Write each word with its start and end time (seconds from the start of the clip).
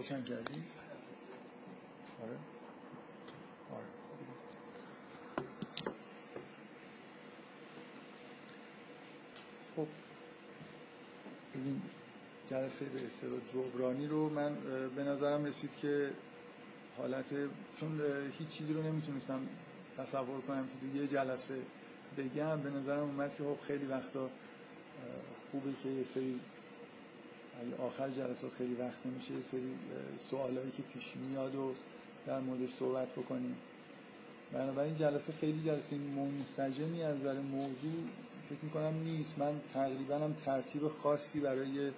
روشن 0.00 0.24
کردی؟ 0.24 0.62
آره. 2.22 2.36
آره. 3.72 3.86
خب. 9.76 9.86
این 11.54 11.82
جلسه 12.50 12.84
به 12.84 13.04
اصطلاح 13.04 13.40
جبرانی 13.52 14.06
رو 14.06 14.30
من 14.30 14.56
به 14.96 15.04
نظرم 15.04 15.44
رسید 15.44 15.76
که 15.76 16.10
حالت 16.98 17.34
چون 17.80 18.00
هیچ 18.38 18.48
چیزی 18.48 18.72
رو 18.72 18.82
نمی‌تونستم 18.82 19.40
تصور 19.98 20.40
کنم 20.40 20.68
که 20.68 20.74
تو 20.80 20.96
یه 20.96 21.06
جلسه 21.06 21.54
بگم 22.18 22.60
به 22.60 22.70
نظرم 22.70 23.02
اومد 23.02 23.34
که 23.34 23.44
خب 23.44 23.60
خیلی 23.66 23.86
وقتا 23.86 24.30
خوبه 25.50 25.70
که 25.82 25.88
یه 25.88 26.04
سری 26.14 26.40
آخر 27.78 28.10
جلسات 28.10 28.52
خیلی 28.52 28.74
وقت 28.74 29.06
نمیشه 29.06 29.34
یه 29.34 29.42
سری 29.42 29.74
سوالایی 30.16 30.70
که 30.70 30.82
پیش 30.82 31.16
میاد 31.16 31.54
و 31.54 31.72
در 32.26 32.40
موردش 32.40 32.70
صحبت 32.70 33.08
بکنیم. 33.08 33.56
بنابراین 34.52 34.96
جلسه 34.96 35.32
خیلی 35.32 35.62
جلسه 35.64 35.96
منسجمی 35.96 37.02
از 37.02 37.16
نظر 37.16 37.40
موضوع 37.40 38.04
فکر 38.50 38.58
می‌کنم 38.62 38.94
نیست. 39.04 39.38
من 39.38 39.60
تقریبا 39.74 40.18
هم 40.18 40.36
ترتیب 40.44 40.88
خاصی 40.88 41.40
برای 41.40 41.90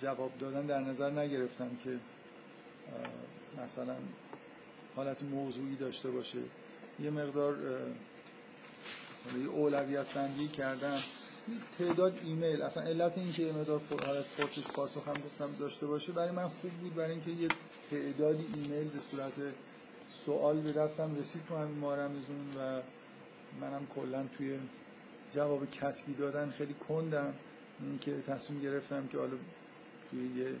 جواب 0.00 0.38
دادن 0.38 0.66
در 0.66 0.80
نظر 0.80 1.10
نگرفتم 1.10 1.70
که 1.84 1.98
مثلا 3.64 3.96
حالت 4.96 5.22
موضوعی 5.22 5.76
داشته 5.76 6.10
باشه. 6.10 6.38
یه 7.00 7.10
مقدار 7.10 7.56
اولویت 9.36 10.14
بندی 10.14 10.48
کردم 10.48 10.98
تعداد 11.78 12.20
ایمیل 12.24 12.62
اصلا 12.62 12.82
علت 12.82 13.18
این 13.18 13.32
که 13.32 13.42
یه 13.42 13.52
مقدار 13.52 13.80
حالت 14.06 14.24
پرسش 14.38 14.66
پاسخ 14.66 15.08
هم 15.08 15.14
گفتم 15.14 15.56
داشته 15.58 15.86
باشه 15.86 16.12
برای 16.12 16.30
من 16.30 16.48
خوب 16.48 16.70
بود 16.70 16.94
برای 16.94 17.10
اینکه 17.10 17.30
یه 17.30 17.48
تعدادی 17.90 18.46
ایمیل 18.54 18.88
به 18.88 18.98
صورت 19.10 19.32
سوال 20.26 20.60
به 20.60 20.72
دستم 20.72 21.16
رسید 21.16 21.42
تو 21.48 21.56
همین 21.56 21.78
ماه 21.78 21.96
رمزون 21.96 22.46
و 22.58 22.80
منم 23.60 23.86
کلا 23.86 24.24
توی 24.38 24.58
جواب 25.32 25.70
کتبی 25.70 26.14
دادن 26.14 26.50
خیلی 26.50 26.74
کندم. 26.74 27.34
این 27.80 27.98
که 27.98 28.22
تصمیم 28.26 28.60
گرفتم 28.60 29.06
که 29.06 29.18
حالا 29.18 29.36
توی 30.10 30.26
یه 30.36 30.52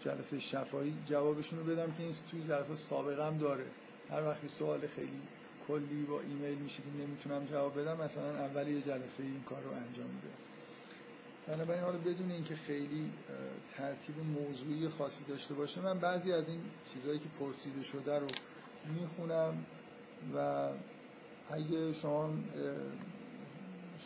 جلسه 0.00 0.38
شفایی 0.38 0.94
جوابشون 1.06 1.58
رو 1.58 1.64
بدم 1.64 1.92
که 1.92 2.02
این 2.02 2.14
توی 2.30 2.42
جلسه 2.48 2.74
سابقه 2.74 3.26
هم 3.26 3.38
داره. 3.38 3.64
هر 4.10 4.22
وقتی 4.22 4.48
سوال 4.48 4.86
خیلی 4.86 5.20
کلی 5.68 6.02
با 6.02 6.20
ایمیل 6.20 6.58
میشه 6.58 6.82
که 6.82 6.88
نمی‌تونم 7.04 7.44
جواب 7.44 7.80
بدم 7.80 8.04
مثلا 8.04 8.30
اول 8.30 8.68
یه 8.68 8.82
جلسه 8.82 9.22
این 9.22 9.42
کار 9.42 9.62
رو 9.62 9.70
انجام 9.70 10.06
میده. 10.06 10.28
بنابراین 11.46 11.82
حالا 11.82 11.98
بدون 11.98 12.30
اینکه 12.30 12.56
خیلی 12.56 13.12
ترتیب 13.76 14.14
موضوعی 14.18 14.88
خاصی 14.88 15.24
داشته 15.24 15.54
باشه 15.54 15.80
من 15.80 15.98
بعضی 15.98 16.32
از 16.32 16.48
این 16.48 16.60
چیزهایی 16.92 17.18
که 17.18 17.28
پرسیده 17.40 17.82
شده 17.82 18.18
رو 18.18 18.26
می‌خونم 19.00 19.64
و 20.36 20.68
اگه 21.50 21.92
شما 21.92 22.30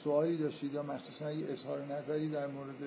سوالی 0.05 0.37
داشتید 0.37 0.75
یا 0.75 0.83
مخصوصا 0.83 1.27
اگه 1.27 1.47
اظهار 1.53 1.85
نظری 1.85 2.29
در 2.29 2.47
مورد 2.47 2.83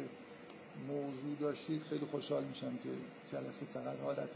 موضوع 0.88 1.36
داشتید 1.40 1.84
خیلی 1.84 2.06
خوشحال 2.06 2.44
میشم 2.44 2.78
که 2.84 2.90
جلسه 3.32 3.66
فقط 3.74 4.00
حالت 4.04 4.30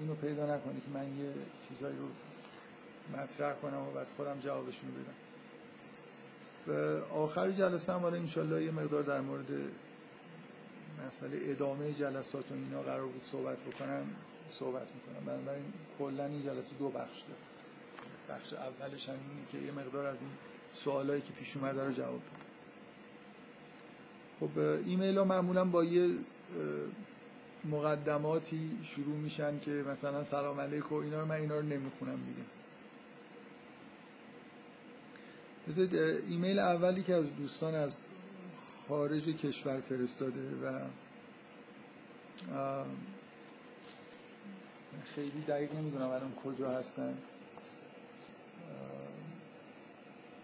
اینو 0.00 0.14
پیدا 0.14 0.44
نکنه 0.44 0.74
که 0.74 0.90
من 0.94 1.04
یه 1.04 1.32
چیزایی 1.68 1.96
رو 1.96 2.04
مطرح 3.16 3.54
کنم 3.54 3.88
و 3.88 3.90
بعد 3.90 4.06
خودم 4.16 4.40
جوابشون 4.40 4.90
بدم. 4.90 5.14
و 6.66 6.72
آخر 7.14 7.50
جلسه 7.50 7.92
هم 7.92 8.04
انشالله 8.04 8.64
یه 8.64 8.70
مقدار 8.70 9.02
در 9.02 9.20
مورد 9.20 9.46
مسئله 11.06 11.38
ادامه 11.42 11.92
جلسات 11.92 12.50
و 12.50 12.54
اینا 12.54 12.82
قرار 12.82 13.06
بود 13.06 13.24
صحبت 13.24 13.58
بکنم 13.58 14.06
صحبت 14.52 14.86
می‌کنم. 14.94 15.26
بنابراین 15.26 15.72
کلا 15.98 16.24
این 16.24 16.42
جلسه 16.42 16.74
دو 16.78 16.88
بخش 16.88 17.22
داره. 17.22 17.40
بخش 18.28 18.52
اولش 18.52 19.08
هم 19.08 19.14
که 19.52 19.58
یه 19.58 19.72
مقدار 19.72 20.06
از 20.06 20.16
این 20.20 20.30
سوالایی 20.74 21.22
که 21.22 21.32
پیش 21.32 21.56
اومده 21.56 21.84
رو 21.84 21.92
جواب 21.92 22.20
بدم. 22.20 22.38
خب 24.40 24.58
ایمیل 24.58 25.18
ها 25.18 25.24
معمولا 25.24 25.64
با 25.64 25.84
یه 25.84 26.08
مقدماتی 27.64 28.78
شروع 28.84 29.16
میشن 29.16 29.60
که 29.60 29.70
مثلا 29.70 30.24
سلام 30.24 30.60
علیکم 30.60 30.94
اینا 30.94 31.20
رو 31.20 31.26
من 31.26 31.34
اینا 31.34 31.56
رو 31.56 31.62
نمی‌خونم 31.62 32.16
دیگه. 32.16 32.57
مثل 35.68 35.88
ایمیل 36.28 36.58
اولی 36.58 37.02
که 37.02 37.14
از 37.14 37.36
دوستان 37.36 37.74
از 37.74 37.96
خارج 38.88 39.24
کشور 39.24 39.80
فرستاده 39.80 40.40
و 40.64 40.80
خیلی 45.14 45.42
دقیق 45.48 45.74
نمی‌دونم 45.74 46.10
الان 46.10 46.34
کجا 46.44 46.70
هستن. 46.70 47.18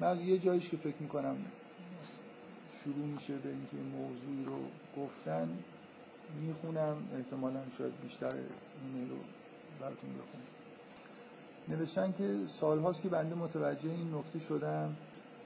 من 0.00 0.20
یه 0.20 0.38
جایش 0.38 0.68
که 0.68 0.76
فکر 0.76 0.96
می‌کنم 1.00 1.36
شروع 2.84 3.06
میشه 3.06 3.36
به 3.36 3.48
اینکه 3.48 3.76
موضوعی 3.76 4.44
رو 4.44 4.58
گفتن 5.02 5.58
می‌خونم. 6.40 6.96
احتمالا 7.16 7.60
شاید 7.78 8.00
بیشتر 8.02 8.32
ایمیل 8.84 9.10
رو 9.10 9.16
براتون 9.80 10.10
بخونم. 10.10 10.44
نوشتن 11.68 12.14
که 12.18 12.38
سالهاست 12.48 13.02
که 13.02 13.08
بنده 13.08 13.34
متوجه 13.34 13.90
این 13.90 14.14
نکته 14.14 14.38
شدم. 14.38 14.96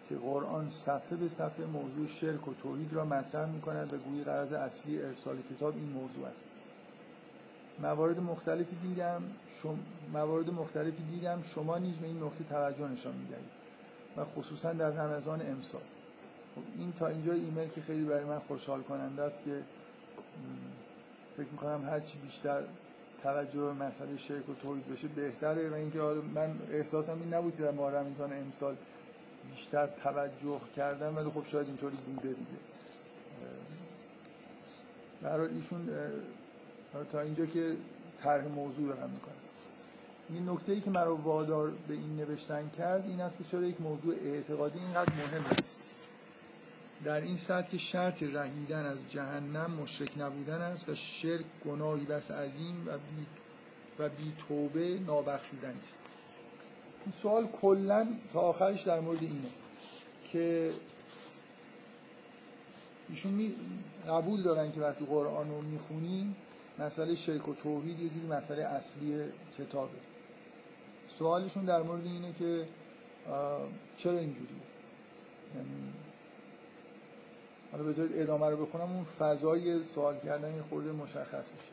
که 0.08 0.16
قرآن 0.16 0.70
صفحه 0.70 1.16
به 1.16 1.28
صفحه 1.28 1.66
موضوع 1.66 2.06
شرک 2.06 2.48
و 2.48 2.54
توحید 2.62 2.92
را 2.92 3.04
مطرح 3.04 3.48
می 3.48 3.60
کند 3.60 3.92
و 3.92 3.96
گویی 3.96 4.24
قرض 4.24 4.52
اصلی 4.52 5.02
ارسال 5.02 5.36
کتاب 5.50 5.74
این 5.74 5.88
موضوع 5.88 6.26
است. 6.26 6.44
موارد 7.82 8.20
مختلفی 8.20 8.76
دیدم 8.76 9.22
شم... 9.62 9.78
موارد 10.12 10.50
مختلفی 10.50 11.02
دیدم 11.10 11.42
شما 11.42 11.78
نیز 11.78 11.96
به 11.96 12.06
این 12.06 12.22
نکته 12.22 12.44
توجه 12.44 12.88
نشان 12.88 13.14
می‌دهید 13.14 13.50
و 14.16 14.24
خصوصا 14.24 14.72
در 14.72 14.90
رمضان 14.90 15.40
امسال. 15.40 15.82
خب 16.54 16.62
این 16.78 16.92
تا 16.92 17.06
اینجا 17.06 17.32
ایمیل 17.32 17.68
که 17.68 17.80
خیلی 17.80 18.04
برای 18.04 18.24
من 18.24 18.38
خوشحال 18.38 18.82
کننده 18.82 19.22
است 19.22 19.44
که 19.44 19.62
فکر 21.36 21.48
می‌کنم 21.52 21.88
هرچی 21.88 22.18
بیشتر 22.18 22.62
توجه 23.22 23.60
به 23.60 23.72
مسئله 23.72 24.16
شرک 24.16 24.48
و 24.48 24.54
توحید 24.54 24.88
بشه 24.88 25.08
بهتره 25.08 25.70
و 25.70 25.74
اینکه 25.74 25.98
من 26.34 26.58
احساسم 26.70 27.18
این 27.20 27.34
نبود 27.34 27.56
که 27.56 27.62
در 27.62 27.70
ماه 27.70 27.92
رمضان 27.92 28.32
امسال 28.32 28.76
بیشتر 29.54 29.86
توجه 29.86 30.60
کردم 30.76 31.16
ولی 31.16 31.30
خب 31.30 31.46
شاید 31.46 31.66
اینطوری 31.66 31.96
بوده 31.96 32.28
دیگه. 32.28 32.58
برای 35.22 35.54
ایشون 35.54 35.88
تا 37.12 37.20
اینجا 37.20 37.46
که 37.46 37.76
طرح 38.22 38.48
موضوع 38.48 38.88
دارم 38.88 39.10
می‌کنم 39.10 39.34
این 40.28 40.48
نکته 40.48 40.72
ای 40.72 40.80
که 40.80 40.90
مرا 40.90 41.16
وادار 41.16 41.72
به 41.88 41.94
این 41.94 42.16
نوشتن 42.16 42.70
کرد 42.78 43.06
این 43.06 43.20
است 43.20 43.38
که 43.38 43.44
چرا 43.44 43.62
یک 43.62 43.80
موضوع 43.80 44.14
اعتقادی 44.24 44.78
اینقدر 44.78 45.12
مهم 45.12 45.44
است 45.44 45.80
در 47.04 47.20
این 47.20 47.36
سطح 47.36 47.68
که 47.68 47.78
شرط 47.78 48.22
رهیدن 48.22 48.86
از 48.86 48.98
جهنم 49.08 49.70
مشرک 49.82 50.10
نبودن 50.18 50.60
است 50.60 50.88
و 50.88 50.94
شرک 50.94 51.44
گناهی 51.64 52.04
بس 52.04 52.30
عظیم 52.30 52.84
و 52.86 52.98
بی, 52.98 53.26
و 53.98 54.08
بی 54.08 54.32
توبه 54.48 54.98
نابخشودن 54.98 55.74
است. 55.84 56.07
این 57.04 57.12
سوال 57.22 57.46
کلا 57.62 58.06
تا 58.32 58.40
آخرش 58.40 58.82
در 58.82 59.00
مورد 59.00 59.22
اینه 59.22 59.48
که 60.32 60.70
ایشون 63.08 63.32
می 63.32 63.54
قبول 64.08 64.42
دارن 64.42 64.72
که 64.72 64.80
وقتی 64.80 65.04
قرآن 65.04 65.50
رو 65.50 65.60
می‌خونیم 65.60 66.36
مسئله 66.78 67.14
شرک 67.14 67.48
و 67.48 67.54
توحید 67.54 68.00
یه 68.00 68.08
جوری 68.08 68.26
مسئله 68.26 68.62
اصلی 68.62 69.24
کتابه. 69.58 69.98
سوالشون 71.18 71.64
در 71.64 71.82
مورد 71.82 72.04
اینه 72.04 72.32
که 72.38 72.64
چرا 73.96 74.18
اینجوریه؟ 74.18 74.48
یعنی 75.54 75.92
حالا 77.72 77.84
بذارید 77.84 78.22
ادامه 78.22 78.46
رو 78.46 78.66
بخونم 78.66 78.92
اون 78.92 79.04
فضای 79.04 79.82
سوال 79.94 80.18
کردن 80.24 80.54
یه 80.54 80.62
خورده 80.62 80.92
مشخص 80.92 81.50
میشه. 81.52 81.72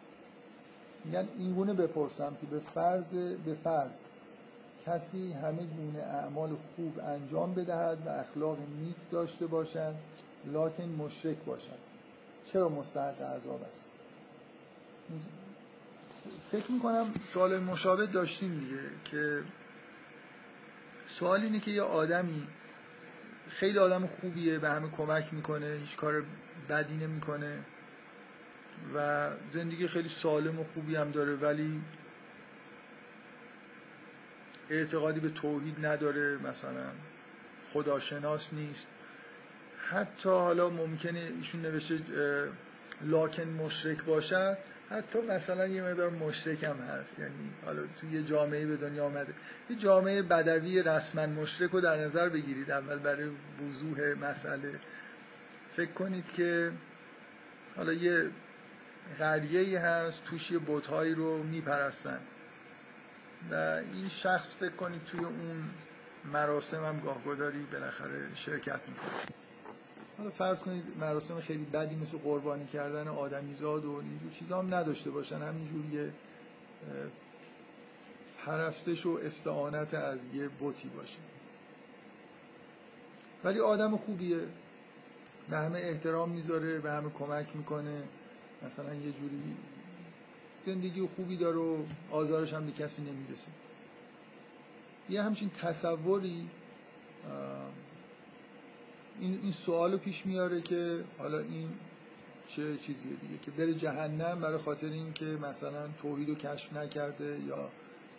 میگن 1.05 1.27
اینگونه 1.37 1.73
بپرسم 1.73 2.37
که 2.41 2.47
به 2.47 2.59
فرض 2.59 3.13
به 3.45 3.53
فرض 3.63 3.97
کسی 4.85 5.33
همه 5.33 5.63
گونه 5.63 5.99
اعمال 5.99 6.49
خوب 6.49 6.99
انجام 6.99 7.53
بدهد 7.53 7.97
و 8.05 8.09
اخلاق 8.09 8.57
نیک 8.59 8.95
داشته 9.11 9.47
باشد 9.47 9.95
لکن 10.45 10.83
مشرک 10.83 11.37
باشد 11.45 11.79
چرا 12.45 12.69
مستحق 12.69 13.21
عذاب 13.21 13.65
است؟ 13.71 13.85
فکر 16.51 16.71
می‌کنم 16.71 17.05
سوال 17.33 17.59
مشابه 17.59 18.05
داشتیم 18.05 18.59
دیگه 18.59 18.81
که 19.05 19.43
سوال 21.07 21.41
اینه 21.41 21.59
که 21.59 21.71
یه 21.71 21.81
آدمی 21.81 22.47
خیلی 23.49 23.79
آدم 23.79 24.05
خوبیه 24.05 24.59
به 24.59 24.69
همه 24.69 24.89
کمک 24.89 25.33
می‌کنه 25.33 25.77
هیچ 25.81 25.97
کار 25.97 26.23
بدی 26.69 26.93
نمی‌کنه 26.93 27.59
و 28.95 29.29
زندگی 29.53 29.87
خیلی 29.87 30.09
سالم 30.09 30.59
و 30.59 30.63
خوبی 30.63 30.95
هم 30.95 31.11
داره 31.11 31.35
ولی 31.35 31.81
اعتقادی 34.69 35.19
به 35.19 35.29
توحید 35.29 35.85
نداره 35.85 36.37
مثلا 36.37 36.85
خداشناس 37.73 38.53
نیست. 38.53 38.87
حتی 39.89 40.29
حالا 40.29 40.69
ممکنه 40.69 41.19
ایشون 41.19 41.61
نوشته 41.61 41.99
لاکن 43.01 43.43
مشرک 43.43 44.03
باشن 44.03 44.57
حتی 44.89 45.21
مثلا 45.21 45.67
یه 45.67 45.81
مقدار 45.81 46.09
مشرک 46.09 46.63
هم 46.63 46.77
هست. 46.77 47.19
یعنی 47.19 47.49
حالا 47.65 47.81
توی 48.01 48.11
یه 48.11 48.23
جامعه 48.23 48.65
به 48.65 48.77
دنیا 48.77 49.05
آمده. 49.05 49.33
یه 49.69 49.75
جامعه 49.75 50.21
بدوی 50.21 50.83
رسما 50.83 51.25
مشرک 51.25 51.71
رو 51.71 51.81
در 51.81 52.05
نظر 52.05 52.29
بگیرید 52.29 52.71
اول 52.71 52.99
برای 52.99 53.29
وضوح 53.67 54.13
مسئله. 54.13 54.79
فکر 55.75 55.91
کنید 55.91 56.31
که 56.31 56.71
حالا 57.75 57.93
یه 57.93 58.29
قریه 59.19 59.79
هست 59.79 60.23
توش 60.25 60.51
یه 60.51 60.57
بوتهایی 60.57 61.13
رو 61.13 61.43
میپرستن. 61.43 62.19
و 63.51 63.55
این 63.93 64.09
شخص 64.09 64.55
فکر 64.55 64.75
کنید 64.75 65.03
توی 65.03 65.19
اون 65.19 65.69
مراسم 66.33 66.85
هم 66.85 66.99
گاهگداری 66.99 67.63
بالاخره 67.71 68.35
شرکت 68.35 68.79
می‌کنه. 68.87 69.35
حالا 70.17 70.29
فرض 70.29 70.59
کنید 70.59 70.83
مراسم 70.99 71.39
خیلی 71.39 71.65
بدی 71.65 71.95
مثل 71.95 72.17
قربانی 72.17 72.65
کردن 72.65 73.07
آدمیزاد 73.07 73.85
و 73.85 73.95
اینجور 73.95 74.31
چیزا 74.31 74.59
هم 74.59 74.73
نداشته 74.73 75.11
باشن. 75.11 75.41
همینجور 75.41 75.85
یه 75.85 76.13
پرستش 78.45 79.05
و 79.05 79.19
استعانت 79.23 79.93
از 79.93 80.19
یه 80.33 80.47
بوتی 80.47 80.87
باشه. 80.87 81.17
ولی 83.43 83.59
آدم 83.59 83.97
خوبیه. 83.97 84.39
به 85.49 85.57
همه 85.57 85.79
احترام 85.79 86.29
می‌ذاره 86.29 86.79
به 86.79 86.91
همه 86.91 87.09
کمک 87.09 87.55
می‌کنه. 87.55 88.03
مثلا 88.65 88.93
یه 88.93 89.11
جوری 89.11 89.55
زندگی 90.59 91.07
خوبی 91.15 91.37
داره 91.37 91.57
و 91.57 91.77
آزارش 92.11 92.53
هم 92.53 92.65
به 92.65 92.71
کسی 92.71 93.01
نمی‌رسه. 93.01 93.51
یه 95.09 95.21
همچین 95.21 95.49
تصوری 95.49 96.49
این, 99.19 99.39
این 99.41 99.51
سوال 99.51 99.97
پیش 99.97 100.25
میاره 100.25 100.61
که 100.61 101.03
حالا 101.17 101.39
این 101.39 101.69
چه 102.47 102.77
چیزیه 102.77 103.13
دیگه 103.13 103.37
که 103.37 103.51
بره 103.51 103.73
جهنم 103.73 104.41
برای 104.41 104.57
خاطر 104.57 104.87
اینکه 104.87 105.25
مثلا 105.25 105.87
توحید 106.01 106.29
رو 106.29 106.35
کشف 106.35 106.73
نکرده 106.73 107.39
یا 107.47 107.69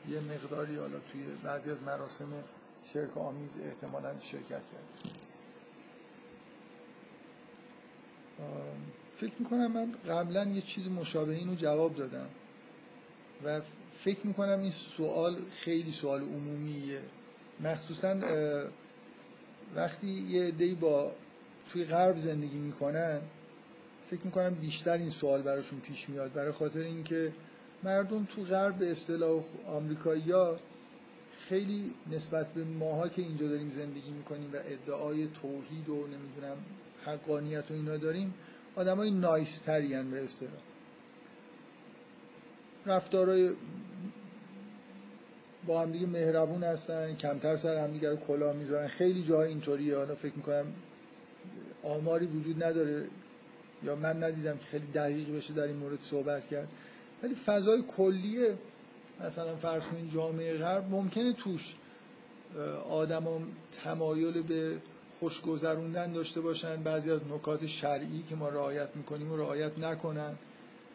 یه 0.09 0.21
مقداری 0.21 0.77
حالا 0.77 0.99
توی 1.13 1.23
بعضی 1.45 1.71
از 1.71 1.83
مراسم 1.83 2.29
شرک 2.85 3.17
آمیز 3.17 3.51
احتمالا 3.65 4.21
شرکت 4.21 4.49
کرده. 4.49 5.13
فکر 9.17 9.33
می‌کنم 9.39 9.73
من 9.73 9.93
قبلا 10.09 10.45
یه 10.45 10.61
چیز 10.61 10.89
مشابه 10.89 11.35
اینو 11.35 11.55
جواب 11.55 11.97
دادم. 11.97 12.27
و 13.45 13.61
فکر 14.01 14.27
می‌کنم 14.27 14.61
این 14.61 14.71
سوال 14.71 15.37
خیلی 15.51 15.93
سوال 15.93 16.23
عمومیه. 16.23 17.01
مخصوصا 17.61 18.17
وقتی 19.77 20.07
یه 20.07 20.51
دی 20.51 20.75
با 20.75 21.13
توی 21.73 21.85
غرب 21.85 22.17
زندگی 22.17 22.59
می‌کنن 22.59 23.21
فکر 24.11 24.21
می‌کنم 24.25 24.55
بیشتر 24.55 24.97
این 24.97 25.11
سوال 25.11 25.43
براشون 25.43 25.81
پیش 25.81 26.09
میاد. 26.09 26.33
برای 26.33 26.53
خاطر 26.53 26.81
اینکه 26.81 27.33
مردم 27.83 28.25
تو 28.25 28.43
غرب 28.43 28.75
به 28.75 28.91
اصطلاح 28.91 29.43
آمریکایی‌ها 29.67 30.57
خیلی 31.39 31.95
نسبت 32.13 32.53
به 32.53 32.65
ماها 32.65 33.09
که 33.09 33.23
اینجا 33.23 33.49
داریم 33.49 33.71
زندگی 33.71 34.11
می‌کنیم 34.11 34.51
و 34.53 34.57
ادعای 34.57 35.29
توحید 35.29 35.89
و 35.89 36.07
نمی‌دونم 36.07 36.57
حقانیت 37.05 37.71
و 37.71 37.75
اینا 37.75 37.97
داریم 37.97 38.35
آدمای 38.77 39.11
نایستری 39.11 39.89
به 40.03 40.25
اصطلاح. 40.25 40.53
رفتارای 42.87 43.51
با 45.67 45.83
هم 45.83 45.93
دیگه 45.93 46.07
مهربون 46.07 46.65
هستن 46.65 47.15
کمتر 47.15 47.57
سر 47.57 47.77
هم 47.77 47.93
دیگه 47.93 48.11
رو 48.11 48.17
کلاه 48.17 48.57
می‌ذارن. 48.57 48.87
خیلی 48.87 49.23
جاها 49.23 49.43
اینطوریه. 49.43 49.97
حالا 49.97 50.15
فکر 50.15 50.33
می‌کنم 50.37 50.65
آماری 51.83 52.27
وجود 52.27 52.65
نداره 52.65 53.07
یا 53.85 53.97
من 53.97 54.25
ندیدم 54.25 54.59
که 54.59 54.65
خیلی 54.65 54.87
دقیق 54.95 55.37
بشه 55.37 55.55
در 55.55 55.67
این 55.67 55.77
مورد 55.77 55.99
صحبت 56.03 56.49
کرد. 56.49 56.69
ولی 57.23 57.35
فضای 57.35 57.83
کلیه 57.97 58.59
مثلا 59.21 59.57
فرض 59.57 59.85
کنید 59.85 60.13
جامعه 60.13 60.59
غرب 60.59 60.91
ممکنه 60.91 61.33
توش 61.33 61.75
آدما 62.91 63.41
تمایل 63.85 64.43
به 64.43 64.79
خوشگذروندن 65.19 66.13
داشته 66.13 66.41
باشن. 66.41 66.83
بعضی 66.83 67.11
از 67.11 67.21
نکات 67.27 67.67
شرعی 67.67 68.25
که 68.29 68.35
ما 68.35 68.49
رعایت 68.49 68.89
می‌کنیم 68.97 69.33
و 69.33 69.37
رعایت 69.37 69.79
نکنن. 69.79 70.37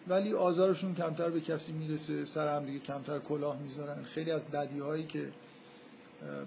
ولی 0.07 0.33
آزارشون 0.33 0.95
کمتر 0.95 1.29
به 1.29 1.41
کسی 1.41 1.71
می‌رسه. 1.71 2.25
سر 2.25 2.55
هم 2.55 2.65
دیگه 2.65 2.79
کمتر 2.79 3.19
کلاه 3.19 3.57
می‌ذارن. 3.57 4.03
خیلی 4.03 4.31
از 4.31 4.41
بدی 4.41 4.79
هایی 4.79 5.03
که 5.05 5.31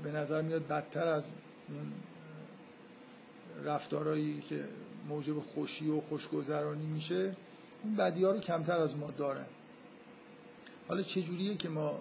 به 0.02 0.10
نظر 0.12 0.42
میاد 0.42 0.66
بدتر 0.66 1.08
از 1.08 1.30
اون 1.68 1.92
رفتارهایی 3.64 4.40
که 4.40 4.64
موجب 5.08 5.40
خوشی 5.40 5.88
و 5.90 6.00
خوشگذرانی 6.00 6.86
میشه 6.86 7.36
اون 7.82 7.96
بدی 7.96 8.24
ها 8.24 8.30
رو 8.30 8.40
کمتر 8.40 8.78
از 8.78 8.96
ما 8.96 9.10
دارن. 9.10 9.46
حالا 10.88 11.02
چجوریه 11.02 11.56
که 11.56 11.68
ما 11.68 12.00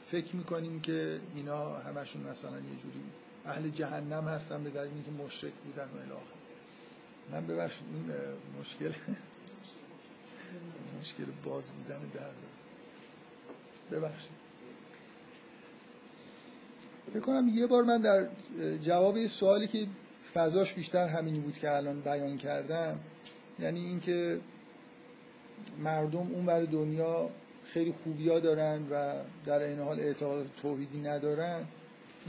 فکر 0.00 0.36
می‌کنیم 0.36 0.80
که 0.80 1.20
اینا 1.34 1.78
همشون 1.78 2.22
مثلا 2.22 2.56
یه 2.56 2.76
جوری 2.82 3.02
اهل 3.48 3.68
جهنم 3.68 4.28
هستن 4.28 4.64
به 4.64 4.70
دلیل 4.70 4.90
اینکه 4.94 5.24
مشرک 5.24 5.52
بودن 5.52 5.84
و 5.84 5.98
الاخر 6.06 6.38
من 7.32 7.46
ببخشید 7.46 7.86
این 7.94 8.12
مشکل 8.60 8.92
مشکل 11.00 11.24
باز 11.44 11.70
بودن 11.70 12.00
در 12.14 12.30
ببخشید. 13.96 14.38
فکر 17.10 17.20
کنم 17.20 17.48
یه 17.48 17.66
بار 17.66 17.84
من 17.84 18.00
در 18.00 18.26
جواب 18.82 19.16
یه 19.16 19.28
سوالی 19.28 19.66
که 19.66 19.86
فضاش 20.34 20.74
بیشتر 20.74 21.08
همینی 21.08 21.38
بود 21.40 21.58
که 21.58 21.76
الان 21.76 22.00
بیان 22.00 22.38
کردم 22.38 22.98
یعنی 23.58 23.84
اینکه 23.84 24.40
مردم 25.78 26.28
اون 26.32 26.46
بر 26.46 26.62
دنیا 26.62 27.30
خیلی 27.64 27.92
خوبیا 27.92 28.40
دارن 28.40 28.86
و 28.90 29.14
در 29.46 29.62
این 29.62 29.78
حال 29.80 30.00
اعتقاد 30.00 30.46
توحیدی 30.62 30.98
ندارن. 30.98 31.64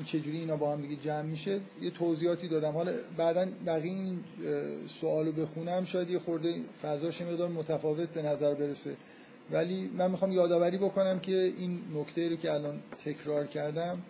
چجوری 0.04 0.38
اینا 0.38 0.56
با 0.56 0.74
هم 0.74 0.82
دیگه 0.82 0.96
جمع 0.96 1.22
میشه 1.22 1.60
یه 1.82 1.92
توضیحاتی 1.92 2.48
دادم. 2.48 2.72
حالا 2.72 2.92
بعدا 3.18 3.48
بقیه 3.66 3.94
این 3.94 4.20
سوالو 4.88 5.32
بخونم 5.32 5.84
شاید 5.84 6.10
یه 6.10 6.20
خورده 6.20 6.56
فضاش 6.82 7.22
مقدار 7.22 7.50
متفاوت 7.50 8.10
به 8.10 8.22
نظر 8.22 8.54
برسه. 8.54 8.96
ولی 9.52 9.90
من 9.98 10.12
می‌خوام 10.12 10.32
یادآوری 10.32 10.78
بکنم 10.78 11.20
که 11.20 11.54
این 11.58 11.82
نکته 11.96 12.30
رو 12.30 12.36
که 12.36 12.54
الان 12.54 12.80
تکرار 13.06 13.48
کردم 13.48 14.02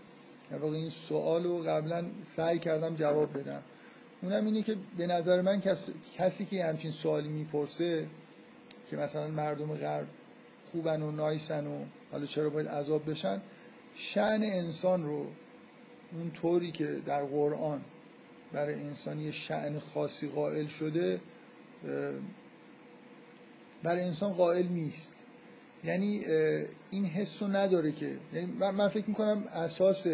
واقع 0.61 0.75
این 0.75 0.89
سوال 0.89 1.43
رو 1.43 1.57
قبلا 1.57 2.05
سعی 2.23 2.59
کردم 2.59 2.95
جواب 2.95 3.39
بدم. 3.39 3.61
اونم 4.21 4.45
اینه 4.45 4.61
که 4.61 4.75
به 4.97 5.07
نظر 5.07 5.41
من 5.41 5.61
کسی 6.17 6.45
که 6.45 6.65
همچین 6.65 6.91
سوالی 6.91 7.29
می‌پرسه 7.29 8.07
که 8.89 8.97
مثلا 8.97 9.27
مردم 9.27 9.75
غرب 9.75 10.07
خوبن 10.71 11.01
و 11.01 11.11
نایسن 11.11 11.67
و 11.67 11.85
حالا 12.11 12.25
چرا 12.25 12.49
باید 12.49 12.67
عذاب 12.67 13.09
بشن 13.11 13.41
شعن 13.95 14.43
انسان 14.43 15.05
رو 15.05 15.25
اون 16.13 16.31
طوری 16.31 16.71
که 16.71 16.85
در 17.05 17.23
قرآن 17.23 17.81
برای 18.51 18.75
انسان 18.75 19.19
یه 19.19 19.31
شعن 19.31 19.79
خاصی 19.79 20.27
قائل 20.27 20.67
شده 20.67 21.21
برای 23.83 24.03
انسان 24.03 24.33
قائل 24.33 24.67
نیست. 24.67 25.13
یعنی 25.83 26.25
این 26.91 27.05
حس 27.05 27.41
رو 27.41 27.47
نداره 27.47 27.91
که 27.91 28.17
یعنی 28.33 28.51
من 28.51 28.89
فکر 28.89 29.07
می‌کنم 29.07 29.43
اساس 29.53 30.07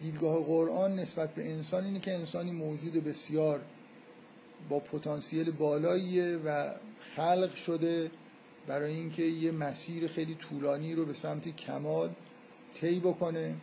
دیدگاه 0.00 0.44
قرآن 0.44 0.98
نسبت 0.98 1.34
به 1.34 1.50
انسان 1.50 1.84
اینه 1.84 2.00
که 2.00 2.14
انسانی 2.14 2.52
موجود 2.52 3.04
بسیار 3.04 3.60
با 4.68 4.78
پتانسیل 4.78 5.50
بالاییه 5.50 6.36
و 6.36 6.74
خلق 7.00 7.54
شده 7.54 8.10
برای 8.66 8.94
اینکه 8.94 9.22
یه 9.22 9.52
مسیر 9.52 10.06
خیلی 10.06 10.34
طولانی 10.34 10.94
رو 10.94 11.04
به 11.04 11.14
سمت 11.14 11.56
کمال 11.56 12.10
طی 12.74 13.00
بکنه. 13.00 13.54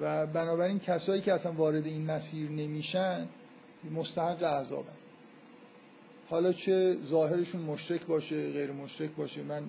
و 0.00 0.26
بنابراین 0.26 0.78
کسایی 0.78 1.22
که 1.22 1.32
اصلا 1.32 1.52
وارد 1.52 1.86
این 1.86 2.04
مسیر 2.04 2.50
نمیشن 2.50 3.28
مستحق 3.94 4.42
عذابن. 4.42 4.92
حالا 6.30 6.52
چه 6.52 6.96
ظاهرشون 7.06 7.60
مشرک 7.60 8.06
باشه 8.06 8.52
غیر 8.52 8.72
مشرک 8.72 9.10
باشه 9.10 9.42
من 9.42 9.62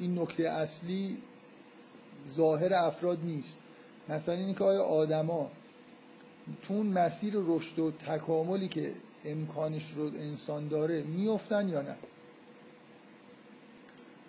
این 0.00 0.18
نکته 0.18 0.48
اصلی 0.48 1.18
ظاهر 2.34 2.74
افراد 2.74 3.18
نیست. 3.24 3.58
مثلا 4.08 4.34
اینکه 4.34 4.54
که 4.54 4.64
آیا 4.64 4.82
آدما 4.82 5.50
تو 6.62 6.74
اون 6.74 6.86
مسیر 6.86 7.34
رشد 7.36 7.78
و 7.78 7.90
تکاملی 7.90 8.68
که 8.68 8.92
امکانش 9.24 9.90
رو 9.90 10.04
انسان 10.04 10.68
داره 10.68 11.02
میفتن 11.02 11.68
یا 11.68 11.82
نه؟ 11.82 11.96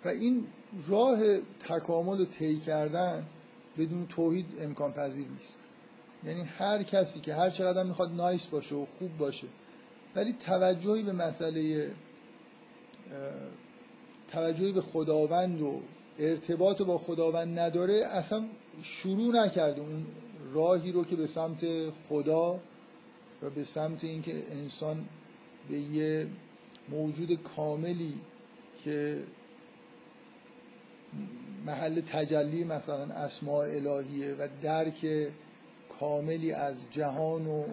و 0.04 0.08
این 0.08 0.46
راه 0.88 1.18
تکامل 1.68 2.18
رو 2.18 2.24
طی 2.24 2.56
کردن 2.56 3.26
بدون 3.78 4.06
توحید 4.06 4.46
امکان 4.60 4.92
پذیر 4.92 5.26
نیست. 5.28 5.58
یعنی 6.24 6.42
هر 6.42 6.82
کسی 6.82 7.20
که 7.20 7.34
هر 7.34 7.50
چقدر 7.50 7.82
می‌خواد 7.82 8.12
نایس 8.12 8.46
باشه 8.46 8.74
و 8.74 8.86
خوب 8.86 9.18
باشه 9.18 9.46
ولی 10.16 10.32
توجهی 10.32 11.02
به 11.02 11.12
مسئله 11.12 11.90
توجهی 14.28 14.72
به 14.72 14.80
خداوند 14.80 15.62
و 15.62 15.80
ارتباط 16.18 16.82
با 16.82 16.98
خداوند 16.98 17.58
نداره 17.58 17.94
اصلا 17.94 18.44
شروع 18.82 19.44
نکرده 19.44 19.80
اون 19.80 20.06
راهی 20.52 20.92
رو 20.92 21.04
که 21.04 21.16
به 21.16 21.26
سمت 21.26 21.90
خدا 21.90 22.60
و 23.42 23.50
به 23.50 23.64
سمت 23.64 24.04
اینکه 24.04 24.44
انسان 24.50 25.04
به 25.68 25.78
یه 25.78 26.26
موجود 26.88 27.42
کاملی 27.42 28.14
که 28.84 29.22
محل 31.64 32.00
تجلی 32.00 32.64
مثلا 32.64 33.04
اسماع 33.04 33.66
الهیه 33.66 34.34
و 34.34 34.48
درک 34.62 35.28
کاملی 36.00 36.52
از 36.52 36.76
جهان 36.90 37.46
و 37.46 37.64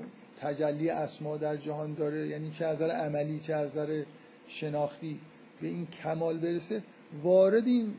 تجلی 0.41 0.89
اسما 0.89 1.37
در 1.37 1.57
جهان 1.57 1.93
داره. 1.93 2.27
یعنی 2.27 2.51
چه 2.51 2.65
از 2.65 2.75
نظر 2.75 2.89
عملی 2.91 3.39
چه 3.39 3.53
از 3.53 3.69
نظر 3.69 4.03
شناختی 4.47 5.19
به 5.61 5.67
این 5.67 5.87
کمال 5.87 6.37
برسه. 6.37 6.83
وارد 7.23 7.67
این 7.67 7.93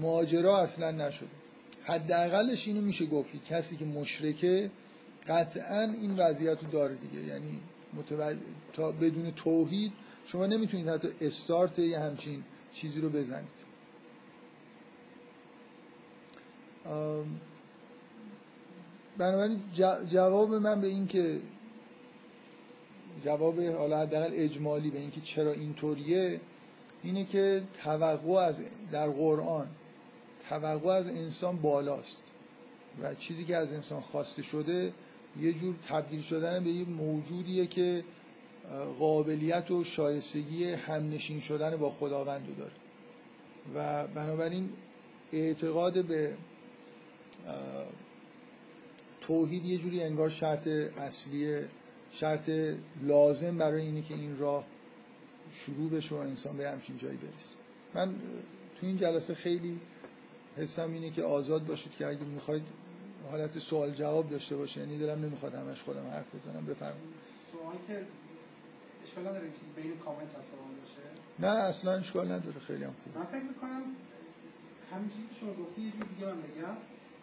ماجرا 0.00 0.58
اصلا 0.58 0.90
نشده. 0.90 1.28
حداقلش 1.84 2.68
اینو 2.68 2.80
میشه 2.80 3.06
گفت 3.06 3.44
کسی 3.44 3.76
که 3.76 3.84
مشرکه 3.84 4.70
قطعا 5.28 5.82
این 5.82 6.14
وضعیت 6.16 6.62
رو 6.62 6.70
داره 6.70 6.94
دیگه. 6.94 7.24
یعنی 7.24 7.60
متوجه 7.94 8.40
تا 8.72 8.92
بدون 8.92 9.32
توحید 9.36 9.92
شما 10.26 10.46
نمی‌تونید 10.46 10.88
حتی 10.88 11.08
استارت 11.20 11.78
یه 11.78 11.98
همچین 11.98 12.44
چیزی 12.72 13.00
رو 13.00 13.08
بزنید. 13.08 13.65
بنابراین 19.18 19.60
جواب 20.08 20.54
من 20.54 20.80
به 20.80 20.86
این 20.86 21.06
که 21.06 21.40
جواب 23.24 23.60
حالا 23.60 24.00
حداقل 24.00 24.30
اجمالی 24.32 24.90
به 24.90 24.98
اینکه 24.98 25.20
چرا 25.20 25.52
اینطوریه 25.52 26.40
اینه 27.02 27.24
که 27.24 27.62
توقع 27.84 28.32
از 28.32 28.60
در 28.92 29.08
قرآن 29.08 29.66
توقع 30.48 30.90
از 30.90 31.08
انسان 31.08 31.56
بالاست 31.56 32.22
و 33.02 33.14
چیزی 33.14 33.44
که 33.44 33.56
از 33.56 33.72
انسان 33.72 34.00
خواسته 34.00 34.42
شده 34.42 34.92
یه 35.40 35.52
جور 35.52 35.74
تبدیل 35.88 36.20
شدن 36.20 36.64
به 36.64 36.70
یه 36.70 36.84
موجودیه 36.84 37.66
که 37.66 38.04
قابلیت 38.98 39.70
و 39.70 39.84
شایستگی 39.84 40.64
همنشین 40.64 41.40
شدن 41.40 41.76
با 41.76 41.90
خداوند 41.90 42.56
داره. 42.58 42.72
و 43.74 44.06
بنابراین 44.06 44.68
اعتقاد 45.32 46.04
به 46.04 46.34
توحید 49.20 49.64
یه 49.64 49.78
جوری 49.78 50.02
انگار 50.02 50.28
شرط 50.28 50.66
اصلی 50.66 51.60
شرط 52.12 52.50
لازم 53.02 53.58
برای 53.58 53.82
اینه 53.82 54.02
که 54.02 54.14
این 54.14 54.38
راه 54.38 54.64
شروع 55.52 55.90
بشه 55.90 56.14
و 56.14 56.18
انسان 56.18 56.56
به 56.56 56.70
همچین 56.70 56.98
جایی 56.98 57.16
برسه. 57.16 57.54
من 57.94 58.14
تو 58.80 58.86
این 58.86 58.96
جلسه 58.96 59.34
خیلی 59.34 59.80
حسم 60.56 60.92
اینه 60.92 61.10
که 61.10 61.22
آزاد 61.22 61.66
باشید 61.66 61.92
که 61.98 62.06
اگه 62.06 62.24
می‌خواید 62.24 62.62
حالت 63.30 63.58
سوال 63.58 63.90
جواب 63.90 64.30
داشته 64.30 64.56
باشه. 64.56 64.80
یعنی 64.80 64.98
دلم 64.98 65.24
نمی‌خواد 65.24 65.54
همش 65.54 65.82
خودم 65.82 66.06
حرف 66.10 66.34
بزنم. 66.34 66.66
بفرمایید. 66.66 67.14
سوالی 67.52 67.78
که 67.88 68.06
اشکال 69.04 69.26
نداره 69.26 69.46
بین 69.76 69.96
کامنت 70.04 70.30
سوال 70.30 70.74
باشه؟ 70.80 71.00
نه 71.38 71.64
اصلا 71.64 71.92
اشکال 71.92 72.32
نداره. 72.32 72.58
خیلی 72.60 72.84
هم 72.84 72.94
خوب. 73.04 73.18
من 73.18 73.24
فکر 73.24 73.42
می‌کنم 73.42 73.82
همین 74.92 75.08
چیزی 75.08 75.22
که 75.22 75.34
شما 75.40 75.64
گفتی 75.64 75.82
یه 75.82 75.90
جور 75.90 76.04
دیگه 76.14 76.26
من 76.26 76.42
بگم. 76.42 76.76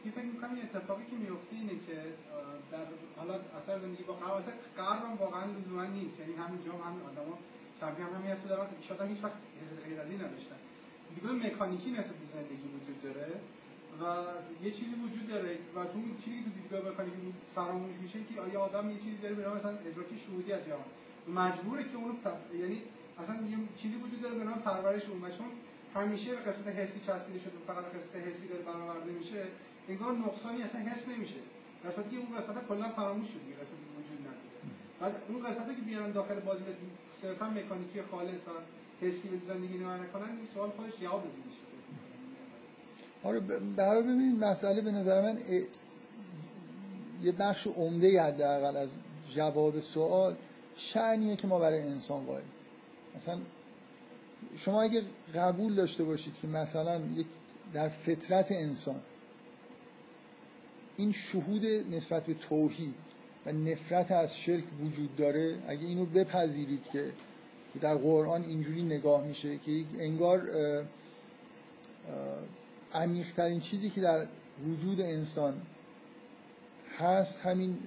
یه 0.05 0.11
فکر 0.11 0.25
می‌کنم 0.33 0.57
یه 0.57 0.63
اتفاقی 0.63 1.05
که 1.11 1.15
میفته 1.15 1.55
اینه 1.55 1.75
که 1.85 1.95
در 2.71 2.85
حالا 3.17 3.33
اثر 3.57 3.79
زندگی 3.79 4.03
با 4.03 4.13
غرب 4.77 5.01
هم 5.05 5.15
واقعا 5.23 5.45
لزوما 5.55 5.85
نیست. 5.85 6.19
یعنی 6.19 6.33
همینجا 6.33 6.71
هم 6.71 6.81
همین 6.87 7.03
آدما 7.11 7.37
شبیه 7.79 8.05
هم 8.05 8.13
همین 8.15 8.31
هست 8.31 8.47
دارن. 8.47 8.67
شاید 8.81 9.01
هیچ 9.01 9.23
وقت 9.23 9.37
غیر 9.85 9.99
از 10.03 10.09
این 10.09 10.21
نداشتن. 10.25 10.59
دیدگاه 11.09 11.31
مکانیکی 11.31 11.91
نسبت 11.91 12.17
به 12.23 12.27
زندگی 12.33 12.67
وجود 12.77 12.97
داره 13.07 13.29
و 14.01 14.03
یه 14.65 14.71
چیزی 14.71 14.95
وجود 15.05 15.27
داره 15.27 15.57
و 15.75 15.85
تو 15.85 15.99
چیزی 16.23 16.43
که 16.43 16.49
دیدگاه 16.49 16.91
مکانیکی 16.91 17.33
فراموش 17.55 17.95
میشه 18.03 18.19
که 18.23 18.41
آیا 18.41 18.59
آدم 18.61 18.89
یه 18.89 18.97
چیزی 18.97 19.17
داره 19.23 19.35
به 19.35 19.43
نام 19.43 19.57
مثلا 19.57 19.71
ادراک 19.71 20.09
شهودی 20.25 20.51
از 20.53 20.65
جهان. 20.65 20.89
مجبوره 21.27 21.83
که 21.83 21.95
اونو 21.97 22.13
یعنی 22.61 22.81
اصلا 23.21 23.35
یه 23.35 23.57
چیزی 23.75 23.95
وجود 23.95 24.21
داره 24.21 24.35
به 24.35 24.43
نام 24.43 24.59
پرورش 24.59 25.05
اون 25.09 25.21
چون 25.37 25.49
همیشه 25.95 26.29
به 26.35 26.41
قسمت 26.41 26.67
حسی 26.67 26.99
چسبیده 26.99 27.39
شده 27.39 27.57
فقط 27.67 27.85
قسمت 27.85 28.15
حسی 28.27 28.47
داره 28.47 28.61
برآورده 28.61 29.11
میشه 29.11 29.43
انگار 29.89 30.13
نقصانی 30.13 30.61
اصلا 30.61 30.81
حس 30.81 31.07
نمیشه. 31.07 31.35
صورتی 31.95 32.09
که 32.09 32.17
اون 32.17 32.37
قسمت 32.37 32.67
کلا 32.67 32.89
فراموش 32.89 33.27
شده 33.27 33.39
قسمت 33.61 33.81
وجود 33.99 34.19
نداره. 34.19 34.53
بعد 34.99 35.13
اون 35.29 35.41
قسمتی 35.43 35.75
که 35.75 35.81
بیارن 35.81 36.11
داخل 36.11 36.39
بازی 36.39 36.63
صرفا 37.21 37.49
مکانیکی 37.49 38.01
خالص 38.11 38.41
و 38.47 38.51
حسی 39.01 39.27
به 39.27 39.53
زندگی 39.53 39.77
نگاه 39.77 39.97
نکنن 39.97 40.37
این 40.37 40.47
سوال 40.53 40.69
خودش 40.69 40.99
جواب 41.01 41.23
میشه. 41.45 41.59
آره 43.23 43.39
برای 43.75 44.03
ببینید 44.03 44.43
مسئله 44.43 44.81
به 44.81 44.91
نظر 44.91 45.21
من 45.21 45.37
یه 47.23 47.31
بخش 47.31 47.67
عمده 47.67 48.23
حداقل 48.23 48.77
از 48.77 48.89
جواب 49.29 49.79
سوال 49.79 50.35
شعنیه 50.75 51.35
که 51.35 51.47
ما 51.47 51.59
برای 51.59 51.81
انسان 51.81 52.25
قائل 52.25 52.43
مثلا 53.17 53.37
شما 54.55 54.81
اگه 54.81 55.01
قبول 55.35 55.75
داشته 55.75 56.03
باشید 56.03 56.33
که 56.41 56.47
مثلا 56.47 57.01
در 57.73 57.89
فطرت 57.89 58.51
انسان 58.51 59.01
این 60.97 61.11
شهود 61.11 61.65
نسبت 61.91 62.25
به 62.25 62.33
توحید 62.33 62.93
و 63.45 63.51
نفرت 63.51 64.11
از 64.11 64.37
شرک 64.37 64.63
وجود 64.81 65.15
داره 65.15 65.57
اگه 65.67 65.85
اینو 65.85 66.05
بپذیرید 66.05 66.89
که 66.93 67.11
در 67.81 67.95
قرآن 67.95 68.43
اینجوری 68.43 68.83
نگاه 68.83 69.27
میشه 69.27 69.57
که 69.57 69.71
انگار 69.99 70.49
عمیقترین 72.93 73.59
چیزی 73.59 73.89
که 73.89 74.01
در 74.01 74.25
وجود 74.67 75.01
انسان 75.01 75.61
هست 76.97 77.41
همین 77.41 77.77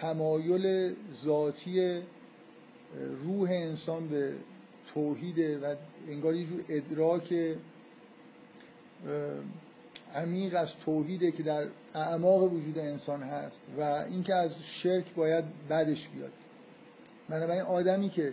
تمایل 0.00 0.94
ذاتی 1.14 2.00
روح 3.24 3.50
انسان 3.50 4.08
به 4.08 4.32
توحیده 4.94 5.58
و 5.58 5.74
انگار 6.08 6.34
یه 6.34 6.44
جور 6.44 6.64
ادراک 6.68 7.34
عمیق 10.14 10.54
از 10.56 10.76
توحیده 10.84 11.32
که 11.32 11.42
در 11.42 11.66
اعماق 11.94 12.42
وجود 12.42 12.78
انسان 12.78 13.22
هست 13.22 13.62
و 13.78 13.82
اینکه 13.82 14.34
از 14.34 14.62
شرک 14.62 15.14
باید 15.14 15.44
بدش 15.70 16.08
بیاد. 16.08 16.32
بنابراین 17.28 17.62
آدمی 17.62 18.08
که 18.08 18.32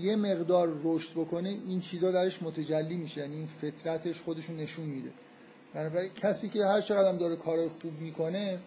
یه 0.00 0.16
مقدار 0.16 0.80
رشد 0.84 1.12
بکنه 1.12 1.48
این 1.48 1.80
چیزا 1.80 2.10
درش 2.10 2.42
متجلی 2.42 2.96
میشه 2.96 3.20
یعنی 3.20 3.36
این 3.36 3.46
فطرتش 3.46 4.20
خودشون 4.20 4.56
نشون 4.56 4.84
میده. 4.84 5.10
بنابراین 5.74 6.10
کسی 6.12 6.48
که 6.48 6.64
هر 6.64 6.80
چقدر 6.80 7.12
داره 7.12 7.36
کار 7.36 7.68
خوب 7.68 8.00
می‌کنه 8.00 8.58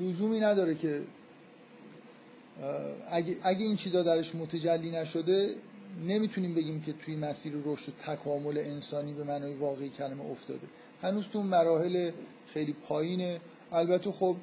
لزومی 0.00 0.40
نداره 0.40 0.74
که 0.74 1.02
اگه, 3.10 3.36
اگه 3.42 3.64
این 3.64 3.76
چیزا 3.76 4.02
درش 4.02 4.34
متجلی 4.34 4.90
نشده 4.90 5.54
نمی‌تونیم 6.04 6.54
بگیم 6.54 6.80
که 6.80 6.92
توی 6.92 7.16
مسیر 7.16 7.52
رشد 7.64 7.92
تکامل 7.98 8.58
انسانی 8.58 9.12
به 9.12 9.24
معنای 9.24 9.54
واقعی 9.54 9.88
کلمه 9.88 10.24
افتاده. 10.24 10.66
هنوز 11.02 11.28
تو 11.28 11.42
مراحل 11.42 12.10
خیلی 12.46 12.72
پایینه. 12.72 13.40
البته 13.72 14.12
خب 14.12 14.36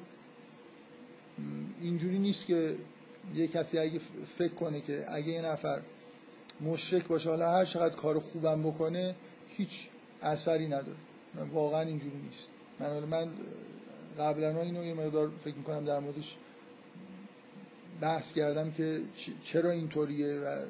اینجوری 1.80 2.18
نیست 2.18 2.46
که 2.46 2.76
یه 3.34 3.48
کسی 3.48 3.78
اگه 3.78 4.00
فکر 4.38 4.54
کنه 4.54 4.80
که 4.80 5.04
اگه 5.08 5.28
یه 5.28 5.42
نفر 5.42 5.80
مشرک 6.60 7.06
باشه 7.06 7.30
حالا 7.30 7.52
هر 7.52 7.64
چقدر 7.64 7.96
کار 7.96 8.18
خوبم 8.18 8.62
بکنه 8.62 9.14
هیچ 9.48 9.88
اثری 10.22 10.66
نداره. 10.66 10.96
واقعا 11.52 11.80
اینجوری 11.80 12.16
نیست. 12.16 12.48
من 12.80 12.98
من 12.98 13.28
قبلا 14.18 14.60
اینو 14.60 14.84
یه 14.84 14.94
مقدار 14.94 15.30
فکر 15.44 15.54
می‌کنم 15.54 15.84
در 15.84 15.98
موردش 15.98 16.36
بحث 18.00 18.32
کردم 18.32 18.70
که 18.70 19.00
چرا 19.44 19.70
اینطوریه 19.70 20.34
و 20.34 20.64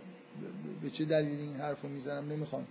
به 0.82 0.90
چه 0.90 1.04
دلیل 1.04 1.40
این 1.40 1.56
حرف 1.56 1.82
رو 1.82 1.88
می‌زنم 1.88 2.32
نمی‌خوام 2.32 2.66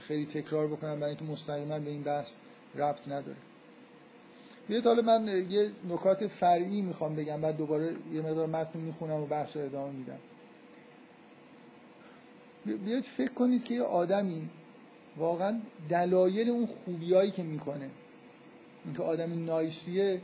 خیلی 0.00 0.26
تکرار 0.26 0.66
بکنم 0.66 0.94
برای 0.94 1.08
اینکه 1.08 1.24
مستقیما 1.24 1.78
به 1.78 1.90
این 1.90 2.02
بحث 2.02 2.34
ربط 2.74 3.08
نداره. 3.08 3.36
بیایید 4.68 4.86
حالا 4.86 5.02
من 5.02 5.46
یه 5.50 5.70
نکات 5.88 6.26
فرعی 6.26 6.82
می‌خوام 6.82 7.16
بگم 7.16 7.40
بعد 7.40 7.56
دوباره 7.56 7.94
یه 8.12 8.20
مقدار 8.20 8.46
متن 8.46 8.78
می‌خونم 8.78 9.20
و 9.20 9.26
بحث 9.26 9.56
رو 9.56 9.62
ادامه 9.62 9.92
میدم. 9.92 10.18
بیاید 12.84 13.04
فکر 13.04 13.32
کنید 13.32 13.64
که 13.64 13.74
یه 13.74 13.82
آدمی 13.82 14.48
واقعا 15.16 15.60
دلایل 15.88 16.50
اون 16.50 16.66
خوبیایی 16.66 17.30
که 17.30 17.42
می‌کنه 17.42 17.90
اینکه 18.84 19.02
آدمی 19.02 19.44
نایسیه 19.44 20.20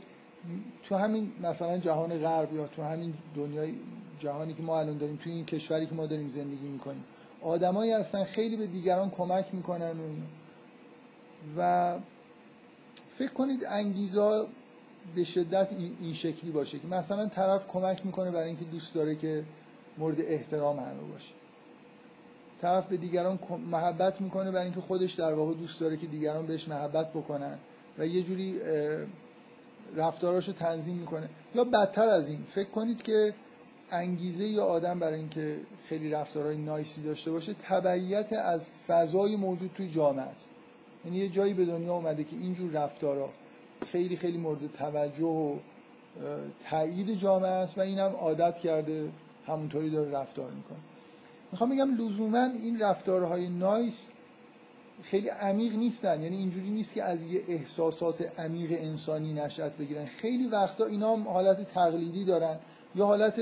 تو 0.83 0.95
همین 0.95 1.31
مثلا 1.43 1.77
جهان 1.77 2.17
غرب 2.17 2.53
یا 2.53 2.67
تو 2.67 2.83
همین 2.83 3.13
دنیای 3.35 3.73
جهانی 4.19 4.53
که 4.53 4.63
ما 4.63 4.79
الان 4.79 4.97
داریم 4.97 5.19
تو 5.23 5.29
این 5.29 5.45
کشوری 5.45 5.87
که 5.87 5.95
ما 5.95 6.05
داریم 6.05 6.29
زندگی 6.29 6.67
می‌کنیم. 6.67 7.03
آدمایی 7.41 7.91
هستن 7.91 8.23
خیلی 8.23 8.57
به 8.57 8.67
دیگران 8.67 9.09
کمک 9.09 9.45
می‌کنن 9.53 9.91
و 11.57 11.95
فکر 13.17 13.31
کنید 13.31 13.65
انگیزا 13.65 14.47
به 15.15 15.23
شدت 15.23 15.73
این 16.01 16.13
شکلی 16.13 16.51
باشه 16.51 16.79
که 16.79 16.87
مثلا 16.87 17.25
طرف 17.25 17.67
کمک 17.67 18.05
می‌کنه 18.05 18.31
برای 18.31 18.47
اینکه 18.47 18.65
دوست 18.65 18.93
داره 18.93 19.15
که 19.15 19.43
مورد 19.97 20.21
احترام 20.21 20.79
همه 20.79 21.11
باشه. 21.11 21.31
طرف 22.61 22.85
به 22.85 22.97
دیگران 22.97 23.39
محبت 23.71 24.21
می‌کنه 24.21 24.51
برای 24.51 24.65
اینکه 24.65 24.81
خودش 24.81 25.13
در 25.13 25.33
واقع 25.33 25.53
دوست 25.53 25.79
داره 25.79 25.97
که 25.97 26.07
دیگران 26.07 26.45
بهش 26.45 26.67
محبت 26.67 27.09
بکنن 27.09 27.57
و 27.97 28.07
یه 28.07 28.23
جوری 28.23 28.59
رفتاراشو 29.95 30.53
تنظیم 30.53 30.95
می‌کنه. 30.95 31.29
یا 31.55 31.63
بدتر 31.63 32.07
از 32.07 32.29
این 32.29 32.45
فکر 32.55 32.69
کنید 32.69 33.03
که 33.03 33.33
انگیزه 33.91 34.47
یا 34.47 34.65
آدم 34.65 34.99
برای 34.99 35.19
اینکه 35.19 35.57
خیلی 35.85 36.09
رفتارهای 36.09 36.57
نایسی 36.57 37.01
داشته 37.01 37.31
باشه 37.31 37.53
تبعیت 37.53 38.33
از 38.33 38.61
فضای 38.87 39.35
موجود 39.35 39.71
توی 39.75 39.89
جامعه 39.89 40.25
است. 40.25 40.49
یعنی 41.05 41.17
یه 41.17 41.29
جایی 41.29 41.53
به 41.53 41.65
دنیا 41.65 41.93
اومده 41.93 42.23
که 42.23 42.35
اینجور 42.35 42.71
رفتارها 42.71 43.29
خیلی 43.91 44.15
خیلی 44.15 44.37
مورد 44.37 44.59
توجه 44.77 45.25
و 45.25 45.55
تایید 46.69 47.13
جامعه 47.13 47.51
است 47.51 47.77
و 47.77 47.81
اینم 47.81 48.11
عادت 48.19 48.59
کرده 48.59 49.09
همونطوری 49.47 49.89
داره 49.89 50.11
رفتار 50.11 50.51
می‌کنه. 50.51 50.77
می‌خوام 51.51 51.69
بگم 51.69 51.95
لزوما 51.95 52.43
این 52.63 52.79
رفتارهای 52.79 53.47
نایس 53.47 54.03
خیلی 55.03 55.29
عمیق 55.29 55.75
نیستن. 55.75 56.23
یعنی 56.23 56.37
اینجوری 56.37 56.69
نیست 56.69 56.93
که 56.93 57.03
از 57.03 57.23
یه 57.23 57.41
احساسات 57.47 58.39
عمیق 58.39 58.71
انسانی 58.71 59.33
نشأت 59.33 59.77
بگیرن. 59.77 60.05
خیلی 60.05 60.47
وقتا 60.47 60.85
اینا 60.85 61.15
هم 61.15 61.27
حالت 61.27 61.73
تقلیدی 61.73 62.25
دارن 62.25 62.55
یا 62.95 63.05
حالت 63.05 63.41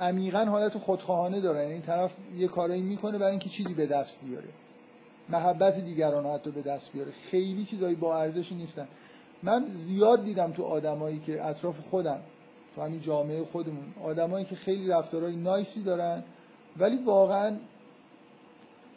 عمیقا 0.00 0.44
حالت 0.44 0.78
خودخواهانه 0.78 1.38
یعنی 1.38 1.58
این 1.58 1.82
طرف 1.82 2.16
یه 2.36 2.48
کارایی 2.48 2.82
می‌کنه 2.82 3.18
برای 3.18 3.30
اینکه 3.30 3.48
چیزی 3.48 3.74
به 3.74 3.86
دست 3.86 4.16
بیاره. 4.24 4.48
محبت 5.28 5.80
دیگران 5.80 6.26
حتی 6.26 6.50
به 6.50 6.62
دست 6.62 6.92
بیاره. 6.92 7.12
خیلی 7.30 7.64
چیزایی 7.64 7.94
با 7.94 8.18
ارزشی 8.18 8.54
نیستن. 8.54 8.88
من 9.42 9.66
زیاد 9.74 10.24
دیدم 10.24 10.52
تو 10.52 10.62
آدمایی 10.62 11.18
که 11.18 11.44
اطراف 11.44 11.78
خودم 11.78 12.20
تو 12.74 12.82
همین 12.82 13.00
جامعه 13.00 13.44
خودمون 13.44 13.94
آدمایی 14.02 14.44
که 14.44 14.56
خیلی 14.56 14.88
رفتارهای 14.88 15.36
نایسی 15.36 15.82
دارن 15.82 16.22
ولی 16.76 16.96
واقعا 16.96 17.56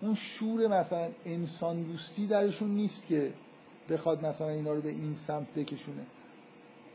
اون 0.01 0.15
شور 0.15 0.67
مثلا 0.67 1.07
انسان 1.25 1.83
دوستی 1.83 2.27
درشون 2.27 2.69
نیست 2.69 3.07
که 3.07 3.33
بخواد 3.89 4.25
مثلا 4.25 4.49
اینا 4.49 4.73
رو 4.73 4.81
به 4.81 4.89
این 4.89 5.15
سمت 5.15 5.47
بکشونه. 5.55 6.05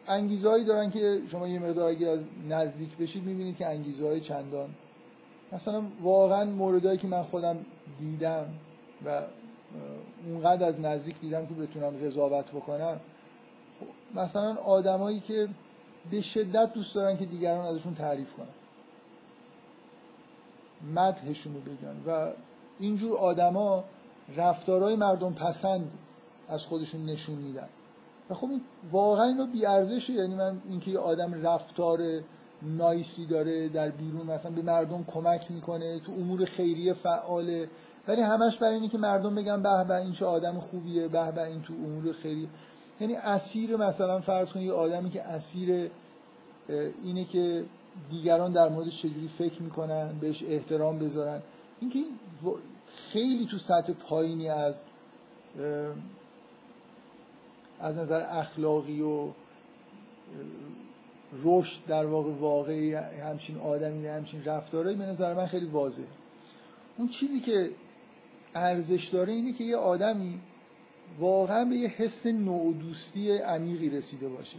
انگیزهایی 0.08 0.64
دارن 0.64 0.90
که 0.90 1.20
شما 1.30 1.48
یه 1.48 1.58
مقدار 1.58 1.88
اگه 1.88 2.08
از 2.08 2.20
نزدیک 2.48 2.96
بشید 2.96 3.24
می‌بینید 3.24 3.56
که 3.56 3.66
انگیزه 3.66 4.06
های 4.06 4.20
چندان. 4.20 4.68
مثلا 5.52 5.82
واقعا 6.02 6.44
موردهایی 6.44 6.98
که 6.98 7.06
من 7.06 7.22
خودم 7.22 7.56
دیدم 8.00 8.46
و 9.06 9.22
اونقدر 10.26 10.66
از 10.66 10.80
نزدیک 10.80 11.20
دیدم 11.20 11.46
که 11.46 11.54
بتونم 11.54 11.90
قضاوت 11.90 12.50
بکنم 12.50 13.00
خب، 13.80 14.20
مثلا 14.20 14.54
آدمایی 14.54 15.20
که 15.20 15.48
به 16.10 16.20
شدت 16.20 16.72
دوست 16.72 16.94
دارن 16.94 17.16
که 17.16 17.26
دیگران 17.26 17.66
ازشون 17.66 17.94
تعریف 17.94 18.32
کنن. 18.32 18.46
مدحشون 20.94 21.54
رو 21.54 21.60
بگن 21.60 21.96
و 22.06 22.32
اینجور 22.80 23.16
آدما 23.16 23.84
رفتارهای 24.36 24.96
مردم 24.96 25.32
پسند 25.32 25.90
از 26.48 26.64
خودشون 26.64 27.06
نشون 27.06 27.34
میدن. 27.34 27.68
خب 28.34 28.48
واقعا 28.92 29.24
اینو 29.24 29.46
بی 29.46 29.66
ارزشه 29.66 30.12
یعنی 30.12 30.34
من 30.34 30.62
اینکه 30.68 30.90
یه 30.90 30.98
آدم 30.98 31.46
رفتار 31.46 32.20
نایسی 32.62 33.26
داره 33.26 33.68
در 33.68 33.90
بیرون 33.90 34.26
مثلا 34.26 34.50
به 34.52 34.62
مردم 34.62 35.04
کمک 35.04 35.50
می‌کنه 35.50 36.00
تو 36.00 36.12
امور 36.12 36.44
خیریه 36.44 36.92
فعاله. 36.94 37.68
ولی 38.08 38.20
همش 38.22 38.58
برای 38.58 38.74
اینه 38.74 38.88
که 38.88 38.98
مردم 38.98 39.34
بگن 39.34 39.62
به 39.62 39.84
به 39.84 39.96
این 39.96 40.12
چه 40.12 40.26
آدم 40.26 40.60
خوبیه 40.60 41.08
به 41.08 41.32
به 41.32 41.44
این 41.44 41.62
تو 41.62 41.72
امور 41.72 42.12
خیریه. 42.12 42.48
یعنی 43.00 43.16
اسیر 43.16 43.76
مثلا 43.76 44.20
فرض 44.20 44.52
کنید 44.52 44.66
یه 44.66 44.72
آدمی 44.72 45.10
که 45.10 45.22
اسیر 45.22 45.90
اینه 47.04 47.24
که 47.24 47.64
دیگران 48.10 48.52
در 48.52 48.68
موردش 48.68 49.02
چجوری 49.02 49.28
فکر 49.28 49.62
می‌کنن 49.62 50.12
بهش 50.20 50.44
احترام 50.48 50.98
بذارن. 50.98 51.42
اینکه 51.80 51.98
خیلی 53.12 53.46
تو 53.46 53.58
سطح 53.58 53.92
پایینی 53.92 54.48
از 54.48 54.74
از 57.82 57.96
نظر 57.96 58.20
اخلاقی 58.28 59.00
و 59.00 59.28
رشد 61.44 61.86
در 61.88 62.06
واقع 62.06 62.30
واقعی 62.30 62.94
همچین 62.94 63.58
آدمی 63.58 64.06
همچین 64.06 64.44
رفتارهایی 64.44 64.96
به 64.96 65.06
نظر 65.06 65.34
من 65.34 65.46
خیلی 65.46 65.66
واضحه. 65.66 66.06
اون 66.98 67.08
چیزی 67.08 67.40
که 67.40 67.70
ارزش 68.54 69.08
داره 69.08 69.32
اینه 69.32 69.52
که 69.52 69.64
یه 69.64 69.76
آدمی 69.76 70.40
واقعا 71.18 71.64
به 71.64 71.76
یه 71.76 71.88
حس 71.88 72.26
نوع 72.26 72.74
دوستی 72.74 73.38
عمیقی 73.38 73.90
رسیده 73.90 74.28
باشه. 74.28 74.56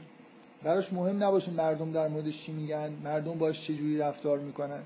براش 0.63 0.93
مهم 0.93 1.23
نباشه 1.23 1.51
مردم 1.51 1.91
در 1.91 2.07
موردش 2.07 2.41
چی 2.41 2.51
میگن 2.51 2.93
مردم 3.03 3.38
باش 3.38 3.62
چجوری 3.62 3.97
رفتار 3.97 4.39
می‌کنن. 4.39 4.81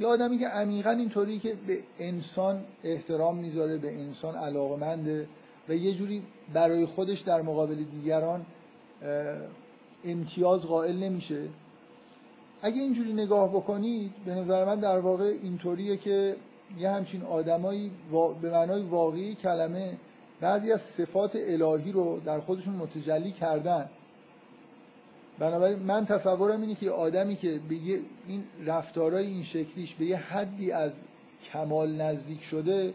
یه 0.00 0.06
آدمی 0.06 0.38
که 0.38 0.48
عمیقا 0.48 0.90
اینطوری 0.90 1.38
که 1.38 1.54
به 1.66 1.78
انسان 1.98 2.64
احترام 2.84 3.36
می‌ذاره 3.36 3.78
به 3.78 3.92
انسان 3.92 4.34
علاقمنده 4.34 5.28
و 5.70 5.74
یه 5.74 5.94
جوری 5.94 6.22
برای 6.52 6.86
خودش 6.86 7.20
در 7.20 7.42
مقابل 7.42 7.74
دیگران 7.74 8.46
امتیاز 10.04 10.66
قائل 10.66 10.96
نمیشه. 10.96 11.48
اگه 12.62 12.82
اینجوری 12.82 13.12
نگاه 13.12 13.48
بکنید 13.48 14.12
به 14.24 14.34
نظر 14.34 14.64
من 14.64 14.80
در 14.80 14.98
واقع 14.98 15.32
اینطوریه 15.42 15.96
که 15.96 16.36
یه 16.78 16.90
همچین 16.90 17.22
آدمایی 17.22 17.90
به 18.42 18.50
معنای 18.50 18.82
واقعی 18.82 19.34
کلمه 19.34 19.96
بعضی 20.40 20.72
از 20.72 20.82
صفات 20.82 21.36
الهی 21.36 21.92
رو 21.92 22.20
در 22.24 22.40
خودشون 22.40 22.74
متجلی 22.74 23.32
کردن. 23.32 23.88
بنابراین 25.38 25.78
من 25.78 26.06
تصورم 26.06 26.60
اینه 26.60 26.74
که 26.74 26.90
آدمی 26.90 27.36
که 27.36 27.60
به 27.68 27.74
این 28.28 28.44
رفتارهای 28.66 29.26
این 29.26 29.42
شکلیش 29.42 29.94
به 29.94 30.04
یه 30.04 30.16
حدی 30.16 30.72
از 30.72 30.92
کمال 31.52 31.92
نزدیک 31.92 32.42
شده 32.42 32.94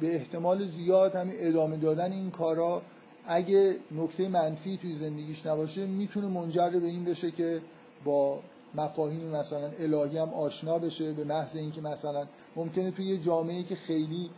به 0.00 0.14
احتمال 0.14 0.66
زیاد 0.66 1.16
همین 1.16 1.36
ادامه 1.38 1.76
دادن 1.76 2.12
این 2.12 2.30
کارا 2.30 2.82
اگه 3.26 3.76
نکته 3.90 4.28
منفی 4.28 4.76
توی 4.76 4.94
زندگیش 4.94 5.46
نباشه 5.46 5.86
می‌تونه 5.86 6.26
منجر 6.26 6.70
به 6.70 6.86
این 6.86 7.04
بشه 7.04 7.30
که 7.30 7.60
با 8.04 8.40
مفاهیم 8.74 9.28
مثلا 9.28 9.70
الهی 9.78 10.18
هم 10.18 10.34
آشنا 10.34 10.78
بشه 10.78 11.12
به 11.12 11.24
محض 11.24 11.56
اینکه 11.56 11.80
مثلا 11.80 12.26
ممکنه 12.56 12.90
توی 12.90 13.04
یه 13.04 13.18
جامعه 13.18 13.62
که 13.62 13.74
خیلی 13.74 14.30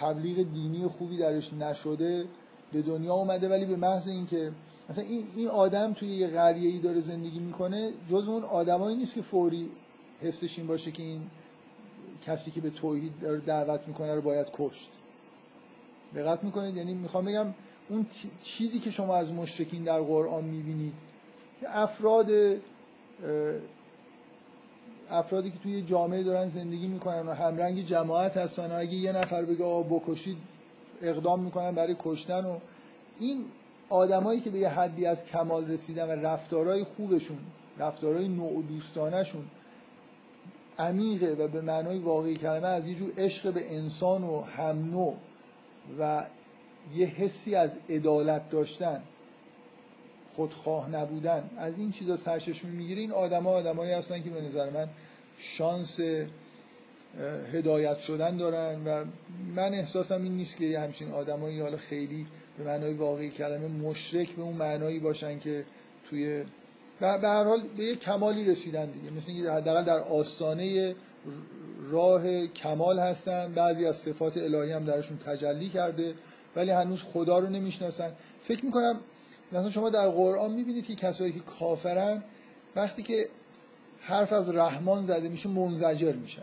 تبلیغ 0.00 0.36
دینی 0.52 0.86
خوبی 0.86 1.16
درش 1.16 1.52
نشده 1.52 2.24
به 2.72 2.82
دنیا 2.82 3.14
اومده 3.14 3.48
ولی 3.48 3.66
به 3.66 3.76
محض 3.76 4.08
اینکه 4.08 4.52
مثلا 4.90 5.04
این, 5.04 5.26
این 5.36 5.48
آدم 5.48 5.92
توی 5.92 6.08
یه 6.08 6.26
قریه 6.26 6.70
ای 6.70 6.78
داره 6.78 7.00
زندگی 7.00 7.38
می‌کنه 7.38 7.90
جز 8.10 8.28
اون 8.28 8.42
آدمایی 8.42 8.96
نیست 8.96 9.14
که 9.14 9.22
فوری 9.22 9.70
حسش 10.20 10.58
این 10.58 10.66
باشه 10.66 10.90
که 10.90 11.02
این 11.02 11.22
کسی 12.26 12.50
که 12.50 12.60
به 12.60 12.70
توحید 12.70 13.20
داره 13.20 13.38
دعوت 13.38 13.88
می‌کنه 13.88 14.14
رو 14.14 14.22
باید 14.22 14.46
کشت. 14.52 14.90
دقت 16.14 16.44
می‌کنید؟ 16.44 16.76
یعنی 16.76 16.94
می‌خوام 16.94 17.24
بگم 17.24 17.46
اون 17.88 18.06
چیزی 18.42 18.78
که 18.78 18.90
شما 18.90 19.16
از 19.16 19.32
مشرکین 19.32 19.84
در 19.84 20.00
قرآن 20.00 20.44
می‌بینید 20.44 20.92
که 21.60 21.78
افراد 21.78 22.30
افرادی 25.10 25.50
که 25.50 25.58
توی 25.58 25.82
جامعه 25.82 26.22
دارن 26.22 26.48
زندگی 26.48 26.86
می‌کنن 26.86 27.26
و 27.26 27.34
همرنگ 27.34 27.84
جماعت 27.84 28.36
هستن 28.36 28.72
اگه 28.72 28.94
یه 28.94 29.12
نفر 29.12 29.44
بگه 29.44 29.64
آقا 29.64 29.98
بکشید 29.98 30.36
اقدام 31.02 31.40
می‌کنن 31.40 31.70
برای 31.70 31.96
کشتن 31.98 32.44
و 32.44 32.58
این 33.18 33.44
آدمایی 33.88 34.40
که 34.40 34.50
به 34.50 34.58
یه 34.58 34.68
حدی 34.68 35.06
از 35.06 35.24
کمال 35.24 35.70
رسیدن 35.70 36.08
و 36.08 36.26
رفتارهای 36.26 36.84
خوبشون 36.84 37.38
رفتارهای 37.78 38.28
نوع 38.28 38.62
دوستانشون 38.62 39.44
عمیقه 40.80 41.26
و 41.26 41.48
به 41.48 41.60
معنای 41.60 41.98
واقعی 41.98 42.36
کلمه 42.36 42.66
از 42.66 42.86
یه 42.86 42.94
جور 42.94 43.12
عشق 43.16 43.52
به 43.52 43.76
انسان 43.76 44.24
و 44.24 44.40
هم 44.40 44.90
نوع 44.90 45.16
و 45.98 46.26
یه 46.94 47.06
حسی 47.06 47.54
از 47.54 47.70
عدالت 47.88 48.50
داشتن 48.50 49.02
خودخواه 50.36 50.90
نبودن 50.90 51.50
از 51.56 51.78
این 51.78 51.90
چیزا 51.90 52.16
سرچشمه 52.16 52.70
می‌گیره. 52.70 53.00
این 53.00 53.12
آدما 53.12 53.50
آدمایی 53.50 53.92
هستن 53.92 54.22
که 54.22 54.30
به 54.30 54.40
نظر 54.40 54.70
من 54.70 54.88
شانس 55.38 56.00
هدایت 57.52 57.98
شدن 57.98 58.36
دارن 58.36 58.84
و 58.84 59.04
من 59.56 59.74
احساسم 59.74 60.22
این 60.22 60.36
نیست 60.36 60.56
که 60.56 60.80
همچین 60.80 61.12
آدمایی 61.12 61.60
حالا 61.60 61.76
خیلی 61.76 62.26
به 62.58 62.64
معنای 62.64 62.94
واقعی 62.94 63.30
کلمه 63.30 63.68
مشرک 63.68 64.30
به 64.30 64.42
اون 64.42 64.56
معنایی 64.56 64.98
باشن 64.98 65.38
که 65.38 65.64
توی 66.10 66.44
به 67.00 67.06
هر 67.06 67.44
حال 67.44 67.62
به 67.76 67.84
یه 67.84 67.96
کمالی 67.96 68.44
رسیدن 68.44 68.86
دیگه. 68.86 69.10
مثل 69.10 69.32
اینکه 69.32 69.52
حداقل 69.52 69.84
در 69.84 69.98
آستانه 69.98 70.94
راه 71.90 72.46
کمال 72.46 72.98
هستن. 72.98 73.52
بعضی 73.52 73.86
از 73.86 73.96
صفات 73.96 74.36
الهی 74.36 74.72
هم 74.72 74.84
درشون 74.84 75.18
تجلی 75.18 75.68
کرده 75.68 76.14
ولی 76.56 76.70
هنوز 76.70 77.02
خدا 77.02 77.38
رو 77.38 77.48
نمی‌شناسن. 77.48 78.12
فکر 78.42 78.64
می‌کنم 78.64 79.00
مثلا 79.52 79.70
شما 79.70 79.90
در 79.90 80.08
قرآن 80.08 80.52
می‌بینید 80.52 80.86
که 80.86 80.94
کسایی 80.94 81.32
که 81.32 81.40
کافرن 81.40 82.22
وقتی 82.76 83.02
که 83.02 83.28
حرف 84.00 84.32
از 84.32 84.50
رحمان 84.50 85.04
زده 85.04 85.28
میشه 85.28 85.48
منزجر 85.48 86.12
میشن. 86.12 86.42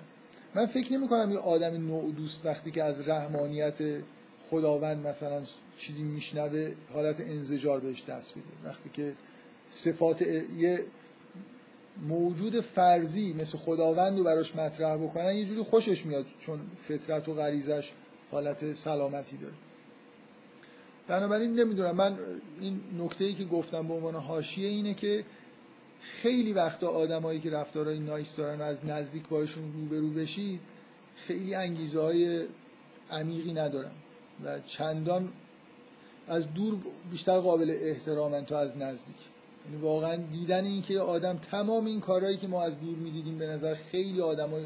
من 0.56 0.66
فکر 0.66 0.94
نمی 0.94 1.08
کنم 1.08 1.32
یه 1.32 1.40
آدم 1.40 1.88
نوع 1.88 2.12
دوست 2.12 2.46
وقتی 2.46 2.72
که 2.72 2.84
از 2.84 3.08
رحمانیت 3.08 3.78
خداوند 4.50 5.08
مثلا 5.08 5.42
چیزی 5.78 6.04
میشنوه 6.04 6.72
حالت 6.94 7.22
انزجار 7.22 7.80
بهش 7.80 8.04
دست 8.04 8.32
بده. 8.32 8.70
وقتی 8.70 8.90
که 8.90 9.14
صفات 9.70 10.22
یه 10.22 10.86
موجود 12.08 12.62
فرضی 12.62 13.34
مثل 13.34 13.58
خداوند 13.58 14.18
رو 14.18 14.24
براش 14.24 14.56
مطرح 14.56 14.98
بکنن 14.98 15.36
یه 15.36 15.46
جوری 15.46 15.62
خوشش 15.62 16.06
میاد 16.06 16.26
چون 16.40 16.60
فطرت 16.88 17.30
و 17.30 17.34
غریزش 17.34 17.92
حالت 18.32 18.74
سلامتی 18.74 19.38
داره. 19.38 19.54
بنابراین 21.08 21.60
نمی‌دونم 21.60 21.96
من 21.96 22.18
این 22.60 22.82
نکته 23.00 23.26
ای 23.26 23.34
که 23.34 23.46
گفتم 23.46 23.88
به 23.88 23.94
عنوان 23.94 24.16
حاشیه 24.16 24.68
اینه 24.68 24.94
که 24.94 25.26
خیلی 26.02 26.54
وقتا 26.54 26.88
آدمایی 26.88 27.40
که 27.40 27.50
رفتارهای 27.50 28.00
نایس 28.00 28.36
دارن 28.36 28.60
و 28.60 28.64
از 28.64 28.86
نزدیک 28.86 29.28
باشون 29.28 29.74
روبرو 29.74 30.10
بشید 30.10 30.60
خیلی 31.16 31.56
انگیزه 31.56 32.02
های 32.02 32.46
عمیقی 33.12 33.54
ندارن 33.54 33.92
و 34.44 34.60
چندان 34.60 35.30
از 36.28 36.54
دور 36.54 36.78
بیشتر 37.12 37.40
قابل 37.40 37.78
احترامن 37.82 38.46
تا 38.46 38.60
از 38.60 38.78
نزدیک. 38.78 39.16
واقعا 39.82 40.16
دیدن 40.16 40.66
این 40.66 40.82
که 40.82 41.00
آدم 41.00 41.38
تمام 41.38 41.86
این 41.86 42.00
کارهایی 42.00 42.38
که 42.38 42.48
ما 42.48 42.64
از 42.64 42.80
دور 42.80 42.98
می‌دیدیم 42.98 43.38
به 43.38 43.48
نظر 43.48 43.74
خیلی 43.76 44.22
آدمای 44.22 44.66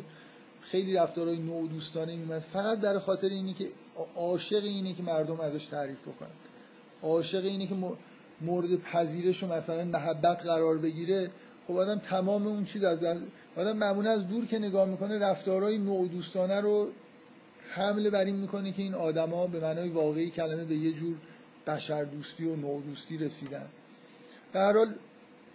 خیلی 0.62 0.94
رفتارهای 0.94 1.38
نو 1.38 1.68
دوستانه 1.68 2.16
میمد 2.16 2.40
فقط 2.40 2.80
در 2.80 3.00
خاطر 3.00 3.30
اینی 3.30 3.54
که 3.54 3.68
عاشق 4.16 4.64
اینه 4.64 4.94
که 4.94 5.04
مردم 5.04 5.40
ازش 5.40 5.66
تعریف 5.66 6.02
بکنن. 6.02 6.30
عاشق 7.04 7.46
اینه 7.46 7.68
که 7.68 7.76
مورد 8.42 8.76
پذیرش 8.76 9.44
و 9.44 9.48
مثلا 9.48 9.84
محبت 9.84 10.46
قرار 10.46 10.78
بگیره. 10.78 11.32
خب 11.68 11.78
آدم 11.78 12.00
تمام 12.00 12.48
اون 12.48 12.66
چیز 12.66 12.84
از 12.84 13.00
آدم 13.58 13.78
معمولا 13.78 14.12
از 14.12 14.28
دور 14.28 14.46
که 14.46 14.60
نگاه 14.60 14.90
می‌کنه 14.90 15.20
رفتارهای 15.20 15.78
نوع 15.78 16.08
دوستانه 16.08 16.62
رو 16.62 16.88
حمله 17.70 18.10
بر 18.10 18.26
این 18.26 18.36
می‌کنه 18.36 18.72
که 18.72 18.82
این 18.82 18.94
آدما 18.94 19.48
به 19.48 19.60
معنای 19.60 19.90
واقعی 19.90 20.30
کلمه 20.30 20.66
به 20.66 20.76
یه 20.76 20.92
جور 20.92 21.16
بشر 21.68 22.04
دوستی 22.04 22.46
و 22.46 22.56
نوع 22.56 22.82
دوستی 22.82 23.18
رسیدن. 23.18 23.70
در 24.54 24.74
حال 24.74 24.94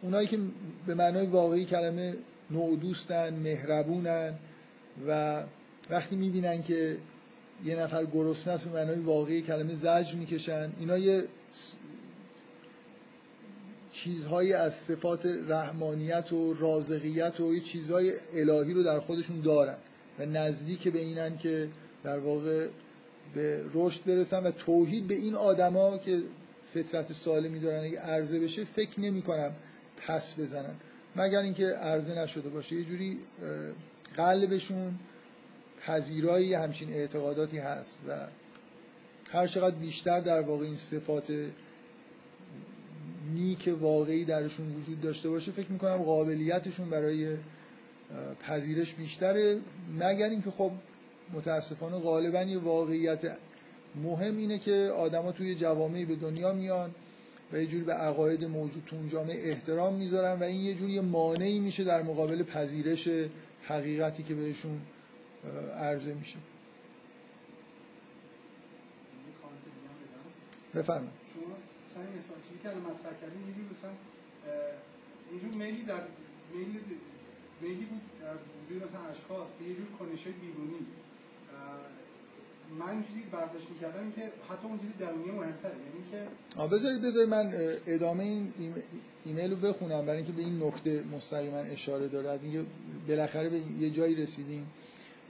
اونایی 0.03 0.29
که 0.29 0.39
به 0.87 0.95
معنای 0.95 1.27
واقعی 1.27 1.65
کلمه 1.65 2.15
نوع 2.51 2.77
دوستن 2.77 3.35
مهربونن 3.35 4.35
و 5.09 5.43
وقتی 5.91 6.17
می‌بینن 6.17 6.63
که 6.63 6.97
یه 7.65 7.77
نفر 7.77 8.05
گرسنه 8.05 8.55
است 8.55 8.65
به 8.65 8.73
معنای 8.73 8.99
واقعی 8.99 9.43
کلمه 9.43 9.75
زجر 9.75 10.15
می‌کشن 10.15 10.73
اینا 10.81 10.99
یه 10.99 11.25
چیزهایی 13.93 14.53
از 14.53 14.75
صفات 14.75 15.27
رحمانیت 15.49 16.33
و 16.33 16.55
رازقیت 16.55 17.41
و 17.41 17.55
یه 17.55 17.61
چیزهای 17.61 18.13
الهی 18.35 18.75
رو 18.75 18.83
در 18.83 19.01
خودشون 19.01 19.41
دارن 19.41 19.77
و 20.19 20.27
نزدیک 20.27 20.89
به 20.89 20.99
اینن 20.99 21.39
که 21.39 21.69
در 22.05 22.19
واقع 22.19 22.69
به 23.35 23.65
رشد 23.75 24.05
برسن 24.05 24.43
و 24.43 24.51
توحید 24.51 25.07
به 25.07 25.15
این 25.15 25.35
آدما 25.35 25.99
که 25.99 26.19
فطرت 26.75 27.13
سالمی 27.13 27.59
دارن 27.59 27.85
اگه 27.85 28.01
عرضه 28.01 28.41
بشه 28.41 28.65
فکر 28.65 29.01
نمی 29.01 29.23
کنم 29.23 29.53
پس 30.07 30.35
بزنن. 30.39 30.75
مگر 31.17 31.39
اینکه 31.39 31.67
عرضه 31.67 32.15
نشده 32.15 32.49
باشه 32.49 32.77
یه 32.77 32.85
جوری 32.85 33.19
قلبشون 34.17 34.99
پذیرایی 35.87 36.55
همچین 36.55 36.93
اعتقاداتی 36.93 37.59
هست 37.59 37.99
و 38.09 38.27
هر 39.33 39.47
چقدر 39.47 39.75
بیشتر 39.75 40.21
در 40.21 40.41
واقع 40.41 40.65
این 40.65 40.77
صفات 40.77 41.33
نیک 43.35 43.75
واقعی 43.81 44.25
درشون 44.25 44.77
وجود 44.77 45.01
داشته 45.01 45.29
باشه 45.29 45.53
فکر 45.53 45.73
می‌کنم 45.73 45.97
قابلیتشون 45.97 46.91
برای 46.91 47.37
پذیرش 48.41 48.95
بیشتره. 48.95 49.59
مگر 49.99 50.29
اینکه 50.29 50.51
خب 50.51 50.71
متاسفانه 51.33 51.99
غالبا 51.99 52.43
یه 52.43 52.59
واقعیت 52.59 53.39
مهم 54.03 54.37
اینه 54.37 54.59
که 54.59 54.93
آدما 54.97 55.33
توی 55.33 55.55
جوامعی 55.55 56.05
به 56.05 56.17
دنیا 56.17 56.53
میان 56.53 56.95
و 57.53 57.61
یه 57.61 57.67
جوری 57.67 57.85
به 57.85 57.93
عقاید 57.93 58.45
موجود 58.45 58.83
تو 58.87 58.97
اون 58.97 59.09
جامعه 59.09 59.51
احترام 59.51 59.95
می‌ذارن 59.95 60.41
و 60.41 60.43
این 60.43 60.61
یه 60.61 60.75
جوری 60.75 61.01
مانعی 61.01 61.59
میشه 61.59 61.85
در 61.85 62.03
مقابل 62.03 62.43
پذیرش 62.43 63.09
حقیقتی 63.63 64.23
که 64.23 64.35
بهشون 64.35 64.81
عرضه 65.79 66.15
میشه. 66.15 66.39
بفرمایید. 70.75 71.11
شما 71.35 71.57
مثلا 71.89 72.37
چیزی 72.43 72.59
که 72.63 72.69
مطرح 72.69 73.21
کردیم 73.21 73.49
یه 73.49 73.55
مثلا 73.79 73.93
اینجور 75.31 75.65
میلی 75.65 75.83
در 75.83 76.03
میلی 76.55 76.81
میلی 77.61 77.85
بود 77.85 78.01
در 78.21 78.35
وجود 78.65 78.89
مثلا 78.89 79.07
اشخاص 79.11 79.49
به 79.59 79.65
یه 79.65 79.75
جور 79.75 79.87
کنشه 79.99 80.31
بیرونی. 80.31 80.87
من 82.79 83.03
چیزی 83.03 83.21
برداشت 83.33 83.71
می‌کردم 83.71 84.11
که 84.11 84.23
حتی 84.23 84.69
اون 84.69 84.79
چیزی 84.79 84.93
درونی 84.99 85.31
مهمتره. 85.31 85.73
یعنی 85.73 86.11
که 86.11 86.27
آ 86.57 86.67
بذارید 86.67 87.03
بذارید 87.03 87.29
من 87.29 87.53
ادامه 87.87 88.25
این 88.25 88.53
ایمیل 89.25 89.51
رو 89.51 89.57
بخونم 89.57 90.07
برای 90.07 90.17
اینکه 90.17 90.33
به 90.33 90.43
این 90.43 90.63
نکته 90.63 91.05
مستقیما 91.15 91.57
اشاره 91.57 92.09
داره. 92.09 92.29
از 92.29 92.41
اینکه 92.43 92.65
بالاخره 93.09 93.49
به 93.49 93.59
یه 93.59 93.91
جایی 93.91 94.15
رسیدیم. 94.15 94.67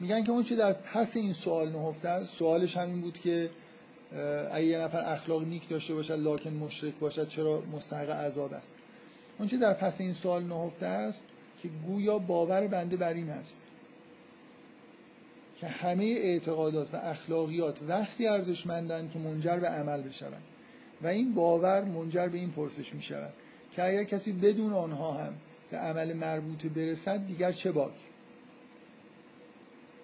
میگن 0.00 0.24
که 0.24 0.32
اون 0.32 0.42
چه 0.42 0.56
در 0.56 0.72
پس 0.72 1.16
این 1.16 1.32
سوال 1.32 1.68
نهفته 1.68 2.08
است 2.08 2.34
سوالش 2.34 2.76
همین 2.76 3.00
بود 3.00 3.18
که 3.20 3.50
اگه 4.52 4.66
یه 4.66 4.78
نفر 4.78 5.12
اخلاق 5.12 5.42
نیک 5.44 5.68
داشته 5.68 5.94
باشد 5.94 6.18
لکن 6.18 6.50
مشرک 6.50 6.94
باشد 6.94 7.28
چرا 7.28 7.62
مستحق 7.72 8.10
عذاب 8.10 8.52
است؟ 8.52 8.74
اون 9.38 9.48
چه 9.48 9.56
در 9.56 9.72
پس 9.72 10.00
این 10.00 10.12
سوال 10.12 10.42
نهفته 10.44 10.86
است 10.86 11.24
که 11.62 11.68
گویا 11.86 12.18
باور 12.18 12.66
بنده 12.66 12.96
بر 12.96 13.14
این 13.14 13.28
است. 13.28 13.60
که 15.60 15.66
همه 15.66 16.04
اعتقادات 16.04 16.94
و 16.94 16.96
اخلاقیات 16.96 17.78
وقتی 17.88 18.26
ارزشمندند 18.26 19.10
که 19.10 19.18
منجر 19.18 19.56
به 19.56 19.68
عمل 19.68 20.02
بشوند. 20.02 20.42
و 21.02 21.06
این 21.06 21.34
باور 21.34 21.84
منجر 21.84 22.28
به 22.28 22.38
این 22.38 22.50
پرسش 22.50 22.94
می 22.94 23.02
شود 23.02 23.32
که 23.72 23.84
اگر 23.84 24.04
کسی 24.04 24.32
بدون 24.32 24.72
آنها 24.72 25.12
هم 25.12 25.34
به 25.70 25.76
عمل 25.76 26.12
مربوطه 26.12 26.68
برسد 26.68 27.26
دیگر 27.26 27.52
چه 27.52 27.72
باک؟ 27.72 27.94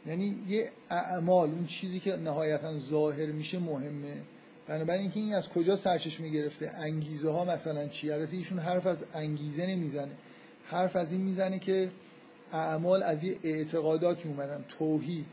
یعنی 0.06 0.36
یه 0.48 0.70
اعمال 0.90 1.50
اون 1.50 1.66
چیزی 1.66 2.00
که 2.00 2.16
نهایتا 2.16 2.78
ظاهر 2.78 3.26
میشه 3.26 3.58
مهمه. 3.58 4.14
بنابراین 4.66 5.02
اینکه 5.02 5.20
این 5.20 5.34
از 5.34 5.48
کجا 5.48 5.76
سرچشمه 5.76 6.28
گرفته 6.28 6.70
انگیزه 6.70 7.30
ها 7.30 7.44
مثلا 7.44 7.88
چی؟ 7.88 8.10
البته 8.10 8.36
ایشون 8.36 8.58
حرف 8.58 8.86
از 8.86 8.98
انگیزه 9.14 9.66
نمی‌زنه. 9.66 10.12
حرف 10.64 10.96
از 10.96 11.12
این 11.12 11.20
می‌زنه 11.20 11.58
که 11.58 11.90
اعمال 12.52 13.02
از 13.02 13.24
یه 13.24 13.36
اعتقاداتی 13.42 14.28
اومدن. 14.28 14.64
توحید. 14.78 15.26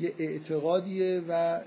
یه 0.00 0.14
اعتقادیه 0.18 1.22
و 1.28 1.60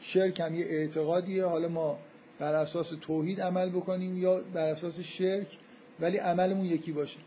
شرک 0.00 0.40
هم 0.40 0.54
یه 0.54 0.66
اعتقادیه. 0.66 1.44
حالا 1.44 1.68
ما 1.68 1.98
بر 2.38 2.54
اساس 2.54 2.92
توحید 3.00 3.40
عمل 3.40 3.70
بکنیم 3.70 4.18
یا 4.18 4.40
بر 4.52 4.68
اساس 4.68 5.00
شرک 5.00 5.58
ولی 6.00 6.16
عملمون 6.16 6.66
یکی 6.66 6.92
باشه. 6.92 7.18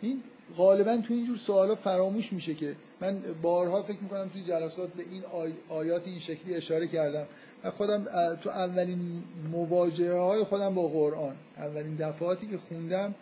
این 0.00 0.22
غالبا 0.56 0.96
تو 0.96 1.14
اینجور 1.14 1.36
سوالا 1.36 1.74
فراموش 1.74 2.32
میشه 2.32 2.54
که 2.54 2.76
من 3.00 3.22
بارها 3.42 3.82
فکر 3.82 3.98
می‌کنم 4.02 4.28
توی 4.28 4.42
جلسات 4.42 4.92
به 4.92 5.04
این 5.10 5.22
آیات 5.68 6.06
این 6.06 6.18
شکلی 6.18 6.54
اشاره 6.54 6.86
کردم 6.86 7.26
و 7.64 7.70
خودم 7.70 8.04
تو 8.42 8.50
اولین 8.50 9.22
مواجهه 9.52 10.18
های 10.18 10.42
خودم 10.42 10.74
با 10.74 10.88
قرآن 10.88 11.36
اولین 11.56 11.96
دفعاتی 11.96 12.46
که 12.46 12.58
خوندم 12.58 13.14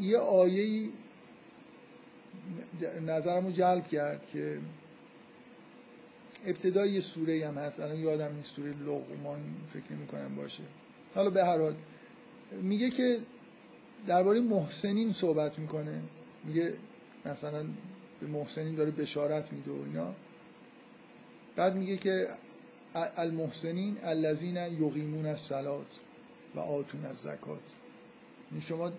یه 0.00 0.18
آیه 0.18 0.88
نظرمو 3.06 3.50
جلب 3.50 3.88
کرد 3.88 4.26
که 4.26 4.58
ابتدای 6.46 6.90
یه 6.90 7.00
سوره 7.00 7.48
هم 7.48 7.58
هست. 7.58 7.80
الان 7.80 7.98
یادم 7.98 8.34
نیست 8.34 8.54
سوره 8.54 8.70
لقمان 8.70 9.40
فکر 9.72 9.92
می‌کنم 9.92 10.36
باشه. 10.36 10.62
حالا 11.14 11.30
به 11.30 11.44
هر 11.44 11.58
حال 11.58 11.74
میگه 12.62 12.90
که 12.90 13.18
درباره 14.06 14.40
محسنین 14.40 15.12
صحبت 15.12 15.58
می‌کنه. 15.58 16.00
میگه 16.44 16.74
مثلا 17.24 17.64
به 18.20 18.26
محسنین 18.26 18.74
داره 18.74 18.90
بشارت 18.90 19.52
میده 19.52 19.70
و 19.70 19.82
اینا. 19.86 20.14
بعد 21.56 21.76
میگه 21.76 21.96
که 21.96 22.28
المحسنین 22.94 23.98
الذین 24.02 24.56
یقیمون 24.56 25.26
الصلات 25.26 25.86
و 26.54 26.60
آتون 26.60 27.04
از 27.04 27.16
زکات 27.16 27.62
یعنی 28.50 28.60
شما 28.60 28.92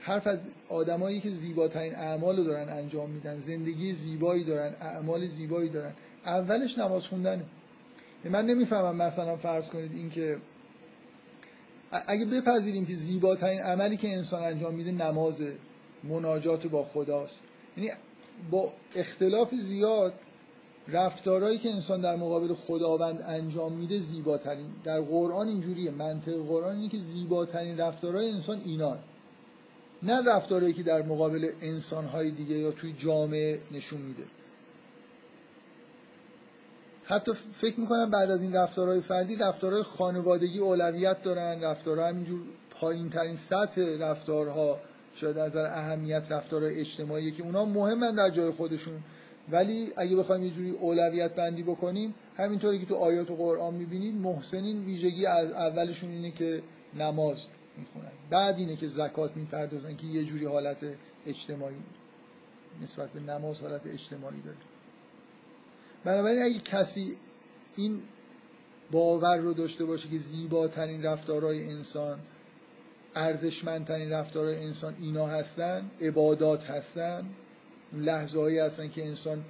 حرف 0.00 0.26
از 0.26 0.38
آدمایی 0.68 1.20
که 1.20 1.30
زیباترین 1.30 1.94
اعمال 1.94 2.36
رو 2.36 2.44
دارن 2.44 2.68
انجام 2.68 3.10
میدن 3.10 3.40
زندگی 3.40 3.92
زیبایی 3.92 4.44
دارن 4.44 4.74
اعمال 4.80 5.26
زیبایی 5.26 5.68
دارن. 5.68 5.92
اولش 6.24 6.78
نماز 6.78 7.06
خوندنه. 7.06 7.44
یعنی 8.24 8.36
من 8.36 8.46
نمی‌فهمم 8.46 8.96
مثلا 8.96 9.36
فرض 9.36 9.68
کنید 9.68 9.92
این 9.92 10.10
که 10.10 10.36
اگه 11.90 12.24
بپذیریم 12.24 12.86
که 12.86 12.94
زیباترین 12.94 13.60
عملی 13.60 13.96
که 13.96 14.12
انسان 14.12 14.42
انجام 14.42 14.74
میده 14.74 14.92
نماز 14.92 15.42
مناجات 16.04 16.66
با 16.66 16.84
خداست. 16.84 17.42
یعنی 17.76 17.90
با 18.50 18.72
اختلاف 18.94 19.54
زیاد 19.54 20.12
رفتارهایی 20.88 21.58
که 21.58 21.70
انسان 21.70 22.00
در 22.00 22.16
مقابل 22.16 22.54
خداوند 22.54 23.24
انجام 23.26 23.72
میده 23.72 23.98
زیباترین. 23.98 24.70
در 24.84 25.00
قرآن 25.00 25.48
اینجوریه. 25.48 25.90
منطق 25.90 26.32
قرآن 26.32 26.76
اینه 26.76 26.88
که 26.88 26.98
زیباترین 26.98 27.78
رفتارهای 27.78 28.30
انسان 28.30 28.60
اینان. 28.64 28.98
نه 30.02 30.22
رفتارهایی 30.26 30.74
که 30.74 30.82
در 30.82 31.02
مقابل 31.02 31.50
انسانهای 31.60 32.30
دیگه 32.30 32.58
یا 32.58 32.70
توی 32.70 32.92
جامعه 32.98 33.60
نشون 33.70 34.00
میده. 34.00 34.24
حتی 37.04 37.32
فکر 37.52 37.80
می‌کنم 37.80 38.10
بعد 38.10 38.30
از 38.30 38.42
این 38.42 38.52
رفتارهای 38.52 39.00
فردی 39.00 39.36
رفتارهای 39.36 39.82
خانوادگی 39.82 40.58
اولویت 40.58 41.22
دارن 41.22 41.60
رفتارها 41.60 42.08
همینجور 42.08 42.40
پایین 42.70 43.10
ترین 43.10 43.36
سطح 43.36 43.96
رفتارها 44.00 44.78
شاید 45.14 45.38
از 45.38 45.50
نظر 45.50 45.66
اهمیت 45.66 46.32
رفتارهای 46.32 46.80
اجتماعی 46.80 47.32
که 47.32 47.42
اونا 47.42 47.64
مهمن 47.64 48.14
در 48.14 48.30
جای 48.30 48.50
خودشون. 48.50 48.94
ولی 49.50 49.92
اگه 49.96 50.16
بخوایم 50.16 50.42
یه 50.42 50.50
جوری 50.50 50.70
اولویت 50.70 51.34
بندی 51.34 51.62
بکنیم 51.62 52.14
همینطوری 52.36 52.78
که 52.78 52.86
تو 52.86 52.94
آیات 52.94 53.30
و 53.30 53.36
قرآن 53.36 53.74
می‌بینید 53.74 54.14
محسنین 54.14 54.84
ویژگی 54.84 55.26
از 55.26 55.52
اولشون 55.52 56.10
اینه 56.10 56.30
که 56.30 56.62
نماز. 56.98 57.46
می‌خونن 57.78 58.12
بعد 58.30 58.58
اینه 58.58 58.76
که 58.76 58.88
زکات 58.88 59.36
می‌پردازن 59.36 59.96
که 59.96 60.06
یه 60.06 60.24
جوری 60.24 60.44
حالت 60.44 60.86
اجتماعی 61.26 61.76
نسبت 62.82 63.10
به 63.10 63.20
نماز 63.20 63.60
حالت 63.60 63.86
اجتماعی 63.86 64.40
داره. 64.40 64.56
بنابراین 66.04 66.42
اگه 66.42 66.58
کسی 66.58 67.16
این 67.76 68.02
باور 68.90 69.36
رو 69.36 69.52
داشته 69.52 69.84
باشه 69.84 70.08
که 70.08 70.18
زیباترین 70.18 71.02
رفتارهای 71.02 71.70
انسان 71.70 72.18
ارزشمندترین 73.14 74.10
رفتارهای 74.10 74.64
انسان 74.64 74.94
اینا 75.00 75.26
هستن 75.26 75.90
عبادات 76.00 76.64
هستن 76.64 77.26
لحظه 77.92 78.38
هایی 78.40 78.58
هستن 78.58 78.88
که 78.88 79.06
انسان 79.06 79.44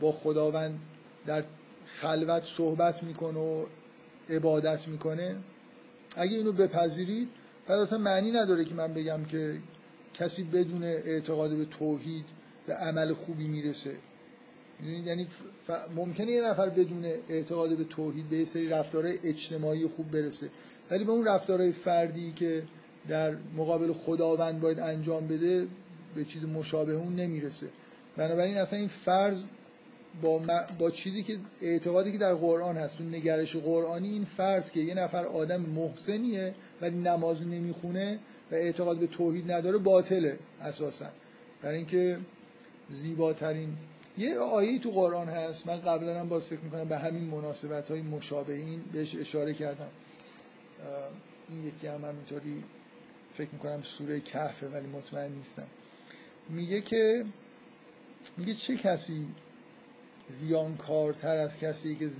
با 0.00 0.12
خداوند 0.12 0.80
در 1.26 1.44
خلوت 1.86 2.44
صحبت 2.44 3.02
می‌کنه 3.02 3.38
و 3.38 3.66
عبادت 4.28 4.88
می‌کنه 4.88 5.36
اگه 6.16 6.36
اینو 6.36 6.52
بپذیرید 6.52 7.28
پس 7.70 7.78
اصلا 7.78 7.98
معنی 7.98 8.30
نداره 8.30 8.64
که 8.64 8.74
من 8.74 8.94
بگم 8.94 9.24
که 9.24 9.54
کسی 10.14 10.42
بدون 10.42 10.84
اعتقاد 10.84 11.50
به 11.50 11.64
توحید 11.64 12.24
به 12.66 12.74
عمل 12.74 13.12
خوبی 13.12 13.46
می‌رسه. 13.46 13.96
یعنی 15.06 15.26
ممکنه 15.96 16.32
یه 16.32 16.42
نفر 16.42 16.68
بدون 16.68 17.04
اعتقاد 17.28 17.76
به 17.76 17.84
توحید 17.84 18.28
به 18.28 18.36
یه 18.36 18.44
سری 18.44 18.68
رفتارهای 18.68 19.18
اجتماعی 19.24 19.86
خوب 19.86 20.10
برسه. 20.10 20.48
ولی 20.90 21.04
به 21.04 21.12
اون 21.12 21.26
رفتارهای 21.26 21.72
فردی 21.72 22.32
که 22.32 22.62
در 23.08 23.36
مقابل 23.56 23.92
خداوند 23.92 24.60
باید 24.60 24.78
انجام 24.78 25.26
بده 25.26 25.68
به 26.14 26.24
چیز 26.24 26.44
مشابه 26.44 26.92
اون 26.92 27.16
نمی‌رسه. 27.16 27.68
بنابراین 28.16 28.56
اصلا 28.56 28.78
این 28.78 28.88
فرض 28.88 29.42
با, 30.22 30.42
با 30.78 30.90
چیزی 30.90 31.22
که 31.22 31.38
اعتقادی 31.62 32.12
که 32.12 32.18
در 32.18 32.34
قرآن 32.34 32.76
هست 32.76 32.98
تو 32.98 33.04
نگرش 33.04 33.56
قرآنی 33.56 34.08
این 34.08 34.24
فرض 34.24 34.70
که 34.70 34.80
یه 34.80 34.94
نفر 34.94 35.24
آدم 35.24 35.60
محسنیه 35.60 36.54
ولی 36.80 36.96
نماز 36.96 37.46
نمی‌خونه 37.46 38.18
و 38.50 38.54
اعتقاد 38.54 38.98
به 38.98 39.06
توحید 39.06 39.52
نداره 39.52 39.78
باطله 39.78 40.38
اساسا. 40.60 41.06
برای 41.62 41.76
اینکه 41.76 42.18
زیباترین 42.90 43.76
یه 44.18 44.38
آیه 44.38 44.78
تو 44.78 44.90
قرآن 44.90 45.28
هست 45.28 45.66
من 45.66 45.80
قبلا 45.80 46.20
هم 46.20 46.28
باز 46.28 46.48
فکر 46.48 46.60
می‌کنم 46.60 46.84
به 46.84 46.98
همین 46.98 47.24
مناسبت 47.24 47.90
های 47.90 48.02
مشابه 48.02 48.54
این 48.54 48.82
بهش 48.92 49.16
اشاره 49.16 49.54
کردم. 49.54 49.88
این 51.48 51.66
یکی 51.66 51.86
هم 51.86 52.04
همینطوری 52.04 52.64
فکر 53.34 53.48
می‌کنم 53.52 53.82
سوره 53.82 54.20
کهفه 54.20 54.68
ولی 54.68 54.86
مطمئن 54.86 55.32
نیستم. 55.32 55.66
میگه 56.48 56.80
که 56.80 57.24
میگه 58.36 58.54
چه 58.54 58.76
کسی 58.76 59.26
زیانکارتر 60.30 61.36
از 61.36 61.58
کسی 61.58 61.96
که 61.96 62.10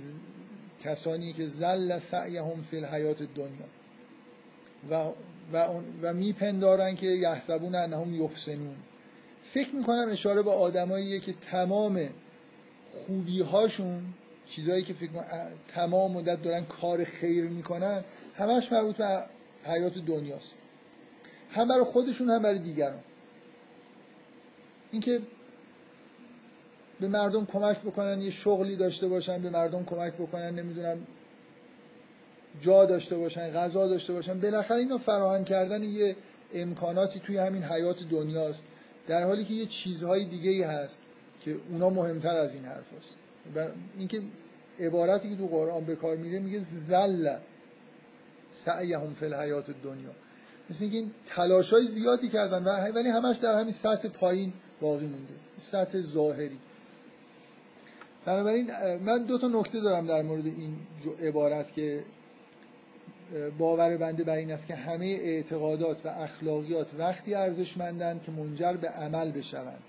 کسانی 0.83 1.33
که 1.33 1.47
زل 1.47 1.99
سعیهم 1.99 2.63
فی 2.71 2.77
الحیات 2.77 3.23
دنیا 3.23 3.65
و 4.89 5.11
و, 5.53 5.67
و 6.01 6.13
میپندارن 6.13 6.95
که 6.95 7.07
یحسبون 7.07 7.75
انهم 7.75 8.15
یحسنون. 8.15 8.75
فکر 9.43 9.75
می‌کنم 9.75 10.07
اشاره 10.11 10.41
به 10.41 10.51
آدماییه 10.51 11.19
که 11.19 11.33
تمام 11.33 12.09
خوبی 12.91 13.41
هاشون 13.41 14.03
چیزهایی 14.45 14.83
که 14.83 14.93
فکر 14.93 15.09
تمام 15.67 16.11
مدت 16.11 16.41
دارن 16.41 16.63
کار 16.63 17.03
خیر 17.03 17.43
می‌کنن 17.43 18.03
همش 18.35 18.71
مربوط 18.71 18.95
به 18.95 19.23
حیات 19.65 19.97
دنیاست. 19.97 20.57
هم 21.51 21.67
برای 21.67 21.83
خودشون 21.83 22.29
هم 22.29 22.41
برای 22.41 22.59
دیگران. 22.59 22.99
اینکه 24.91 25.21
به 27.01 27.07
مردم 27.07 27.45
کمک 27.45 27.79
بکنن 27.79 28.21
یه 28.21 28.31
شغلی 28.31 28.75
داشته 28.75 29.07
باشن 29.07 29.41
به 29.41 29.49
مردم 29.49 29.83
کمک 29.83 30.13
بکنن 30.13 30.49
نمی‌دونم 30.49 30.97
جا 32.61 32.85
داشته 32.85 33.17
باشن 33.17 33.51
غذا 33.51 33.87
داشته 33.87 34.13
باشن. 34.13 34.39
بالاخره 34.39 34.77
اینو 34.77 34.97
فراهم 34.97 35.43
کردن 35.43 35.83
یه 35.83 36.15
امکاناتی 36.53 37.19
توی 37.19 37.37
همین 37.37 37.63
حیات 37.63 38.03
دنیاست. 38.03 38.63
در 39.07 39.23
حالی 39.23 39.45
که 39.45 39.53
یه 39.53 39.65
چیزهای 39.65 40.25
دیگه 40.25 40.49
ای 40.49 40.63
هست 40.63 40.97
که 41.41 41.55
اونا 41.69 41.89
مهمتر 41.89 42.35
از 42.35 42.53
این 42.53 42.65
حرف 42.65 42.93
هست. 42.97 43.17
اینکه 43.97 44.21
عبارتی 44.79 45.29
که 45.29 45.35
تو 45.35 45.47
قرآن 45.47 45.85
به 45.85 45.95
کار 45.95 46.17
میره 46.17 46.39
میگه 46.39 46.59
زل 46.87 47.35
سعیهم 48.51 49.13
فی 49.13 49.25
الحیات 49.25 49.71
دنیا 49.83 50.11
مثل 50.69 50.83
اینکه 50.83 50.97
این 50.97 51.11
تلاش 51.27 51.73
های 51.73 51.87
زیادی 51.87 52.29
کردن 52.29 52.91
ولی 52.95 53.09
همش 53.09 53.37
در 53.37 53.59
همین 53.59 53.73
سطح 53.73 54.07
پایین 54.07 54.53
باقی 54.81 55.05
مونده. 55.05 55.33
سطح 55.57 56.01
ظاهری. 56.01 56.57
بنابراین 58.25 58.71
من 59.05 59.23
دو 59.23 59.37
تا 59.37 59.47
نکته 59.47 59.79
دارم 59.79 60.07
در 60.07 60.21
مورد 60.21 60.45
این 60.45 60.75
عبارت 61.21 61.73
که 61.73 62.03
باور 63.57 63.97
بنده 63.97 64.23
بر 64.23 64.35
این 64.35 64.51
است 64.51 64.67
که 64.67 64.75
همه 64.75 65.05
اعتقادات 65.05 66.05
و 66.05 66.09
اخلاقیات 66.09 66.87
وقتی 66.97 67.33
ارزشمندند 67.33 68.23
که 68.23 68.31
منجر 68.31 68.73
به 68.73 68.89
عمل 68.89 69.31
بشوند. 69.31 69.83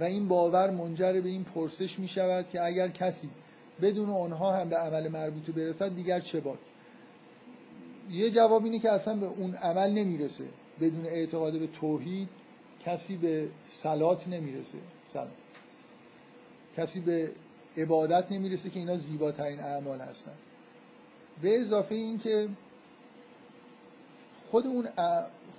و 0.00 0.04
این 0.04 0.28
باور 0.28 0.70
منجر 0.70 1.20
به 1.20 1.28
این 1.28 1.44
پرسش 1.44 1.98
می 1.98 2.08
شود 2.08 2.48
که 2.50 2.64
اگر 2.64 2.88
کسی 2.88 3.30
بدون 3.82 4.10
آنها 4.10 4.52
هم 4.52 4.68
به 4.68 4.76
عمل 4.76 5.08
مربوطه 5.08 5.52
برسد 5.52 5.94
دیگر 5.94 6.20
چه 6.20 6.40
باد 6.40 6.58
یه 8.10 8.30
جواب 8.30 8.64
اینه 8.64 8.78
که 8.78 8.90
اصلا 8.90 9.14
به 9.14 9.26
اون 9.26 9.54
عمل 9.54 9.90
نمی‌رسه. 9.90 10.44
بدون 10.80 11.06
اعتقاد 11.06 11.52
به 11.52 11.66
توحید 11.66 12.28
کسی 12.84 13.16
به 13.16 13.48
سلات 13.64 14.28
نمی‌رسه. 14.28 14.78
سلام 15.04 15.28
کسی 16.76 17.00
به 17.00 17.30
عبادت 17.76 18.32
نمی‌رسه 18.32 18.70
که 18.70 18.78
اینا 18.78 18.96
زیباترین 18.96 19.60
اعمال 19.60 20.00
هستن. 20.00 20.32
به 21.42 21.60
اضافه 21.60 21.94
این 21.94 22.18
که 22.18 22.48
خود 24.50 24.66
اون 24.66 24.88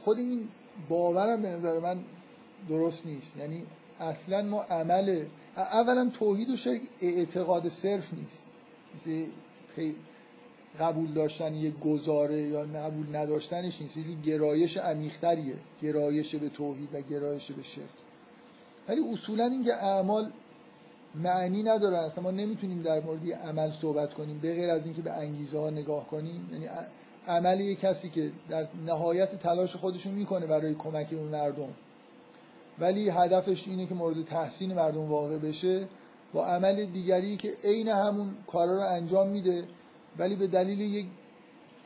خود 0.03 0.17
این 0.17 0.41
باورم 0.89 1.41
به 1.41 1.47
نظر 1.47 1.79
من 1.79 1.99
درست 2.69 3.05
نیست. 3.05 3.37
یعنی 3.37 3.63
اصلا 3.99 4.41
ما 4.41 4.61
عمل 4.61 5.25
اولا 5.57 6.11
توحید 6.19 6.49
و 6.49 6.57
شرک 6.57 6.81
اعتقاد 7.01 7.69
صرف 7.69 8.13
نیست. 8.13 8.43
مثل 8.95 9.25
قبول 10.79 11.13
داشتن 11.13 11.53
یه 11.53 11.71
گزاره 11.71 12.41
یا 12.41 12.61
قبول 12.61 13.15
نداشتنش 13.15 13.81
نیست. 13.81 13.97
یه 13.97 14.03
گرایش 14.25 14.77
عمیق‌تریه. 14.77 15.55
گرایش 15.81 16.35
به 16.35 16.49
توحید 16.49 16.89
و 16.95 17.01
گرایش 17.01 17.51
به 17.51 17.63
شرک. 17.63 17.85
ولی 18.87 19.13
اصولا 19.13 19.45
اینکه 19.45 19.73
اعمال 19.73 20.31
معنی 21.15 21.63
نداره. 21.63 21.97
اصلا 21.97 22.23
ما 22.23 22.31
نمی‌تونیم 22.31 22.81
در 22.81 22.99
مورد 22.99 23.31
عمل 23.31 23.71
صحبت 23.71 24.13
کنیم. 24.13 24.39
به 24.39 24.53
غیر 24.53 24.69
از 24.69 24.85
اینکه 24.85 25.01
به 25.01 25.11
انگیزه 25.11 25.59
ها 25.59 25.69
نگاه 25.69 26.07
کنیم. 26.07 26.49
یعنی 26.51 26.67
عمل 27.27 27.59
یه 27.59 27.75
کسی 27.75 28.09
که 28.09 28.31
در 28.49 28.67
نهایت 28.85 29.35
تلاش 29.35 29.75
خودشون 29.75 30.13
می‌کنه 30.13 30.45
برای 30.45 30.75
کمک 30.75 31.09
به 31.09 31.23
مردم. 31.23 31.69
ولی 32.79 33.09
هدفش 33.09 33.67
اینه 33.67 33.85
که 33.85 33.93
مورد 33.93 34.25
تحسین 34.25 34.73
مردم 34.73 35.09
واقع 35.09 35.37
بشه. 35.37 35.87
با 36.33 36.45
عمل 36.45 36.85
دیگری 36.85 37.37
که 37.37 37.53
عین 37.63 37.87
همون 37.87 38.35
کارا 38.47 38.75
رو 38.75 38.81
انجام 38.81 39.27
میده 39.27 39.63
ولی 40.17 40.35
به 40.35 40.47
دلیل 40.47 40.81
یک 40.81 41.05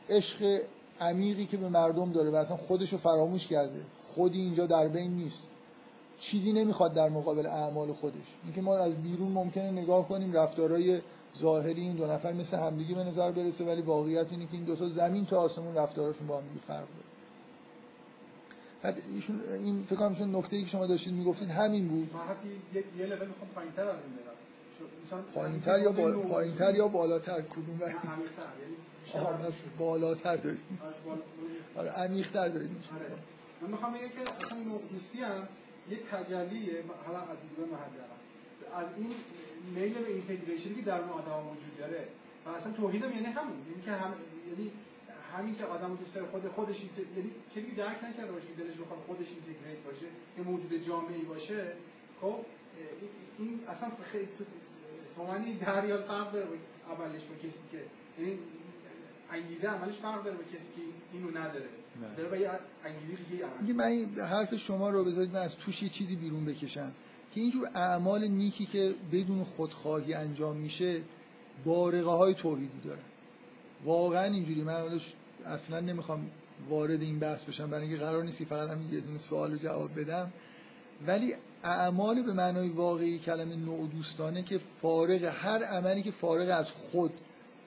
عشق 0.08 0.60
عمیقی 1.00 1.46
که 1.46 1.56
به 1.56 1.68
مردم 1.68 2.12
داره 2.12 2.30
و 2.30 2.34
اصلا 2.34 2.56
خودش 2.56 2.92
رو 2.92 2.98
فراموش 2.98 3.46
کرده. 3.46 3.80
خودی 4.14 4.40
اینجا 4.40 4.66
در 4.66 4.88
بین 4.88 5.10
نیست. 5.10 5.42
چیزی 6.18 6.52
نمی‌خواد 6.52 6.94
در 6.94 7.08
مقابل 7.08 7.46
اعمال 7.46 7.92
خودش. 7.92 8.34
اینکه 8.44 8.62
ما 8.62 8.78
از 8.78 8.94
بیرون 8.94 9.32
ممکنه 9.32 9.70
نگاه 9.70 10.08
کنیم 10.08 10.32
رفتارهای 10.32 11.00
ظاهری 11.38 11.80
این 11.80 11.96
دو 11.96 12.06
نفر 12.06 12.32
مثل 12.32 12.56
همدیگه 12.56 12.94
به 12.94 13.04
نظر 13.04 13.30
برسه 13.32 13.64
ولی 13.64 13.82
واقعیت 13.82 14.26
اینه 14.30 14.46
که 14.46 14.52
این 14.52 14.64
دو 14.64 14.76
تا 14.76 14.88
زمین 14.88 15.26
تا 15.26 15.40
آسمون 15.40 15.74
رفتارشون 15.74 16.26
با 16.26 16.36
هم 16.36 16.42
فرق 16.66 16.76
داره. 16.76 17.06
بعد 18.82 19.02
ایشون 19.14 19.40
این 19.64 19.84
فکر 19.86 19.96
کنم 19.96 20.08
ایشون 20.08 20.36
نکته‌ای 20.36 20.62
که 20.62 20.68
شما 20.68 20.86
داشتید 20.86 21.14
می‌گفتید 21.14 21.50
همین 21.50 21.88
بود. 21.88 22.10
من 22.14 22.20
حتی 22.20 22.48
یه 22.98 23.06
لول 23.06 23.26
می‌خوام 23.26 23.50
پایینتر 23.54 23.82
از 23.82 23.96
این 25.10 25.22
پایینتر 25.34 25.78
یا. 25.80 25.92
پایینتر 25.92 26.74
یا 26.74 26.88
بالاتر؟ 26.88 27.42
کدوم 27.42 27.80
ولی؟ 27.80 27.92
عمیق‌تر 27.92 28.42
یعنی 29.22 29.46
بس 29.48 29.62
بالاتر 29.78 30.36
دارید 30.36 30.60
آره 31.76 31.90
عمیق‌تر 31.90 32.48
دارید 32.48 32.70
آره. 32.70 33.06
من 33.62 33.70
می‌خوام 33.70 33.92
بگم 33.92 34.00
که 34.00 34.46
اصلا 34.46 34.58
هم 34.58 35.48
یه 35.90 35.98
تجلیه 36.10 36.84
حالا 37.06 37.18
از 37.18 37.36
دیدگاه 37.42 37.66
محدرم 37.66 38.16
از 38.74 38.86
این 38.96 39.12
میل 39.74 39.92
به 39.92 40.12
اینتگریشنی 40.12 40.74
که 40.74 40.82
در 40.82 41.00
اون 41.00 41.10
آدم 41.10 41.48
وجود 41.48 41.78
داره. 41.78 42.08
و 42.46 42.48
اصلا 42.48 42.72
توحید 42.72 43.04
هم 43.04 43.12
یعنی 43.12 43.26
همون. 43.26 43.58
یعنی 43.70 43.82
که 43.82 43.92
هم 43.92 44.14
یعنی 44.50 44.72
همین 45.32 45.54
که 45.54 45.64
آدم 45.64 45.94
دوست 45.96 46.14
داره 46.14 46.26
خود 46.26 46.48
خودش 46.48 46.80
یعنی 47.16 47.30
کسی 47.56 47.70
درک 47.70 48.04
نکرده 48.04 48.32
باشه 48.32 48.46
که 48.46 48.62
دلش 48.62 48.74
بخواد 48.76 48.98
خودش 49.06 49.26
اینتگریت 49.30 49.78
باشه 49.84 50.06
یه 50.38 50.44
موجود 50.44 50.86
جامعی 50.86 51.22
باشه 51.22 51.72
خب 52.20 52.36
این 53.38 53.60
اصلا 53.68 53.88
خیلی 54.12 54.28
تو 55.16 55.22
معنی 55.22 55.54
دریا 55.54 56.02
فرق 56.02 56.32
داره 56.32 56.46
اولش 56.88 57.22
با 57.22 57.34
کسی 57.36 57.60
که 57.72 57.80
یعنی 58.18 58.38
انگیزه 59.30 59.68
عملش 59.68 59.94
فرق 59.94 60.24
داره 60.24 60.36
با 60.36 60.42
کسی 60.42 60.68
که 60.76 60.82
اینو 61.12 61.30
نداره. 61.38 61.68
داره 62.16 62.50
انگیزه 62.84 63.48
دیگه 63.60 63.72
من 63.72 64.24
حرف 64.24 64.54
شما 64.56 64.90
رو 64.90 65.04
بذارید 65.04 65.32
من 65.32 65.40
از 65.40 65.56
توش 65.56 65.82
یه 65.82 65.88
چیزی 65.88 66.16
بیرون 66.16 66.44
بکشم 66.44 66.92
که 67.34 67.40
اینجور 67.40 67.70
اعمال 67.74 68.26
نیکی 68.26 68.66
که 68.66 68.94
بدون 69.12 69.44
خودخواهی 69.44 70.14
انجام 70.14 70.56
میشه 70.56 71.02
بارقه 71.64 72.10
های 72.10 72.34
توحیدی 72.34 72.80
داره. 72.84 73.00
واقعا 73.84 74.24
اینجوری. 74.24 74.62
من 74.62 75.00
اصلا 75.46 75.80
نمی‌خوام 75.80 76.30
وارد 76.68 77.02
این 77.02 77.18
بحث 77.18 77.44
بشم. 77.44 77.70
برای 77.70 77.88
اینکه 77.88 78.04
قرار 78.04 78.24
نیست 78.24 78.44
فقط 78.44 78.70
هم 78.70 78.94
یه 78.94 79.00
دونه 79.00 79.18
سوال 79.18 79.52
رو 79.52 79.58
جواب 79.58 80.00
بدم. 80.00 80.32
ولی 81.06 81.34
اعمال 81.64 82.22
به 82.22 82.32
معنای 82.32 82.68
واقعی 82.68 83.18
کلمه 83.18 83.56
نوع 83.56 83.88
دوستانه 83.88 84.42
که 84.42 84.60
فارغ 84.82 85.24
هر 85.24 85.64
عملی 85.64 86.02
که 86.02 86.10
فارغ 86.10 86.58
از 86.58 86.70
خود 86.70 87.12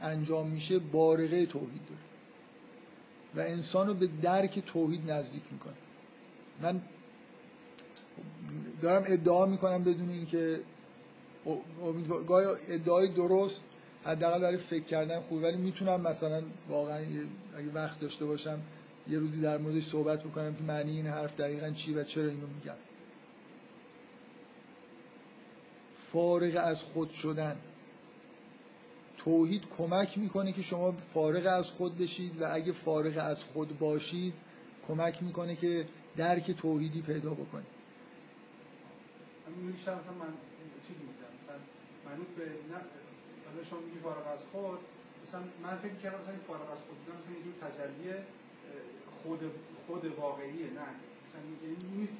انجام 0.01 0.47
میشه 0.47 0.79
بارقه 0.79 1.45
توحید 1.45 1.81
داره. 1.89 2.08
و 3.35 3.39
انسان 3.39 3.87
رو 3.87 3.93
به 3.93 4.09
درک 4.21 4.59
توحید 4.59 5.11
نزدیک 5.11 5.43
می‌کنه. 5.51 5.73
من 6.61 6.81
دارم 8.81 9.03
ادعا 9.07 9.45
می‌کنم 9.45 9.83
بدون 9.83 10.09
اینکه 10.09 10.59
گاهی 12.27 12.47
ادعای 12.67 13.07
درست 13.07 13.63
حداقل 14.03 14.39
برای 14.39 14.57
فکر 14.57 14.83
کردن 14.83 15.19
خوبه 15.19 15.47
ولی 15.47 15.57
می‌تونم 15.57 16.01
مثلا 16.01 16.43
واقعا 16.69 16.97
اگه 17.57 17.71
وقت 17.73 17.99
داشته 17.99 18.25
باشم 18.25 18.59
یه 19.07 19.19
روزی 19.19 19.41
در 19.41 19.57
موردش 19.57 19.85
صحبت 19.85 20.23
بکنم 20.23 20.55
که 20.55 20.63
معنی 20.63 20.91
این 20.91 21.07
حرف 21.07 21.39
دقیقا 21.39 21.69
چی 21.69 21.93
و 21.93 22.03
چرا 22.03 22.23
اینو 22.23 22.47
میگم. 22.47 22.75
فارغ 25.95 26.61
از 26.63 26.83
خود 26.83 27.09
شدن. 27.09 27.55
توحید 29.23 29.63
کمک 29.77 30.17
می‌کنه 30.17 30.51
که 30.51 30.61
شما 30.61 30.91
فارغ 30.91 31.45
از 31.45 31.69
خود 31.69 31.97
بشید 31.97 32.41
و 32.41 32.45
اگه 32.51 32.71
فارغ 32.71 33.17
از 33.17 33.43
خود 33.43 33.79
باشید 33.79 34.33
کمک 34.87 35.23
می‌کنه 35.23 35.55
که 35.55 35.85
درک 36.17 36.51
توحیدی 36.51 37.01
پیدا 37.01 37.29
بکنید. 37.29 37.79
مثلا 39.73 39.95
من 39.95 40.33
چیز 40.87 40.97
میگم 41.07 41.31
مثلا 41.39 41.59
منوط 42.05 42.27
به 42.37 42.43
نه 42.43 42.79
حالا 43.45 43.63
شما 43.69 43.79
میگی 43.79 43.99
فارغ 43.99 44.27
از 44.33 44.39
خود 44.51 44.79
مثلا 45.27 45.41
من 45.63 45.77
فکر 45.77 45.93
کردم 46.03 46.21
مثلا 46.21 46.33
فارغ 46.47 46.71
از 46.71 46.77
خود 46.87 46.97
بودن 46.99 47.17
مثلا 47.19 47.33
یه 47.37 47.43
جور 47.45 47.53
تجلی 47.63 48.13
خود 49.23 49.39
خود 49.87 50.05
واقعیه 50.05 50.65
نه. 50.79 50.89
نیست 51.95 52.13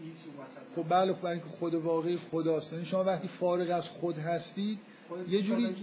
خب 0.75 0.89
بله 0.89 1.13
خب 1.13 1.21
برای 1.21 1.39
اینکه 1.39 1.49
خود 1.49 1.73
واقعی 1.73 2.17
خداست. 2.17 2.73
یعنی 2.73 2.85
شما 2.85 3.03
وقتی 3.03 3.27
فارغ 3.27 3.69
از 3.71 3.87
خود 3.87 4.17
هستید 4.17 4.79
یه 5.29 5.41
جوری 5.41 5.75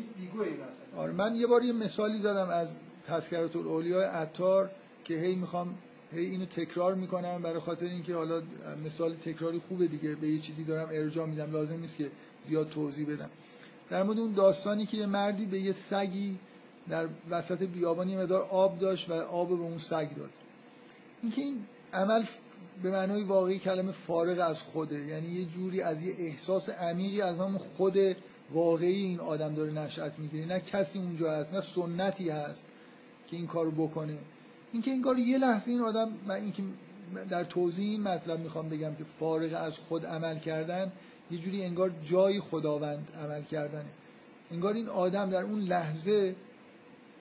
آره 0.97 1.13
من 1.13 1.37
یه 1.37 1.47
بار 1.47 1.65
یه 1.65 1.73
مثالی 1.73 2.19
زدم 2.19 2.49
از 2.49 2.73
تذکرات 3.05 3.57
الاولیاء 3.57 4.05
عطار 4.05 4.71
که 5.05 5.15
هی 5.15 5.35
می‌خوام 5.35 5.79
هی 6.13 6.27
اینو 6.27 6.45
تکرار 6.45 6.95
می‌کنم 6.95 7.43
برای 7.43 7.59
خاطر 7.59 7.87
اینکه 7.87 8.15
حالا 8.15 8.43
مثال 8.85 9.15
تکراری 9.15 9.61
خوبه 9.69 9.87
دیگه 9.87 10.15
به 10.15 10.29
یه 10.29 10.39
چیزی 10.39 10.65
دارم 10.65 10.89
ارجاع 10.93 11.27
میدم 11.27 11.53
لازم 11.53 11.81
نیست 11.81 11.97
که 11.97 12.11
زیاد 12.43 12.69
توضیح 12.69 13.07
بدم. 13.07 13.31
در 13.91 14.03
مورد 14.03 14.19
اون 14.19 14.33
داستانی 14.33 14.87
که 14.87 14.97
یه 14.97 15.07
مردی 15.07 15.47
به 15.47 15.59
یه 15.59 15.73
سگی 15.73 16.39
در 16.89 17.09
وسط 17.31 17.63
بیابانی 17.63 18.17
مدار 18.17 18.43
آب 18.43 18.79
داشت 18.79 19.11
و 19.11 19.13
آب 19.13 19.49
به 19.49 19.55
اون 19.55 19.79
سگ 19.79 20.09
داد. 20.17 20.31
اینکه 21.23 21.43
این 21.43 21.65
عمل 21.93 22.25
به 22.83 22.91
معنای 22.91 23.23
واقعی 23.23 23.59
کلمه 23.59 23.93
فارغ 23.93 24.49
از 24.49 24.63
خوده 24.63 24.99
یعنی 24.99 25.29
یه 25.29 25.45
جوری 25.45 25.83
از 25.83 26.03
یه 26.03 26.15
احساس 26.19 26.69
عمیقی 26.69 27.21
از 27.21 27.41
هم 27.41 27.59
خود 27.59 28.17
واقعی 28.51 29.05
این 29.05 29.21
آدم 29.21 29.55
داره 29.55 29.73
نشأت 29.73 30.19
می‌گیره. 30.19 30.47
نه 30.47 30.61
کسی 30.61 30.99
اونجا 30.99 31.33
هست 31.33 31.53
نه 31.53 31.61
سنتی 31.61 32.31
هست 32.31 32.67
که 33.27 33.37
این 33.37 33.47
کارو 33.47 33.71
بکنه. 33.71 34.19
اینکه 34.73 34.91
این 34.91 35.03
کار 35.03 35.19
یه 35.19 35.39
لحظه 35.39 35.71
این 35.71 35.81
آدم 35.81 36.09
من 36.27 36.35
اینکه 36.35 36.63
در 37.31 37.45
توضیح 37.45 37.91
این 37.91 38.03
مطلب 38.03 38.41
می‌خوام 38.41 38.69
بگم 38.69 38.95
که 38.95 39.05
فارغ 39.19 39.63
از 39.63 39.79
خود 39.79 40.07
عمل 40.07 40.39
کردن 40.39 40.93
یه 41.31 41.39
جوری 41.39 41.65
انگار 41.65 41.93
جای 42.11 42.41
خداوند 42.41 43.09
عمل 43.25 43.43
کردنه. 43.43 43.91
انگار 44.51 44.75
این 44.75 44.89
آدم 44.89 45.31
در 45.31 45.43
اون 45.43 45.61
لحظه 45.61 46.35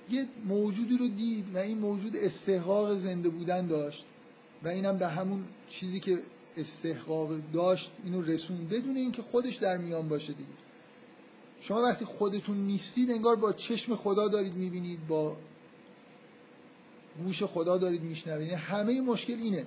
یه 0.09 0.25
موجودی 0.45 0.97
رو 0.97 1.07
دید 1.07 1.55
و 1.55 1.57
این 1.57 1.77
موجود 1.77 2.17
استحقاق 2.17 2.95
زنده 2.95 3.29
بودن 3.29 3.67
داشت 3.67 4.05
و 4.63 4.67
اینم 4.67 4.97
به 4.97 5.07
همون 5.07 5.43
چیزی 5.69 5.99
که 5.99 6.19
استحقاق 6.57 7.29
داشت 7.53 7.91
اینو 8.03 8.21
رسون 8.21 8.67
بدون 8.67 8.95
اینکه 8.95 9.21
خودش 9.21 9.55
در 9.55 9.77
میان 9.77 10.09
باشه 10.09 10.33
دیگه. 10.33 10.49
شما 11.67 11.81
وقتی 11.81 12.05
خودتون 12.05 12.57
نیستید 12.57 13.11
انگار 13.11 13.35
با 13.35 13.53
چشم 13.53 13.95
خدا 13.95 14.27
دارید 14.27 14.53
می‌بینید 14.53 15.07
با 15.07 15.35
گوش 17.23 17.43
خدا 17.43 17.77
دارید 17.77 18.01
میشنوید. 18.01 18.47
یعنی 18.47 18.61
همه 18.61 19.01
مشکل 19.01 19.33
اینه. 19.33 19.65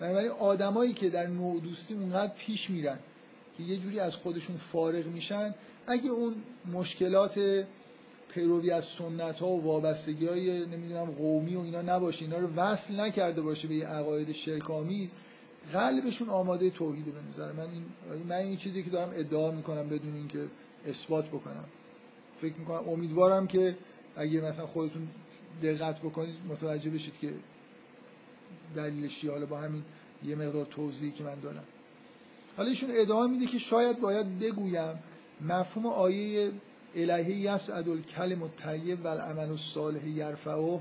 بنابراین 0.00 0.30
آدمایی 0.30 0.92
که 0.92 1.08
در 1.08 1.26
نوع 1.26 1.60
دوستی 1.60 1.94
اونقدر 1.94 2.32
پیش 2.38 2.70
میرن 2.70 2.98
که 3.56 3.62
یه 3.62 3.76
جوری 3.76 4.00
از 4.00 4.16
خودشون 4.16 4.56
فارغ 4.56 5.06
میشن 5.06 5.54
اگه 5.86 6.10
اون 6.10 6.34
مشکلات 6.72 7.64
پیروی 8.28 8.70
از 8.70 8.84
سنت 8.84 9.40
ها 9.40 9.48
و 9.48 9.62
وابستگی 9.62 10.26
های 10.26 10.66
نمی‌دونم 10.66 11.04
قومی 11.04 11.54
و 11.54 11.60
اینا 11.60 11.82
نباشه 11.82 12.24
اینا 12.24 12.38
رو 12.38 12.48
وصل 12.56 13.00
نکرده 13.00 13.42
باشه 13.42 13.68
به 13.68 13.74
یه 13.74 13.86
عقاید 13.86 14.32
شرک 14.32 14.70
آمیز 14.70 15.10
قلبشون 15.72 16.28
آماده 16.28 16.70
توحیده 16.70 17.10
به 17.10 17.52
من 17.52 17.66
این 17.70 18.26
من 18.28 18.36
این 18.36 18.56
چیزی 18.56 18.82
که 18.82 18.90
دارم 18.90 19.10
ادعا 19.14 19.50
می‌کنم 19.50 19.88
بدون 19.88 20.14
اینکه 20.14 20.44
اثبات 20.88 21.28
بکنم. 21.28 21.64
فکر 22.40 22.54
می‌کنم 22.54 22.88
امیدوارم 22.88 23.46
که 23.46 23.76
اگه 24.16 24.40
مثلا 24.40 24.66
خودتون 24.66 25.08
دقت 25.62 26.00
بکنید 26.00 26.34
متوجه 26.48 26.90
بشید 26.90 27.14
که 27.20 27.32
دلیلش 28.76 29.24
حالا 29.24 29.46
با 29.46 29.58
همین 29.58 29.82
یه 30.26 30.34
مقدار 30.34 30.64
توضیحی 30.64 31.10
که 31.10 31.24
من 31.24 31.40
دارم 31.40 31.64
حالا 32.56 32.68
ایشون 32.68 32.90
ادامه 32.92 33.32
میده 33.32 33.46
که 33.46 33.58
شاید 33.58 34.00
باید 34.00 34.38
بگویم 34.38 34.98
مفهوم 35.48 35.86
آیه 35.86 36.50
الهی 36.96 37.34
یسعد 37.34 37.88
الکلم 37.88 38.42
الطیب 38.42 39.04
و 39.04 39.08
الصالح 39.08 40.08
یرفعه. 40.08 40.80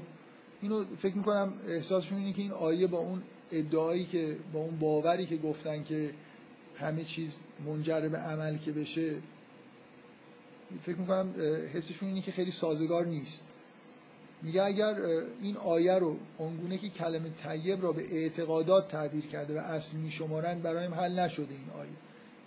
اینو 0.62 0.86
فکر 0.98 1.18
می‌کنم 1.18 1.54
احساسشون 1.68 2.18
اینه 2.18 2.34
که 2.34 2.42
این 2.42 2.52
آیه 2.52 2.88
با 2.88 2.98
اون 2.98 3.22
ادعایی 3.52 4.06
که 4.06 4.38
با 4.54 4.60
اون 4.60 4.80
باوری 4.80 5.26
که 5.26 5.38
گفتن 5.38 5.84
که 5.84 6.12
همه 6.80 7.04
چیز 7.04 7.36
منجر 7.66 8.08
به 8.08 8.18
عمل 8.18 8.58
که 8.58 8.72
بشه 8.72 9.16
فکر 10.82 10.96
می‌کنم 10.96 11.34
حسشون 11.74 12.10
اینه 12.10 12.22
که 12.22 12.32
خیلی 12.32 12.52
سازگار 12.52 13.06
نیست. 13.06 13.44
میگه 14.42 14.64
اگر 14.64 14.96
این 15.42 15.58
آیه 15.58 15.94
رو 15.94 16.16
اونگونه 16.38 16.78
که 16.78 16.90
کلمه 16.90 17.30
طیب 17.30 17.84
را 17.84 17.92
به 17.92 18.16
اعتقادات 18.16 18.88
تعبیر 18.88 19.26
کرده 19.26 19.56
و 19.56 19.58
اصل 19.58 19.98
میشمارن 19.98 20.60
برایم 20.60 20.94
حل 20.94 21.20
نشده 21.20 21.54
این 21.54 21.70
آیه. 21.80 21.92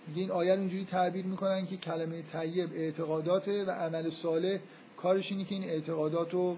میگه 0.07 0.21
این 0.21 0.31
آیه 0.31 0.53
رو 0.53 0.59
اینجوری 0.59 0.85
تعبیر 0.85 1.25
می‌کنن 1.25 1.67
که 1.67 1.77
کلمه 1.77 2.21
طیب 2.21 2.69
اعتقاداته 2.73 3.65
و 3.65 3.69
عمل 3.69 4.09
صالح 4.09 4.59
کارش 4.97 5.31
اینه 5.31 5.45
که 5.45 5.55
این 5.55 5.63
اعتقادات 5.63 6.33
رو 6.33 6.57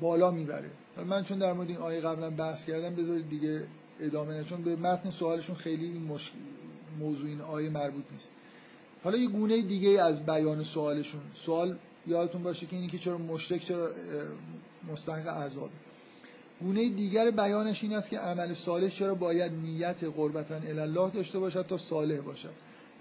بالا 0.00 0.30
می‌بره. 0.30 0.70
من 1.06 1.24
چون 1.24 1.38
در 1.38 1.52
مورد 1.52 1.68
این 1.68 1.78
آیه 1.78 2.00
قبلا 2.00 2.30
بحث 2.30 2.64
کردم 2.64 2.94
بذارید 2.94 3.28
دیگه 3.28 3.62
ادامه 4.00 4.34
نه 4.34 4.44
چون 4.44 4.62
به 4.62 4.76
متن 4.76 5.10
سوالشون 5.10 5.56
خیلی 5.56 5.84
این 5.84 6.02
مش... 6.02 6.32
موضوع 6.98 7.28
این 7.28 7.40
آیه 7.40 7.70
مربوط 7.70 8.04
نیست. 8.12 8.28
حالا 9.04 9.18
یه 9.18 9.28
گونه 9.28 9.62
دیگه 9.62 10.02
از 10.02 10.26
بیان 10.26 10.62
سوالشون. 10.62 11.20
سوال 11.34 11.76
یادتون 12.06 12.42
باشه 12.42 12.66
که 12.66 12.76
اینی 12.76 12.88
که 12.88 12.98
چرا 12.98 13.18
مشرک 13.18 13.64
چرا 13.64 13.90
مستحق 14.92 15.28
عذاب 15.28 15.70
گونه 16.60 16.88
دیگر 16.88 17.30
بیانش 17.30 17.82
این 17.82 17.94
است 17.94 18.10
که 18.10 18.18
عمل 18.18 18.54
صالح 18.54 18.88
چرا 18.88 19.14
باید 19.14 19.52
نیت 19.52 20.04
قربتا 20.04 20.54
الله 20.54 21.10
داشته 21.10 21.38
باشد 21.38 21.66
تا 21.66 21.78
صالح 21.78 22.20
باشد. 22.20 22.52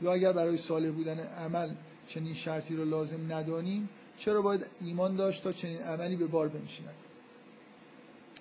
یا 0.02 0.14
اگر 0.14 0.34
برای 0.34 0.58
صالح 0.58 0.92
بودن 0.92 1.20
عمل 1.20 1.70
چنین 2.08 2.34
شرطی 2.34 2.76
رو 2.76 2.86
لازم 2.86 3.34
ندانیم 3.34 3.90
چرا 4.18 4.42
باید 4.42 4.66
ایمان 4.82 5.16
داشت 5.16 5.44
تا 5.44 5.52
چنین 5.52 5.82
عملی 5.82 6.16
به 6.16 6.28
بار 6.28 6.48
بنشیند؟ 6.48 6.94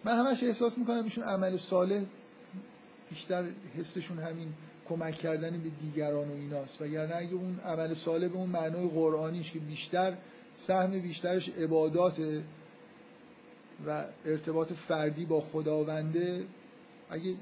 من 0.05 0.27
همش 0.27 0.43
احساس 0.43 0.79
می‌کنم 0.79 1.05
ایشون 1.05 1.25
عمل 1.25 1.57
صالح 1.57 2.03
بیشتر 3.11 3.45
حسشون 3.79 4.19
همین 4.19 4.53
کمک 4.89 5.15
کردن 5.15 5.51
به 5.51 5.69
دیگران 5.81 6.29
و 6.29 6.33
ایناست. 6.33 6.83
وگرنه 6.83 7.17
اگه 7.17 7.35
اون 7.35 7.59
عمل 7.59 7.95
صالح 7.95 8.29
به 8.29 8.37
اون 8.37 8.51
معنای 8.51 8.89
قرآنیش 8.89 9.53
که 9.53 9.59
بیشتر 9.59 10.17
سهم 10.55 10.91
بیشترش 10.91 11.49
عباداته 11.49 12.43
و 13.87 14.05
ارتباط 14.25 14.73
فردی 14.73 15.25
با 15.25 15.41
خداونده 15.41 16.45
اگه 17.11 17.35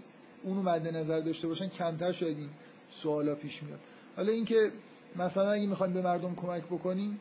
اونو 0.42 0.62
مد 0.62 0.96
نظر 0.96 1.20
داشته 1.20 1.48
باشن 1.48 1.68
کمتر 1.68 2.12
شاید 2.12 2.38
این 2.38 2.48
سوالا 2.90 3.34
پیش 3.34 3.62
میاد. 3.62 3.78
حالا 4.16 4.32
اینکه 4.32 4.70
مثلا 5.16 5.50
اگه 5.50 5.66
می‌خوایم 5.66 5.92
به 5.92 6.02
مردم 6.02 6.34
کمک 6.34 6.62
بکنیم 6.62 7.20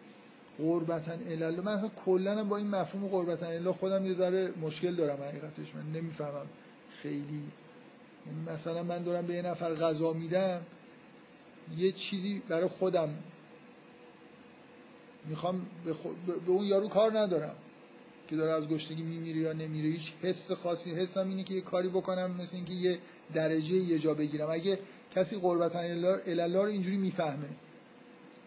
قربتا 0.57 1.11
الاله. 1.11 1.61
من 1.61 1.71
اصلا 1.71 1.89
کلا 2.05 2.43
با 2.43 2.57
این 2.57 2.67
مفهوم 2.67 3.07
قربتا 3.07 3.45
الاله 3.45 3.71
خودم 3.71 4.05
یه 4.05 4.13
ذره 4.13 4.49
مشکل 4.61 4.95
دارم 4.95 5.23
حقیقتش. 5.23 5.75
من 5.75 5.99
نمی‌فهمم 5.99 6.45
خیلی 6.89 7.43
مثلا 8.47 8.83
من 8.83 9.03
دارم 9.03 9.27
به 9.27 9.33
یه 9.33 9.41
نفر 9.41 9.73
غذا 9.73 10.13
میدم 10.13 10.61
یه 11.77 11.91
چیزی 11.91 12.41
برای 12.49 12.67
خودم 12.67 13.09
می‌خوام 15.25 15.65
به, 15.85 15.93
به 16.45 16.51
اون 16.51 16.65
یارو 16.65 16.87
کار 16.87 17.19
ندارم 17.19 17.55
که 18.27 18.35
داره 18.35 18.51
از 18.51 18.67
گشتگی 18.67 19.03
میمیره 19.03 19.39
یا 19.39 19.53
نمیره. 19.53 19.89
هیچ 19.89 20.13
حس 20.21 20.51
خاصی 20.51 20.91
حسم 20.91 21.27
اینه 21.27 21.43
که 21.43 21.53
یه 21.53 21.61
کاری 21.61 21.89
بکنم 21.89 22.31
مثل 22.41 22.55
اینکه 22.55 22.73
یه 22.73 22.99
درجه 23.33 23.75
یه 23.75 23.99
جا 23.99 24.13
بگیرم. 24.13 24.49
اگه 24.51 24.79
کسی 25.15 25.37
قربتا 25.37 25.79
الله 25.79 26.61
رو 26.61 26.67
اینجوری 26.67 26.97
می‌فهمه 26.97 27.49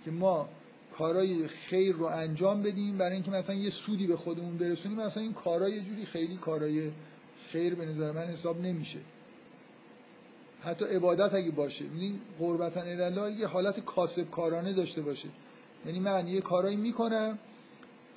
که 0.04 0.10
ما 0.10 0.48
کارای 0.92 1.48
خیر 1.48 1.94
رو 1.94 2.04
انجام 2.04 2.62
بدیم 2.62 2.98
برای 2.98 3.12
اینکه 3.12 3.30
مثلا 3.30 3.56
یه 3.56 3.70
سودی 3.70 4.06
به 4.06 4.16
خودمون 4.16 4.56
برسونیم 4.56 5.00
مثلا 5.00 5.22
این 5.22 5.32
کارای 5.32 5.80
جوری 5.80 6.06
خیلی 6.06 6.36
کارای 6.36 6.90
خیر 7.50 7.74
به 7.74 7.86
نظر 7.86 8.12
من 8.12 8.24
حساب 8.24 8.60
نمیشه. 8.60 8.98
حتی 10.66 10.84
عبادت 10.84 11.34
اگه 11.34 11.50
باشه. 11.50 11.84
یعنی 11.84 12.20
قربتا 12.38 12.80
الله 12.80 13.32
یه 13.32 13.46
حالت 13.46 13.80
کاسب 13.80 14.30
کارانه 14.30 14.72
داشته 14.72 15.02
باشه 15.02 15.28
یعنی 15.86 16.00
من 16.00 16.28
یه 16.28 16.40
کارایی 16.40 16.76
می‌کنم 16.76 17.38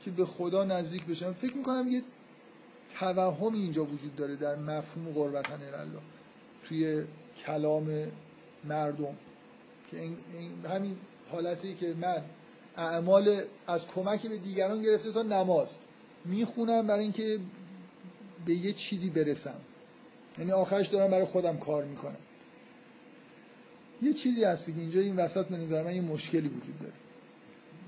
که 0.06 0.12
به 0.12 0.26
خدا 0.26 0.64
نزدیک 0.64 1.06
بشم. 1.06 1.34
فکر 1.34 1.54
می‌کنم 1.54 1.88
یه 1.88 2.04
توهم 3.00 3.54
اینجا 3.54 3.84
وجود 3.84 4.16
داره 4.16 4.36
در 4.36 4.56
مفهوم 4.56 5.14
قربتا 5.14 5.54
الله. 5.54 6.02
توی 6.64 7.04
کلام 7.46 8.08
مردم. 8.64 9.16
که 9.92 10.02
این 10.02 10.18
همین 10.70 10.98
حالتی 11.32 11.76
که 11.76 11.94
من 12.02 12.24
اعمال 12.78 13.42
از 13.68 13.88
کمک 13.88 14.28
به 14.28 14.38
دیگران 14.38 14.82
گرفته 14.82 15.12
تا 15.12 15.22
نماز 15.22 15.70
می‌خونم 16.26 16.88
برای 16.88 17.04
اینکه 17.04 17.40
به 18.46 18.54
یه 18.54 18.74
چیزی 18.74 19.10
برسم. 19.10 19.60
یعنی 20.38 20.52
آخرش 20.52 20.88
دارم 20.88 21.12
برای 21.12 21.26
خودم 21.26 21.58
کار 21.58 21.84
می‌کنم. 21.84 22.18
یه 24.02 24.14
چیزی 24.14 24.44
هستی 24.44 24.74
که 24.74 24.80
اینجا 24.80 25.00
این 25.00 25.16
وسط 25.16 25.46
به 25.46 25.58
نظر 25.58 25.84
من 25.84 25.96
یه 25.96 26.02
مشکلی 26.02 26.48
وجود 26.48 26.80
داره. 26.80 26.94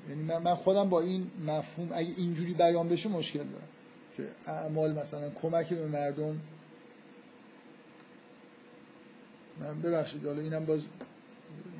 یعنی 0.10 0.24
من 0.24 0.56
خودم 0.56 0.90
با 0.90 1.02
این 1.02 1.32
مفهوم 1.48 1.90
اگه 1.94 2.14
اینجوری 2.18 2.54
بیان 2.54 2.90
بشه 2.90 3.10
مشکل 3.10 3.40
دارم. 3.40 3.68
که 4.18 4.52
اعمال 4.52 5.00
مثلا 5.00 5.30
کمک 5.30 5.74
به 5.74 5.88
مردم 5.88 6.42
من 9.60 9.82
ببخشید 9.82 10.26
حالا 10.26 10.42
اینم 10.42 10.66
باز 10.66 10.86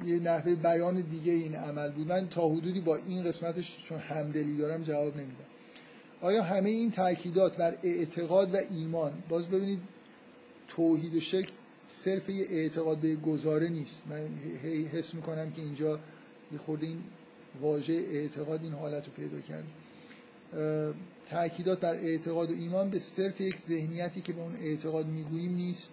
یه 0.06 0.20
نحوه 0.20 0.56
بیان 0.56 1.02
دیگه 1.02 1.32
این 1.32 1.56
عمل 1.56 1.92
بود. 1.92 2.08
من 2.08 2.28
تا 2.28 2.50
حدودی 2.50 2.82
با 2.82 2.96
این 2.96 3.24
قسمتش 3.24 3.84
چون 3.84 4.00
همدلی 4.00 4.58
دارم 4.58 4.84
جواب 4.84 5.18
نمیدم. 5.18 5.46
آیا 6.22 6.44
همه 6.44 6.70
این 6.70 6.92
تاکیدات 6.92 7.58
بر 7.58 7.78
اعتقاد 7.84 8.56
و 8.56 8.58
ایمان 8.70 9.14
باز 9.30 9.48
ببینید 9.48 9.80
توحید 10.68 11.16
و 11.16 11.20
شرک 11.20 11.50
صرف 11.88 12.30
یه 12.30 12.46
اعتقاد 12.50 12.98
به 12.98 13.16
گزاره 13.16 13.70
نیست. 13.70 14.02
من 14.10 14.30
هی 14.64 14.86
حس 14.86 15.14
می‌کنم 15.14 15.52
که 15.52 15.62
اینجا 15.62 16.00
یه 16.52 16.58
خورده 16.58 16.88
این 16.88 17.04
واژه 17.62 17.94
اعتقاد 17.94 18.64
این 18.64 18.74
حالت 18.74 19.06
رو 19.08 19.14
پیدا 19.14 19.40
کرد. 19.42 19.64
تاکیدات 21.30 21.80
بر 21.80 21.96
اعتقاد 21.96 22.52
و 22.52 22.54
ایمان 22.54 22.90
به 22.90 23.00
صرف 23.00 23.42
یک 23.42 23.58
ذهنیتی 23.58 24.22
که 24.22 24.34
به 24.34 24.42
اون 24.42 24.56
اعتقاد 24.56 25.08
می‌گوییم 25.08 25.56
نیست. 25.56 25.92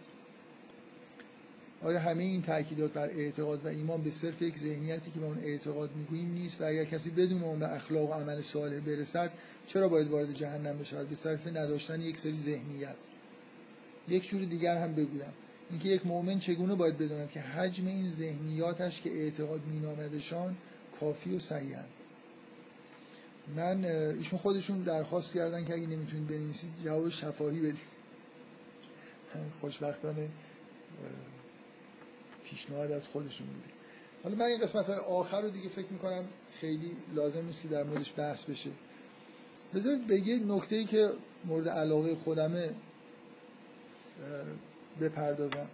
آیا 1.82 2.01
همه 2.01 2.22
این 2.22 2.43
تاکیدات 2.43 2.93
بر 2.93 3.09
اعتقاد 3.09 3.64
و 3.64 3.68
ایمان 3.68 4.03
به 4.03 4.11
صرف 4.11 4.43
یک 4.43 4.59
ذهنیتی 4.59 5.11
که 5.11 5.20
به 5.20 5.26
اون 5.26 5.39
اعتقاد 5.39 5.91
می‌گوییم 5.97 6.32
نیست؟ 6.32 6.61
و 6.61 6.64
اگر 6.64 6.84
کسی 6.84 7.11
بدون 7.11 7.43
اون 7.43 7.59
به 7.59 7.74
اخلاق 7.74 8.11
و 8.11 8.12
عمل 8.12 8.43
صالح 8.43 8.80
برسد 8.80 9.32
چرا 9.66 9.89
باید 9.89 10.09
وارد 10.09 10.32
جهنم 10.32 10.78
بشود؟ 10.78 11.09
به 11.09 11.14
صرف 11.14 11.47
نداشتن 11.47 12.01
یک 12.01 12.18
سری 12.18 12.39
ذهنیت. 12.39 12.97
یک 14.09 14.28
جور 14.28 14.45
دیگر 14.45 14.76
هم 14.76 14.95
بگویم. 14.95 15.32
اینکه 15.70 15.88
یک 15.88 16.06
مؤمن 16.06 16.38
چگونه 16.38 16.74
باید 16.74 16.98
بداند 16.98 17.30
که 17.30 17.40
حجم 17.40 17.86
این 17.86 18.10
ذهنیاتش 18.10 19.00
که 19.00 19.10
اعتقاد 19.10 19.60
مینامدشان 19.66 20.56
کافی 21.00 21.36
و 21.36 21.38
صحیح 21.38 21.76
من 23.56 23.84
ایشون 23.84 24.38
خودشون 24.38 24.82
درخواست 24.82 25.34
کردن 25.34 25.64
که 25.64 25.74
اگه 25.74 25.86
نمی‌تونید 25.86 26.28
بنویسید 26.28 26.70
جواب 26.84 27.08
شفاهی 27.08 27.60
بدید. 27.60 27.98
خوشبختانه 29.60 30.28
پیشنهاد 32.44 32.92
از 32.92 33.08
خودشون 33.08 33.46
بوده. 33.46 33.68
حالا 34.24 34.36
من 34.36 34.44
این 34.44 34.60
قسمت 34.60 34.86
های 34.86 34.98
آخر 34.98 35.40
رو 35.40 35.50
دیگه 35.50 35.68
فکر 35.68 35.86
می‌کنم 35.90 36.24
خیلی 36.60 36.90
لازم 37.14 37.46
نیست 37.46 37.66
در 37.66 37.82
موردش 37.82 38.14
بحث 38.16 38.44
بشه. 38.44 38.70
بذارید 39.74 40.06
به 40.06 40.28
یه 40.28 40.38
نکته 40.38 40.76
ای 40.76 40.84
که 40.84 41.10
مورد 41.44 41.68
علاقه 41.68 42.14
خودمه. 42.14 42.70
بپردازم 45.01 45.66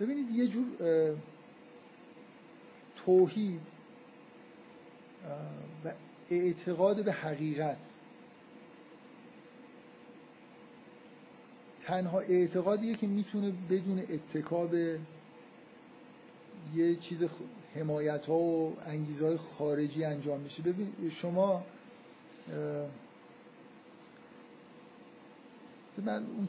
ببینید 0.00 0.30
یه 0.30 0.46
جور 0.46 0.66
توحید 2.96 3.60
و 5.84 5.92
اعتقاد 6.30 7.04
به 7.04 7.12
حقیقت. 7.12 7.78
تنها 11.84 12.20
اعتقادیه 12.20 12.94
که 12.94 13.06
می‌تونه 13.06 13.52
بدون 13.70 13.98
اتکا 13.98 14.68
یه 16.74 16.96
چیز 16.96 17.24
حمایت 17.74 18.26
ها 18.26 18.34
و 18.34 18.76
انگیزه 18.86 19.26
های 19.26 19.36
خارجی 19.36 20.04
انجام 20.04 20.44
بشه. 20.44 20.62
ببین 20.62 21.10
شما 21.10 21.64
من 26.04 26.26
اون 26.26 26.48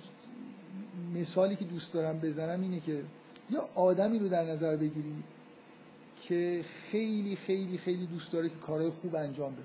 مثالی 1.16 1.56
که 1.56 1.66
دوست 1.66 1.94
دارم 1.94 2.20
بزنم 2.20 2.62
اینه 2.62 2.80
که 2.80 3.04
یا 3.50 3.70
آدمی 3.76 4.20
رو 4.20 4.30
در 4.30 4.44
نظر 4.44 4.76
بگیرید 4.76 5.24
که 6.22 6.64
خیلی 6.92 7.36
خیلی 7.36 7.78
خیلی 7.78 8.06
دوست 8.06 8.32
داره 8.32 8.50
که 8.50 8.56
کارهای 8.56 8.90
خوب 8.90 9.16
انجام 9.16 9.54
بده. 9.54 9.64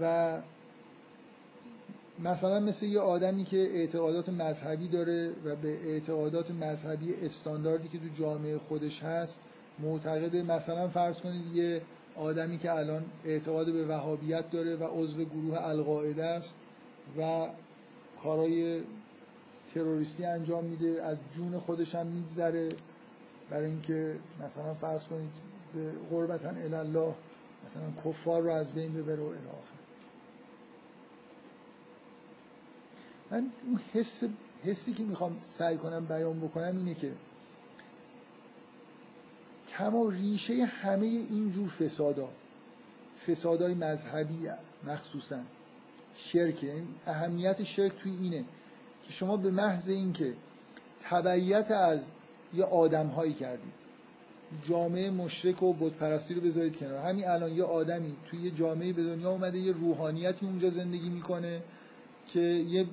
و 0.00 0.38
مثلا 2.18 2.60
مثل 2.60 2.86
یه 2.86 3.00
آدمی 3.00 3.44
که 3.44 3.56
اعتقادات 3.56 4.28
مذهبی 4.28 4.88
داره 4.88 5.30
و 5.44 5.56
به 5.56 5.88
اعتقادات 5.88 6.50
مذهبی 6.50 7.14
استانداردی 7.14 7.88
که 7.88 7.98
تو 7.98 8.04
جامعه 8.18 8.58
خودش 8.58 9.02
هست 9.02 9.40
معتقد 9.78 10.36
مثلا 10.36 10.88
فرض 10.88 11.20
کنید 11.20 11.56
یه 11.56 11.82
آدمی 12.16 12.58
که 12.58 12.72
الان 12.72 13.04
اعتقاد 13.24 13.72
به 13.72 13.86
وهابیت 13.86 14.50
داره 14.50 14.76
و 14.76 14.84
عضو 14.84 15.24
گروه 15.24 15.66
القاعده 15.66 16.24
است 16.24 16.54
و 17.18 17.46
کارهای 18.22 18.80
تروریستی 19.74 20.24
انجام 20.24 20.64
میده 20.64 21.02
از 21.02 21.16
جون 21.36 21.58
خودش 21.58 21.94
هم 21.94 22.06
میگذره. 22.06 22.68
برای 23.50 23.66
اینکه 23.66 24.16
مثلا 24.44 24.74
فرض 24.74 25.04
کنید 25.04 25.30
به 25.74 25.92
قربتا 26.10 26.48
الله 26.48 27.14
مثلا 27.66 28.10
کفار 28.10 28.42
رو 28.42 28.50
از 28.50 28.72
بین 28.72 28.94
ببره 28.94 29.22
و 29.22 29.26
الاخر 29.26 29.78
من 33.30 33.46
اون 33.66 33.80
حس 33.94 34.24
حسی 34.64 34.92
که 34.92 35.02
می‌خوام 35.02 35.36
سعی 35.44 35.76
کنم 35.76 36.04
بیان 36.04 36.40
بکنم 36.40 36.76
اینه 36.76 36.94
که 36.94 37.12
تمام 39.68 40.10
ریشه 40.10 40.64
همه 40.64 41.06
اینجور 41.06 41.68
فسادا 41.68 42.28
فسادای 43.26 43.74
مذهبی 43.74 44.48
مخصوصا 44.86 45.40
شرک 46.14 46.64
یعنی 46.64 46.86
اهمیت 47.06 47.62
شرک 47.62 47.92
توی 47.98 48.12
اینه. 48.12 48.44
شما 49.08 49.36
به 49.36 49.50
محض 49.50 49.88
اینکه 49.88 50.34
تبعیت 51.02 51.70
از 51.70 52.12
یه 52.54 52.64
آدم 52.64 53.06
هایی 53.06 53.32
کردید 53.32 53.78
جامعه 54.68 55.10
مشرک 55.10 55.62
و 55.62 55.72
بتپرستی 55.72 56.34
رو 56.34 56.40
بذارید 56.40 56.76
کنار. 56.76 56.98
همین 56.98 57.28
الان 57.28 57.52
یه 57.52 57.64
آدمی 57.64 58.16
توی 58.26 58.40
یه 58.40 58.50
جامعه 58.50 58.92
به 58.92 59.02
دنیا 59.02 59.30
اومده 59.30 59.58
یه 59.58 59.72
روحانیتی 59.72 60.46
اونجا 60.46 60.70
زندگی 60.70 61.08
می‌کنه 61.08 61.62
که 62.26 62.40
یه 62.40 62.86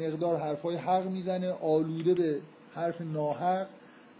مقدار 0.00 0.36
حرفای 0.36 0.76
حق 0.76 1.06
می‌زنه 1.06 1.52
آلوده 1.52 2.14
به 2.14 2.40
حرف 2.74 3.00
ناحق 3.00 3.66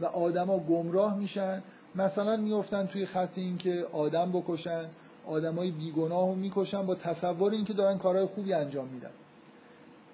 و 0.00 0.04
آدما 0.04 0.58
گمراه 0.58 1.18
میشن. 1.18 1.62
مثلا 1.94 2.36
میفتن 2.36 2.86
توی 2.86 3.06
خط 3.06 3.38
اینکه 3.38 3.86
آدم 3.92 4.32
بکشن 4.32 4.84
آدمای 5.26 5.70
بیگناه 5.70 6.28
رو 6.28 6.34
می‌کشن 6.34 6.86
با 6.86 6.94
تصور 6.94 7.52
اینکه 7.52 7.72
دارن 7.72 7.98
کارهای 7.98 8.26
خوبی 8.26 8.52
انجام 8.52 8.88
میدن. 8.88 9.10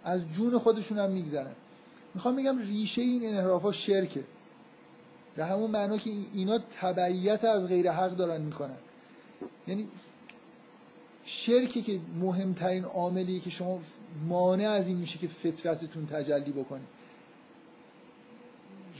از 0.05 0.29
جون 0.33 0.59
خودشون 0.59 0.99
هم 0.99 1.11
میگذرن 1.11 1.53
می‌خوام 2.15 2.37
بگم 2.37 2.59
ریشه 2.59 3.03
این 3.03 3.27
انحرافا 3.27 3.73
شرکه. 3.73 4.25
به 5.37 5.45
همون 5.45 5.71
معنا 5.71 5.99
که 5.99 6.11
اینا 6.35 6.59
تبعیت 6.81 7.45
از 7.45 7.67
غیر 7.67 7.91
حق 7.91 8.17
دارن 8.17 8.41
می‌کنن. 8.41 8.77
یعنی 9.69 9.89
شرکی 11.25 11.83
که 11.83 12.01
مهمترین 12.21 12.85
عاملیه 12.85 13.41
که 13.41 13.51
شما 13.51 13.81
مانع 14.29 14.69
از 14.69 14.89
این 14.89 14.97
میشه 14.97 15.19
که 15.19 15.29
فطرتتون 15.29 16.07
تجلی 16.07 16.53
بکنه. 16.53 16.81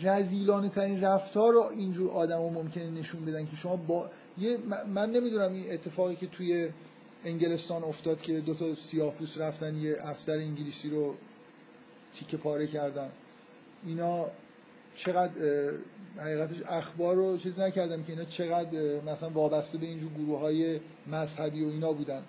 رزیلانه 0.03 0.69
ترین 0.69 1.01
رفتار 1.01 1.53
رو 1.53 1.61
اینجور 1.61 2.11
آدم 2.11 2.39
ها 2.39 2.49
ممکنه 2.49 2.91
نشون 2.91 3.25
بدن 3.25 3.47
که 3.47 3.57
شما 3.57 3.77
با 3.77 4.11
یه 4.39 4.59
من 4.95 5.11
نمی‌دونم 5.11 5.53
این 5.53 5.73
اتفاقی 5.73 6.17
که 6.17 6.27
توی 6.27 6.69
انگلستان 7.25 7.85
افتاد 7.85 8.21
که 8.21 8.41
دو 8.41 8.55
تا 8.55 8.75
سیاه‌پوست 8.75 9.41
رفتن 9.41 9.77
یه 9.77 9.97
افسر 10.01 10.37
انگلیسی 10.37 10.91
رو 10.91 11.15
تیکه 12.15 12.37
پاره 12.37 12.67
کردن. 12.67 13.09
اینا 13.87 14.27
چقدر 14.95 15.33
حقیقتش 16.17 16.57
اخبار 16.69 17.17
رو 17.17 17.39
چیز 17.39 17.61
نکردم 17.61 18.03
که 18.03 18.13
اینا 18.13 18.25
چقدر 18.25 19.01
مثلا 19.07 19.31
وابسته 19.31 19.79
به 19.79 19.87
اینجور 19.87 20.11
گروه 20.13 20.41
های 20.41 20.81
مذهبی 21.07 21.65
و 21.65 21.69
اینا 21.69 21.93
بودن. 21.93 22.23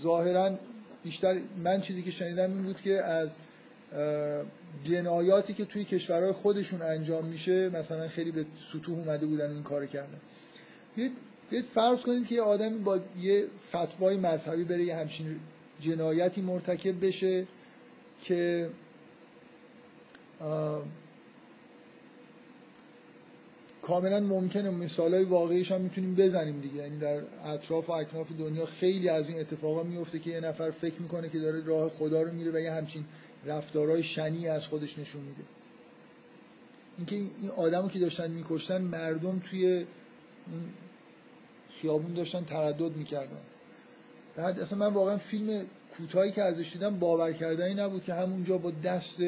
ظاهرا 0.00 0.58
بیشتر 1.02 1.40
من 1.62 1.80
چیزی 1.80 2.02
که 2.02 2.10
شنیدم 2.10 2.50
این 2.50 2.62
بود 2.62 2.80
که 2.80 3.04
از 3.04 3.36
جنایاتی 4.84 5.52
که 5.52 5.64
توی 5.64 5.84
کشورهای 5.84 6.32
خودشون 6.32 6.82
انجام 6.82 7.24
میشه 7.24 7.68
مثلا 7.68 8.08
خیلی 8.08 8.30
به 8.30 8.46
سطوح 8.72 8.98
اومده 8.98 9.26
بودن 9.26 9.50
این 9.50 9.62
کار 9.62 9.86
کردن. 9.86 10.20
بیاید 11.50 11.64
فرض 11.64 12.00
کنید 12.00 12.26
که 12.26 12.34
یه 12.34 12.42
آدمی 12.42 12.78
با 12.78 13.00
یه 13.20 13.44
فتوای 13.68 14.16
مذهبی 14.16 14.64
بره 14.64 14.84
یه 14.84 14.96
همچین 14.96 15.40
جنایتی 15.80 16.40
مرتکب 16.40 17.06
بشه 17.06 17.46
که 18.22 18.70
کاملا 23.82 24.20
ممکنه 24.20 24.70
مثال 24.70 25.14
های 25.14 25.24
واقعیش 25.24 25.72
هم 25.72 25.80
می‌تونیم 25.80 26.14
بزنیم 26.14 26.60
دیگه. 26.60 26.76
یعنی 26.76 26.98
در 26.98 27.20
اطراف 27.44 27.88
و 27.88 27.92
اکناف 27.92 28.32
دنیا 28.38 28.66
خیلی 28.66 29.08
از 29.08 29.28
این 29.28 29.40
اتفاقا 29.40 29.82
میفته 29.82 30.18
که 30.18 30.30
یه 30.30 30.40
نفر 30.40 30.70
فکر 30.70 31.02
می‌کنه 31.02 31.28
که 31.28 31.38
داره 31.38 31.64
راه 31.64 31.88
خدا 31.88 32.22
رو 32.22 32.32
میره 32.32 32.50
و 32.50 32.60
یه 32.60 32.72
همچین 32.72 33.04
رفتارهای 33.46 34.02
شنی 34.02 34.48
از 34.48 34.66
خودش 34.66 34.98
نشون 34.98 35.22
میده. 35.22 35.42
اینکه 36.98 37.16
این 37.16 37.50
آدمو 37.56 37.88
که 37.88 37.98
داشتن 37.98 38.30
میکشتن 38.30 38.82
مردم 38.82 39.42
توی 39.50 39.86
خیابون 41.70 42.14
داشتن 42.14 42.44
تردد 42.44 42.96
می‌کردن. 42.96 43.40
بعد 44.36 44.60
اصلا 44.60 44.78
من 44.78 44.94
واقعا 44.94 45.18
فیلم 45.18 45.66
کوتاهی 45.96 46.32
که 46.32 46.42
ازش 46.42 46.72
دیدم 46.72 46.98
باور 46.98 47.32
کردنی 47.32 47.74
نبود 47.74 48.04
که 48.04 48.14
همونجا 48.14 48.58
با 48.58 48.70
دست 48.70 49.22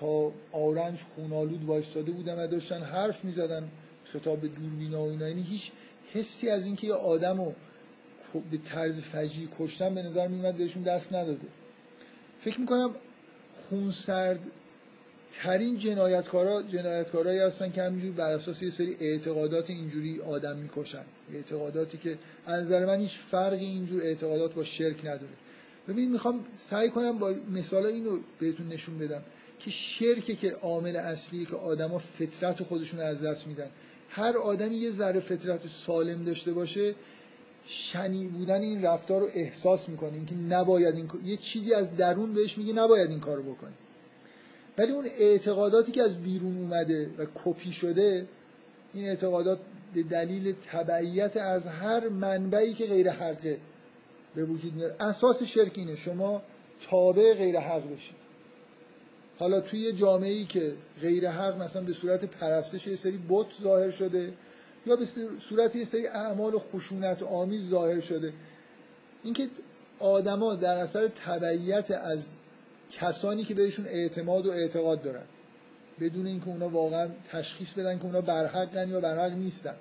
تا 0.00 0.32
آرنج 0.52 0.98
خونالود 1.14 1.64
وایستاده 1.64 2.12
بودن 2.12 2.44
و 2.44 2.46
داشتن 2.46 2.82
حرف 2.82 3.24
می‌زدن 3.24 3.68
خطاب 4.04 4.40
به 4.40 4.48
دوربینا 4.48 5.02
و 5.02 5.10
اینا. 5.10 5.28
یعنی 5.28 5.42
هیچ 5.42 5.72
حسی 6.12 6.48
از 6.48 6.66
اینکه 6.66 6.86
یه 6.86 6.94
آدم 6.94 7.40
رو 7.40 7.54
به 8.50 8.58
طرز 8.64 9.00
فجی 9.00 9.48
کشتن 9.58 9.94
به 9.94 10.02
نظر 10.02 10.28
میومد 10.28 10.56
بهشون 10.56 10.82
دست 10.82 11.12
نداده. 11.12 11.46
فکر 12.40 12.60
می‌کنم 12.60 12.90
خونسرد 13.68 14.40
ترین 15.32 15.78
جنایتکارا 15.78 16.62
جنایتکارایی 16.62 17.38
هستن 17.38 17.72
که 17.72 17.82
همینجور 17.82 18.12
بر 18.12 18.32
اساس 18.32 18.62
یه 18.62 18.70
سری 18.70 18.96
اعتقادات 19.00 19.70
اینجوری 19.70 20.20
آدم 20.20 20.56
می‌کشن. 20.56 21.04
اعتقاداتی 21.34 21.98
که 21.98 22.18
از 22.46 22.64
نظر 22.64 22.86
من 22.86 23.00
هیچ 23.00 23.18
فرقی 23.18 23.64
اینجور 23.64 24.02
اعتقادات 24.02 24.54
با 24.54 24.64
شرک 24.64 25.00
نداره. 25.00 25.32
ببینید 25.88 26.10
می‌خوام 26.10 26.44
سعی 26.70 26.88
کنم 26.90 27.18
با 27.18 27.34
مثال 27.54 27.86
اینو 27.86 28.18
بهتون 28.38 28.68
نشون 28.68 28.98
بدم 28.98 29.22
که 29.58 29.70
شرکه 29.70 30.36
که 30.36 30.50
عامل 30.50 30.96
اصلی 30.96 31.46
که 31.46 31.56
آدما 31.56 31.98
فطرت 31.98 32.62
خودشون 32.62 33.00
از 33.00 33.22
دست 33.22 33.46
میدن. 33.46 33.68
هر 34.08 34.36
آدمی 34.36 34.76
یه 34.76 34.90
ذره 34.90 35.20
فطرت 35.20 35.66
سالم 35.66 36.24
داشته 36.24 36.52
باشه 36.52 36.94
شنی 37.64 38.28
بودن 38.28 38.60
این 38.60 38.82
رفتار 38.82 39.20
رو 39.20 39.28
احساس 39.34 39.88
می‌کنه. 39.88 40.12
اینکه 40.12 40.34
نباید 40.34 40.94
این 40.94 41.08
یه 41.24 41.36
چیزی 41.36 41.74
از 41.74 41.96
درون 41.96 42.34
بهش 42.34 42.58
میگه 42.58 42.72
نباید 42.72 43.10
این 43.10 43.20
کارو 43.20 43.42
بکنی 43.42 43.72
ولی 44.78 44.92
اون 44.92 45.06
اعتقاداتی 45.18 45.92
که 45.92 46.02
از 46.02 46.22
بیرون 46.22 46.58
اومده 46.58 47.10
و 47.18 47.26
کپی 47.44 47.72
شده 47.72 48.26
این 48.94 49.08
اعتقادات 49.08 49.58
به 49.94 50.02
دلیل 50.02 50.54
تبعیت 50.70 51.36
از 51.36 51.66
هر 51.66 52.08
منبعی 52.08 52.74
که 52.74 52.86
غیر 52.86 53.10
حقه 53.10 53.58
به 54.34 54.44
وجود 54.44 54.74
میاد. 54.74 54.96
اساس 55.00 55.42
شرک 55.42 55.72
اینه 55.74 55.96
شما 55.96 56.42
تابع 56.90 57.34
غیر 57.34 57.58
حق 57.58 57.94
بشید 57.94 58.22
حالا 59.38 59.60
توی 59.60 59.92
جامعه 59.92 60.30
ای 60.30 60.44
که 60.44 60.72
غیر 61.00 61.28
حق 61.28 61.62
مثلا 61.62 61.82
به 61.82 61.92
صورت 61.92 62.24
پرستش 62.24 62.86
یه 62.86 62.96
سری 62.96 63.20
بت 63.28 63.46
ظاهر 63.62 63.90
شده 63.90 64.32
یا 64.86 64.96
به 64.96 65.04
صورت 65.40 65.76
یه 65.76 65.84
سری 65.84 66.06
اعمال 66.06 66.58
خشونت 66.58 67.22
آمیز 67.22 67.68
ظاهر 67.68 68.00
شده 68.00 68.32
اینکه 69.24 69.48
آدما 69.98 70.54
در 70.54 70.76
اثر 70.76 71.08
تبعیت 71.08 71.90
از 71.90 72.26
کسانی 72.92 73.44
که 73.44 73.54
بهشون 73.54 73.86
اعتماد 73.86 74.46
و 74.46 74.50
اعتقاد 74.50 75.02
دارن 75.02 75.24
بدون 76.00 76.26
اینکه 76.26 76.48
اونا 76.48 76.68
واقعا 76.68 77.08
تشخیص 77.28 77.72
بدن 77.72 77.98
که 77.98 78.04
اونا 78.04 78.20
برحقن 78.20 78.88
یا 78.88 79.00
برحق 79.00 79.32
نیستن. 79.32 79.74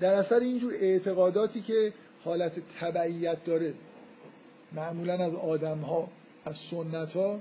در 0.00 0.14
اثر 0.14 0.40
اینجور 0.40 0.72
اعتقاداتی 0.80 1.60
که 1.60 1.92
حالت 2.24 2.60
تبعیت 2.80 3.44
داره 3.44 3.74
معمولا 4.72 5.14
از 5.14 5.34
آدم 5.34 5.78
ها 5.78 6.08
از 6.44 6.56
سنت 6.56 7.12
ها 7.12 7.40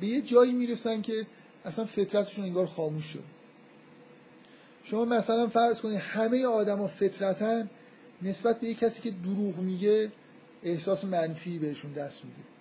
به 0.00 0.06
یه 0.06 0.22
جایی 0.22 0.52
می‌رسن 0.52 1.02
که 1.02 1.26
اصلا 1.64 1.84
فطرتشون 1.84 2.44
انگار 2.44 2.66
خاموش 2.66 3.04
شد 3.04 3.24
شما 4.84 5.04
مثلا 5.04 5.48
فرض 5.48 5.80
کنید 5.80 5.96
همه 5.96 6.46
آدما 6.46 6.86
فطرتن 6.86 7.70
نسبت 8.22 8.60
به 8.60 8.66
یه 8.66 8.74
کسی 8.74 9.02
که 9.02 9.10
دروغ 9.10 9.58
میگه 9.58 10.12
احساس 10.62 11.04
منفی 11.04 11.58
بهشون 11.58 11.92
دست 11.92 12.24
میده. 12.24 12.55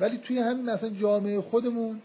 ولی 0.00 0.18
توی 0.18 0.38
همین 0.38 0.70
مثلا 0.70 0.90
جامعه 0.90 1.40
خودمون 1.40 2.02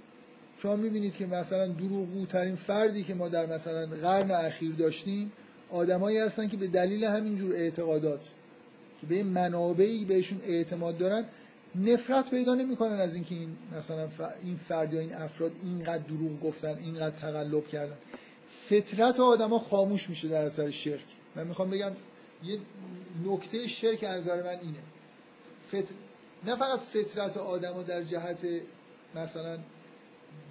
شما 0.58 0.76
می‌بینید 0.76 1.16
که 1.16 1.26
مثلا 1.26 1.68
دروغگوترین 1.68 2.56
فردی 2.56 3.04
که 3.04 3.14
ما 3.14 3.28
در 3.28 3.46
مثلا 3.46 3.86
قرن 3.86 4.32
اخیر 4.32 4.72
داشتیم 4.76 5.32
آدمایی 5.70 6.18
هستن 6.18 6.48
که 6.48 6.58
به 6.58 6.68
دلیل 6.68 7.04
همینجور 7.04 7.54
اعتقادات 7.54 8.22
که 9.02 9.08
به 9.08 9.24
منابعی 9.24 10.06
بهشون 10.06 10.42
اعتماد 10.44 10.98
دارن 10.98 11.26
نفرت 11.76 12.30
پیدا 12.30 12.56
نمی‌کنن 12.56 13.00
از 13.00 13.16
اینکه 13.16 13.36
این 13.36 13.58
مثلا 13.78 14.10
این 14.44 14.56
فرد 14.56 14.94
یا 14.94 15.00
این 15.00 15.14
افراد 15.14 15.52
اینقدر 15.64 16.04
دروغ 16.04 16.40
گفتن 16.42 16.78
اینقدر 16.84 17.16
تقلب 17.16 17.68
کردن. 17.68 17.98
فطرت 18.70 19.20
آدما 19.20 19.60
خاموش 19.60 20.10
میشه 20.10 20.28
در 20.28 20.42
اثر 20.42 20.70
شرک. 20.70 21.06
من 21.36 21.48
می‌خوام 21.48 21.70
بگم 21.70 21.92
یه 22.44 22.58
نکته 23.26 23.68
شرک 23.68 24.04
از 24.04 24.22
نظر 24.22 24.44
من 24.44 24.60
اینه. 24.62 24.80
فطر... 25.68 25.94
نه 26.46 26.56
فقط 26.56 26.80
فطرت 26.80 27.38
آدما 27.38 27.84
در 27.84 28.04
جهت 28.04 28.46
مثلا 29.16 29.58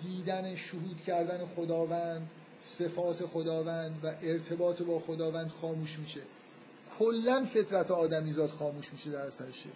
دیدن 0.03 0.55
شهود 0.55 1.03
کردن 1.07 1.45
خداوند 1.45 2.31
صفات 2.61 3.27
خداوند 3.27 4.01
و 4.05 4.15
ارتباط 4.23 4.83
با 4.83 4.99
خداوند 4.99 5.49
خاموش 5.49 5.99
میشه. 5.99 6.21
کلا 6.99 7.45
فطرت 7.45 7.91
آدمیزاد 7.91 8.51
خاموش 8.51 8.93
میشه 8.93 9.11
در 9.11 9.27
اثر 9.27 9.51
شرک. 9.51 9.73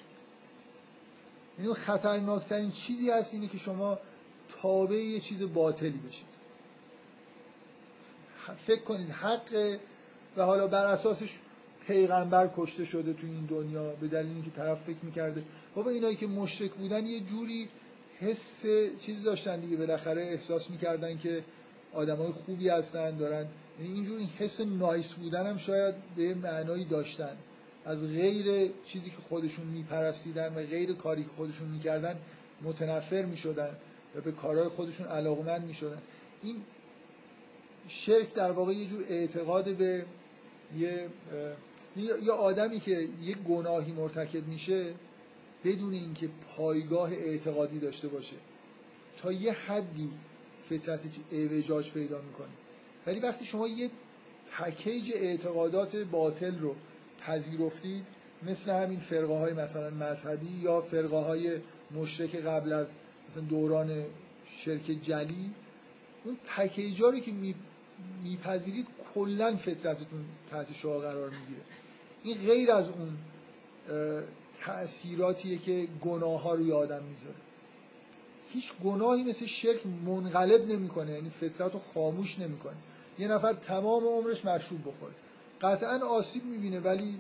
یعنی 1.59 1.73
خطرناکترین 1.73 2.71
چیزی 2.71 3.11
هست 3.11 3.35
اینه 3.35 3.49
که 3.49 3.59
شما 3.59 3.99
تابع 4.63 4.95
یه 4.95 5.21
چیز 5.21 5.43
باطلی 5.43 6.01
بشید. 6.09 6.27
فکر 8.57 8.83
کنید 8.83 9.11
حق 9.11 9.79
و 10.37 10.43
حالا 10.43 10.67
بر 10.67 10.87
اساسش 10.87 11.39
پیغمبر 11.87 12.51
کشته 12.57 12.85
شده 12.85 13.13
تو 13.13 13.27
این 13.27 13.47
دنیا 13.47 13.95
به 13.95 14.09
دلیل 14.09 14.33
اینکه 14.33 14.51
طرف 14.51 14.83
فکر 14.83 14.97
می‌کرده. 15.03 15.45
بابا 15.75 15.91
اینایی 15.91 16.17
که 16.17 16.27
مشرک 16.27 16.71
بودن 16.71 17.07
یه 17.07 17.21
جوری 17.21 17.69
حس 18.21 18.65
چیز 19.01 19.23
داشتن 19.23 19.61
دیگه. 19.61 19.77
بالاخره 19.77 20.23
احساس 20.23 20.71
می‌کردن 20.71 21.19
که 21.19 21.45
آدمای 21.93 22.33
خوبی 22.33 22.69
هستن 22.69 23.17
دارن. 23.17 23.47
یعنی 23.81 23.95
اینجور 23.95 24.19
این 24.19 24.29
حس 24.39 24.61
نایس 24.61 25.13
بودن 25.13 25.47
هم 25.47 25.57
شاید 25.59 25.95
به 26.17 26.35
معنایی 26.35 26.85
داشتن. 26.85 27.37
از 27.85 28.07
غیر 28.07 28.71
چیزی 28.85 29.11
که 29.11 29.17
خودشون 29.29 29.67
میپرستیدن 29.67 30.55
و 30.55 30.67
غیر 30.67 30.93
کاری 30.93 31.23
که 31.23 31.31
خودشون 31.37 31.69
می‌کردن 31.69 32.19
متنفر 32.63 33.23
می‌شدن 33.25 33.77
و 34.17 34.21
به 34.21 34.33
کارهای 34.33 34.69
خودشون 34.69 35.07
علاقمند 35.07 35.65
می‌شدن. 35.67 36.03
این 36.43 36.57
شرک 37.89 38.35
در 38.35 38.51
واقع 38.51 38.73
یه 38.73 38.87
جور 38.87 39.05
اعتقاد 39.09 39.77
به 39.77 40.05
یه 40.79 41.09
یه 41.97 42.33
آدمی 42.33 42.81
که 42.81 43.09
یه 43.23 43.35
گناهی 43.35 43.93
مرتکب 43.93 44.47
میشه 44.49 44.85
بدون 45.65 45.93
اینکه 45.93 46.29
پایگاه 46.57 47.13
اعتقادی 47.13 47.79
داشته 47.79 48.09
باشه. 48.09 48.37
تا 49.17 49.33
یه 49.33 49.53
حدی 49.53 50.11
فطرت 50.63 51.07
اعوجاج 51.33 51.93
پیدا 51.93 52.21
می‌کنه. 52.21 52.49
ولی 53.07 53.21
وقتی 53.21 53.45
شما 53.45 53.69
یه 53.69 53.91
پکیج 54.59 55.13
اعتقادات 55.15 55.97
باطل 55.97 56.59
رو 56.59 56.75
پذیرفتید 57.21 58.05
مثل 58.43 58.71
همین 58.71 58.99
فرقه 58.99 59.39
های 59.39 59.53
مثلا 59.53 59.91
مذهبی 59.91 60.61
یا 60.63 60.81
فرقه 60.81 61.17
های 61.17 61.59
مشرک 61.91 62.37
قبل 62.37 62.73
از 62.73 62.87
مثلا 63.31 63.43
دوران 63.43 64.05
شرک 64.47 64.83
جلی 65.03 65.51
اون 66.25 66.37
پکیجاری 66.57 67.21
که 67.21 67.33
میپذیرید 68.25 68.87
کلا 69.15 69.57
فطرتتون 69.57 70.25
تحت 70.51 70.73
شعا 70.73 70.99
قرار 70.99 71.31
می‌گیره. 71.31 71.61
این 72.23 72.39
غیر 72.47 72.73
از 72.73 72.89
اون 72.89 73.17
تأثیراتیه 74.67 75.59
که 75.59 75.89
گناه 76.01 76.43
ها 76.43 76.55
روی 76.55 76.73
آدم 76.73 77.03
می‌ذاره. 77.03 77.35
هیچ 78.53 78.73
گناهی 78.85 79.25
مثل 79.25 79.47
شرک 79.47 79.81
منقلب 80.07 80.73
نمی‌کنه 80.73 81.13
یعنی 81.13 81.31
فطرت 81.31 81.73
رو 81.73 81.81
خاموش 81.95 82.39
نمی‌کنه. 82.39 82.77
یه 83.19 83.29
نفر 83.29 83.53
تمام 83.53 84.05
عمرش 84.05 84.45
مشروب 84.45 84.81
بخوره. 84.81 85.15
قطعا 85.61 86.07
آسیب 86.07 86.45
می‌بینه 86.45 86.81
ولی 86.81 87.19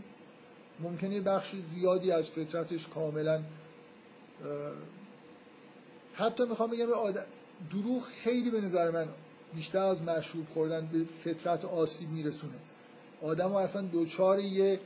ممکنه 0.80 1.20
بخش 1.20 1.54
زیادی 1.64 2.12
از 2.12 2.30
فطرتش 2.30 2.86
کاملا 2.86 3.42
حتی 6.14 6.44
می‌خوام 6.46 6.70
بگم 6.70 6.86
دروغ 7.70 8.02
خیلی 8.02 8.50
به 8.50 8.60
نظر 8.60 8.90
من 8.90 9.08
بیشتر 9.54 9.82
از 9.82 10.02
مشروب 10.02 10.48
خوردن 10.48 10.86
به 10.86 11.04
فطرت 11.04 11.64
آسیب 11.64 12.10
میرسونه. 12.10 12.54
آدم 13.22 13.54
اصلا 13.54 13.82
دوچار 13.82 14.40
یه 14.40 14.80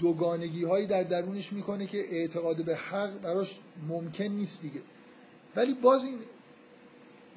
دوگانگی 0.00 0.64
هایی 0.64 0.86
در 0.86 1.02
درونش 1.02 1.52
می‌کنه 1.52 1.86
که 1.86 1.98
اعتقاد 1.98 2.64
به 2.64 2.76
حق 2.76 3.20
براش 3.20 3.58
ممکن 3.88 4.24
نیست 4.24 4.62
دیگه. 4.62 4.80
ولی 5.56 5.74
باز 5.74 6.04
این 6.04 6.18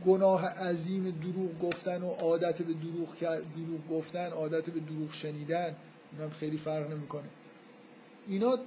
گناه 0.05 0.45
عظیم 0.45 1.19
دروغ 1.21 1.59
گفتن 1.59 2.03
و 2.03 2.09
عادت 2.09 2.61
به 2.61 2.73
دروغ, 2.73 3.19
دروغ 3.55 3.89
گفتن 3.89 4.27
عادت 4.27 4.69
به 4.69 4.79
دروغ 4.79 5.11
شنیدن 5.11 5.75
هم 6.19 6.29
خیلی 6.29 6.57
فرق 6.57 6.91
نمی‌کنه. 6.91 7.29
اینا 8.27 8.57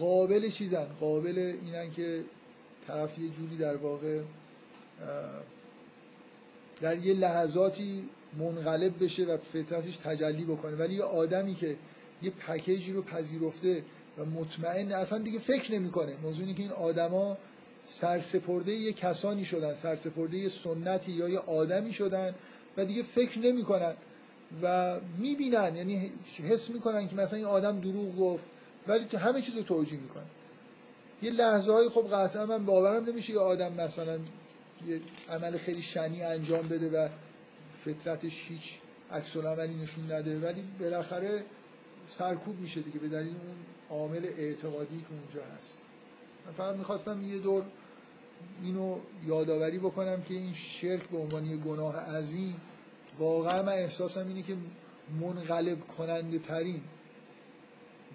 قابل 0.00 0.48
چیزن. 0.48 0.86
قابل 1.00 1.56
اینن 1.64 1.90
که 1.90 2.24
طرف 2.86 3.18
یه 3.18 3.28
جوری 3.28 3.56
در 3.56 3.76
واقع 3.76 4.20
در 6.80 6.98
یه 6.98 7.14
لحظاتی 7.14 8.08
منقلب 8.38 9.04
بشه 9.04 9.24
و 9.24 9.36
فطرتش 9.36 9.96
تجلی 9.96 10.44
بکنه. 10.44 10.76
ولی 10.76 10.94
یه 10.94 11.02
آدمی 11.02 11.54
که 11.54 11.76
یه 12.24 12.30
پکیجی 12.30 12.92
رو 12.92 13.02
پذیرفته 13.02 13.82
و 14.18 14.24
مطمئن 14.24 14.92
اصلا 14.92 15.18
دیگه 15.18 15.38
فکر 15.38 15.74
نمی‌کنه. 15.74 16.16
موضوعی 16.22 16.54
که 16.54 16.62
این 16.62 16.72
آدما 16.72 17.36
سرسپرده 17.84 18.72
یه 18.72 18.92
کسانی 18.92 19.44
شدن 19.44 19.74
سرسپرده 19.74 20.36
یه 20.38 20.48
سنتی 20.48 21.12
یا 21.12 21.28
یه 21.28 21.38
آدمی 21.38 21.92
شدن 21.92 22.34
و 22.76 22.84
دیگه 22.84 23.02
فکر 23.02 23.38
نمی‌کنن 23.38 23.94
و 24.62 24.96
می‌بینن. 25.18 25.76
یعنی 25.76 26.12
حس 26.48 26.70
می‌کنن 26.70 27.08
که 27.08 27.16
مثلا 27.16 27.36
این 27.36 27.46
آدم 27.46 27.80
دروغ 27.80 28.16
گفت 28.16 28.44
ولی 28.88 29.04
که 29.04 29.18
همه 29.18 29.42
چیز 29.42 29.56
رو 29.56 29.62
توجیه 29.62 30.00
می‌کنن. 30.00 30.26
یه 31.22 31.30
لحظه 31.30 31.72
های 31.72 31.88
خب 31.88 32.08
قطعا 32.12 32.46
من 32.46 32.66
باورم 32.66 33.04
نمیشه 33.04 33.32
یه 33.32 33.38
آدم 33.38 33.72
مثلا 33.72 34.18
یه 34.88 35.00
عمل 35.30 35.56
خیلی 35.56 35.82
شنی 35.82 36.22
انجام 36.22 36.68
بده 36.68 36.90
و 36.90 37.08
فطرتش 37.84 38.46
هیچ 38.48 38.78
عکس 39.12 39.36
عملی 39.36 39.74
نشون 39.74 40.12
نده. 40.12 40.38
ولی 40.38 40.64
بالاخره 40.80 41.44
سرکوب 42.06 42.60
میشه 42.60 42.80
دیگه 42.80 42.98
به 42.98 43.08
دلیل 43.08 43.34
اون 43.34 43.56
عامل 44.00 44.24
اعتقادی 44.24 45.00
که 45.00 45.06
اونجا 45.10 45.56
هست. 45.58 45.78
من 46.46 46.52
فقط 46.52 46.76
می‌خواستم 46.76 47.24
یه 47.28 47.38
دور 47.38 47.64
اینو 48.62 48.98
یادآوری 49.26 49.78
بکنم 49.78 50.22
که 50.22 50.34
این 50.34 50.52
شرک 50.54 51.02
به 51.02 51.18
عنوان 51.18 51.46
یه 51.46 51.56
گناه 51.56 51.96
عظیم 51.96 52.60
واقعا 53.18 53.62
من 53.62 53.72
احساسم 53.72 54.28
اینه 54.28 54.42
که 54.42 54.56
منقلب 55.20 55.78
کننده 55.98 56.38
ترین 56.38 56.80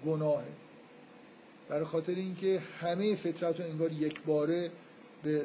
گناهه. 0.06 0.44
برای 1.68 1.84
خاطر 1.84 2.14
اینکه 2.14 2.62
همه 2.80 3.14
فطرت 3.14 3.60
رو 3.60 3.66
انگار 3.66 3.92
یک 3.92 4.22
باره 4.22 4.70
به 5.22 5.44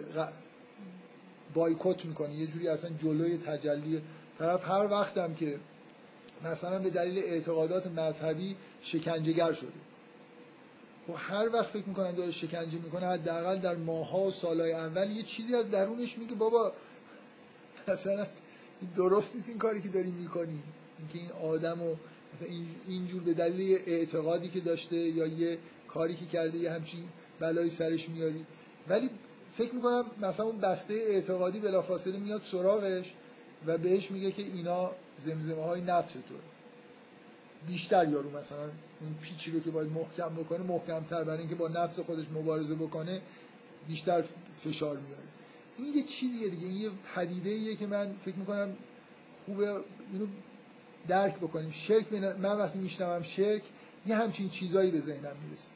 بایکوت 1.53 2.05
می‌کنه. 2.05 2.35
یه 2.35 2.47
جوری 2.47 2.67
اصلا 2.67 2.89
جلوی 2.89 3.37
تجلی 3.37 4.01
طرف. 4.39 4.69
هر 4.69 4.87
وقتم 4.91 5.33
که 5.33 5.59
مثلا 6.45 6.79
به 6.79 6.89
دلیل 6.89 7.23
اعتقادات 7.23 7.87
مذهبی 7.87 8.55
شکنجهگر 8.81 9.51
شده. 9.51 9.71
خب 11.07 11.13
هر 11.17 11.49
وقت 11.53 11.65
فکر 11.65 11.87
می‌کنن 11.87 12.11
داره 12.11 12.31
شکنجه 12.31 12.77
می‌کنه 12.83 13.05
حداقل 13.05 13.57
در 13.57 13.75
ماها 13.75 14.19
و 14.19 14.31
سالهای 14.31 14.71
اول 14.71 15.11
یه 15.11 15.23
چیزی 15.23 15.55
از 15.55 15.71
درونش 15.71 16.17
میگه 16.17 16.35
بابا 16.35 16.73
مثلا 17.87 18.27
درست 18.95 19.35
نیست 19.35 19.49
این 19.49 19.57
کاری 19.57 19.81
که 19.81 19.89
داری 19.89 20.11
می‌کنی. 20.11 20.63
اینکه 20.99 21.19
این 21.19 21.31
آدم 21.31 21.81
و 21.81 21.95
مثلا 22.33 22.47
اینجور 22.87 23.23
به 23.23 23.33
دلیل 23.33 23.79
اعتقادی 23.85 24.47
که 24.47 24.59
داشته 24.59 24.95
یا 24.95 25.27
یه 25.27 25.57
کاری 25.87 26.15
که 26.15 26.25
کرده 26.25 26.57
یه 26.57 26.71
همچین 26.71 27.03
بلایی 27.39 27.69
سرش 27.69 28.09
میاری. 28.09 28.45
ولی 28.87 29.09
فکر 29.57 29.75
می‌کنم 29.75 30.05
مثلا 30.21 30.45
اون 30.45 30.57
بسته 30.57 30.93
اعتقادی 30.93 31.59
بلافاصله 31.59 32.17
میاد 32.17 32.41
سراغش. 32.41 33.13
و 33.67 33.77
بهش 33.77 34.11
میگه 34.11 34.31
که 34.31 34.41
اینا 34.41 34.91
زمزمه 35.19 35.61
های 35.61 35.81
نفس 35.81 36.13
تو 36.13 36.35
بیشتر 37.67 38.09
یارو 38.09 38.29
مثلا 38.29 38.63
اون 39.01 39.15
پیچی 39.21 39.51
رو 39.51 39.59
که 39.59 39.71
باید 39.71 39.91
محکم 39.91 40.29
بکنه 40.29 40.59
محکم 40.59 41.03
تر 41.03 41.23
برای 41.23 41.39
اینکه 41.39 41.55
با 41.55 41.67
نفس 41.67 41.99
خودش 41.99 42.25
مبارزه 42.29 42.75
بکنه 42.75 43.21
بیشتر 43.87 44.23
فشار 44.63 44.97
میاره. 44.97 45.23
این 45.77 45.93
یه 45.93 46.03
چیزیه 46.03 46.49
دیگه. 46.49 46.67
این 46.67 46.77
یه 46.77 46.89
پدیده 47.15 47.49
ایه 47.49 47.75
که 47.75 47.87
من 47.87 48.15
فکر 48.25 48.35
می‌کنم 48.35 48.75
خوبه 49.45 49.71
اینو 50.11 50.27
درک 51.07 51.35
بکنیم. 51.37 51.71
شرک 51.71 52.13
من 52.13 52.57
وقتی 52.57 52.79
میشنوم 52.79 53.21
شرک 53.21 53.63
یه 54.07 54.15
همچین 54.15 54.49
چیزایی 54.49 54.91
به 54.91 54.99
ذهنم 54.99 55.35
می‌رسه. 55.45 55.69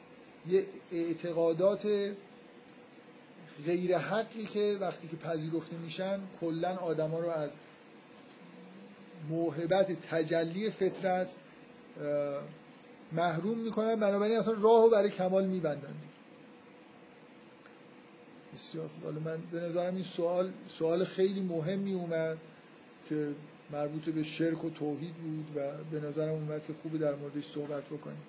یه 0.48 0.66
اعتقادات 0.92 1.86
غیر 3.66 3.98
حقی 3.98 4.46
که 4.46 4.78
وقتی 4.80 5.08
که 5.08 5.16
پذیرفته 5.16 5.76
میشن 5.76 6.20
کلا 6.40 6.76
آدما 6.76 7.20
رو 7.20 7.30
از 7.30 7.58
موهبت 9.28 9.92
تجلی 10.10 10.70
فطرت 10.70 11.28
محروم 13.12 13.58
می‌کنن. 13.58 13.96
بنابراین 13.96 14.36
اصلا 14.36 14.54
راهو 14.54 14.90
برای 14.90 15.10
کمال 15.10 15.46
میبندن. 15.46 15.94
بسیار 18.54 18.88
خوب. 18.88 19.04
حالا 19.04 19.20
من 19.20 19.38
به 19.52 19.60
نظرم 19.60 19.94
این 19.94 20.04
سوال 20.04 20.52
سوال 20.68 21.04
خیلی 21.04 21.40
مهمی 21.40 21.94
اومد 21.94 22.38
که 23.08 23.28
مربوط 23.72 24.08
به 24.08 24.22
شرک 24.22 24.64
و 24.64 24.70
توحید 24.70 25.14
بود 25.14 25.46
و 25.56 25.70
به 25.90 26.06
نظرم 26.06 26.32
اومد 26.32 26.66
که 26.66 26.72
خوبه 26.72 26.98
در 26.98 27.14
موردش 27.14 27.46
صحبت 27.46 27.84
بکنیم. 27.84 28.22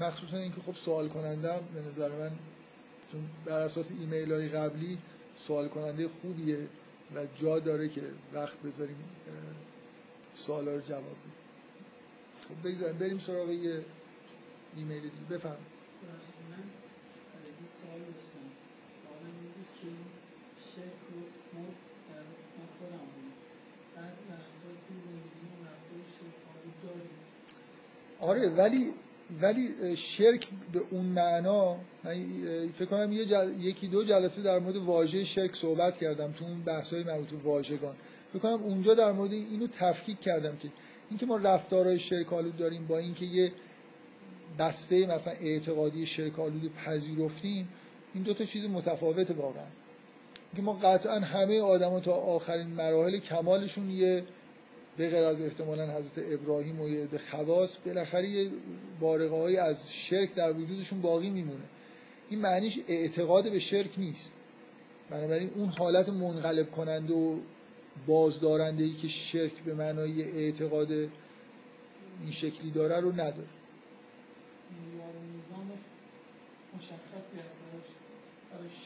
مخصوصا 0.00 0.36
اینکه 0.36 0.60
خب 0.60 0.74
سوال 0.74 1.08
کنندم 1.08 1.60
به 1.74 1.80
نظر 1.90 2.08
من 2.08 2.30
چون 3.12 3.20
بر 3.44 3.60
اساس 3.60 3.92
ایمیل 4.00 4.32
های 4.32 4.48
قبلی 4.48 4.98
سوال 5.36 5.68
کننده 5.68 6.08
خوبیه. 6.08 6.58
و 7.14 7.26
جا 7.36 7.58
داره 7.58 7.88
که 7.88 8.02
وقت 8.34 8.58
بذاریم 8.58 8.96
سوال 10.34 10.68
رو 10.68 10.80
جواب 10.80 11.02
بدیم. 11.02 11.32
خب 12.48 12.68
بگذاریم 12.68 12.98
بریم 12.98 13.18
سراغ 13.18 13.48
یه 13.50 13.84
ایمیل 14.76 15.02
دیگه. 15.02 15.14
بفهم 15.30 15.56
آره 28.20 28.48
ولی 28.48 28.94
ولی 29.42 29.96
شرک 29.96 30.46
به 30.72 30.80
اون 30.90 31.06
معنا 31.06 31.76
من 32.04 32.14
فکر 32.78 32.84
کنم 32.84 33.12
یه 33.12 33.26
یکی 33.60 33.86
دو 33.86 34.04
جلسه 34.04 34.42
در 34.42 34.58
مورد 34.58 34.76
واژه 34.76 35.24
شرک 35.24 35.56
صحبت 35.56 35.98
کردم 35.98 36.32
تو 36.32 36.44
اون 36.44 36.62
بحث‌های 36.62 37.02
مربوط 37.02 37.28
به 37.28 37.36
واژگان. 37.36 37.96
فکر 38.32 38.38
کنم 38.38 38.52
اونجا 38.52 38.94
در 38.94 39.12
مورد 39.12 39.32
اینو 39.32 39.66
تفکیک 39.66 40.20
کردم 40.20 40.56
که 40.56 40.68
اینکه 41.10 41.26
ما 41.26 41.36
رفتارهای 41.36 41.98
شرک 41.98 42.32
آلود 42.32 42.56
داریم 42.56 42.86
با 42.86 42.98
اینکه 42.98 43.24
یه 43.24 43.52
بسته 44.58 45.06
مثلا 45.06 45.32
اعتقادی 45.32 46.06
شرک 46.06 46.38
آلود 46.38 46.74
پذیرفتیم 46.74 47.68
این 48.14 48.22
دو 48.22 48.34
تا 48.34 48.44
چیز 48.44 48.64
متفاوت 48.64 49.30
واقعا. 49.30 49.66
که 50.56 50.62
ما 50.62 50.72
قطعا 50.72 51.20
همه 51.20 51.60
آدما 51.60 52.00
تا 52.00 52.12
آخرین 52.12 52.66
مراحل 52.66 53.18
کمالشون 53.18 53.90
یه 53.90 54.24
به 55.00 55.08
غیر 55.08 55.24
از 55.24 55.42
احتمالا 55.42 55.86
حضرت 55.86 56.32
ابراهیم 56.32 56.80
و 56.80 56.88
یه 56.88 57.08
خواص 57.30 57.76
بالاخره 57.86 58.28
یه 58.28 58.50
بارقه 59.00 59.60
از 59.60 59.92
شرک 59.92 60.34
در 60.34 60.52
وجودشون 60.52 61.00
باقی 61.00 61.30
میمونه. 61.30 61.64
این 62.28 62.40
معنیش 62.40 62.78
اعتقاد 62.88 63.50
به 63.50 63.58
شرک 63.58 63.98
نیست. 63.98 64.32
بنابراین 65.10 65.50
اون 65.54 65.68
حالت 65.68 66.08
منقلب 66.08 66.70
کننده 66.70 67.14
و 67.14 67.38
بازدارنده 68.06 68.84
ای 68.84 68.92
که 68.92 69.08
شرک 69.08 69.52
به 69.52 69.74
معنای 69.74 70.22
اعتقاد 70.22 70.92
این 70.92 71.10
شکلی 72.30 72.70
داره 72.70 73.00
رو 73.00 73.12
نداره. 73.12 73.48
مشخصی 76.76 77.36
هست 77.36 77.56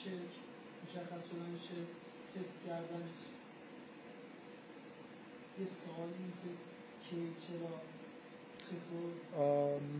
شرک 0.04 0.32
مشخص 0.84 1.28
شدن 1.30 1.58
شرک 1.68 1.88
تست 2.34 2.54
کردنش. 2.66 3.33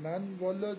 من 0.03 0.35
والا 0.41 0.77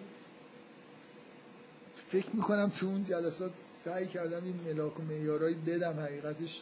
فکر 1.95 2.29
می‌کنم 2.33 2.69
تو 2.69 2.85
اون 2.85 3.05
جلسات 3.05 3.51
سعی 3.83 4.07
کردم 4.07 4.43
این 4.43 4.59
ملاک 4.67 4.99
و 4.99 5.03
میارایی 5.03 5.55
بدم. 5.55 5.99
حقیقتش 5.99 6.61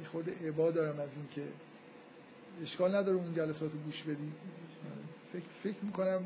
یه 0.00 0.08
خود 0.08 0.30
عبا 0.30 0.70
دارم 0.70 1.00
از 1.00 1.08
این 1.16 1.28
که 1.34 1.42
اشکال 2.62 2.94
نداره 2.94 3.16
اون 3.16 3.34
جلسات 3.34 3.72
رو 3.72 3.78
گوش 3.78 4.02
بدی. 4.02 4.32
فکر, 5.32 5.42
فکر 5.62 5.84
می‌کنم 5.84 6.24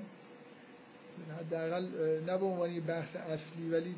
حداقل 1.40 1.86
نه 2.26 2.38
به 2.38 2.46
عنوان 2.46 2.80
بحث 2.80 3.16
اصلی 3.16 3.70
ولی 3.70 3.94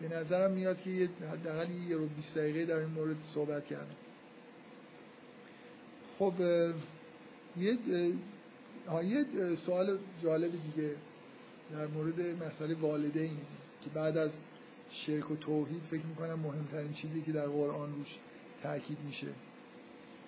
به 0.00 0.16
نظرم 0.16 0.50
میاد 0.50 0.80
که 0.80 1.08
حداقل 1.32 1.70
یه 1.70 1.96
رو 1.96 2.06
20 2.06 2.38
دقیقه 2.38 2.64
در 2.64 2.76
این 2.76 2.88
مورد 2.88 3.16
صحبت 3.22 3.66
کردم. 3.66 3.96
خب 6.18 6.32
یه 7.60 7.78
یه 9.04 9.54
سوال 9.54 9.98
جالب 10.22 10.50
دیگه 10.50 10.90
در 11.72 11.86
مورد 11.86 12.42
مسئله 12.44 12.74
والدین 12.74 13.36
که 13.82 13.90
بعد 13.94 14.16
از 14.16 14.36
شرک 14.90 15.30
و 15.30 15.36
توحید 15.36 15.82
فکر 15.82 16.04
می‌کنم 16.06 16.38
مهمترین 16.38 16.92
چیزی 16.92 17.22
که 17.22 17.32
در 17.32 17.46
قرآن 17.46 17.94
روش 17.94 18.18
تاکید 18.62 18.98
میشه. 19.06 19.26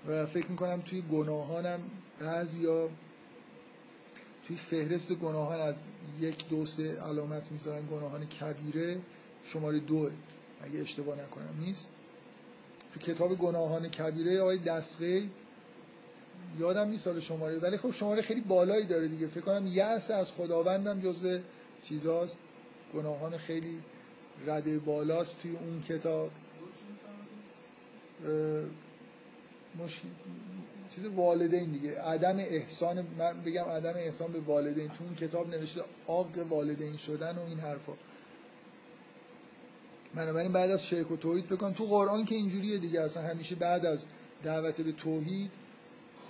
و 0.08 0.26
فکر 0.26 0.50
می‌کنم 0.50 0.80
توی 0.80 1.02
گناهانم 1.02 1.80
بعضیا 2.20 2.88
توی 4.46 4.56
فهرست 4.56 5.12
گناهان 5.12 5.60
از 5.60 5.74
یک 6.20 6.48
دو 6.48 6.66
سه 6.66 7.00
علامت 7.00 7.52
می‌ذارن. 7.52 7.86
گناهان 7.86 8.26
کبیره 8.26 8.98
شماره 9.44 9.78
دو 9.78 10.10
اگه 10.62 10.80
اشتباه 10.80 11.18
نکنم 11.22 11.54
نیست. 11.60 11.88
تو 12.94 13.00
کتاب 13.00 13.34
گناهان 13.38 13.88
کبیره 13.88 14.40
آقای 14.40 14.58
دستقی 14.58 15.30
یادم 16.58 16.88
نیست 16.88 17.04
سال 17.04 17.20
شماره 17.20 17.58
ولی 17.58 17.76
خب 17.76 17.90
شماره 17.90 18.22
خیلی 18.22 18.40
بالایی 18.40 18.86
داره 18.86 19.08
دیگه. 19.08 19.26
فکر 19.26 19.40
کنم 19.40 19.66
یأس 19.66 20.10
از 20.10 20.32
خداوندم 20.32 21.00
جزو 21.00 21.38
چیزاست. 21.82 22.38
گناهان 22.94 23.38
خیلی 23.38 23.78
رده 24.46 24.78
بالاست 24.78 25.38
توی 25.42 25.56
اون 25.56 25.82
کتاب. 25.82 26.30
مشکل 29.78 30.08
چیز 30.94 31.04
والدین 31.04 31.70
دیگه. 31.70 32.00
عدم 32.00 32.36
احسان 32.38 33.06
من 33.18 33.40
بگم 33.40 33.64
عدم 33.64 33.94
احسان 33.96 34.32
به 34.32 34.40
والدین. 34.40 34.88
تو 34.88 35.04
اون 35.04 35.14
کتاب 35.14 35.54
نوشته 35.54 35.82
آق 36.06 36.38
والدین 36.48 36.96
شدن 36.96 37.36
و 37.38 37.40
این 37.40 37.58
حرفا. 37.58 37.92
بنابراین 40.14 40.52
بعد 40.52 40.70
از 40.70 40.86
شرک 40.86 41.10
و 41.10 41.16
توحید 41.16 41.44
فکر 41.44 41.56
کنم 41.56 41.72
تو 41.72 41.84
قرآن 41.84 42.24
که 42.24 42.34
اینجوریه 42.34 42.78
دیگه. 42.78 43.00
اصلا 43.00 43.22
همیشه 43.22 43.54
بعد 43.54 43.86
از 43.86 44.06
دعوت 44.42 44.80
به 44.80 44.92
توحید 44.92 45.50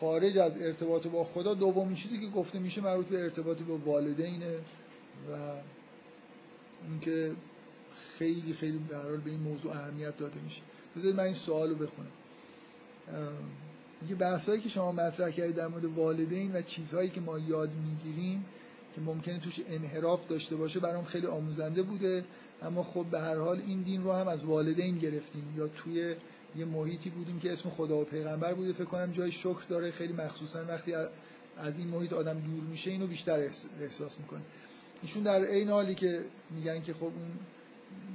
خارج 0.01 0.39
از 0.39 0.63
ارتباط 0.63 1.07
با 1.07 1.25
خدا 1.25 1.55
دومین 1.55 1.95
چیزی 1.95 2.21
که 2.21 2.27
گفته 2.27 2.59
میشه 2.59 2.81
مربوط 2.81 3.07
به 3.07 3.23
ارتباط 3.23 3.63
با 3.63 3.77
والدینه 3.77 4.55
و 5.31 5.53
اینکه 6.89 7.33
خیلی 8.19 8.53
خیلی 8.53 8.79
به 8.79 8.97
به 9.25 9.31
این 9.31 9.41
موضوع 9.41 9.73
اهمیت 9.73 10.17
داده 10.17 10.41
میشه. 10.45 10.63
بذارید 10.97 11.17
من 11.17 11.25
این 11.25 11.35
سوال 11.35 11.69
رو 11.71 11.75
بخونم 11.75 12.11
اینکه 14.01 14.15
بحثایی 14.15 14.61
که 14.61 14.69
شما 14.69 14.93
مطرح 14.93 15.31
کردید 15.31 15.57
در 15.57 15.67
مورد 15.67 15.85
والدین 15.85 16.53
و 16.53 16.63
چیزهایی 16.63 17.09
که 17.09 17.21
ما 17.21 17.39
یاد 17.39 17.71
می‌گیریم 17.71 18.45
که 18.95 19.01
ممکنه 19.01 19.39
توش 19.39 19.61
انحراف 19.69 20.27
داشته 20.27 20.57
باشه 20.57 20.81
برام 20.81 21.05
خیلی 21.05 21.27
آموزنده 21.27 21.83
بوده 21.83 22.25
اما 22.63 22.83
خب 22.83 23.05
به 23.11 23.21
هر 23.21 23.37
حال 23.37 23.63
این 23.67 23.83
دین 23.83 24.05
رو 24.05 24.13
هم 24.13 24.29
از 24.29 24.45
والدین 24.45 24.99
گرفتیم 24.99 25.55
یا 25.57 25.69
توی 25.69 26.15
یه 26.59 26.65
محیطی 26.65 27.11
بودیم 27.11 27.39
که 27.39 27.53
اسم 27.53 27.71
خدا 27.71 27.97
و 27.97 28.05
پیغمبر 28.05 28.55
بوده. 28.55 28.73
فکر 28.73 28.85
کنم 28.85 29.13
جای 29.13 29.33
شکر 29.33 29.63
داره. 29.69 29.91
خیلی 29.91 30.13
مخصوصا 30.13 30.65
وقتی 30.69 30.95
از 31.57 31.79
این 31.79 31.89
محیط 31.89 32.13
آدم 32.13 32.41
دور 32.41 32.65
میشه 32.71 32.91
اینو 32.91 33.07
بیشتر 33.07 33.39
احساس 33.81 34.19
می‌کنه. 34.19 34.41
ایشون 35.03 35.23
در 35.23 35.45
عین 35.45 35.69
حالی 35.69 35.95
که 35.95 36.23
میگن 36.51 36.83
که 36.83 36.95
خب 36.95 37.05
اون 37.05 37.39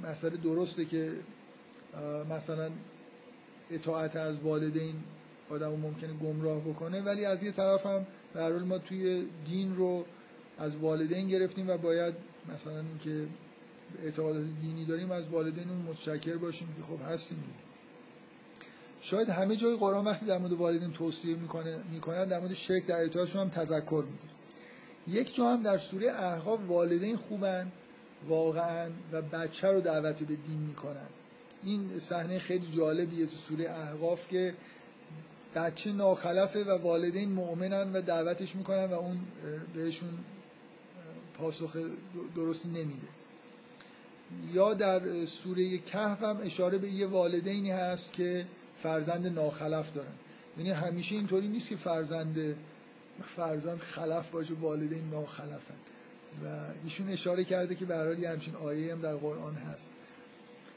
مسئله 0.02 0.36
درسته 0.36 0.84
که 0.84 1.12
مثلا 2.30 2.70
اطاعت 3.70 4.16
از 4.16 4.38
والدین 4.38 4.94
آدم 5.50 5.68
ممکنه 5.68 6.12
گمراه 6.12 6.60
بکنه 6.60 7.00
ولی 7.00 7.24
از 7.24 7.42
یه 7.42 7.52
طرف 7.52 7.86
هم 7.86 8.06
به 8.34 8.58
ما 8.58 8.78
توی 8.78 9.26
دین 9.46 9.76
رو 9.76 10.04
از 10.58 10.76
والدین 10.76 11.28
گرفتیم 11.28 11.70
و 11.70 11.76
باید 11.76 12.14
مثلا 12.54 12.78
اینکه 12.78 13.26
اعتقادات 14.04 14.44
دینی 14.62 14.84
داریم 14.84 15.10
از 15.10 15.28
والدینمون 15.28 15.82
متشکر 15.82 16.36
باشیم 16.36 16.68
که 16.76 16.82
خب 16.82 17.12
هستیم. 17.12 17.44
شاید 19.02 19.28
همه 19.28 19.56
جای 19.56 19.76
قرآن 19.76 20.04
وقتی 20.04 20.26
در 20.26 20.38
مورد 20.38 20.52
والدین 20.52 20.92
توصیه 20.92 21.36
می‌کنه 21.36 21.78
می‌کنن 21.92 22.24
در 22.24 22.40
مورد 22.40 22.54
شرک 22.54 22.86
در 22.86 23.04
اطاعتشون 23.04 23.40
هم 23.42 23.48
تذکر 23.48 24.04
میده 24.10 24.32
یک 25.20 25.34
جا 25.34 25.52
هم 25.52 25.62
در 25.62 25.78
سوره 25.78 26.10
احقاف 26.10 26.60
والدین 26.68 27.16
خوبن 27.16 27.72
واقعا 28.28 28.90
و 29.12 29.22
بچه 29.22 29.68
رو 29.68 29.80
دعوت 29.80 30.22
به 30.22 30.34
دین 30.34 30.58
می‌کنن. 30.58 31.06
این 31.62 31.98
صحنه 31.98 32.38
خیلی 32.38 32.66
جالبیه 32.76 33.26
تو 33.26 33.36
سوره 33.36 33.70
احقاف 33.70 34.28
که 34.28 34.54
بچه 35.54 35.92
ناخلفه 35.92 36.64
و 36.64 36.70
والدین 36.70 37.32
مؤمنن 37.32 37.92
و 37.92 38.00
دعوتش 38.00 38.56
می‌کنن 38.56 38.84
و 38.84 38.94
اون 38.94 39.20
بهشون 39.74 40.10
پاسخ 41.38 41.76
درستی 42.36 42.68
نمیده. 42.68 43.08
یا 44.52 44.74
در 44.74 45.24
سوره 45.26 45.78
کهف 45.78 46.22
هم 46.22 46.36
اشاره 46.42 46.78
به 46.78 46.88
یه 46.88 47.06
والدینی 47.06 47.70
هست 47.70 48.12
که 48.12 48.46
فرزند 48.82 49.26
ناخلف 49.26 49.92
دارن. 49.92 50.12
یعنی 50.58 50.70
همیشه 50.70 51.14
اینطوری 51.14 51.48
نیست 51.48 51.68
که 51.68 51.76
فرزند 51.76 52.56
فرزند 53.22 53.78
خلف 53.78 54.30
باشه 54.30 54.54
والدین 54.54 55.10
ناخلفن. 55.10 55.74
و 56.44 56.46
ایشون 56.84 57.08
اشاره 57.08 57.44
کرده 57.44 57.74
که 57.74 57.84
به 57.84 57.96
هر 57.96 58.24
همچین 58.24 58.54
آیه 58.54 58.92
هم 58.92 59.00
در 59.00 59.14
قرآن 59.14 59.54
هست. 59.54 59.90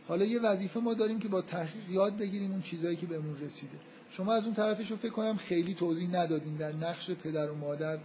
حالا 0.08 0.26
یه 0.26 0.40
وظیفه 0.40 0.80
ما 0.80 0.94
داریم 0.94 1.20
که 1.20 1.28
با 1.28 1.42
تحقیق 1.42 1.90
یاد 1.90 2.18
بگیریم 2.18 2.52
اون 2.52 2.62
چیزایی 2.62 2.96
که 2.96 3.06
بهمون 3.06 3.38
رسیده. 3.38 3.78
شما 4.10 4.34
از 4.34 4.46
اون 4.46 4.54
طرفش 4.54 4.92
رو 4.92 4.98
فکر 4.98 5.12
کنم 5.12 5.38
خیلی 5.38 5.74
توضیح 5.74 6.10
ندادین 6.10 6.56
در 6.56 6.72
نقش 6.72 7.12
پدر 7.12 7.52
و 7.52 7.56
مادر 7.56 7.98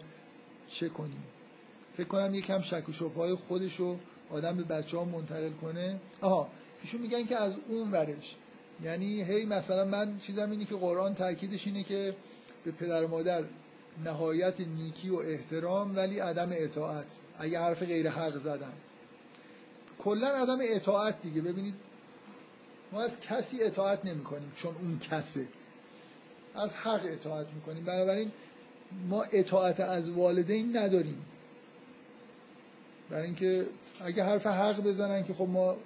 چه 0.69 0.89
کنیم. 0.89 1.25
فکر 1.97 2.07
کنم 2.07 2.35
یکم 2.35 2.61
شک 2.61 2.89
و 2.89 2.93
شبهای 2.93 3.35
خودش 3.35 3.77
رو 3.77 3.99
آدم 4.31 4.57
به 4.57 4.63
بچه 4.63 4.97
ها 4.97 5.05
منتقل 5.05 5.51
کنه. 5.51 6.01
آها 6.21 6.49
ایشون 6.83 7.01
میگن 7.01 7.27
که 7.27 7.37
از 7.37 7.57
اون 7.69 7.91
ورش 7.91 8.37
یعنی 8.85 9.23
هی 9.23 9.45
مثلا 9.45 9.85
من 9.85 10.19
چیزم 10.19 10.51
اینه 10.51 10.65
که 10.65 10.75
قرآن 10.75 11.15
تاکیدش 11.15 11.67
اینه 11.67 11.83
که 11.83 12.15
به 12.65 12.71
پدر 12.71 13.05
و 13.05 13.09
مادر 13.09 13.45
نهایت 14.05 14.61
نیکی 14.61 15.11
و 15.11 15.17
احترام 15.17 15.97
ولی 15.97 16.19
عدم 16.19 16.49
اطاعت. 16.53 17.07
اگه 17.39 17.61
حرف 17.61 17.83
غیر 17.83 18.11
حق 18.11 18.39
زدن 18.39 18.73
کلا 19.99 20.29
عدم 20.29 20.59
اطاعت 20.61 21.21
دیگه. 21.21 21.41
ببینید 21.41 21.75
ما 22.93 23.03
از 23.03 23.21
کسی 23.21 23.63
اطاعت 23.63 24.05
نمی 24.05 24.25
کنیم 24.25 24.53
چون 24.57 24.75
اون 24.75 24.99
کسه. 24.99 25.47
از 26.55 26.75
حق 26.75 27.01
اطاعت 27.05 27.47
می‌کنیم. 27.55 27.85
بنابراین 27.85 28.33
ما 29.09 29.23
اطاعت 29.23 29.81
از 29.81 30.11
والدین 30.11 30.77
نداریم. 30.77 31.25
برای 33.11 33.25
اینکه 33.25 33.67
اگه 34.05 34.25
حرف 34.25 34.47
حق 34.47 34.81
بزنن 34.81 35.25
که 35.25 35.35
خب 35.35 35.49
ما 35.49 35.77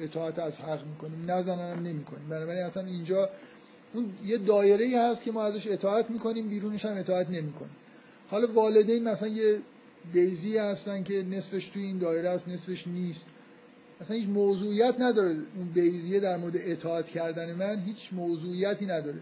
اطاعت 0.00 0.38
از 0.38 0.60
حق 0.60 0.86
می‌کنیم 0.86 1.30
هم 1.30 1.82
نمی‌کنیم. 1.82 2.28
بنابراین 2.28 2.62
اصلا 2.62 2.84
اینجا 2.84 3.28
اون 3.94 4.12
یه 4.26 4.38
دایره 4.38 4.84
ای 4.84 4.94
هست 4.94 5.24
که 5.24 5.32
ما 5.32 5.44
ازش 5.44 5.66
اطاعت 5.66 6.10
می‌کنیم 6.10 6.48
بیرونش 6.48 6.84
هم 6.84 6.96
اطاعت 6.96 7.30
نمی‌کنیم. 7.30 7.76
حالا 8.28 8.52
والدین 8.52 9.08
مثلا 9.08 9.28
یه 9.28 9.58
بیزی 10.12 10.58
هستن 10.58 11.02
که 11.02 11.22
نصفش 11.22 11.68
توی 11.68 11.82
این 11.82 11.98
دایره 11.98 12.28
است 12.28 12.48
نصفش 12.48 12.86
نیست. 12.86 13.24
اصلا 14.00 14.16
هیچ 14.16 14.28
موضوعیت 14.28 14.94
نداره 14.98 15.28
اون 15.28 15.68
بیزیه 15.74 16.20
در 16.20 16.36
مورد 16.36 16.54
اطاعت 16.56 17.06
کردن 17.06 17.54
من 17.54 17.78
هیچ 17.80 18.08
موضوعیتی 18.12 18.86
نداره. 18.86 19.18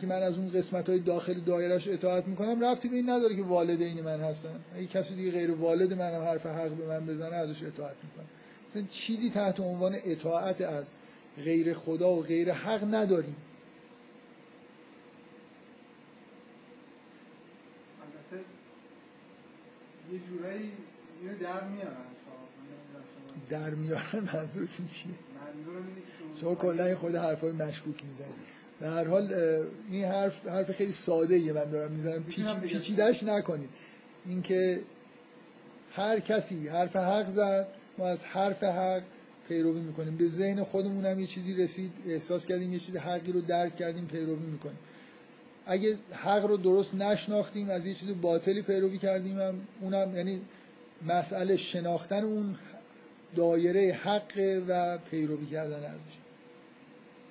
که 0.00 0.06
من 0.06 0.22
از 0.22 0.38
اون 0.38 0.50
قسمت 0.50 0.88
های 0.88 0.98
داخل 0.98 1.34
دایرش 1.34 1.88
اطاعت 1.88 2.28
می‌کنم 2.28 2.64
رفتی 2.64 2.88
به 2.88 2.96
این 2.96 3.10
نداره 3.10 3.36
که 3.36 3.42
والدین 3.42 4.00
من 4.02 4.20
هستن. 4.20 4.60
اگه 4.76 4.86
کسی 4.86 5.14
دیگه 5.14 5.30
غیر 5.30 5.50
والد 5.50 5.92
من 5.92 6.14
هم 6.14 6.22
حرف 6.22 6.46
حق 6.46 6.70
به 6.70 6.86
من 6.86 7.06
بزنه 7.06 7.36
ازش 7.36 7.62
اطاعت 7.62 7.96
می‌کنم. 8.02 8.26
چیزی 8.90 9.30
تحت 9.30 9.60
عنوان 9.60 9.96
اطاعت 10.04 10.60
از 10.60 10.90
غیر 11.44 11.72
خدا 11.72 12.10
و 12.10 12.22
غیر 12.22 12.52
حق 12.52 12.94
نداریم. 12.94 13.36
یه 20.12 20.18
جورایی 20.18 20.72
اینو 21.22 21.38
در 21.38 21.64
میارن 21.64 21.96
در 23.50 23.70
میارن 23.70 24.20
منظورتون 24.34 24.86
چیه؟ 24.86 25.12
شما 26.40 26.54
کلا 26.54 26.96
خود 26.96 27.14
حرفای 27.14 27.52
مشکوک 27.52 28.04
می‌زنید. 28.04 28.34
به 28.80 28.86
هر 28.86 29.04
حال 29.04 29.32
این 29.90 30.04
حرف 30.04 30.46
حرف 30.46 30.70
خیلی 30.70 30.92
ساده 30.92 31.38
یه 31.38 31.52
من 31.52 31.70
دارم 31.70 31.92
می‌زنم. 31.92 32.24
پیچ 32.24 32.54
پیچیدش 32.54 33.22
نکنید. 33.22 33.70
اینکه 34.26 34.80
هر 35.92 36.20
کسی 36.20 36.68
حرف 36.68 36.96
حق 36.96 37.30
زد 37.30 37.68
ما 37.98 38.06
از 38.06 38.24
حرف 38.24 38.62
حق 38.62 39.02
پیروی 39.48 39.80
می‌کنیم. 39.80 40.16
به 40.16 40.28
ذهن 40.28 40.62
خودمون 40.62 41.04
هم 41.04 41.20
یه 41.20 41.26
چیزی 41.26 41.54
رسید 41.54 41.92
احساس 42.06 42.46
کردیم 42.46 42.72
یه 42.72 42.78
چیز 42.78 42.96
حقی 42.96 43.32
رو 43.32 43.40
درک 43.40 43.76
کردیم 43.76 44.06
پیروی 44.06 44.46
می‌کنیم. 44.46 44.78
اگه 45.66 45.98
حق 46.12 46.46
رو 46.46 46.56
درست 46.56 46.94
نشناختیم 46.94 47.70
از 47.70 47.86
یه 47.86 47.94
چیز 47.94 48.08
باطلی 48.22 48.62
پیروی 48.62 48.98
کردیم 48.98 49.40
هم 49.40 49.60
اونم 49.80 50.16
یعنی 50.16 50.40
مسئله 51.06 51.56
شناختن 51.56 52.24
اون 52.24 52.56
دایره 53.36 53.92
حق 53.92 54.62
و 54.68 54.98
پیروی 54.98 55.46
کردن 55.46 55.84
ازش. 55.84 56.16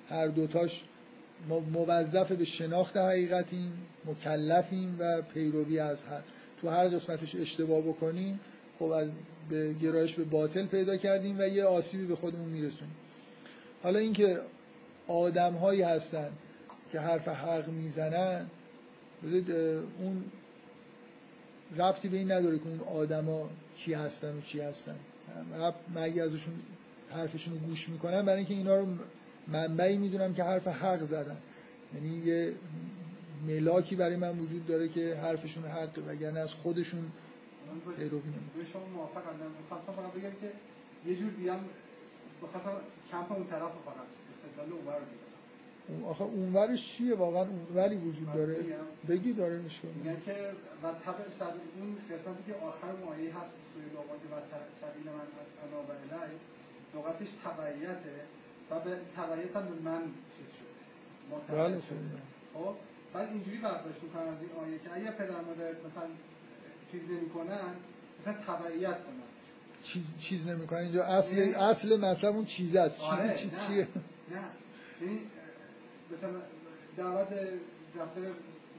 هر 0.08 0.26
دوتاش 0.26 0.84
موظف 1.72 2.32
به 2.32 2.44
شناخت 2.44 2.96
حقیقتیم 2.96 3.72
مکلفیم 4.04 4.96
و 4.98 5.22
پیروی 5.22 5.78
از 5.78 6.04
حق. 6.04 6.22
تو 6.60 6.68
هر 6.68 6.88
قسمتش 6.88 7.34
اشتباه 7.34 7.80
بکنیم 7.80 8.40
خب 8.78 8.84
از 8.84 9.10
به 9.48 9.72
گرایش 9.72 10.14
به 10.14 10.24
باطل 10.24 10.66
پیدا 10.66 10.96
کردیم 10.96 11.36
و 11.38 11.48
یه 11.48 11.64
آسیبی 11.64 12.06
به 12.06 12.16
خودمون 12.16 12.48
میرسونیم. 12.48 12.94
حالا 13.82 13.98
اینکه 13.98 14.38
آدم 15.06 15.52
هایی 15.52 15.82
هستن 15.82 16.30
که 16.92 17.00
حرف 17.00 17.28
حق 17.28 17.68
می‌زنن 17.68 18.46
اون 19.98 20.24
ربطی 21.76 22.08
به 22.08 22.16
این 22.16 22.32
نداره 22.32 22.58
که 22.58 22.64
اون 22.66 22.80
آدما 22.80 23.50
کی 23.76 23.94
هستن 23.94 24.36
و 24.36 24.40
چی 24.40 24.60
هستن. 24.60 24.96
مگه 25.94 26.22
ازشون 26.22 26.54
حرفشون 27.10 27.54
رو 27.54 27.60
گوش 27.60 27.88
می‌کنن 27.88 28.22
برای 28.22 28.38
اینکه 28.38 28.54
اینا 28.54 28.76
رو 28.76 28.86
منبعی 29.48 29.96
می‌دونم 29.96 30.34
که 30.34 30.44
حرف 30.44 30.66
حق 30.66 31.04
زدن. 31.04 31.36
یعنی 31.94 32.26
یه 32.26 32.52
ملاکی 33.48 33.96
برای 33.96 34.16
من 34.16 34.38
وجود 34.38 34.66
داره 34.66 34.88
که 34.88 35.14
حرفشون 35.14 35.64
حق 35.64 35.98
وگرنه 36.08 36.40
از 36.40 36.54
خودشون 36.54 37.12
پیروی 37.96 38.20
به 38.58 38.64
شما 38.64 38.86
موافقم. 38.86 39.34
می‌خواستم 39.62 39.92
فقط 39.92 40.12
بگم 40.12 40.30
که 40.40 40.52
یه 41.06 41.16
جور 41.16 41.30
دیگه 41.30 41.52
هم 41.52 41.60
بخواستم 42.42 42.72
کمپ 43.10 43.32
اون 43.32 43.46
طرف 43.46 43.60
فقط 43.60 44.08
استدلال 44.30 44.72
اونور 44.72 45.00
اون 45.88 46.04
آخه 46.04 46.24
اونورش 46.24 46.96
چیه 46.96 47.14
واقعا؟ 47.14 47.42
اونوری 47.42 47.96
وجود 47.96 48.32
داره. 48.32 48.64
بگی 49.08 49.32
داره 49.32 49.54
نداره. 49.54 49.94
میگن 49.94 50.20
که 50.20 50.32
و 50.82 50.92
تبع 50.92 51.28
سبیل 51.28 51.60
اون 51.80 51.96
قسمتی 52.10 52.42
که 52.46 52.54
آخر 52.54 52.92
مایه 53.04 53.38
هست 53.38 53.52
سوی 53.74 53.84
لغات 53.84 54.22
و 54.32 54.34
سبیل 54.80 55.06
من 55.06 55.28
انا 55.64 55.82
و 55.88 55.90
الی 55.90 56.34
لغتش 56.94 57.28
تبعیته 57.44 58.16
و 58.70 58.80
به 58.80 58.96
تبعیت 59.16 59.56
هم 59.56 59.68
به 59.68 59.90
من 59.90 60.02
چیز 60.36 60.48
شده. 60.52 60.76
بله، 61.30 61.76
متصل 61.76 61.86
شده 61.88 61.98
خب. 62.54 62.74
بعد 63.12 63.28
اینجوری 63.28 63.58
برداشت 63.58 64.02
می‌کنم 64.02 64.28
از 64.28 64.40
این 64.40 64.50
آیه 64.62 64.78
که 64.78 64.94
اگر 64.94 65.10
پدر 65.10 65.40
مادر 65.40 65.70
مثلا 65.70 66.08
چیز 66.92 67.00
نمی‌کنن 67.10 67.74
مثلا 68.20 68.34
تبعیت 68.34 69.04
کنن. 69.04 69.16
چیز 69.82 70.04
چیز 70.18 70.46
نمی‌کنه 70.46 70.78
اینجا 70.78 71.04
اصل 71.04 71.48
نه. 71.48 71.62
اصل 71.62 72.00
مطلب 72.00 72.34
اون 72.34 72.44
چیز 72.44 72.76
است. 72.76 72.96
چیز 72.98 73.08
آره، 73.08 73.36
چیز 73.36 73.60
نه. 73.60 73.66
چیه؟ 73.66 73.88
نه. 74.30 74.40
یعنی 75.02 75.20
مثلا 76.12 76.40
دعوت 76.96 77.28
رفتار 77.98 78.24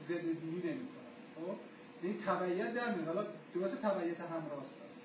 ضد 0.08 0.20
دینی 0.20 0.56
نمی‌کنن 0.56 1.08
خب؟ 1.36 1.56
یعنی 2.04 2.18
تبعیت 2.26 2.74
در 2.74 2.94
میاد. 2.94 3.06
حالا 3.06 3.26
درست 3.54 3.74
تبعیت 3.74 4.20
هم 4.20 4.46
راست 4.50 4.74
است. 4.88 5.00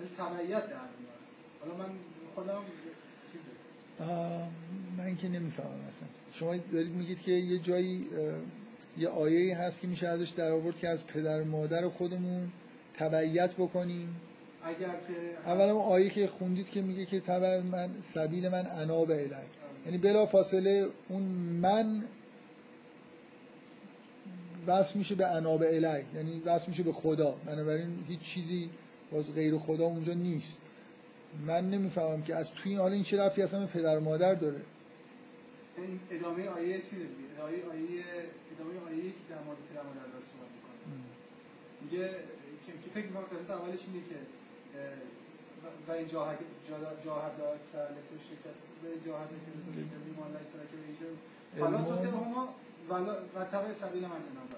ولی 0.00 0.10
تبعیت 0.18 0.66
در 0.66 0.88
میاد. 0.98 1.20
حالا 1.60 1.74
من 1.76 1.94
خودم 2.34 2.62
من 4.98 5.16
که 5.16 5.28
نمی‌فهمم 5.28 5.68
اصلا. 5.68 6.08
شما 6.32 6.56
دارید 6.56 6.92
میگید 6.92 7.20
که 7.20 7.32
یه 7.32 7.58
جایی 7.58 8.08
یه 8.98 9.08
آیه 9.08 9.56
هست 9.56 9.80
که 9.80 9.86
میشه 9.86 10.08
ازش 10.08 10.28
در 10.28 10.50
آورد 10.50 10.76
که 10.76 10.88
از 10.88 11.06
پدر 11.06 11.40
و 11.40 11.44
مادر 11.44 11.88
خودمون 11.88 12.52
تبعیت 12.98 13.54
بکنیم. 13.54 14.16
اگر 14.64 14.76
که 14.76 15.50
اولا 15.50 15.72
اون 15.72 15.84
آیه 15.84 16.10
که 16.10 16.26
خوندید 16.26 16.70
که 16.70 16.82
میگه 16.82 17.06
که 17.06 17.20
تبع 17.20 17.60
من 17.60 17.90
سبیل 18.02 18.48
من 18.48 18.66
انا 18.66 19.04
به 19.04 19.14
الی 19.14 19.46
یعنی 19.86 19.98
بلا 19.98 20.26
فاصله 20.26 20.86
اون 21.08 21.22
من 21.62 22.04
وصل 24.66 24.98
میشه 24.98 25.14
به 25.14 25.26
انا 25.26 25.56
به 25.56 25.76
الی 25.76 26.04
یعنی 26.14 26.42
وصل 26.44 26.68
میشه 26.68 26.82
به 26.82 26.92
خدا. 26.92 27.34
بنابراین 27.46 28.04
هیچ 28.08 28.20
چیزی 28.20 28.70
باز 29.12 29.34
غیر 29.34 29.58
خدا 29.58 29.84
اونجا 29.84 30.14
نیست. 30.14 30.58
من 31.46 31.70
نمی‌فهمم 31.70 32.22
که 32.22 32.34
از 32.34 32.50
توی 32.50 32.72
این 32.72 32.80
حالا 32.80 32.94
این 32.94 33.02
چه 33.02 33.18
رفتی 33.18 33.42
اصلا 33.42 33.60
به 33.60 33.66
پدر 33.66 33.98
و 33.98 34.00
مادر 34.00 34.34
داره. 34.34 34.60
این 35.76 36.00
ادامه 36.10 36.48
آیه 36.48 36.76
دیگه 36.76 37.06
ادامه 37.36 37.52
آیه 37.52 38.04
ادامه 38.52 38.74
آیه 38.88 39.10
که 39.16 39.22
در 39.32 39.40
مورد 39.46 39.60
پدر 39.68 39.82
مادر 39.88 40.06
داره 40.14 40.24
صحبت 40.32 40.50
می‌کنه. 40.56 40.80
میگه 41.82 42.04
که 42.64 42.72
که 42.82 42.88
فکر 42.94 43.06
می‌کنم 43.08 43.26
قصد 43.34 43.50
اولش 43.58 43.82
اینه 43.88 44.02
که 44.10 44.18
و- 45.88 45.92
این 45.92 46.08
جاهد 46.14 46.38
جاهد 47.06 47.34
که 48.08 48.14
شرکت 48.28 48.56
این 48.82 49.00
جاهد 49.06 49.28
که 49.44 49.50
لتشرک 49.56 49.92
بی 50.04 50.12
ما 50.18 50.26
لیس 50.34 50.50
لک 50.58 50.70
به 50.80 50.86
ایجاب 50.92 51.14
فلا. 51.58 51.96
تطعهما 51.96 52.54
ولا- 52.90 53.16
و 53.34 53.74
سبیل 53.74 54.02
من 54.02 54.10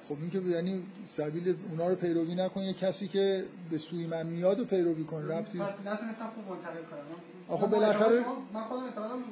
خب 0.08 0.16
این 0.20 0.30
که 0.30 0.38
یعنی 0.38 0.86
سبیل 1.06 1.56
اونا 1.70 1.88
رو 1.88 1.94
پیروی 1.94 2.34
نکن 2.34 2.62
یه 2.62 2.72
کسی 2.72 3.08
که 3.08 3.44
به 3.70 3.78
سوی 3.78 4.06
من 4.06 4.26
میاد 4.26 4.60
و 4.60 4.64
پیروی 4.64 5.04
کن 5.04 5.22
ربطی 5.28 5.58
پس 5.58 5.74
نتونستم 5.86 6.30
خوب 6.34 6.56
منتقل 6.56 6.82
کنم. 6.90 7.00
آخه 7.48 7.64
من 7.66 7.70
بالاخره- 7.72 8.24
من 8.54 8.60
خودم 8.60 8.84
اعتقادم 8.84 9.22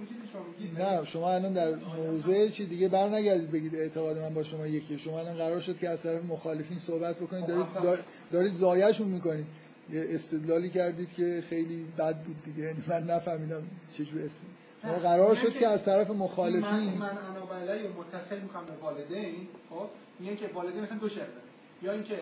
نه 0.78 1.04
شما 1.04 1.30
الان 1.30 1.52
در 1.52 1.74
موضع 1.74 2.48
چی 2.48 2.66
دیگه 2.66 2.88
بر 2.88 3.08
نگردید 3.08 3.50
بگید 3.50 3.74
اعتقاد 3.74 4.18
من 4.18 4.34
با 4.34 4.42
شما 4.42 4.66
یکی 4.66 4.98
شما 4.98 5.18
الان 5.20 5.34
قرار 5.36 5.60
شد 5.60 5.78
که 5.78 5.88
از 5.88 6.02
طرف 6.02 6.24
مخالفین 6.24 6.78
صحبت 6.78 7.16
بکنید. 7.16 7.46
دارید 7.46 7.66
دار- 7.82 8.04
دارید 8.32 8.52
زایهشون 8.54 9.08
می‌کنید. 9.08 9.46
یه 9.92 10.06
استدلالی 10.08 10.70
کردید 10.70 11.12
که 11.12 11.42
خیلی 11.48 11.86
بد 11.98 12.16
بود 12.16 12.42
دیگه. 12.44 12.62
یعنی 12.62 12.82
من 12.88 13.02
نفهمیدم 13.10 13.62
چجور 13.92 14.22
است. 14.22 14.42
نه، 14.84 14.92
قرار 14.92 15.34
شد 15.34 15.52
که 15.52 15.68
از 15.68 15.84
طرف 15.84 16.10
من 16.10 16.16
مخالفین 16.16 16.98
من 16.98 17.18
انابعلی 17.30 17.82
رو 17.88 18.00
متصل 18.00 18.40
می‌کنم 18.40 18.64
به 18.66 18.72
والدین 18.72 19.48
خب؟ 19.70 19.86
میگن 20.18 20.36
که 20.36 20.50
والدین 20.54 20.82
مثلا 20.82 20.98
دو 20.98 21.08
شرط 21.08 21.18
داره 21.26 21.42
یا 21.82 21.92
اینکه 21.92 22.18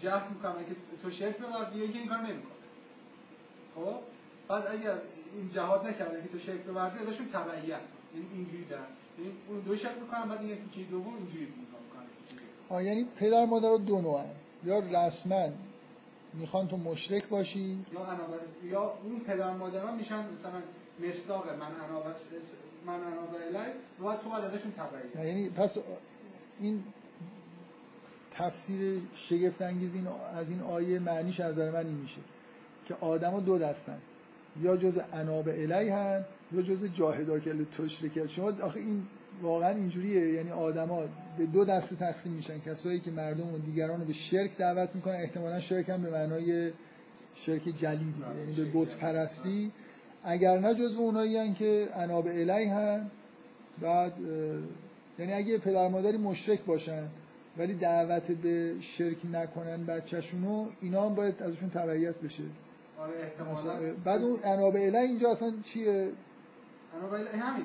جهت 0.00 0.22
می‌کنم 0.34 0.52
که 0.52 0.74
تو 1.02 1.08
بورزی 1.08 1.78
یا 1.78 1.82
اینکه 1.82 1.98
این 1.98 2.08
کار 2.08 2.18
نمی‌کنه. 2.18 2.60
خب؟ 3.74 3.94
بعد 4.50 4.66
اگر 4.66 4.94
این 5.36 5.48
جهاد 5.48 5.86
نکردن 5.86 6.22
که 6.22 6.28
تو 6.28 6.38
شرک 6.38 6.60
بورزی 6.60 6.98
ازشون 6.98 7.28
تبعیت. 7.32 7.80
یعنی 8.14 8.26
اینجوری 8.34 8.64
دارن. 8.64 8.82
یعنی 9.18 9.32
اون 9.48 9.60
دو 9.60 9.76
شرط 9.76 9.96
می‌کنن 9.96 10.28
بعد 10.28 10.42
میگن 10.42 10.56
تیکه 10.74 10.90
دوم 10.90 11.16
اینجوری 11.16 11.46
می‌کنن. 11.46 12.84
یعنی 12.84 13.06
پدر 13.16 13.44
مادر 13.44 13.68
رو 13.68 13.78
دو 13.78 14.00
نوعن 14.00 14.24
یا 14.64 14.78
رسما 14.78 15.48
می‌خوان 16.34 16.68
تو 16.68 16.76
مشرک 16.76 17.28
باشی. 17.28 17.84
یا 17.92 18.04
انابع 18.04 18.36
یا 18.64 18.94
اون 19.04 19.20
پدر 19.20 19.52
مادران 19.52 19.96
میشن 19.96 20.14
مثلا 20.14 20.62
مصداق 21.08 21.48
من 21.48 21.88
انابع 21.88 22.10
من 22.86 22.94
انابعلی 22.94 23.72
و 24.00 24.04
بعد 24.04 24.20
تو 24.20 24.28
باید 24.28 24.44
ازشون 24.44 24.72
تبعیت 24.72 25.26
یعنی 25.26 25.50
پس 25.50 25.78
این 26.60 26.84
تفسیر 28.30 29.02
شگفت 29.14 29.62
انگیز 29.62 29.94
این 29.94 30.06
از 30.34 30.50
این 30.50 30.60
آیه 30.60 30.98
معنیش 30.98 31.40
از 31.40 31.52
نظر 31.52 31.70
من 31.70 31.86
این 31.86 31.96
میشه 31.96 32.20
که 32.86 32.94
آدما 33.00 33.40
دو 33.40 33.58
دستن. 33.58 33.98
یا 34.62 34.76
جز 34.76 34.98
اناب 35.12 35.48
الی 35.48 35.88
هن 35.88 36.24
یا 36.52 36.62
جز 36.62 36.84
جاهدا 36.94 37.38
که 37.38 37.54
تشرک. 37.78 38.26
شما 38.26 38.52
آخه 38.62 38.80
این 38.80 39.02
واقعا 39.42 39.68
اینجوریه. 39.68 40.32
یعنی 40.32 40.50
آدما 40.50 41.02
به 41.38 41.46
دو 41.46 41.64
دسته 41.64 41.96
تقسیم 41.96 42.32
میشن. 42.32 42.58
کسایی 42.58 43.00
که 43.00 43.10
مردم 43.10 43.54
و 43.54 43.58
دیگران 43.58 44.00
رو 44.00 44.06
به 44.06 44.12
شرک 44.12 44.56
دعوت 44.56 44.88
می‌کنن 44.94 45.14
احتمالا 45.14 45.60
شرک 45.60 45.88
هم 45.88 46.02
به 46.02 46.10
معنای 46.10 46.72
شرک 47.34 47.62
جلی 47.62 47.98
دیگه 47.98 48.40
یعنی 48.40 48.52
به 48.52 48.64
بت 48.74 48.96
پرستی. 48.96 49.72
اگر 50.22 50.58
نه 50.58 50.74
جزو 50.74 51.00
اونایی 51.00 51.36
هن 51.36 51.54
که 51.54 51.88
اناب 51.94 52.26
الی 52.26 52.64
هن 52.64 53.10
بعد 53.82 54.12
یعنی 55.18 55.32
اگه 55.32 55.58
پدر 55.58 55.88
مادری 55.88 56.16
مشرک 56.16 56.64
باشن 56.64 57.02
ولی 57.58 57.74
دعوت 57.74 58.32
به 58.32 58.74
شرک 58.80 59.16
نکنن 59.32 59.84
بچهشونو 59.84 60.66
اینا 60.80 61.06
هم 61.06 61.14
باید 61.14 61.42
ازشون 61.42 61.70
تبعیت 61.70 62.14
بشه. 62.14 62.42
آره 63.00 63.14
احتمالاً. 63.22 63.94
بعد 64.04 64.22
اون 64.22 64.38
اناب 64.44 64.74
الی 64.76 64.96
اینجا 64.96 65.32
اصلا 65.32 65.52
چیه؟ 65.64 66.12
انابعلی 66.98 67.28
همین. 67.28 67.64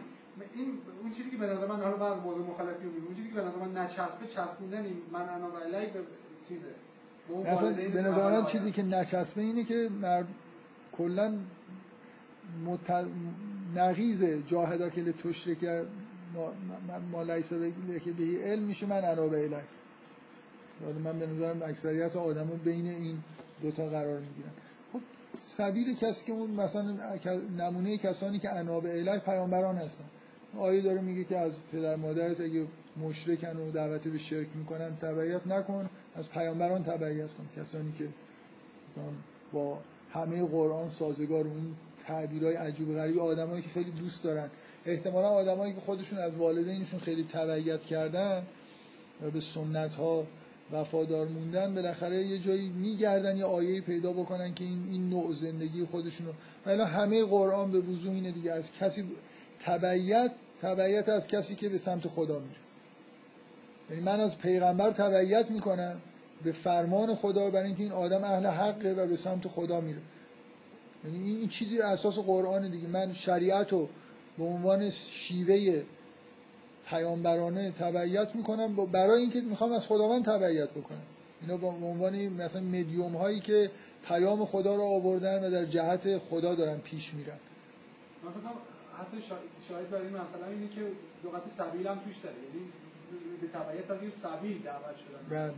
این 0.53 0.77
اون 1.01 1.11
چیزی 1.11 1.29
که 1.29 1.37
به 1.37 1.45
نظر 1.45 1.67
من 1.67 1.81
حالا 1.81 1.97
بعض 1.97 2.17
موضوع 2.17 2.47
مخالفی 2.47 2.85
میگم 2.85 3.05
اون 3.05 3.15
چیزی 3.15 3.29
که 3.29 3.35
به 3.35 3.41
نظر 3.41 3.57
من 3.57 3.77
نچسبه 3.77 4.27
چسبوندن 4.27 4.85
من 5.11 5.29
انابعلی 5.29 5.85
به 5.85 5.99
چیزه. 6.47 6.61
به 7.43 7.49
اصلا 7.49 7.71
به 7.71 8.01
نظر 8.01 8.23
من 8.23 8.35
آدم. 8.35 8.45
چیزی 8.45 8.71
که 8.71 8.83
نچسبه 8.83 9.41
اینه 9.41 9.63
که 9.63 9.89
مرد 10.01 10.27
کلا 10.97 11.33
مت... 12.65 13.07
نقیز 13.75 14.23
جاهدا 14.23 14.89
که 14.89 15.13
تشرک 15.13 15.63
ما, 16.33 16.51
ما, 17.11 17.23
لیس 17.23 17.53
که 18.03 18.11
بهی 18.11 18.43
علم 18.43 18.63
میشه 18.63 18.85
من 18.85 19.05
الی 19.05 19.49
بعد 20.81 20.95
من 21.03 21.19
به 21.19 21.27
نظرم 21.27 21.61
اکثریت 21.63 22.15
آدما 22.15 22.55
بین 22.63 22.87
این 22.87 23.17
دوتا 23.61 23.89
قرار 23.89 24.19
می‌گیرن. 24.19 24.51
سبیل 25.43 25.95
کسی 25.95 26.25
که 26.25 26.31
اون 26.31 26.51
مثلا 26.51 26.95
نمونه 27.57 27.97
کسانی 27.97 28.39
که 28.39 28.49
اناب 28.49 28.85
الی 28.85 29.19
پیامبران 29.19 29.77
هستن. 29.77 30.03
آیه 30.57 30.81
داره 30.81 31.01
میگه 31.01 31.23
که 31.23 31.37
از 31.37 31.53
پدر 31.71 31.95
مادرت 31.95 32.41
اگه 32.41 32.65
مشرکن 32.97 33.57
و 33.57 33.71
دعوت 33.71 34.07
به 34.07 34.17
شرک 34.17 34.47
می‌کنن 34.55 34.95
تبعیت 34.95 35.47
نکن. 35.47 35.89
از 36.15 36.29
پیامبران 36.29 36.83
تبعیت 36.83 37.27
کن. 37.27 37.61
کسانی 37.61 37.93
که 37.97 38.07
با 39.53 39.79
همه 40.13 40.43
قرآن 40.43 40.89
سازگار 40.89 41.47
و 41.47 41.51
این 41.51 41.75
تعبیرهای 42.07 42.55
عجیب 42.55 42.95
غریب 42.95 43.19
آدمایی 43.19 43.61
که 43.61 43.69
خیلی 43.69 43.91
دوست 43.91 44.23
دارن. 44.23 44.49
احتمالا 44.85 45.27
آدمایی 45.29 45.73
که 45.73 45.79
خودشون 45.79 46.19
از 46.19 46.35
والدینشون 46.35 46.99
خیلی 46.99 47.23
تبعیت 47.23 47.81
کردن 47.81 48.43
و 49.21 49.31
به 49.31 49.39
سنت 49.39 49.95
ها 49.95 50.27
وفادار 50.71 51.27
موندن 51.27 51.75
بالاخره 51.75 52.23
یه 52.23 52.37
جایی 52.37 52.69
میگردن 52.69 53.37
یه 53.37 53.45
آیه 53.45 53.81
پیدا 53.81 54.13
بکنن 54.13 54.53
که 54.53 54.63
این 54.63 54.83
این 54.91 55.09
نوع 55.09 55.33
زندگی 55.33 55.85
خودشونو. 55.85 56.31
و 56.65 56.85
همه 56.85 57.23
قرآن 57.23 57.71
به 57.71 57.79
وضوح 57.79 58.13
اینه 58.13 58.31
دیگه. 58.31 58.51
از 58.51 58.71
کسی 58.71 59.05
تبعیت 59.59 60.31
تبعیت 60.61 61.09
از 61.09 61.27
کسی 61.27 61.55
که 61.55 61.69
به 61.69 61.77
سمت 61.77 62.07
خدا 62.07 62.39
میره. 62.39 62.59
یعنی 63.89 64.01
من 64.01 64.19
از 64.19 64.37
پیغمبر 64.37 64.91
تبعیت 64.91 65.51
می‌کنم 65.51 66.01
به 66.43 66.51
فرمان 66.51 67.15
خدا 67.15 67.49
برای 67.49 67.65
اینکه 67.65 67.83
این 67.83 67.91
آدم 67.91 68.23
اهل 68.23 68.45
حقه 68.45 68.93
و 68.93 69.07
به 69.07 69.15
سمت 69.15 69.47
خدا 69.47 69.81
میره. 69.81 70.01
یعنی 71.05 71.29
این, 71.29 71.47
چیزی 71.47 71.81
اساس 71.81 72.19
قرآن 72.19 72.71
دیگه. 72.71 72.87
من 72.87 73.13
شریعت 73.13 73.71
رو 73.71 73.89
به 74.37 74.43
عنوان 74.43 74.89
شیوه 74.89 75.83
پیامبرانه 76.85 77.71
تبعیت 77.71 78.35
می‌کنم 78.35 78.75
برای 78.75 79.21
اینکه 79.21 79.41
می‌خوام 79.41 79.71
از 79.71 79.87
خداوند 79.87 80.25
تبعیت 80.25 80.69
بکنم 80.69 81.01
اینا 81.41 81.57
به 81.57 81.67
عنوان 81.67 82.27
مثلا 82.27 82.61
مدیوم 82.61 83.15
هایی 83.15 83.39
که 83.39 83.71
پیام 84.07 84.45
خدا 84.45 84.75
رو 84.75 84.83
آوردن 84.83 85.47
و 85.47 85.51
در 85.51 85.65
جهت 85.65 86.17
خدا 86.17 86.55
دارن 86.55 86.77
پیش 86.77 87.13
میرن. 87.13 87.37
من 88.23 88.31
کنم 88.31 88.51
حتی 88.99 89.21
شاهد 89.69 89.89
برای 89.89 90.05
این 90.05 90.13
مثلا 90.13 90.47
اینه 90.49 90.67
که 90.67 90.81
لغت 91.23 91.43
سبیل 91.57 91.87
هم 91.87 91.99
توش 91.99 92.17
داره. 92.17 92.35
یعنی 92.35 92.71
به 93.41 93.47
تبعیت 93.47 93.91
از 93.91 94.01
این 94.01 94.11
سبیل 94.11 94.61
دعوت 94.61 94.95
شدن. 94.97 95.29
بله. 95.29 95.53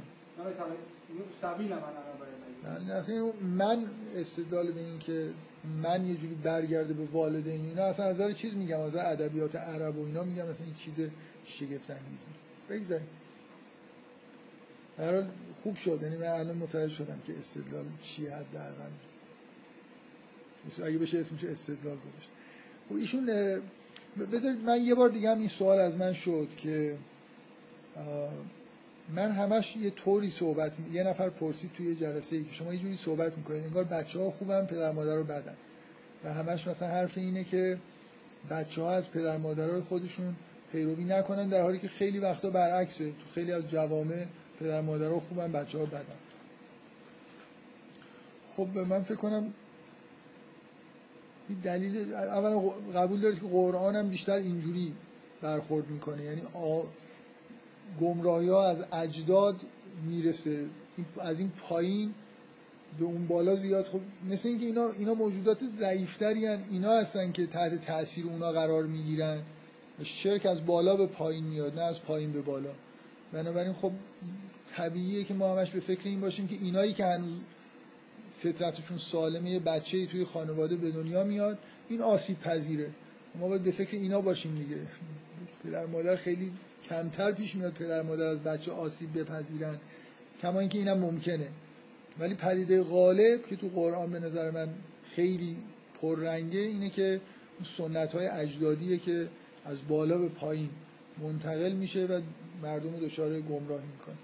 سبیل 1.41 1.67
من 1.67 1.75
عربه 1.75 2.37
من 2.63 2.91
اصلا 2.91 3.31
من 3.41 3.85
استدلال 4.15 4.71
به 4.71 4.79
این 4.79 4.99
که 4.99 5.29
من 5.83 6.05
یه 6.05 6.15
جوری 6.15 6.35
برگرده 6.35 6.93
به 6.93 7.05
والدین 7.05 7.65
اینا 7.65 7.83
اصلا 7.83 8.05
از 8.05 8.15
نظر 8.15 8.31
چیز 8.31 8.55
میگم 8.55 8.79
از 8.79 8.95
ادبیات 8.95 9.55
عرب 9.55 9.97
و 9.97 10.05
اینا 10.05 10.23
میگم 10.23 10.45
اصلا 10.45 10.65
این 10.65 10.75
چیز 10.75 10.93
شگفت 11.45 11.91
انگیزی 11.91 12.27
بگذاریم 12.69 13.07
هر 14.97 15.23
خوب 15.63 15.75
شد 15.75 15.99
یعنی 16.01 16.17
من 16.17 16.27
الان 16.27 16.57
متوجه 16.57 16.93
شدم 16.93 17.19
که 17.27 17.37
استدلال 17.37 17.85
چیه 18.01 18.35
حداقل. 18.35 18.89
اگه 20.83 20.97
بشه 20.97 21.19
اسمش 21.19 21.43
استدلال 21.43 21.97
گذاشت. 21.97 22.29
و 22.91 22.93
ایشون 22.93 23.25
بذارید 24.31 24.59
من 24.59 24.81
یه 24.81 24.95
بار 24.95 25.09
دیگه 25.09 25.31
هم 25.31 25.39
این 25.39 25.47
سوال 25.47 25.79
از 25.79 25.97
من 25.97 26.13
شد 26.13 26.47
که 26.57 26.97
من 29.15 29.31
همش 29.31 29.75
یه 29.75 29.89
طوری 29.89 30.29
صحبت 30.29 30.79
می... 30.79 30.95
یه 30.95 31.03
نفر 31.03 31.29
پرسید 31.29 31.71
توی 31.73 31.95
جلسه 31.95 32.35
ای 32.35 32.43
که 32.43 32.53
شما 32.53 32.73
یه 32.73 32.79
جوری 32.79 32.95
صحبت 32.95 33.37
می‌کنید 33.37 33.63
انگار 33.63 33.83
بچه 33.83 34.19
ها 34.19 34.31
خوبن 34.31 34.65
پدر 34.65 34.91
مادر 34.91 35.15
رو 35.15 35.23
بدن. 35.23 35.55
و 36.23 36.33
همش 36.33 36.67
مثلا 36.67 36.87
حرف 36.87 37.17
اینه 37.17 37.43
که 37.43 37.77
بچه 38.49 38.81
ها 38.81 38.91
از 38.91 39.11
پدر 39.11 39.37
مادرای 39.37 39.81
خودشون 39.81 40.35
پیروی 40.71 41.03
نکنن 41.03 41.49
در 41.49 41.61
حالی 41.61 41.79
که 41.79 41.87
خیلی 41.87 42.19
وقتا 42.19 42.49
برعکسه. 42.49 43.05
تو 43.05 43.31
خیلی 43.33 43.51
از 43.51 43.67
جوامع 43.67 44.25
پدر 44.59 44.81
مادر 44.81 45.09
ها 45.09 45.19
خوبن 45.19 45.51
بچه 45.51 45.77
ها 45.77 45.85
بدن. 45.85 46.17
خب 48.55 48.77
من 48.77 49.03
فکر 49.03 49.15
کنم 49.15 49.53
دلیل 51.63 52.13
اولا 52.13 52.59
قبول 52.95 53.21
دارید 53.21 53.39
که 53.39 53.47
قرآن 53.47 53.95
هم 53.95 54.09
بیشتر 54.09 54.33
اینجوری 54.33 54.93
برخورد 55.41 55.89
می‌کنه. 55.89 56.23
یعنی 56.23 56.41
گمراهی 58.01 58.49
ها 58.49 58.67
از 58.67 58.77
اجداد 58.91 59.61
می‌رسه. 60.09 60.65
از 61.19 61.39
این 61.39 61.49
پایین 61.49 62.13
به 62.99 63.05
اون 63.05 63.27
بالا 63.27 63.55
زیاد. 63.55 63.85
خب 63.85 63.99
مثل 64.29 64.49
اینکه 64.49 64.65
اینا 64.65 64.89
اینا 64.89 65.13
موجودات 65.13 65.63
ضعیفتری 65.63 66.45
هن. 66.45 66.59
اینا 66.71 66.91
هستن 66.91 67.31
که 67.31 67.47
تحت 67.47 67.81
تاثیر 67.81 68.25
اونا 68.25 68.51
قرار 68.51 68.85
می‌گیرن. 68.85 69.41
شرک 70.03 70.45
از 70.45 70.65
بالا 70.65 70.95
به 70.95 71.07
پایین 71.07 71.43
میاد 71.43 71.79
نه 71.79 71.81
از 71.81 72.01
پایین 72.01 72.31
به 72.31 72.41
بالا. 72.41 72.71
بنابراین 73.33 73.73
خب 73.73 73.91
طبیعیه 74.69 75.23
که 75.23 75.33
ما 75.33 75.55
همش 75.55 75.71
به 75.71 75.79
فکر 75.79 76.09
این 76.09 76.21
باشیم 76.21 76.47
که 76.47 76.55
اینایی 76.61 76.93
که 76.93 77.05
هنوز 77.05 77.39
فطرتشون 78.39 78.97
سالمه 78.97 79.49
یه 79.49 79.59
بچه 79.59 80.05
توی 80.05 80.23
خانواده 80.23 80.75
به 80.75 80.91
دنیا 80.91 81.23
میاد 81.23 81.57
این 81.89 82.01
آسیب 82.01 82.39
پذیره. 82.39 82.89
ما 83.39 83.47
باید 83.47 83.63
به 83.63 83.71
فکر 83.71 83.97
اینا 83.97 84.21
باشیم 84.21 84.55
دیگه. 84.55 84.81
پدر 85.63 85.85
مادر 85.85 86.15
خیلی 86.15 86.51
کمتر 86.83 87.31
پیش 87.31 87.55
میاد 87.55 87.73
پدر 87.73 88.01
مادر 88.01 88.27
از 88.27 88.43
بچه 88.43 88.71
آسیب 88.71 89.19
بپذیرن. 89.19 89.77
کما 90.41 90.59
اینکه 90.59 90.77
اینم 90.77 90.97
ممکنه. 90.97 91.47
ولی 92.19 92.35
پدیده 92.35 92.83
غالب 92.83 93.45
که 93.45 93.55
تو 93.55 93.67
قرآن 93.67 94.11
به 94.11 94.19
نظر 94.19 94.51
من 94.51 94.67
خیلی 95.03 95.57
پررنگه 96.01 96.59
اینه 96.59 96.89
که 96.89 97.21
سنت 97.63 98.15
های 98.15 98.27
اجدادیه 98.27 98.97
که 98.97 99.27
از 99.65 99.87
بالا 99.87 100.17
به 100.17 100.27
پایین 100.27 100.69
منتقل 101.21 101.71
میشه 101.71 102.05
و 102.05 102.21
مردم 102.63 102.93
رو 102.93 102.99
دچار 102.99 103.41
گمراهی 103.41 103.85
می‌کنه. 103.85 104.15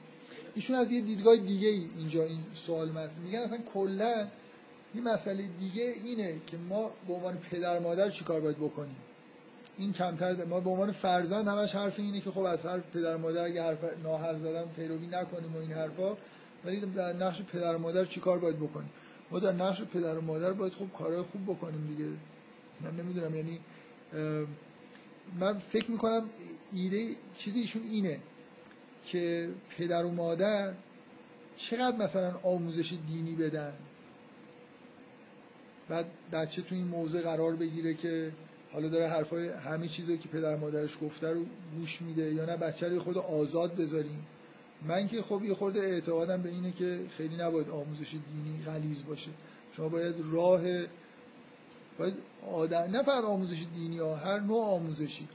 ایشون 0.56 0.76
از 0.76 0.92
یه 0.92 1.02
دیدگاه 1.02 1.36
دیگه 1.36 1.68
ای 1.68 1.86
اینجا 1.98 2.24
این 2.24 2.40
سوال 2.54 2.90
مطرح 2.90 3.20
میگن 3.20 3.40
اصلا 3.40 3.58
کلا 3.58 4.28
این 4.94 5.04
مسئله 5.04 5.44
دیگه 5.60 5.94
اینه 6.04 6.36
که 6.48 6.58
ما 6.58 6.92
به 7.08 7.14
عنوان 7.14 7.38
پدر 7.38 7.80
مادر 7.80 8.10
چیکار 8.10 8.42
باید 8.42 8.58
بکنیم؟ 8.58 8.96
این 9.78 9.94
کمتر 9.94 10.46
ما 10.46 10.60
به 10.60 10.70
عنوان 10.70 10.92
فرزند 10.92 11.48
همش 11.48 11.76
حرف 11.76 12.00
اینه 12.00 12.22
که 12.22 12.32
خب 12.32 12.42
از 12.42 12.66
هر 12.66 12.80
پدر 12.80 13.16
مادر 13.16 13.44
اگه 13.44 13.64
حرف 13.64 13.78
ناحق 14.04 14.38
زدن 14.40 14.64
پیروی 14.76 15.08
نکنیم 15.08 15.56
و 15.56 15.60
این 15.60 15.72
حرفا 15.72 16.18
ولی 16.66 16.80
در 16.80 17.14
نقش 17.14 17.42
پدر 17.42 17.78
مادر 17.78 18.06
چیکار 18.06 18.40
باید 18.40 18.60
بکنیم؟ 18.60 18.90
ما 19.32 19.40
در 19.40 19.52
نقش 19.52 19.82
پدر 19.82 20.18
و 20.18 20.22
مادر 20.22 20.54
باید 20.54 20.74
خوب 20.74 20.94
کارهای 20.94 21.22
خوب 21.22 21.44
بکنیم 21.44 21.88
دیگه. 21.88 22.10
من 22.82 23.04
نمی‌دونم 23.04 23.36
یعنی 23.36 23.60
من 25.40 25.60
فکر 25.60 25.92
می‌کنم 25.92 26.30
ایده 26.74 27.08
چیزی 27.36 27.60
ایشون 27.60 27.82
اینه 27.92 28.20
که 29.06 29.50
پدر 29.78 30.06
و 30.06 30.12
مادر 30.12 30.74
چقدر 31.56 31.98
مثلا 31.98 32.40
آموزش 32.44 32.94
دینی 33.08 33.36
بدن. 33.36 33.74
بعد 35.90 36.06
بچه 36.32 36.62
تو 36.62 36.76
این 36.76 36.88
موضع 36.88 37.22
قرار 37.22 37.56
بگیره 37.56 37.94
که 37.94 38.32
حالا 38.74 38.88
داره 38.88 39.08
حرفای 39.08 39.50
همه 39.50 39.88
چیزی 39.88 40.18
که 40.18 40.30
پدر 40.30 40.56
مادرش 40.56 40.98
گفته 41.02 41.32
رو 41.32 41.46
گوش 41.78 42.02
میده 42.02 42.34
یا 42.34 42.46
نه 42.46 42.58
بچه 42.58 42.90
رو 42.90 43.00
خود 43.00 43.18
آزاد 43.18 43.76
بذاریم. 43.76 44.26
من 44.88 45.08
که 45.08 45.22
خب 45.22 45.44
یه 45.44 45.54
خورده 45.54 45.80
اعتقادم 45.80 46.42
به 46.42 46.50
اینه 46.50 46.72
که 46.72 47.00
خیلی 47.18 47.36
نباید 47.36 47.70
آموزش 47.70 48.12
دینی 48.12 48.64
غلیظ 48.66 49.02
باشه. 49.08 49.32
شما 49.72 49.90
باید 49.90 50.16
راه 50.32 50.62
باید 51.98 52.14
آدم 52.52 52.78
نه 52.78 53.04
فقط 53.04 53.24
آموزش 53.24 53.66
دینی 53.76 54.00
ها 54.00 54.16
هر 54.16 54.40
نوع 54.40 54.66
آموزشی. 54.66 55.28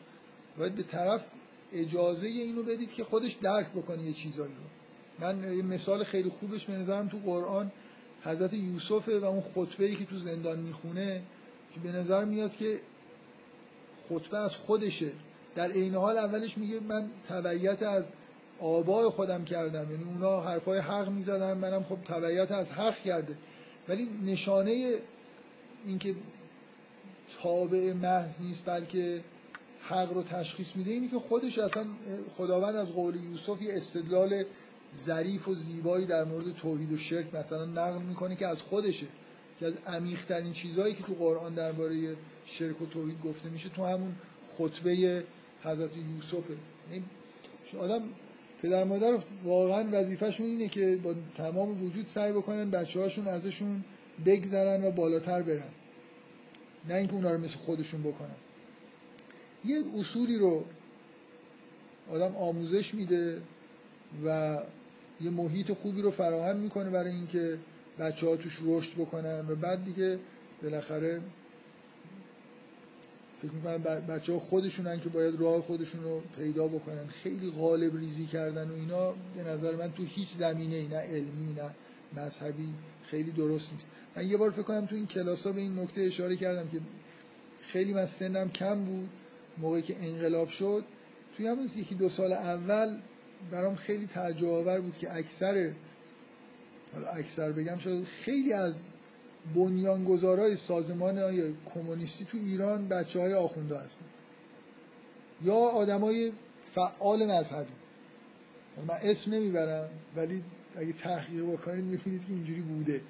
باید 0.58 0.74
به 0.74 0.82
طرف 0.82 1.26
اجازه 1.72 2.26
اینو 2.26 2.62
بدید 2.62 2.92
که 2.92 3.04
خودش 3.04 3.32
درک 3.32 3.68
بکنه 3.68 4.02
یه 4.02 4.12
چیزایی 4.12 4.52
رو. 4.52 5.26
من 5.26 5.56
یه 5.56 5.62
مثال 5.62 6.04
خیلی 6.04 6.28
خوبش 6.28 6.64
به 6.64 6.72
نظرم 6.72 7.08
تو 7.08 7.18
قرآن 7.18 7.72
حضرت 8.22 8.54
یوسفه 8.54 9.18
و 9.18 9.24
اون 9.24 9.40
خطبه 9.40 9.84
ای 9.84 9.96
که 9.96 10.04
تو 10.04 10.16
زندان 10.16 10.58
می‌خونه 10.58 11.22
که 11.74 11.80
به 11.80 11.92
نظر 11.92 12.24
میاد 12.24 12.56
که 12.56 12.80
خطبه 14.08 14.38
از 14.38 14.56
خودشه. 14.56 15.10
در 15.54 15.70
عین 15.70 15.94
حال 15.94 16.18
اولش 16.18 16.58
میگه 16.58 16.80
من 16.80 17.10
تبعیت 17.28 17.82
از 17.82 18.04
آبای 18.60 19.08
خودم 19.08 19.44
کردم. 19.44 19.90
یعنی 19.90 20.04
اونا 20.04 20.40
حرفای 20.40 20.78
حق 20.78 21.08
می‌زدن 21.08 21.56
منم 21.56 21.82
خب 21.82 21.98
تبعیت 22.04 22.52
از 22.52 22.72
حق 22.72 23.02
کرده. 23.02 23.36
ولی 23.88 24.08
نشانه 24.26 24.94
اینکه 25.86 26.14
تابع 27.42 27.92
محض 27.92 28.40
نیست 28.40 28.66
بلکه 28.66 29.20
حق 29.82 30.12
رو 30.12 30.22
تشخیص 30.22 30.76
میده 30.76 30.90
اینی 30.90 31.08
که 31.08 31.18
خودش 31.18 31.58
اصلا 31.58 31.84
خداوند 32.36 32.76
از 32.76 32.92
قول 32.92 33.16
یوسف 33.16 33.62
یه 33.62 33.76
استدلال 33.76 34.44
ظریف 34.98 35.48
و 35.48 35.54
زیبایی 35.54 36.06
در 36.06 36.24
مورد 36.24 36.54
توحید 36.56 36.92
و 36.92 36.96
شرک 36.96 37.34
مثلا 37.34 37.64
نقل 37.64 38.02
می‌کنه 38.02 38.36
که 38.36 38.46
از 38.46 38.62
خودشه. 38.62 39.06
که 39.60 39.66
از 39.66 39.74
عمیق‌ترین 39.86 40.52
چیزهایی 40.52 40.94
که 40.94 41.02
تو 41.02 41.14
قرآن 41.14 41.54
درباره 41.54 42.16
شرک 42.44 42.82
و 42.82 42.86
توحید 42.86 43.22
گفته 43.24 43.48
میشه 43.48 43.68
تو 43.68 43.84
همون 43.84 44.14
خطبه 44.58 45.24
حضرت 45.62 45.90
یوسفه. 45.96 46.54
یعنی 46.90 47.04
آدم 47.80 48.02
پدر 48.62 48.84
مادر 48.84 49.18
واقعا 49.44 49.88
وظیفهشون 49.92 50.46
اینه 50.46 50.68
که 50.68 50.96
با 51.02 51.14
تمام 51.36 51.84
وجود 51.84 52.06
سعی 52.06 52.32
بکنن 52.32 52.70
بچه 52.70 53.00
هاشون 53.00 53.26
ازشون 53.26 53.84
بگذرن 54.26 54.84
و 54.84 54.90
بالاتر 54.90 55.42
برن. 55.42 55.70
نه 56.88 56.94
اینکه 56.94 57.14
اونا 57.14 57.32
رو 57.32 57.38
مثل 57.38 57.56
خودشون 57.58 58.02
بکنن. 58.02 58.36
یه 59.64 59.82
اصولی 59.98 60.38
رو 60.38 60.64
آدم 62.10 62.36
آموزش 62.36 62.94
میده 62.94 63.42
و 64.24 64.58
یه 65.20 65.30
محیط 65.30 65.72
خوبی 65.72 66.02
رو 66.02 66.10
فراهم 66.10 66.56
می‌کنه 66.56 66.90
برای 66.90 67.12
اینکه 67.12 67.58
بچه 68.00 68.26
ها 68.26 68.36
توش 68.36 68.58
رشد 68.64 68.94
بکنن 68.94 69.48
و 69.48 69.54
بعد 69.54 69.84
دیگه 69.84 70.18
بالاخره 70.62 71.20
فکر 73.42 73.52
می‌کنم 73.52 73.78
بچه 74.06 74.32
ها 74.32 74.38
خودشونن 74.38 75.00
که 75.00 75.08
باید 75.08 75.40
راه 75.40 75.60
خودشون 75.60 76.02
رو 76.02 76.22
پیدا 76.36 76.68
بکنن. 76.68 77.06
خیلی 77.06 77.50
غالب 77.50 77.96
ریزی 77.96 78.26
کردن 78.26 78.70
و 78.70 78.74
اینا 78.74 79.14
به 79.36 79.42
نظر 79.42 79.76
من 79.76 79.92
تو 79.92 80.02
هیچ 80.04 80.28
زمینه 80.28 80.76
ای 80.76 80.88
نه 80.88 80.96
علمی 80.96 81.52
نه 81.52 81.70
مذهبی 82.22 82.74
خیلی 83.02 83.30
درست 83.30 83.72
نیست. 83.72 83.86
من 84.16 84.28
یه 84.28 84.36
بار 84.36 84.50
فکر 84.50 84.62
کنم 84.62 84.86
تو 84.86 84.94
این 84.94 85.06
کلاس 85.06 85.46
ها 85.46 85.52
به 85.52 85.60
این 85.60 85.78
نکته 85.78 86.00
اشاره 86.00 86.36
کردم 86.36 86.68
که 86.68 86.80
خیلی 87.62 87.94
من 87.94 88.06
سنم 88.06 88.50
کم 88.50 88.84
بود 88.84 89.08
موقعی 89.58 89.82
که 89.82 89.96
انقلاب 89.96 90.48
شد. 90.48 90.84
توی 91.36 91.46
همون 91.46 91.68
یکی 91.76 91.94
دو 91.94 92.08
سال 92.08 92.32
اول 92.32 92.96
برام 93.50 93.74
خیلی 93.76 94.06
تعجب 94.06 94.80
بود 94.80 94.98
که 94.98 95.16
اکثر 95.16 95.72
اکثر 97.12 97.52
بگم 97.52 97.78
شد 97.78 98.04
خیلی 98.04 98.52
از 98.52 98.80
بنیانگذارای 99.54 100.56
سازمان 100.56 101.20
کمونیستی 101.74 102.24
تو 102.24 102.38
ایران 102.38 102.88
بچه 102.88 103.20
های 103.20 103.34
آخونده 103.34 103.78
هستن. 103.78 104.04
یا 105.44 105.54
آدمای 105.54 106.32
فعال 106.74 107.26
مذهبی. 107.26 107.72
من 108.86 108.94
اسم 109.02 109.34
نمی‌برم 109.34 109.88
ولی 110.16 110.44
اگه 110.76 110.92
تحقیق 110.92 111.44
بکنید 111.44 111.84
می‌بینید 111.84 112.26
که 112.26 112.32
اینجوری 112.32 112.60
بوده. 112.60 113.00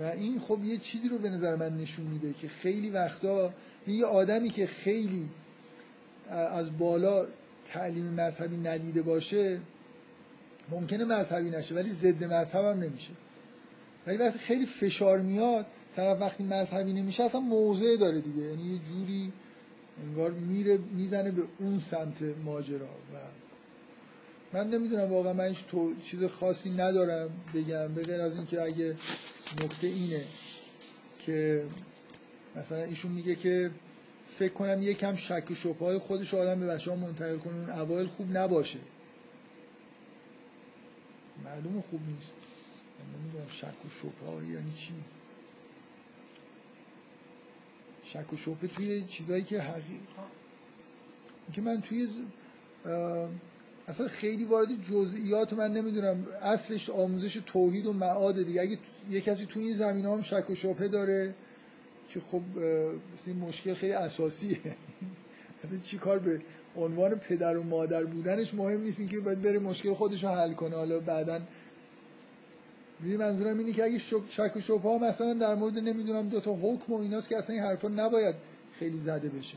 و 0.00 0.04
این 0.04 0.40
خب 0.40 0.64
یه 0.64 0.78
چیزی 0.78 1.08
رو 1.08 1.18
به 1.18 1.30
نظر 1.30 1.56
من 1.56 1.76
نشون 1.76 2.06
میده 2.06 2.32
که 2.32 2.48
خیلی 2.48 2.90
وقتا 2.90 3.52
یه 3.86 4.06
آدمی 4.06 4.48
که 4.48 4.66
خیلی 4.66 5.30
از 6.30 6.78
بالا 6.78 7.26
تعلیم 7.66 8.04
مذهبی 8.04 8.56
ندیده 8.56 9.02
باشه 9.02 9.60
ممکنه 10.70 11.04
مذهبی 11.04 11.50
نشه 11.50 11.74
ولی 11.74 11.92
ضد 11.92 12.24
مذهب 12.24 12.64
هم 12.64 12.82
نمیشه. 12.82 13.10
ولی 14.06 14.16
وقتی 14.16 14.38
خیلی 14.38 14.66
فشار 14.66 15.18
میاد 15.20 15.66
طرف 15.96 16.20
وقتی 16.20 16.44
مذهبی 16.44 16.92
نمیشه 16.92 17.24
اصلا 17.24 17.40
موضع 17.40 17.96
داره 17.96 18.20
دیگه. 18.20 18.42
یعنی 18.42 18.62
یه 18.62 18.78
جوری 18.78 19.32
انگار 20.06 20.30
میره 20.30 20.78
می‌زنه 20.92 21.30
به 21.30 21.42
اون 21.58 21.78
سمت 21.78 22.22
ماجرا. 22.44 22.86
و 22.86 23.18
من 24.52 24.70
نمی‌دونم 24.70 25.12
واقعا 25.12 25.32
من 25.32 25.48
هیچ 25.48 25.64
تو... 25.70 25.94
چیز 26.04 26.24
خاصی 26.24 26.70
ندارم 26.70 27.30
بگم 27.54 27.94
به 27.94 28.02
غیر 28.02 28.20
از 28.20 28.36
اینکه 28.36 28.62
اگه 28.62 28.96
نکته 29.64 29.86
اینه 29.86 30.22
که 31.18 31.64
مثلا 32.56 32.82
ایشون 32.82 33.12
میگه 33.12 33.34
که 33.34 33.70
فکر 34.38 34.52
کنم 34.52 34.82
یکم 34.82 35.14
شک 35.14 35.44
و 35.50 35.54
شبه 35.54 35.86
های 35.86 35.98
خودش 35.98 36.34
آدم 36.34 36.60
به 36.60 36.66
بچه 36.66 36.90
ها 36.90 36.96
منتقل 36.96 37.36
کنه 37.36 37.54
اون 37.54 37.70
اوایل 37.70 38.06
خوب 38.06 38.36
نباشه. 38.36 38.78
معلوم 41.44 41.80
خوب 41.80 42.00
نیست. 42.08 42.34
نمی‌دونم 43.14 43.48
شک 43.48 43.86
و 43.86 43.88
شبه 43.90 44.48
یعنی 44.48 44.72
چی. 44.76 44.92
شک 48.04 48.32
و 48.32 48.36
شبه 48.36 48.66
توی 48.68 49.04
چیزایی 49.04 49.44
که 49.44 49.60
حقیق 49.60 50.00
که 51.52 51.60
من 51.60 51.80
توی 51.80 52.08
اصلا 53.88 54.08
خیلی 54.08 54.44
وارد 54.44 54.82
جزئیات 54.82 55.52
من 55.52 55.72
نمی‌دونم. 55.72 56.26
اصلش 56.42 56.90
آموزش 56.90 57.34
توحید 57.46 57.86
و 57.86 57.92
معاد 57.92 58.42
دیگه. 58.42 58.60
اگه 58.60 58.78
یه 59.10 59.20
کسی 59.20 59.46
توی 59.46 59.62
این 59.62 59.74
زمین 59.76 60.04
هم 60.04 60.22
شک 60.22 60.50
و 60.50 60.54
شبه 60.54 60.88
داره 60.88 61.34
که 62.08 62.20
خب 62.20 62.42
این 63.26 63.38
مشکل 63.38 63.74
خیلی 63.74 63.92
اساسیه. 63.92 64.58
چی 65.84 65.98
کار 65.98 66.18
به 66.18 66.40
عنوان 66.84 67.14
پدر 67.14 67.56
و 67.56 67.62
مادر 67.62 68.04
بودنش 68.04 68.54
مهم 68.54 68.80
نیست 68.80 69.08
که 69.08 69.20
باید 69.20 69.42
بره 69.42 69.58
مشکل 69.58 69.94
خودش 69.94 70.24
رو 70.24 70.30
حل 70.30 70.52
کنه. 70.52 70.76
حالا 70.76 71.00
بعدا 71.00 71.40
می‌دونی 73.00 73.16
منظورم 73.16 73.58
اینه 73.58 73.72
که 73.72 73.84
اگه 73.84 73.98
شک 74.28 74.56
و 74.56 74.60
شبه 74.60 74.78
ها 74.78 74.98
مثلا 74.98 75.34
در 75.34 75.54
مورد 75.54 75.78
نمی‌دونم 75.78 76.28
دو 76.28 76.40
تا 76.40 76.54
حکم 76.54 76.92
و 76.92 76.96
ایناست 76.96 77.28
که 77.28 77.36
اصلا 77.36 77.56
این 77.56 77.64
حرفا 77.64 77.88
نباید 77.88 78.34
خیلی 78.78 78.98
زده 78.98 79.28
بشه. 79.28 79.56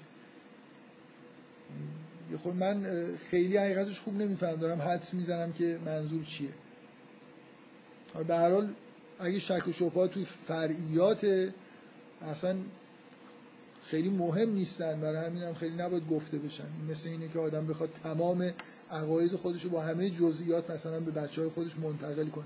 یه 2.32 2.38
خود 2.38 2.56
من 2.56 2.86
خیلی 3.30 3.58
حقیقتش 3.58 4.00
خوب 4.00 4.22
نمیفهم 4.22 4.56
دارم 4.56 4.82
حدس 4.82 5.14
می‌زنم 5.14 5.54
که 5.54 5.80
منظور 5.86 6.24
چیه. 6.24 6.50
به 8.28 8.36
هر 8.36 8.52
حال 8.52 8.74
اگه 9.20 9.40
شک 9.40 9.68
و 9.68 9.72
شبه 9.72 10.08
توی 10.08 10.26
فرعیات 10.26 11.50
اصلا 12.22 12.56
خیلی 13.84 14.10
مهم 14.10 14.50
نیستن. 14.50 15.02
برای 15.02 15.26
همین 15.26 15.44
هم 15.44 15.54
خیلی 15.54 15.76
نباید 15.76 16.08
گفته 16.08 16.38
بشن. 16.38 16.68
مثل 16.90 17.10
اینه 17.10 17.28
که 17.28 17.40
آدم 17.40 17.68
بخواد 17.68 17.90
تمام 18.04 18.52
عقاید 18.92 19.36
خودش 19.36 19.64
رو 19.64 19.70
با 19.70 19.82
همه 19.82 20.10
جزئیات 20.10 20.72
مثلا 20.72 21.00
به 21.00 21.12
بچه 21.12 21.42
های 21.42 21.50
خودش 21.50 21.78
منتقل 21.78 22.28
کنه. 22.28 22.46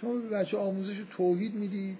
شما 0.00 0.12
به 0.12 0.28
بچه 0.28 0.58
آموزش 0.58 1.02
توحید 1.10 1.54
می‌دید 1.54 1.98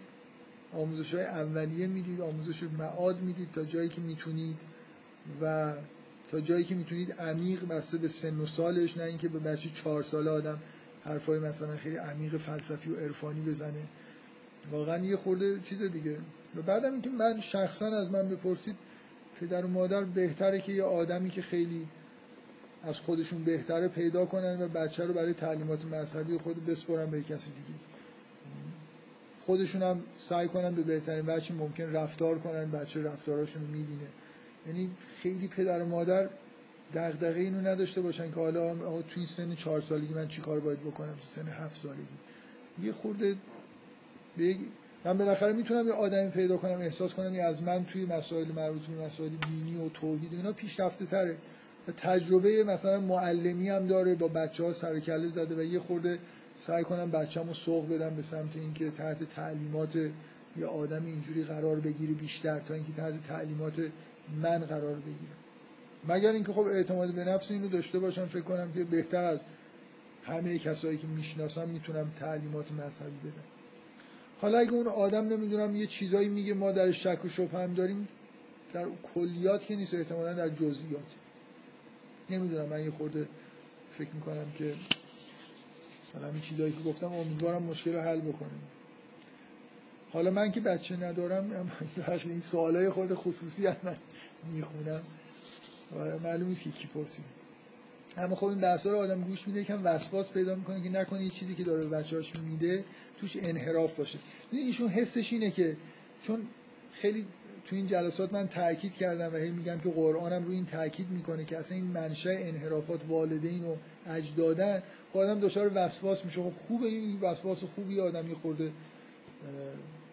آموزش 0.72 1.14
های 1.14 1.24
اولیه 1.24 1.86
می‌دید 1.86 2.20
آموزش 2.20 2.62
معاد 2.62 3.20
می‌دید 3.20 3.52
تا 3.52 3.64
جایی 3.64 3.88
که 3.88 4.00
می‌تونید 4.00 4.56
و 5.42 5.74
تا 6.28 6.40
جایی 6.40 6.64
که 6.64 6.74
می‌تونید 6.74 7.12
عمیق 7.12 7.68
بسته 7.68 7.98
به 7.98 8.08
سن 8.08 8.40
و 8.40 8.46
سالش 8.46 8.96
نه 8.96 9.04
اینکه 9.04 9.28
به 9.28 9.38
بچه 9.38 9.70
چهار 9.74 10.02
ساله 10.02 10.30
آدم 10.30 10.58
حرفای 11.04 11.38
مثلا 11.38 11.76
خیلی 11.76 11.96
عمیق 11.96 12.36
فلسفی 12.36 12.90
و 12.90 12.96
عرفانی 12.96 13.40
بزنه. 13.40 13.82
واقعا 14.72 15.04
یه 15.04 15.16
خورده 15.16 15.60
چیز 15.60 15.82
دیگه. 15.82 16.18
و 16.58 16.62
بعدم 16.62 16.92
اینکه 16.92 17.10
من 17.10 17.40
شخصا 17.40 17.86
از 17.86 18.10
من 18.10 18.28
بپرسید 18.28 18.76
پدر 19.40 19.64
و 19.64 19.68
مادر 19.68 20.04
بهتره 20.04 20.60
که 20.60 20.72
یه 20.72 20.82
آدمی 20.82 21.30
که 21.30 21.42
خیلی 21.42 21.88
از 22.82 22.98
خودشون 22.98 23.44
بهتره 23.44 23.88
پیدا 23.88 24.26
کنن 24.26 24.62
و 24.62 24.68
بچه 24.68 25.06
رو 25.06 25.14
برای 25.14 25.34
تعلیمات 25.34 25.84
مذهبی 25.84 26.38
خود 26.38 26.66
بسپرن 26.66 27.10
به 27.10 27.22
کسی 27.22 27.50
دیگه. 27.50 27.78
خودشون 29.40 29.82
هم 29.82 30.02
سعی 30.18 30.48
کنن 30.48 30.74
به 30.74 30.82
بهترین 30.82 31.26
بچه 31.26 31.54
ممکن 31.54 31.84
رفتار 31.84 32.38
کنن 32.38 32.70
بچه 32.70 33.02
رفتاراشون 33.02 33.62
رو 33.62 33.68
می‌بینه. 33.68 34.08
یعنی 34.66 34.90
خیلی 35.22 35.48
پدر 35.48 35.82
و 35.82 35.86
مادر 35.86 36.28
دغدغه 36.94 37.40
اینو 37.40 37.60
نداشته 37.60 38.00
باشن 38.00 38.30
که 38.30 38.40
حالا 38.40 39.02
توی 39.02 39.26
سن 39.26 39.54
چهار 39.54 39.80
سالگی 39.80 40.14
من 40.14 40.28
چی 40.28 40.40
کار 40.40 40.60
باید 40.60 40.80
بکنم؟ 40.80 41.14
توی 41.14 41.44
سن 41.44 41.48
هفت 41.48 41.76
سالگی. 41.76 42.16
یه 42.82 42.92
خورده 42.92 43.36
به 44.36 44.56
من 45.06 45.18
بالاخره 45.18 45.52
می‌تونم 45.52 45.86
یه 45.86 45.92
آدمی 45.92 46.30
پیدا 46.30 46.56
کنم 46.56 46.80
احساس 46.80 47.14
کنم 47.14 47.34
یه 47.34 47.42
از 47.42 47.62
من 47.62 47.84
توی 47.84 48.06
مسائل 48.06 48.52
مربوط 48.52 48.82
به 48.82 49.04
مسائل 49.04 49.30
دینی 49.48 49.86
و 49.86 49.88
توحید 49.88 50.32
اینا 50.32 50.52
پیشرفته 50.52 51.06
تره 51.06 51.36
و 51.88 51.92
تجربه 51.92 52.64
مثلا 52.64 53.00
معلمی 53.00 53.68
هم 53.68 53.86
داره 53.86 54.14
با 54.14 54.28
بچه 54.28 54.64
ها 54.64 54.72
سر 54.72 55.00
کله 55.00 55.28
زده 55.28 55.56
و 55.56 55.62
یه 55.62 55.78
خورده 55.78 56.18
سعی 56.58 56.84
کنم 56.84 57.10
بچه‌مو 57.10 57.54
سوق 57.54 57.88
بدم 57.88 58.16
به 58.16 58.22
سمت 58.22 58.56
اینکه 58.56 58.90
تحت 58.90 59.24
تعلیمات 59.24 59.96
یه 60.56 60.66
آدم 60.66 61.06
اینجوری 61.06 61.44
قرار 61.44 61.80
بگیره 61.80 62.12
بیشتر 62.12 62.60
تا 62.60 62.74
اینکه 62.74 62.92
تحت 62.92 63.26
تعلیمات 63.28 63.74
من 64.42 64.58
قرار 64.58 64.94
بگیرم 64.94 65.36
مگر 66.08 66.32
اینکه 66.32 66.52
خب 66.52 66.66
اعتماد 66.66 67.10
به 67.10 67.24
نفس 67.24 67.50
اینو 67.50 67.68
داشته 67.68 67.98
باشم 67.98 68.26
فکر 68.26 68.42
کنم 68.42 68.72
که 68.72 68.84
بهتر 68.84 69.24
از 69.24 69.40
همه 70.24 70.58
کسایی 70.58 70.98
که 70.98 71.06
می‌شناسم 71.06 71.68
می‌تونم 71.68 72.12
تعلیمات 72.20 72.72
مذهبی 72.72 73.30
بدم. 73.30 73.55
حالا 74.40 74.58
اگه 74.58 74.72
اون 74.72 74.86
آدم 74.86 75.28
نمی‌دونم 75.28 75.76
یه 75.76 75.86
چیزایی 75.86 76.28
میگه 76.28 76.54
ما 76.54 76.72
در 76.72 76.90
شک 76.90 77.24
و 77.24 77.28
شبه 77.28 77.58
هم 77.58 77.74
داریم 77.74 78.08
در 78.72 78.86
کلیات 79.14 79.64
که 79.64 79.76
نیست 79.76 79.94
احتمالا 79.94 80.34
در 80.34 80.48
جزئیات. 80.48 81.14
نمی‌دونم 82.30 82.68
من 82.68 82.84
یه 82.84 82.90
خورده 82.90 83.28
فکر 83.98 84.10
می‌کنم 84.14 84.52
که 84.58 84.74
حالا 86.14 86.28
این 86.28 86.40
چیزایی 86.40 86.72
که 86.72 86.82
گفتم 86.82 87.12
امیدوارم 87.12 87.62
مشکل 87.62 87.94
رو 87.94 88.00
حل 88.00 88.20
بکنیم. 88.20 88.62
حالا 90.12 90.30
من 90.30 90.52
که 90.52 90.60
بچه 90.60 90.96
ندارم 90.96 91.72
این 92.24 92.40
سوالای 92.40 92.90
خود 92.90 93.14
خصوصی 93.14 93.66
هم 93.66 93.76
من 93.82 93.96
می‌خونم. 94.52 95.02
و 95.96 96.18
معلوم 96.18 96.48
نیست 96.48 96.62
که 96.62 96.70
کی 96.70 96.86
پرسید 96.86 97.45
اما 98.16 98.36
خب 98.36 98.44
این 98.44 98.58
بحثا 98.58 98.90
رو 98.90 98.98
آدم 98.98 99.20
گوش 99.20 99.48
میده 99.48 99.60
یکم 99.60 99.80
وسواس 99.84 100.32
پیدا 100.32 100.54
می‌کنه 100.54 100.82
که 100.82 100.90
نکنه 100.90 101.24
یه 101.24 101.30
چیزی 101.30 101.54
که 101.54 101.64
داره 101.64 101.84
به 101.84 101.96
بچه‌هاش 101.96 102.32
میده 102.36 102.84
توش 103.20 103.36
انحراف 103.36 103.94
باشه. 103.94 104.18
ایشون 104.52 104.88
حسش 104.88 105.32
اینه 105.32 105.50
که 105.50 105.76
چون 106.22 106.42
خیلی 106.92 107.26
تو 107.66 107.76
این 107.76 107.86
جلسات 107.86 108.32
من 108.32 108.48
تاکید 108.48 108.92
کردم 108.92 109.34
و 109.34 109.36
هی 109.36 109.50
میگم 109.50 109.78
که 109.78 109.90
قرآنم 109.90 110.44
رو 110.44 110.50
این 110.50 110.66
تاکید 110.66 111.10
می‌کنه 111.10 111.44
که 111.44 111.58
اصلا 111.58 111.76
این 111.76 111.86
منشأ 111.86 112.30
انحرافات 112.30 113.00
والدین 113.08 113.64
و 113.64 113.76
اجدادن 114.06 114.82
خب 115.12 115.18
آدم 115.18 115.40
دچار 115.40 115.70
وسواس 115.74 116.24
میشه. 116.24 116.42
خب 116.42 116.52
خوبه 116.68 116.86
این 116.86 117.20
وسواس 117.20 117.64
خوبی 117.64 118.00
آدم 118.00 118.34
خورده 118.34 118.70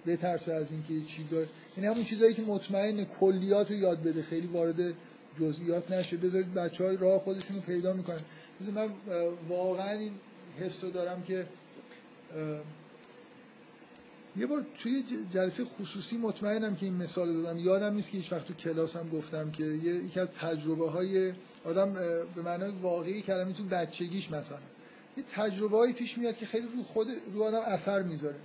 بترسه 0.06 0.54
از 0.54 0.72
اینکه 0.72 1.02
چیزا. 1.08 1.38
یعنی 1.78 1.88
همون 1.90 2.04
چیزایی 2.04 2.34
که 2.34 2.42
مطمئن 2.42 3.04
کلیات 3.06 3.72
رو 3.72 3.78
یاد 3.78 4.04
بده 4.04 4.22
خیلی 4.22 4.48
وارد 4.48 4.94
جزئیات 5.40 5.92
نشه 5.92 6.18
بذارید 6.18 6.54
بچه 6.54 6.84
های 6.84 6.98
راه 6.98 7.20
خودشون 7.20 7.56
رو 7.56 7.62
پیدا 7.62 7.94
می‌کنن. 7.94 8.22
من 8.76 8.90
واقعا 9.50 9.92
این 9.92 10.14
حس 10.60 10.84
رو 10.84 10.90
دارم 10.90 11.24
که 11.24 11.48
یه 14.38 14.46
بار 14.46 14.66
توی 14.78 15.04
جلسه 15.34 15.66
خصوصی 15.66 16.18
مطمئنم 16.18 16.76
که 16.76 16.86
این 16.86 16.96
مثال 16.96 17.34
دادم. 17.34 17.60
یادم 17.60 17.94
نیست 17.94 18.12
که 18.12 18.18
هیچ 18.18 18.34
وقت 18.34 18.48
تو 18.48 18.54
کلاسم 18.54 19.10
گفتم 19.10 19.52
که 19.52 19.64
یکی 19.64 20.20
از 20.20 20.28
تجربه 20.28 20.90
های 20.90 21.34
آدم 21.66 21.94
به 22.36 22.42
معنای 22.42 22.72
واقعی 22.82 23.22
کلمه 23.22 23.54
تو 23.54 23.64
بچگیش 23.64 24.32
مثلا. 24.32 24.58
یه 25.18 25.24
تجربه 25.32 25.94
پیش 25.94 26.18
میاد 26.18 26.38
که 26.38 26.46
خیلی 26.46 26.68
رو 26.78 26.84
خود 26.84 27.08
رو 27.34 27.44
آدم 27.44 27.60
اثر 27.60 28.02
می‌ذاره. 28.02 28.36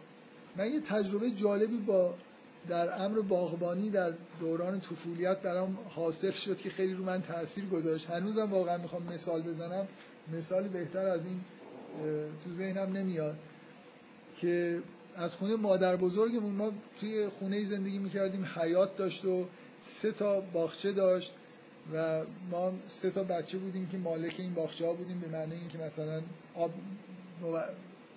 من 0.56 0.72
یه 0.72 0.80
تجربه 0.80 1.30
جالبی 1.30 1.76
با 1.76 2.14
در 2.68 3.04
امر 3.04 3.20
باغبانی 3.20 3.90
در 3.90 4.12
دوران 4.40 4.80
طفولیت 4.80 5.38
برام 5.38 5.78
حاصل 5.88 6.30
شد 6.30 6.56
که 6.56 6.70
خیلی 6.70 6.94
رو 6.94 7.04
من 7.04 7.22
تاثیر 7.22 7.66
گذاشت. 7.66 8.10
هنوزم 8.10 8.52
واقعا 8.52 8.78
می‌خوام 8.78 9.02
مثال 9.02 9.42
بزنم. 9.42 9.88
مثالی 10.32 10.68
بهتر 10.68 11.08
از 11.08 11.20
این 11.24 11.40
تو 12.44 12.50
ذهنم 12.50 12.96
نمیاد 12.96 13.36
که 14.36 14.82
از 15.16 15.36
خونه 15.36 15.56
مادر 15.56 15.96
بزرگمون 15.96 16.52
ما 16.52 16.72
توی 17.00 17.28
خونه 17.28 17.64
زندگی 17.64 17.98
می‌کردیم 17.98 18.48
حیات 18.54 18.96
داشت 18.96 19.24
و 19.24 19.46
سه 19.82 20.12
تا 20.12 20.40
باغچه 20.40 20.92
داشت 20.92 21.34
و 21.94 22.22
ما 22.50 22.72
سه 22.86 23.10
تا 23.10 23.24
بچه 23.24 23.58
بودیم 23.58 23.88
که 23.88 23.98
مالک 23.98 24.34
این 24.38 24.54
باغچه 24.54 24.86
ها 24.86 24.92
بودیم 24.92 25.20
به 25.20 25.28
معنی 25.28 25.54
اینکه 25.54 25.78
مثلا 25.78 26.22
آب 26.54 26.70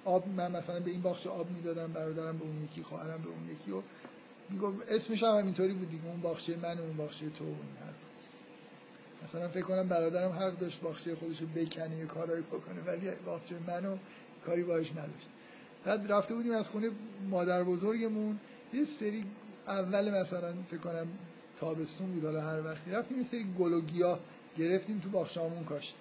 آب 0.05 0.27
من 0.27 0.51
مثلا 0.51 0.79
به 0.79 0.91
این 0.91 1.01
باغچه 1.01 1.29
آب 1.29 1.51
می‌دادم 1.51 1.93
برادرم 1.93 2.37
به 2.37 2.43
اون 2.43 2.63
یکی 2.63 2.83
خواهرم 2.83 3.21
به 3.21 3.29
اون 3.29 3.49
یکی 3.51 3.71
و 3.71 3.81
اسمش 4.89 5.23
هم 5.23 5.37
همینطوری 5.37 5.73
بود 5.73 5.89
دیگه 5.89 6.07
اون 6.07 6.21
باغچه 6.21 6.57
من 6.57 6.77
و 6.77 6.81
اون 6.81 6.97
باغچه 6.97 7.29
تو 7.29 7.45
و 7.45 7.47
این 7.47 7.77
حرف. 7.85 7.95
مثلا 9.23 9.47
فکر 9.47 9.63
کنم 9.63 9.87
برادرم 9.87 10.31
حق 10.31 10.57
داشت 10.57 10.81
باغچه 10.81 11.15
خودش 11.15 11.41
رو 11.41 11.47
بکنه 11.47 11.97
یه 11.97 12.05
کارایی 12.05 12.41
بکنه 12.41 12.81
ولی 12.85 13.11
باغچه 13.25 13.55
منو 13.67 13.97
کاری 14.45 14.63
باش 14.63 14.91
نداشت. 14.91 15.27
بعد 15.85 16.11
رفته 16.11 16.35
بودیم 16.35 16.51
از 16.51 16.69
خونه 16.69 16.89
مادر 17.29 17.63
بزرگمون. 17.63 18.39
یه 18.73 18.83
سری 18.83 19.25
اول 19.67 20.21
مثلا 20.21 20.53
فکر 20.71 20.79
کنم 20.79 21.07
تابستون 21.59 22.11
بود 22.11 22.25
حالا 22.25 22.41
هر 22.41 22.65
وقتی 22.65 22.91
رفتیم 22.91 23.17
یه 23.17 23.23
سری 23.23 23.45
گل 23.59 23.73
و 23.73 23.81
گیاه 23.81 24.19
گرفتیم 24.57 24.99
تو 24.99 25.09
باغچه‌مون 25.09 25.63
کاشتیم 25.63 25.99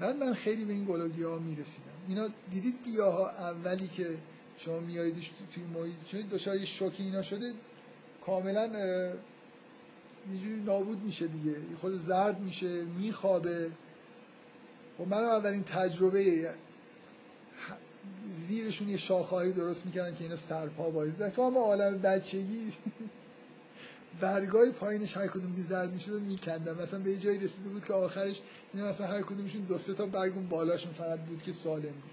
بعد 0.00 0.16
من 0.16 0.34
خیلی 0.34 0.64
به 0.64 0.72
این 0.72 0.84
گل 0.84 1.00
و 1.00 1.08
گیاه 1.08 1.42
می‌رسیدم. 1.42 1.84
اینا 2.08 2.28
دیدید 2.50 2.74
گیاه 2.84 3.14
ها 3.14 3.30
اولی 3.30 3.88
که 3.88 4.18
شما 4.58 4.80
میاریدش 4.80 5.30
توی 5.54 5.64
محیط 5.64 5.94
چون 6.10 6.20
دچار 6.20 6.56
یه 6.56 6.64
شوکی 6.64 7.02
اینا 7.02 7.22
شده 7.22 7.52
کاملا 8.26 8.66
یه 10.32 10.40
جوری 10.40 10.62
نابود 10.66 11.02
میشه 11.02 11.26
دیگه. 11.26 11.56
خود 11.80 11.94
زرد 11.94 12.40
میشه 12.40 12.84
میخوابه. 12.84 13.70
خب 14.98 15.08
من 15.08 15.24
اولین 15.24 15.64
تجربه 15.64 16.50
زیرشون 18.48 18.88
یه 18.88 18.96
شاخهایی 18.96 19.52
درست 19.52 19.86
می‌کردن 19.86 20.14
که 20.14 20.24
اینا 20.24 20.36
سرپا 20.36 20.90
باید 20.90 21.18
در 21.18 21.32
ما 21.36 21.60
عالم 21.60 21.98
بچگی 21.98 22.72
برگای 24.20 24.70
پایینش 24.70 25.16
هر 25.16 25.26
کدوم 25.26 25.56
که 25.56 25.62
زرد 25.68 25.92
می‌شد 25.92 26.12
و 26.12 26.20
میکندم 26.20 26.82
مثلا 26.82 27.00
به 27.00 27.10
یه 27.10 27.18
جایی 27.18 27.38
رسیده 27.38 27.68
بود 27.68 27.84
که 27.84 27.92
آخرش 27.92 28.40
اینا 28.74 28.88
مثلا 28.88 29.06
هر 29.06 29.22
کدومشون 29.22 29.60
دو 29.60 29.78
سه 29.78 29.94
تا 29.94 30.06
برگون 30.06 30.48
بالاشون 30.48 30.92
فقط 30.92 31.18
بود 31.18 31.42
که 31.42 31.52
سالم 31.52 31.82
بود. 31.82 32.10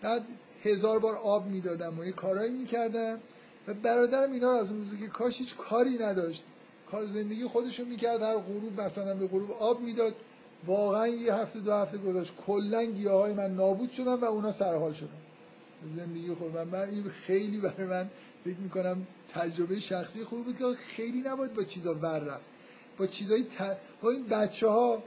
بعد 0.00 0.22
هزار 0.64 0.98
بار 0.98 1.16
آب 1.16 1.46
می‌دادم 1.46 1.98
و 1.98 2.04
یه 2.04 2.12
کارایی 2.12 2.52
می‌کردم 2.52 3.20
و 3.68 3.74
برادرم 3.74 4.32
اینا 4.32 4.52
از 4.52 4.70
اون 4.70 4.78
روزی 4.80 4.98
که 4.98 5.06
کاش 5.06 5.38
هیچ 5.38 5.56
کاری 5.56 5.98
نداشت 5.98 6.44
کار 6.90 7.06
زندگی 7.06 7.44
خودشو 7.44 7.84
می‌کرد 7.84 8.22
هر 8.22 8.36
غروب 8.36 8.80
مثلا 8.80 9.14
به 9.14 9.26
غروب 9.26 9.52
آب 9.52 9.80
می‌داد. 9.80 10.14
واقعا 10.66 11.08
یه 11.08 11.34
هفته 11.34 11.60
دو 11.60 11.72
هفته 11.72 11.98
گذاشت 11.98 12.32
کلا 12.46 12.84
گیاهای 12.84 13.32
من 13.32 13.54
نابود 13.54 13.90
شدن 13.90 14.14
و 14.14 14.24
اونا 14.24 14.52
سرحال 14.52 14.92
شدن. 14.92 15.08
زندگی 15.96 16.34
خود 16.34 16.56
من, 16.56 16.64
من 16.64 16.88
این 16.88 17.04
خیلی 17.08 17.58
برای 17.58 17.86
من 17.86 18.10
فکر 18.44 18.56
می‌کنم 18.56 19.06
تجربه 19.34 19.80
شخصی 19.80 20.24
خوب 20.24 20.44
بود 20.44 20.58
که 20.58 20.64
خیلی 20.64 21.20
نباید 21.20 21.54
با 21.54 21.62
چیزا 21.64 21.94
ور 21.94 22.18
رفت. 22.18 22.44
با 22.98 23.06
چیزای 23.06 23.42
ت... 23.42 23.76
با 24.02 24.10
این 24.10 24.24
بچه 24.26 24.68
ها 24.68 25.02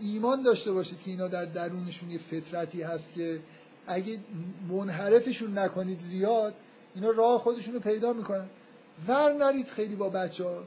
ایمان 0.00 0.42
داشته 0.42 0.72
باشید 0.72 1.02
که 1.02 1.10
اینا 1.10 1.28
در 1.28 1.44
درونشون 1.44 2.10
یه 2.10 2.18
فطرتی 2.18 2.82
هست 2.82 3.12
که 3.12 3.40
اگه 3.86 4.18
منحرفشون 4.68 5.58
نکنید 5.58 6.00
زیاد 6.00 6.54
اینا 6.94 7.10
راه 7.10 7.38
خودشون 7.38 7.74
رو 7.74 7.80
پیدا 7.80 8.12
می‌کنن. 8.12 8.48
ور 9.08 9.32
نرید 9.32 9.66
خیلی 9.66 9.96
با 9.96 10.08
بچه 10.08 10.44
ها 10.44 10.62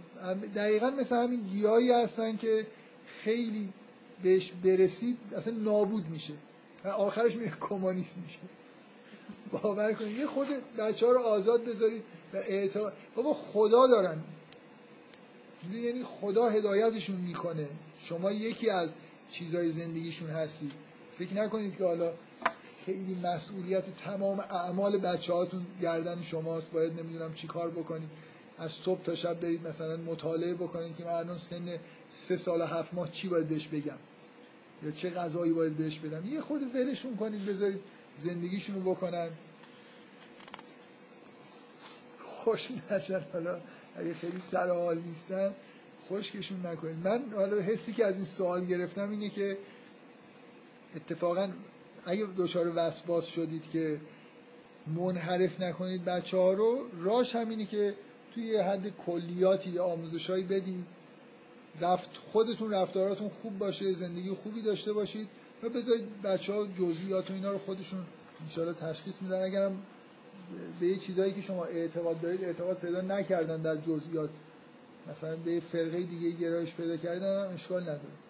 دقیقا 0.55 0.89
مثل 0.89 1.15
همین 1.15 1.41
گیاهی 1.41 1.91
هستن 1.91 2.37
که 2.37 2.67
خیلی 3.07 3.69
بهش 4.23 4.51
برسید 4.63 5.17
اصلا 5.37 5.53
نابود 5.53 6.09
میشه. 6.09 6.33
و 6.83 6.87
آخرش 6.87 7.35
میره 7.35 7.51
کمونیست 7.61 8.17
میشه. 8.17 8.39
باور 9.51 9.93
کنید. 9.93 10.17
یه 10.17 10.25
خود 10.25 10.47
بچه 10.77 11.05
ها 11.05 11.11
رو 11.11 11.19
آزاد 11.19 11.65
بذارید 11.65 12.03
و 12.33 12.37
اعتقاد 12.37 12.93
بابا 13.15 13.33
خدا 13.33 13.87
دارن. 13.87 14.17
یعنی 15.73 16.03
خدا 16.03 16.49
هدایتشون 16.49 17.15
می‌کنه. 17.15 17.67
شما 17.99 18.31
یکی 18.31 18.69
از 18.69 18.89
چیزای 19.29 19.69
زندگیشون 19.69 20.29
هستی. 20.29 20.71
فکر 21.17 21.33
نکنید 21.33 21.77
که 21.77 21.83
حالا 21.83 22.11
خیلی 22.87 23.15
مسئولیت 23.23 23.95
تمام 23.95 24.39
اعمال 24.39 24.97
بچه 24.97 25.33
هاتون 25.33 25.65
گردن 25.81 26.21
شماست. 26.21 26.71
باید 26.71 26.99
نمی‌دونم 26.99 27.33
چی 27.33 27.47
کار 27.47 27.71
بکنید. 27.71 28.09
از 28.57 28.71
صبح 28.71 29.01
تا 29.03 29.15
شب 29.15 29.39
برید 29.39 29.67
مثلا 29.67 29.97
مطالعه 29.97 30.53
بکنید 30.53 30.95
که 30.95 31.03
من 31.03 31.11
الان 31.11 31.37
سن 31.37 31.79
سه 32.09 32.37
سال 32.37 32.61
و 32.61 32.65
هفت 32.65 32.93
ماه 32.93 33.11
چی 33.11 33.27
باید 33.27 33.47
بهش 33.47 33.67
بگم؟ 33.67 33.97
یا 34.83 34.91
چه 34.91 35.09
غذایی 35.09 35.53
باید 35.53 35.77
بهش 35.77 35.99
بدم؟ 35.99 36.33
یه 36.33 36.41
خود 36.41 36.75
ولشون 36.75 37.15
کنید 37.15 37.45
بذارید 37.45 37.79
زندگیشون 38.17 38.75
رو 38.75 38.91
بکنن. 38.91 39.29
خوش 42.19 42.69
نشن. 42.91 43.21
حالا 43.33 43.59
اگه 43.97 44.13
خیلی 44.13 44.39
سر 44.51 44.69
حال 44.69 44.97
نیستن 44.97 45.53
خشکشون 46.09 46.65
نکنید. 46.65 47.07
من 47.07 47.21
حالا 47.35 47.61
حسی 47.61 47.93
که 47.93 48.05
از 48.05 48.15
این 48.15 48.25
سوال 48.25 48.65
گرفتم 48.65 49.09
اینه 49.09 49.29
که 49.29 49.57
اتفاقا 50.95 51.49
اگه 52.07 52.27
دچار 52.37 52.71
وسواس 52.75 53.25
شدید 53.25 53.69
که 53.71 53.99
منحرف 54.95 55.61
نکنید 55.61 56.05
بچه 56.05 56.37
ها 56.37 56.53
رو 56.53 56.79
راش 57.01 57.35
همینه 57.35 57.65
که 57.65 57.93
توی 58.33 58.57
حد 58.57 58.97
کلیاتی 59.05 59.69
یا 59.69 59.85
آموزشایی 59.85 60.43
بدید 60.43 60.85
رفت 61.81 62.17
خودتون 62.17 62.71
رفتاراتون 62.71 63.29
خوب 63.29 63.57
باشه 63.57 63.93
زندگی 63.93 64.29
خوبی 64.29 64.61
داشته 64.61 64.93
باشید 64.93 65.27
و 65.63 65.69
بذارید 65.69 66.21
بچه 66.21 66.53
ها 66.53 66.67
جزئیات 66.67 67.31
و 67.31 67.33
اینا 67.33 67.51
رو 67.51 67.57
خودشون 67.57 67.99
انشاءالله 68.43 68.77
تشخیص 68.79 69.13
میدن. 69.21 69.43
اگرم 69.43 69.77
به 70.79 70.87
یه 70.87 70.97
چیزایی 70.97 71.33
که 71.33 71.41
شما 71.41 71.65
اعتقاد 71.65 72.21
دارید 72.21 72.43
اعتقاد 72.43 72.77
پیدا 72.77 73.01
نکردن 73.01 73.61
در 73.61 73.75
جزئیات 73.75 74.29
مثلا 75.11 75.35
به 75.35 75.59
فرقه 75.59 75.99
دیگه 76.01 76.31
گرایش 76.31 76.73
پیدا 76.73 76.97
کردن 76.97 77.53
اشکال 77.53 77.81
نداره. 77.81 78.26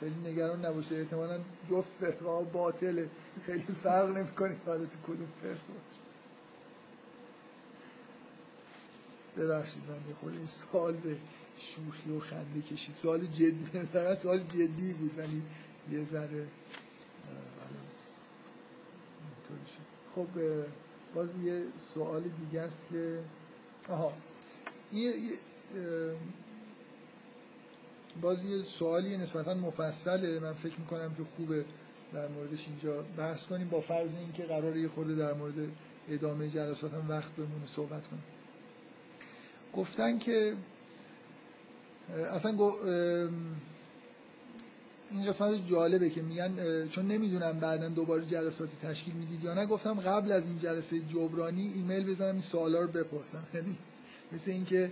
خیلی 0.00 0.32
نگران 0.32 0.64
نباشه 0.64 0.96
احتمالا 0.96 1.38
جفت 1.70 1.90
فرقه 2.00 2.44
باطله. 2.52 3.08
خیلی 3.46 3.66
فرق 3.82 4.16
نمی‌کنه 4.16 4.56
حالا 4.66 4.84
تو 4.84 4.98
کدوم 5.12 5.28
فرقه 5.42 5.58
ببخشید 9.36 9.82
من 9.88 10.14
خود 10.14 10.32
این 10.32 10.46
سوال 10.46 10.92
به 10.92 11.16
شوخی 11.58 12.10
و 12.10 12.20
خنده 12.20 12.60
کشید. 12.60 12.94
سوال 12.94 13.26
جدی 13.26 13.78
مثلا 13.78 14.16
سوال 14.16 14.38
جدی 14.38 14.92
بود 14.92 15.18
ولی 15.18 15.42
یه 15.92 16.04
ذره 16.04 16.46
خب 20.14 20.26
باز 21.14 21.28
یه 21.44 21.62
سوال 21.78 22.22
دیگه 22.22 22.60
است 22.60 22.82
که 22.90 23.18
آها. 23.88 24.12
این 24.92 25.12
باز 28.20 28.44
یه 28.44 28.58
سوالی 28.62 29.16
نسبتا 29.16 29.54
مفصله. 29.54 30.40
من 30.40 30.52
فکر 30.52 30.78
می‌کنم 30.78 31.14
که 31.14 31.24
خوبه 31.36 31.64
در 32.12 32.28
موردش 32.28 32.68
اینجا 32.68 33.02
بحث 33.16 33.46
کنیم. 33.46 33.68
با 33.68 33.80
فرض 33.80 34.14
اینکه 34.14 34.42
قراره 34.42 34.80
یه 34.80 34.88
خورده 34.88 35.14
در 35.14 35.32
مورد 35.34 35.54
ادامه 36.08 36.48
جلسات 36.48 36.94
هم 36.94 37.08
وقت 37.08 37.32
بمونه 37.32 37.66
صحبت 37.66 38.08
کنیم. 38.08 38.24
گفتن 39.74 40.18
که 40.18 40.54
اصلا 42.32 42.52
گو 42.52 42.72
این 45.10 45.26
قسمت 45.28 45.66
جالبه 45.66 46.10
که 46.10 46.22
میگن 46.22 46.88
چون 46.88 47.06
نمی‌دونم 47.06 47.60
بعدا 47.60 47.88
دوباره 47.88 48.26
جلساتی 48.26 48.76
تشکیل 48.76 49.14
می‌دید 49.14 49.44
یا 49.44 49.54
نه. 49.54 49.66
گفتم 49.66 49.94
قبل 49.94 50.32
از 50.32 50.46
این 50.46 50.58
جلسه 50.58 51.00
جبرانی 51.00 51.72
ایمیل 51.74 52.10
بزنم 52.10 52.32
این 52.32 52.40
سوالا 52.40 52.80
رو 52.80 52.88
بپرسم. 52.88 53.42
یعنی 53.54 53.76
مثل 54.32 54.50
اینکه 54.50 54.90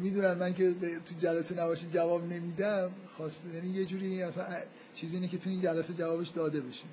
می‌دونن 0.00 0.34
من 0.34 0.54
که 0.54 0.72
تو 0.74 1.14
جلسه 1.18 1.62
نباشه 1.62 1.86
جواب 1.86 2.24
نمیدم 2.32 2.90
خواسته 3.08 3.48
یعنی 3.54 3.68
یه 3.68 3.84
جوری 3.84 4.22
اصلا 4.22 4.46
چیزی 4.94 5.16
اینه 5.16 5.28
که 5.28 5.38
تو 5.38 5.50
این 5.50 5.60
جلسه 5.60 5.94
جوابش 5.94 6.28
داده 6.28 6.60
بشه. 6.60 6.84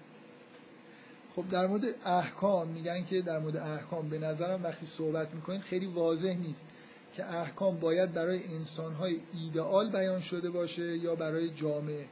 خب 1.35 1.49
در 1.49 1.67
مورد 1.67 1.83
احکام 2.05 2.67
میگن 2.67 3.05
که 3.05 3.21
در 3.21 3.39
مورد 3.39 3.57
احکام 3.57 4.09
به 4.09 4.19
نظرم 4.19 4.63
وقتی 4.63 4.85
صحبت 4.85 5.33
می‌کنید 5.33 5.61
خیلی 5.61 5.85
واضح 5.85 6.33
نیست 6.33 6.65
که 7.15 7.25
احکام 7.25 7.79
باید 7.79 8.13
برای 8.13 8.43
انسانهای 8.43 9.19
ایدئال 9.33 9.89
بیان 9.89 10.21
شده 10.21 10.49
باشه 10.49 10.97
یا 10.97 11.15
برای 11.15 11.49
جامعه. 11.49 12.05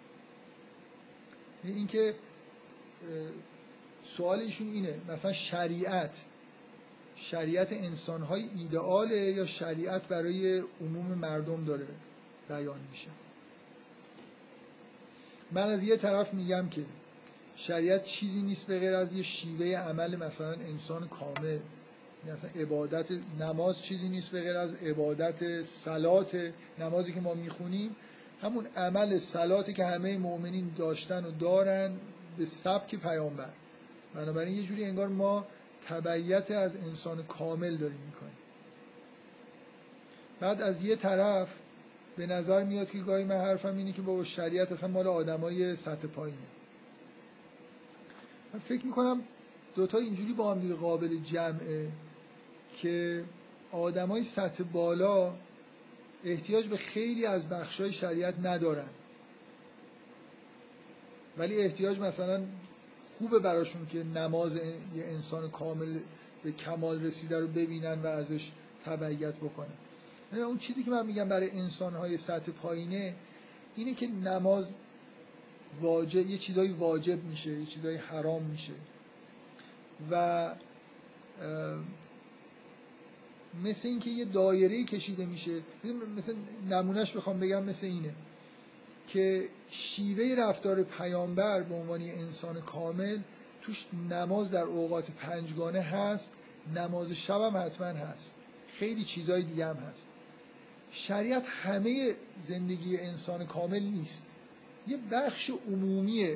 اینکه 1.64 2.16
سوال 4.04 4.40
ایشون 4.40 4.68
اینه 4.68 5.02
مثلا 5.10 5.34
شریعت 5.34 6.18
شریعت 7.16 7.74
انسانهای 7.74 8.50
ایدئاله 8.58 9.18
یا 9.18 9.46
شریعت 9.46 10.08
برای 10.08 10.64
عموم 10.82 11.06
مردم 11.06 11.66
داره 11.66 11.88
بیان 12.50 12.80
میشه. 12.92 13.10
من 15.52 15.70
از 15.70 15.84
یه 15.84 15.98
طرف 15.98 16.34
میگم 16.34 16.70
که 16.70 16.82
شریعت 17.56 18.06
چیزی 18.06 18.42
نیست 18.42 18.68
به 18.68 18.80
غیر 18.80 18.94
از 18.94 19.14
یه 19.14 19.24
شیوه 19.24 19.66
عمل 19.66 20.16
مثلا 20.16 20.52
انسان 20.52 21.08
کامل. 21.08 21.60
مثلا 22.28 22.62
عبادت 22.62 23.12
نماز 23.40 23.84
چیزی 23.84 24.10
نیست 24.10 24.30
به 24.30 24.42
غیر 24.42 24.58
از 24.58 24.74
عبادت 24.74 25.64
سلات 25.64 26.52
نمازی 26.80 27.14
که 27.14 27.22
ما 27.22 27.34
می‌خونیم. 27.34 27.96
همون 28.42 28.68
عمل 28.76 29.18
سلاتی 29.18 29.74
که 29.74 29.86
همه 29.86 30.18
مؤمنین 30.18 30.72
داشتن 30.78 31.26
و 31.26 31.32
دارن 31.32 31.92
به 32.38 32.46
سبک 32.46 32.96
پیامبر. 32.96 33.50
بنابراین 34.14 34.58
یه 34.58 34.64
جوری 34.64 34.86
انگار 34.86 35.08
ما 35.08 35.48
تبعیت 35.88 36.52
از 36.52 36.76
انسان 36.76 37.24
کامل 37.24 37.78
داریم 37.78 38.00
می‌کنیم. 38.06 38.38
بعد 40.40 40.62
از 40.62 40.82
یه 40.86 40.96
طرف 40.96 41.48
به 42.18 42.28
نظر 42.28 42.64
میاد 42.64 42.92
که 42.92 42.98
گاهی 42.98 43.24
من 43.24 43.36
حرفم 43.36 43.78
اینه 43.78 43.92
که 43.92 44.02
با 44.02 44.24
شریعت 44.24 44.72
اصلا 44.72 44.90
مال 44.90 45.08
آدمای 45.08 45.76
سطح 45.76 46.08
پایینه. 46.08 46.38
من 48.54 48.60
فکر 48.60 48.86
می‌کنم 48.86 49.22
دوتا 49.76 49.98
اینجوری 49.98 50.34
با 50.34 50.52
هم 50.52 50.60
دیگه 50.60 50.74
قابل 50.74 51.18
جمعه 51.18 51.92
که 52.74 53.24
آدمای 53.72 54.24
سطح 54.24 54.64
بالا 54.64 55.34
احتیاج 56.24 56.68
به 56.68 56.78
خیلی 56.78 57.26
از 57.26 57.50
بخشای 57.50 57.92
شریعت 57.92 58.46
ندارن. 58.46 58.90
ولی 61.38 61.62
احتیاج 61.62 62.00
مثلا 62.00 62.42
خوبه 63.02 63.40
براشون 63.40 63.88
که 63.88 64.04
نماز 64.04 64.56
یه 64.56 64.64
انسان 64.96 65.50
کامل 65.50 66.00
به 66.44 66.52
کمال 66.52 67.04
رسیده 67.04 67.40
رو 67.40 67.48
ببینن 67.48 68.02
و 68.02 68.08
ازش 68.08 68.52
تبعیت 68.86 69.36
بکنن. 69.36 69.74
یعنی 70.32 70.44
اون 70.44 70.58
چیزی 70.58 70.84
که 70.84 70.92
من 70.92 71.06
میگم 71.06 71.30
برای 71.30 71.52
انسانهای 71.52 72.18
سطح 72.18 72.52
پایینه 72.52 73.16
اینه 73.76 73.94
که 73.94 74.08
نماز 74.08 74.72
واجب 75.82 76.30
یه 76.30 76.38
چیزایی 76.38 76.72
واجب 76.72 77.24
میشه 77.24 77.50
یه 77.50 77.66
چیزایی 77.66 77.98
حرام 77.98 78.44
میشه. 78.44 78.74
و 80.12 80.56
مثل 83.64 83.88
اینکه 83.88 84.10
یه 84.10 84.26
دایره 84.26 84.84
کشیده 84.84 85.26
میشه. 85.26 85.52
مثل 86.18 86.36
نمونهش 86.70 87.12
بخوام 87.12 87.40
بگم 87.40 87.64
مثل 87.64 87.88
اینه. 87.88 88.14
که 89.14 89.50
شیوه 89.70 90.36
رفتار 90.42 90.84
پیامبر 90.84 91.62
به 91.62 91.76
عنوان 91.76 92.02
انسان 92.02 92.62
کامل 92.62 93.20
توش 93.62 93.86
نماز 94.10 94.52
در 94.52 94.64
اوقات 94.64 95.12
پنجگانه 95.12 95.82
هست 95.82 96.32
نماز 96.76 97.12
شب 97.12 97.42
هم 97.42 97.58
حتما 97.58 97.88
هست. 97.88 98.34
خیلی 98.68 99.04
چیزهای 99.04 99.42
دیگه 99.42 99.66
هم 99.66 99.76
هست. 99.76 100.08
شریعت 100.92 101.46
همه 101.48 102.16
زندگی 102.42 102.98
انسان 102.98 103.46
کامل 103.46 103.84
نیست. 103.84 104.26
یه 104.88 104.98
بخش 105.12 105.52
عمومی 105.68 106.28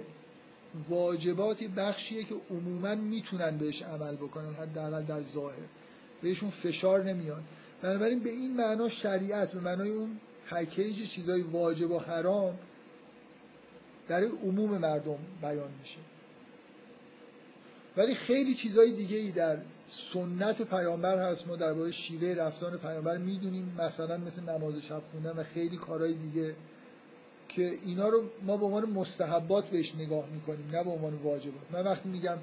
واجبات 0.89 1.61
یه 1.61 1.67
بخشیه 1.67 2.23
که 2.23 2.35
عموما 2.51 2.95
می‌تونن 2.95 3.57
بهش 3.57 3.81
عمل 3.81 4.15
بکنن 4.15 4.53
حداقل 4.53 5.03
در 5.03 5.21
ظاهر. 5.21 5.55
بهشون 6.21 6.49
فشار 6.49 7.03
نمیاد. 7.03 7.43
بنابراین 7.81 8.19
به 8.19 8.29
این 8.29 8.53
معنا 8.53 8.89
شریعت 8.89 9.53
به 9.53 9.59
معنای 9.59 9.89
اون 9.89 10.19
پکیج 10.49 11.09
چیزای 11.09 11.41
واجب 11.41 11.91
و 11.91 11.99
حرام 11.99 12.57
در 14.07 14.23
عموم 14.23 14.77
مردم 14.77 15.17
بیان 15.41 15.69
میشه. 15.79 15.97
ولی 17.97 18.15
خیلی 18.15 18.53
چیزای 18.53 18.91
دیگه 18.91 19.17
ای 19.17 19.31
در 19.31 19.57
سنت 19.87 20.61
پیامبر 20.61 21.31
هست. 21.31 21.47
ما 21.47 21.55
درباره 21.55 21.91
شیوه 21.91 22.33
رفتار 22.33 22.77
پیامبر 22.77 23.17
می‌دونیم. 23.17 23.75
مثلا 23.79 24.17
مثل 24.17 24.43
نماز 24.43 24.77
شب 24.77 25.01
خوندن 25.11 25.39
و 25.39 25.43
خیلی 25.43 25.77
کارهای 25.77 26.13
دیگه 26.13 26.55
که 27.49 27.71
اینا 27.85 28.09
رو 28.09 28.23
ما 28.43 28.57
به 28.57 28.65
عنوان 28.65 28.89
مستحبات 28.89 29.65
بهش 29.65 29.95
نگاه 29.95 30.25
می‌کنیم 30.33 30.69
نه 30.71 30.83
به 30.83 30.89
عنوان 30.89 31.13
واجبات. 31.13 31.63
من 31.71 31.83
وقتی 31.83 32.09
میگم 32.09 32.37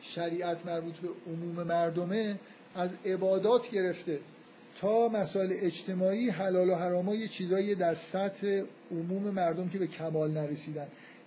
شریعت 0.00 0.66
مربوط 0.66 0.94
به 0.94 1.08
عموم 1.26 1.66
مردمه 1.66 2.38
از 2.74 2.90
عبادات 3.04 3.70
گرفته. 3.70 4.20
تا 4.80 5.08
مسائل 5.08 5.52
اجتماعی 5.52 6.30
حلال 6.30 6.70
و 6.70 6.74
حراما 6.74 7.14
یه 7.14 7.28
چیزایی 7.28 7.74
در 7.74 7.94
سطح 7.94 8.62
عموم 8.90 9.22
مردم 9.22 9.68
که 9.68 9.78
به 9.78 9.86
کمال 9.86 10.30
نرسیدن. 10.30 10.86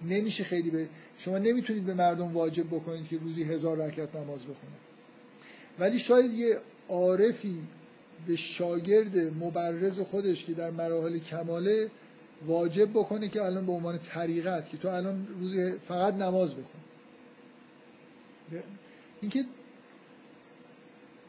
نمیشه 0.09 0.43
خیلی 0.43 0.69
به 0.69 0.89
شما 1.17 1.37
نمی‌تونید 1.37 1.85
به 1.85 1.93
مردم 1.93 2.33
واجب 2.33 2.67
بکنید 2.67 3.07
که 3.07 3.17
روزی 3.17 3.43
هزار 3.43 3.77
رکعت 3.77 4.15
نماز 4.15 4.41
بخونه 4.41 4.73
ولی 5.79 5.99
شاید 5.99 6.33
یه 6.33 6.57
عارفی 6.89 7.61
به 8.27 8.35
شاگرد 8.35 9.17
مبرز 9.17 9.99
خودش 9.99 10.45
که 10.45 10.53
در 10.53 10.69
مراحل 10.69 11.17
کماله 11.17 11.91
واجب 12.47 12.89
بکنه 12.89 13.29
که 13.29 13.43
الان 13.43 13.65
به 13.65 13.71
عنوان 13.71 13.99
طریقت 13.99 14.69
که 14.69 14.77
تو 14.77 14.87
الان 14.87 15.27
روزی 15.39 15.71
فقط 15.71 16.13
نماز 16.13 16.51
بخون. 16.51 16.81
اینکه 19.21 19.45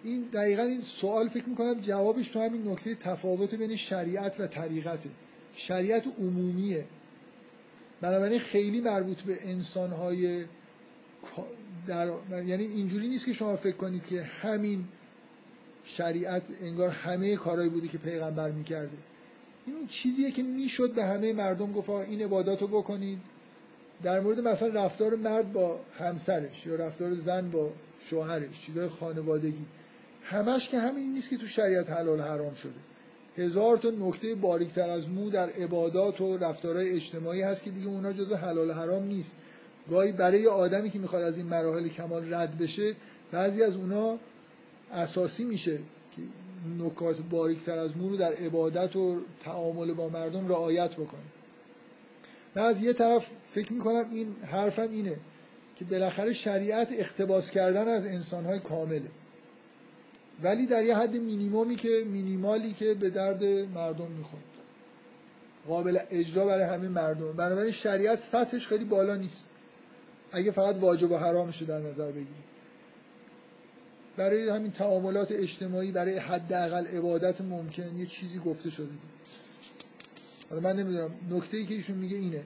این 0.05 0.23
دقیقا 0.33 0.63
این 0.63 0.83
سوال 0.83 1.29
فکر 1.29 1.49
می‌کنم 1.49 1.75
جوابش 1.81 2.29
تو 2.29 2.41
همین 2.41 2.69
نکته 2.69 2.95
تفاوت 2.95 3.55
بین 3.55 3.77
شریعت 3.77 4.41
و 4.41 4.47
طریقته 4.47 5.11
شریعت 5.55 6.05
عمومیه. 6.19 6.85
بنابراین 8.01 8.39
خیلی 8.39 8.81
مربوط 8.81 9.21
به 9.23 9.39
انسانهای 9.43 10.45
در... 11.87 12.11
یعنی 12.47 12.65
اینجوری 12.65 13.09
نیست 13.09 13.27
که 13.27 13.33
شما 13.33 13.57
فکر 13.57 13.77
کنید 13.77 14.07
که 14.07 14.23
همین 14.23 14.85
شریعت 15.85 16.43
انگار 16.61 16.89
همه 16.89 17.37
کارهایی 17.37 17.71
بوده 17.71 17.89
که 17.89 17.99
پیغمبر 17.99 18.51
می‌کرده. 18.51 18.97
این 19.67 19.77
اون 19.77 19.87
چیزیه 19.87 20.31
که 20.31 20.43
می‌شد 20.43 20.95
به 20.95 21.05
همه 21.05 21.33
مردم 21.33 21.73
گفت 21.73 21.91
این 21.91 22.23
عبادات 22.23 22.63
رو 22.63 22.69
بکنید. 22.69 23.19
در 24.03 24.21
مورد 24.21 24.41
مثلا 24.41 24.69
رفتار 24.69 25.17
مرد 25.17 25.53
با 25.53 25.81
همسرش 25.99 26.67
یا 26.67 26.75
رفتار 26.75 27.15
زن 27.15 27.51
با 27.51 27.73
شوهرش 28.01 28.61
چیزای 28.61 28.89
خانوادگی. 28.89 29.67
همش 30.31 30.69
که 30.69 30.79
همین 30.79 31.13
نیست 31.13 31.31
که 31.31 31.37
تو 31.37 31.47
شریعت 31.47 31.91
حلال 31.91 32.21
حرام 32.21 32.55
شده. 32.55 32.73
هزار 33.37 33.77
تا 33.77 33.91
نکته 33.91 34.35
باریکتر 34.35 34.91
از 34.91 35.09
مو 35.09 35.31
در 35.31 35.51
عبادات 35.51 36.21
و 36.21 36.39
رفتارهای 36.39 36.91
اجتماعی 36.91 37.43
هست 37.43 37.63
که 37.63 37.71
دیگه 37.71 37.89
اونا 37.89 38.13
جز 38.13 38.33
حلال 38.33 38.71
حرام 38.71 39.05
نیست. 39.05 39.35
گاهی 39.91 40.13
برای 40.13 40.47
آدمی 40.47 40.91
که 40.91 40.99
می‌خواد 40.99 41.23
از 41.23 41.37
این 41.37 41.47
مراحل 41.47 41.89
کمال 41.89 42.35
رد 42.35 42.59
بشه 42.59 42.95
بعضی 43.33 43.63
از 43.63 43.77
اونا 43.77 44.19
اساسی 44.93 45.45
میشه 45.45 45.77
که 45.77 46.23
نکات 46.79 47.21
باریکتر 47.21 47.79
از 47.79 47.97
مو 47.97 48.09
رو 48.09 48.17
در 48.17 48.33
عبادت 48.33 48.97
و 48.97 49.21
تعامل 49.45 49.93
با 49.93 50.09
مردم 50.09 50.49
رعایت 50.49 50.93
بکنه. 50.93 51.21
من 52.55 52.63
از 52.63 52.83
یه 52.83 52.93
طرف 52.93 53.31
فکر 53.51 53.73
می‌کنم 53.73 54.05
این 54.13 54.37
حرفم 54.43 54.91
اینه 54.91 55.17
که 55.77 55.85
بالاخره 55.85 56.33
شریعت 56.33 56.89
اختباس 56.99 57.51
کردن 57.51 57.89
از 57.89 58.07
انسانهای 58.07 58.59
کامله. 58.59 59.11
ولی 60.43 60.67
در 60.67 60.85
یه 60.85 60.97
حد 60.97 61.17
مینیمومی 61.17 61.77
که 61.77 62.05
مینیمالی 62.07 62.73
که 62.73 62.95
به 62.95 63.11
درد 63.11 63.45
مردم 63.45 64.11
می‌خواد 64.11 64.43
قابل 65.69 65.99
اجرا 66.11 66.47
برای 66.47 66.65
همه 66.65 66.89
مردم. 66.89 67.33
بنابراین 67.33 67.73
شریعت 67.73 68.21
سطحش 68.21 68.67
خیلی 68.67 68.85
بالا 68.85 69.17
نیست. 69.17 69.45
اگه 70.33 70.51
فقط 70.51 70.77
واجب 70.81 71.11
و 71.11 71.17
حرامش 71.17 71.63
در 71.63 71.79
نظر 71.79 72.11
بگیریم. 72.11 72.45
برای 74.17 74.49
همین 74.49 74.73
تعاملات 74.73 75.33
اجتماعی 75.33 75.93
برای 75.93 76.19
حداقل 76.19 76.87
عبادت 76.87 77.41
ممکن 77.41 77.99
یه 77.99 78.07
چیزی 78.07 78.39
گفته 78.39 78.71
شده. 78.71 78.89
حالا 80.51 80.63
من 80.63 80.77
نمی‌دونم. 80.77 81.11
نکته 81.31 81.57
ای 81.57 81.67
که 81.67 81.75
ایشون 81.75 81.97
میگه 81.97 82.17
اینه 82.17 82.43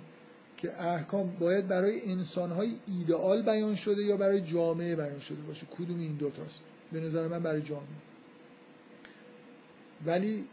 که 0.57 0.83
احکام 0.83 1.37
باید 1.41 1.69
برای 1.69 2.11
انسانهای 2.11 2.73
ایدئال 2.87 3.43
بیان 3.43 3.75
شده 3.75 4.03
یا 4.03 4.17
برای 4.17 4.41
جامعه 4.41 4.97
بیان 4.97 5.21
شده 5.21 5.43
باشه. 5.43 5.67
کدوم 5.67 6.01
این 6.01 6.13
دوتاست؟ 6.13 6.63
به 6.93 7.01
نظر 7.01 7.29
من 7.29 7.43
برای 7.43 7.63
جامعه. 7.63 7.87
ولی 10.07 10.49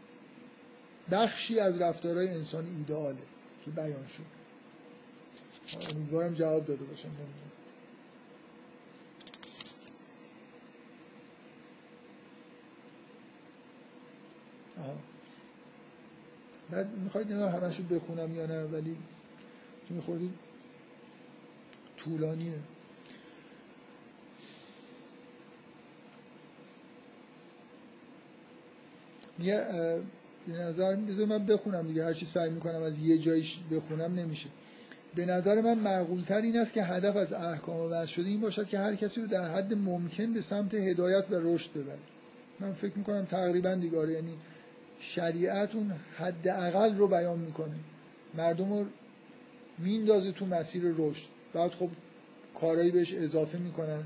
بخشی 1.10 1.60
از 1.60 1.80
رفتارهای 1.80 2.28
انسان 2.28 2.66
ایدئاله 2.66 3.22
که 3.64 3.70
بیان 3.70 4.06
شد. 4.06 4.40
امیدوارم 5.96 6.34
جواب 6.34 6.64
داده 6.64 6.84
باشم. 6.84 7.08
نمی‌دونم. 7.08 7.50
بعد 16.70 16.96
می‌خواید 16.96 17.32
نه 17.32 17.50
همشو 17.50 17.82
بخونم 17.82 18.34
یا 18.34 18.46
نه؟ 18.46 18.64
ولی 18.64 18.96
چون 19.88 20.00
خوردی 20.00 20.32
طولانیه. 21.96 22.58
یه 29.42 29.64
نظر 30.48 30.96
بذار 30.96 31.26
من 31.26 31.46
بخونم 31.46 31.86
دیگه 31.86 32.04
هرچی 32.04 32.26
سعی 32.26 32.50
می‌کنم 32.50 32.82
از 32.82 32.98
یه 32.98 33.18
جایش 33.18 33.60
بخونم 33.72 34.14
نمیشه. 34.14 34.48
به 35.14 35.26
نظر 35.26 35.60
من 35.60 35.78
معقولتر 35.78 36.40
این 36.40 36.58
است 36.58 36.72
که 36.72 36.82
هدف 36.82 37.16
از 37.16 37.32
احکام 37.32 37.80
وضع 37.90 38.06
شده 38.06 38.28
این 38.28 38.40
باشد 38.40 38.68
که 38.68 38.78
هر 38.78 38.94
کسی 38.94 39.20
رو 39.20 39.26
در 39.26 39.54
حد 39.54 39.74
ممکن 39.74 40.32
به 40.32 40.40
سمت 40.40 40.74
هدایت 40.74 41.24
و 41.30 41.34
رشد 41.34 41.70
ببره. 41.72 41.98
من 42.60 42.72
فکر 42.72 42.92
می‌کنم 42.96 43.24
تقریبا 43.24 43.74
دیگه 43.74 43.98
آره، 43.98 44.12
یعنی 44.12 44.32
شریعت 45.00 45.74
اون 45.74 45.92
حد 46.16 46.48
اقل 46.48 46.96
رو 46.96 47.08
بیان 47.08 47.38
می‌کنه. 47.38 47.76
مردم 48.34 48.72
رو 48.72 48.84
میندازه 49.78 50.32
تو 50.32 50.46
مسیر 50.46 50.82
رشد. 50.96 51.28
بعد 51.52 51.70
خب 51.70 51.88
کارهایی 52.60 52.90
بهش 52.90 53.14
اضافه 53.14 53.58
می‌کنن. 53.58 54.02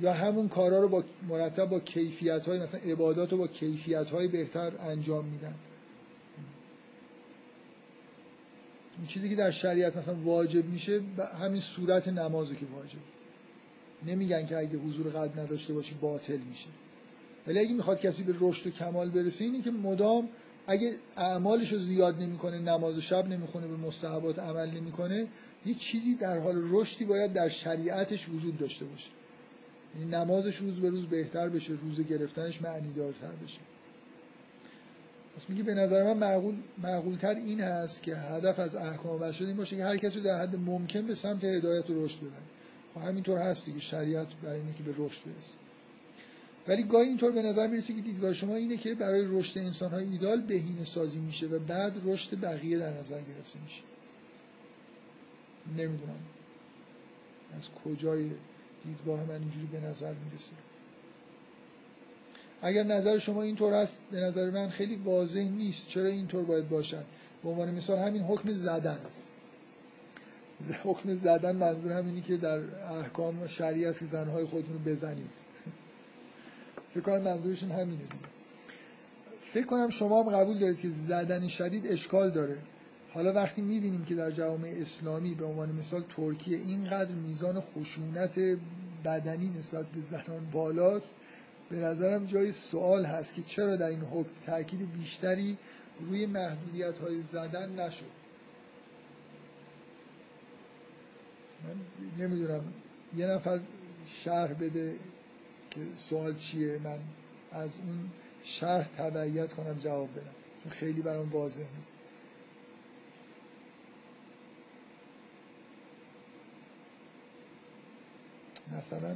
یا 0.00 0.12
همون 0.12 0.48
کارا 0.48 0.80
رو 0.80 0.88
با 0.88 1.04
مرتب 1.28 1.64
با 1.64 1.80
کیفیت 1.80 2.46
های 2.46 2.58
مثلا 2.58 2.80
عبادات 2.80 3.32
رو 3.32 3.38
با 3.38 3.46
کیفیت 3.46 4.10
های 4.10 4.28
بهتر 4.28 4.72
انجام 4.80 5.24
میدن. 5.24 5.54
این 8.98 9.06
چیزی 9.06 9.28
که 9.28 9.36
در 9.36 9.50
شریعت 9.50 9.96
مثلا 9.96 10.14
واجب 10.14 10.64
میشه 10.64 11.00
همین 11.42 11.60
صورت 11.60 12.08
نمازه 12.08 12.54
که 12.54 12.66
واجب. 12.74 12.98
نمیگن 14.06 14.46
که 14.46 14.58
اگه 14.58 14.78
حضور 14.78 15.08
قلب 15.08 15.40
نداشته 15.40 15.74
باشی 15.74 15.94
باطل 15.94 16.36
میشه. 16.36 16.68
ولی 17.46 17.58
اگه 17.58 17.72
می‌خواد 17.72 18.00
کسی 18.00 18.22
به 18.22 18.34
رشد 18.40 18.66
و 18.66 18.70
کمال 18.70 19.10
برسه 19.10 19.44
اینه 19.44 19.62
که 19.62 19.70
مدام 19.70 20.28
اگه 20.66 20.94
اعمالش 21.16 21.72
رو 21.72 21.78
زیاد 21.78 22.22
نمی‌کنه 22.22 22.58
نماز 22.58 22.98
شب 22.98 23.28
نمی‌خونه 23.28 23.66
به 23.66 23.76
مستحبات 23.76 24.38
عمل 24.38 24.70
نمی‌کنه 24.70 25.26
یه 25.66 25.74
چیزی 25.74 26.14
در 26.14 26.38
حال 26.38 26.68
رشدی 26.70 27.04
باید 27.04 27.32
در 27.32 27.48
شریعتش 27.48 28.28
وجود 28.28 28.58
داشته 28.58 28.84
باشه. 28.84 29.10
نمازش 30.10 30.56
روز 30.56 30.80
به 30.80 30.90
روز 30.90 31.06
بهتر 31.06 31.48
بشه 31.48 31.72
روز 31.72 32.00
گرفتنش 32.00 32.62
معنی 32.62 32.92
دارتر 32.92 33.32
بشه. 33.44 33.60
پس 35.36 35.50
میگه 35.50 35.62
به 35.62 35.74
نظر 35.74 36.14
من 36.14 36.16
معقول 36.16 36.54
معقولتر 36.82 37.34
این 37.34 37.60
هست 37.60 38.02
که 38.02 38.16
هدف 38.16 38.58
از 38.58 38.74
احکام 38.74 39.32
شده 39.32 39.48
این 39.48 39.56
باشه 39.56 39.76
که 39.76 39.84
هر 39.84 39.96
کسی 39.96 40.20
در 40.20 40.42
حد 40.42 40.56
ممکن 40.56 41.02
به 41.02 41.14
سمت 41.14 41.44
هدایت 41.44 41.90
و 41.90 42.04
رشد 42.04 42.18
ببره. 42.18 42.42
خب 42.94 43.00
همینطور 43.00 43.38
هست 43.38 43.64
دیگه 43.64 43.80
شریعت 43.80 44.26
برای 44.42 44.60
اینه 44.60 44.74
که 44.74 44.82
به 44.82 44.94
رشد 44.98 45.24
برسه. 45.24 45.54
ولی 46.68 46.82
گاهی 46.82 47.08
اینطور 47.08 47.30
به 47.30 47.42
نظر 47.42 47.66
می‌رسه 47.66 47.94
که 47.94 48.00
دیدگاه 48.00 48.32
شما 48.32 48.54
اینه 48.54 48.76
که 48.76 48.94
برای 48.94 49.24
رشد 49.28 49.58
انسان 49.58 49.90
های 49.90 50.04
ایدال 50.04 50.40
بهینه 50.40 50.84
سازی 50.84 51.18
میشه 51.18 51.46
و 51.46 51.58
بعد 51.58 52.00
رشد 52.04 52.40
بقیه 52.40 52.78
در 52.78 53.00
نظر 53.00 53.20
گرفته 53.20 53.58
میشه. 53.64 53.82
نمی‌دونم 55.78 56.24
از 57.56 57.68
کجای 57.84 58.30
دیدگاه 58.84 59.24
من 59.24 59.34
اینجوری 59.34 59.66
به 59.66 59.80
نظر 59.80 60.14
می‌رسه. 60.24 60.52
اگر 62.62 62.82
نظر 62.82 63.18
شما 63.18 63.42
اینطور 63.42 63.74
هست 63.74 64.00
به 64.10 64.20
نظر 64.20 64.50
من 64.50 64.68
خیلی 64.68 64.96
واضح 64.96 65.40
نیست 65.40 65.88
چرا 65.88 66.06
اینطور 66.06 66.44
باید 66.44 66.68
باشد. 66.68 67.04
به 67.42 67.48
عنوان 67.48 67.74
مثال 67.74 67.98
همین 67.98 68.22
حکم 68.22 68.52
زدن. 68.52 68.98
حکم 70.84 71.18
زدن 71.18 71.56
منظور 71.56 71.92
همینی 71.92 72.20
که 72.20 72.36
در 72.36 72.60
احکام 72.98 73.46
شریع 73.46 73.88
است 73.88 73.98
که 73.98 74.06
زنهای 74.06 74.44
خودتون 74.44 74.72
رو 74.72 74.94
بزنید. 74.94 75.30
فکر 76.94 77.00
کنم 77.00 77.22
منظورشون 77.22 77.70
همینه 77.70 78.02
دیگه. 78.02 78.34
فکر 79.42 79.66
کنم 79.66 79.90
شما 79.90 80.22
هم 80.22 80.36
قبول 80.36 80.58
دارید 80.58 80.80
که 80.80 80.88
زدن 81.08 81.48
شدید 81.48 81.86
اشکال 81.86 82.30
داره. 82.30 82.58
حالا 83.14 83.32
وقتی 83.32 83.62
می‌بینیم 83.62 84.04
که 84.04 84.14
در 84.14 84.30
جوامع 84.30 84.68
اسلامی 84.68 85.34
به 85.34 85.44
عنوان 85.44 85.72
مثال 85.72 86.04
ترکیه 86.16 86.58
اینقدر 86.58 87.12
میزان 87.12 87.60
خشونت 87.60 88.40
بدنی 89.04 89.48
نسبت 89.58 89.86
به 89.86 90.00
زنان 90.10 90.50
بالاست 90.52 91.14
به 91.70 91.76
نظرم 91.76 92.26
جای 92.26 92.52
سوال 92.52 93.04
هست 93.04 93.34
که 93.34 93.42
چرا 93.42 93.76
در 93.76 93.86
این 93.86 94.00
حکم 94.00 94.30
تاکید 94.46 94.92
بیشتری 94.92 95.58
روی 96.00 96.26
محدودیت 96.26 96.98
های 96.98 97.22
زدن 97.22 97.80
نشد. 97.80 98.04
من 101.64 101.74
نمی‌دونم 102.24 102.64
یه 103.16 103.26
نفر 103.26 103.60
شرح 104.06 104.52
بده 104.52 104.96
که 105.70 105.80
سوال 105.96 106.34
چیه 106.34 106.78
من 106.84 106.98
از 107.52 107.70
اون 107.86 108.10
شرح 108.42 108.88
تبعیت 108.88 109.52
کنم 109.52 109.78
جواب 109.78 110.08
بدم. 110.12 110.70
خیلی 110.70 111.02
برام 111.02 111.32
واضح 111.32 111.64
نیست. 111.76 111.96
مثلا 118.78 119.14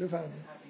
بفرمایید. 0.00 0.63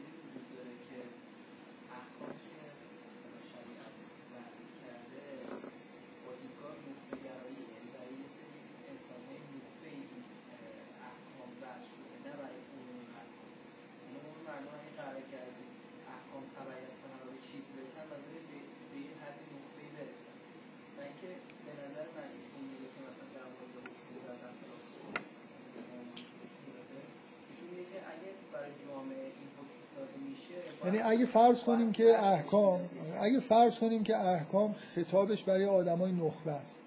یعنی 30.85 30.99
اگه 30.99 31.27
فرض 31.27 31.63
کنیم 31.63 31.93
که 31.93 32.25
احکام 32.25 32.81
اگه 33.21 33.41
فرض 33.41 33.79
کنیم 33.79 34.03
که 34.05 34.17
احکام 34.17 34.73
خطابش 34.73 35.45
برای 35.45 35.67
آدمای 35.67 36.13
نخبه 36.13 36.51
است. 36.51 36.83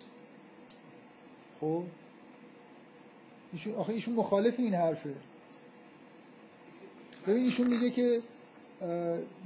خب؟ 1.61 1.84
ایشون 3.53 3.76
آخه 3.76 3.94
ایشون 3.94 4.14
مخالف 4.14 4.53
این 4.57 4.73
حرفه. 4.73 5.14
ببین 7.27 7.44
ایشون 7.44 7.68
میگه 7.68 7.89
که 7.89 8.22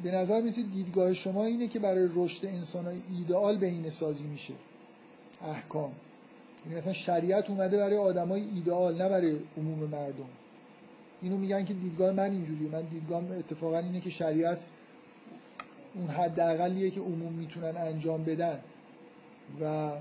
به 0.04 0.12
نظر 0.12 0.42
میسید 0.42 0.72
دیدگاه 0.74 1.14
شما 1.14 1.46
اینه 1.46 1.68
که 1.68 1.80
برای 1.80 2.10
رشد 2.16 2.46
انسان 2.46 2.86
های 2.86 3.02
ایدئال 3.18 3.58
بهینه 3.58 3.90
سازی 3.90 4.24
میشه. 4.24 4.54
احکام. 5.42 5.92
یعنی 6.66 6.78
مثلا 6.78 6.94
شریعت 6.94 7.50
اومده 7.50 7.78
برای 7.78 7.98
آدمای 7.98 8.42
ایدئال 8.42 9.02
نه 9.02 9.10
برای 9.10 9.40
عموم 9.58 9.80
مردم. 9.90 10.30
اینو 11.22 11.38
میگن 11.38 11.66
که 11.66 11.74
دیدگاه 11.74 12.12
من 12.12 12.32
اینجوریه. 12.32 12.70
من 12.70 12.82
دیدگاه 12.82 13.32
اتفاقا 13.32 13.78
اینه 13.78 14.00
که 14.00 14.10
شریعت 14.10 14.60
اون 15.96 16.08
حداقلیه 16.08 16.92
که 16.92 17.00
عموم 17.00 17.34
می‌تونن 17.34 17.78
انجام 17.78 18.24
بدن. 18.24 18.60
و 19.62 19.92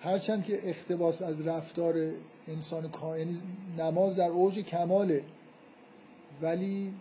هرچند 0.00 0.44
که 0.44 0.70
اختباس 0.70 1.22
از 1.22 1.46
رفتار 1.46 2.10
انسان 2.48 2.90
یعنی 3.18 3.42
نماز 3.78 4.16
در 4.16 4.28
اوج 4.28 4.58
کماله 4.58 5.24
ولی 6.42 6.92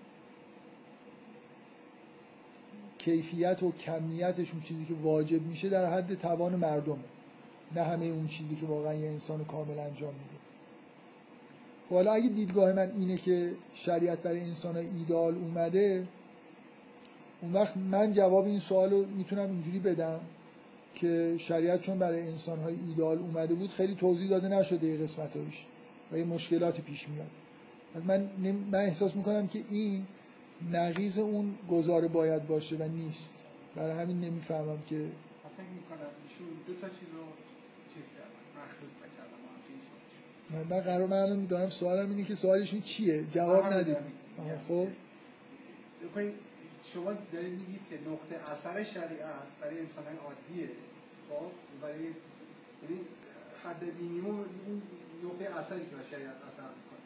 کیفیت 2.98 3.64
و 3.64 3.72
کمیتش 3.72 4.52
اون 4.52 4.62
چیزی 4.62 4.86
که 4.86 4.94
واجب 4.94 5.42
میشه 5.42 5.70
در 5.70 5.86
حد 5.86 6.14
توان 6.14 6.56
مردمه. 6.56 6.98
نه 7.76 7.84
همه 7.84 8.06
اون 8.06 8.28
چیزی 8.28 8.56
که 8.56 8.66
واقعا 8.66 8.94
یه 8.94 9.10
انسان 9.10 9.46
کامل 9.46 9.80
انجام 9.80 10.14
میده. 10.14 10.45
حالا 11.90 12.14
اگه 12.14 12.30
دیدگاه 12.30 12.74
من 12.74 12.92
اینه 12.92 13.18
که 13.18 13.52
شریعت 13.74 14.20
برای 14.20 14.42
انسان 14.42 14.78
ایدال 14.78 15.36
اومده 15.36 16.08
اون 17.42 17.54
وقت 17.54 17.78
من 17.78 18.14
جواب 18.14 18.46
این 18.46 18.60
سوال 18.60 18.92
رو 18.92 19.06
می‌تونم 19.06 19.50
اینجوری 19.50 19.80
بدم 19.80 20.20
که 20.96 21.36
شریعت 21.38 21.82
چون 21.82 22.00
برای 22.00 22.22
انسان 22.22 22.60
های 22.60 22.76
ایدال 22.88 23.18
اومده 23.18 23.54
بود 23.54 23.70
خیلی 23.70 23.96
توضیح 23.96 24.30
داده 24.30 24.48
نشده 24.48 24.88
یه 24.88 25.04
قسمت 25.04 25.38
هایش 25.38 25.66
و 26.12 26.18
یه 26.18 26.26
مشکلاتی 26.26 26.82
پیش 26.82 27.10
میاد. 27.10 27.30
من, 28.08 28.30
من 28.72 28.80
احساس 28.80 29.16
می‌کنم 29.16 29.48
که 29.48 29.60
این 29.70 30.06
نقیز 30.72 31.20
اون 31.20 31.56
گزاره 31.72 32.08
باید 32.08 32.48
باشه 32.48 32.76
و 32.76 32.84
نیست. 32.84 33.34
برای 33.76 34.00
همین 34.00 34.22
نمی‌فهمم 34.22 34.78
که 34.88 34.96
فکر 35.58 35.68
می‌کنم 35.76 36.08
دو 36.68 36.74
تا 36.74 36.90
چیز 36.90 37.10
رو 37.14 37.24
چیز 37.94 38.04
من 40.54 40.80
قرار 40.80 41.08
من 41.08 41.18
الان 41.18 41.40
می‌دونم 41.40 41.70
سوالم 41.70 42.10
اینه 42.10 42.24
که 42.24 42.36
سوالشون 42.36 42.82
چیه؟ 42.82 43.24
جواب 43.24 43.66
ندید. 43.66 43.98
خب. 44.68 44.88
شما 46.94 47.14
دارید 47.34 47.52
میگید 47.60 47.82
که 47.90 48.00
نقطه 48.10 48.52
اثر 48.52 48.84
شریعت 48.84 49.48
برای 49.62 49.80
انسان 49.80 50.04
عادیه. 50.04 50.70
خب 51.30 51.52
برای 51.82 52.04
یعنی 52.04 53.00
حد 53.64 53.84
مینیموم 54.02 54.40
اون 54.40 54.82
نقطه 55.24 55.60
اثری 55.60 55.80
که 55.80 55.96
شریعت 56.12 56.36
اثر 56.50 56.70
می‌کنه. 56.78 57.04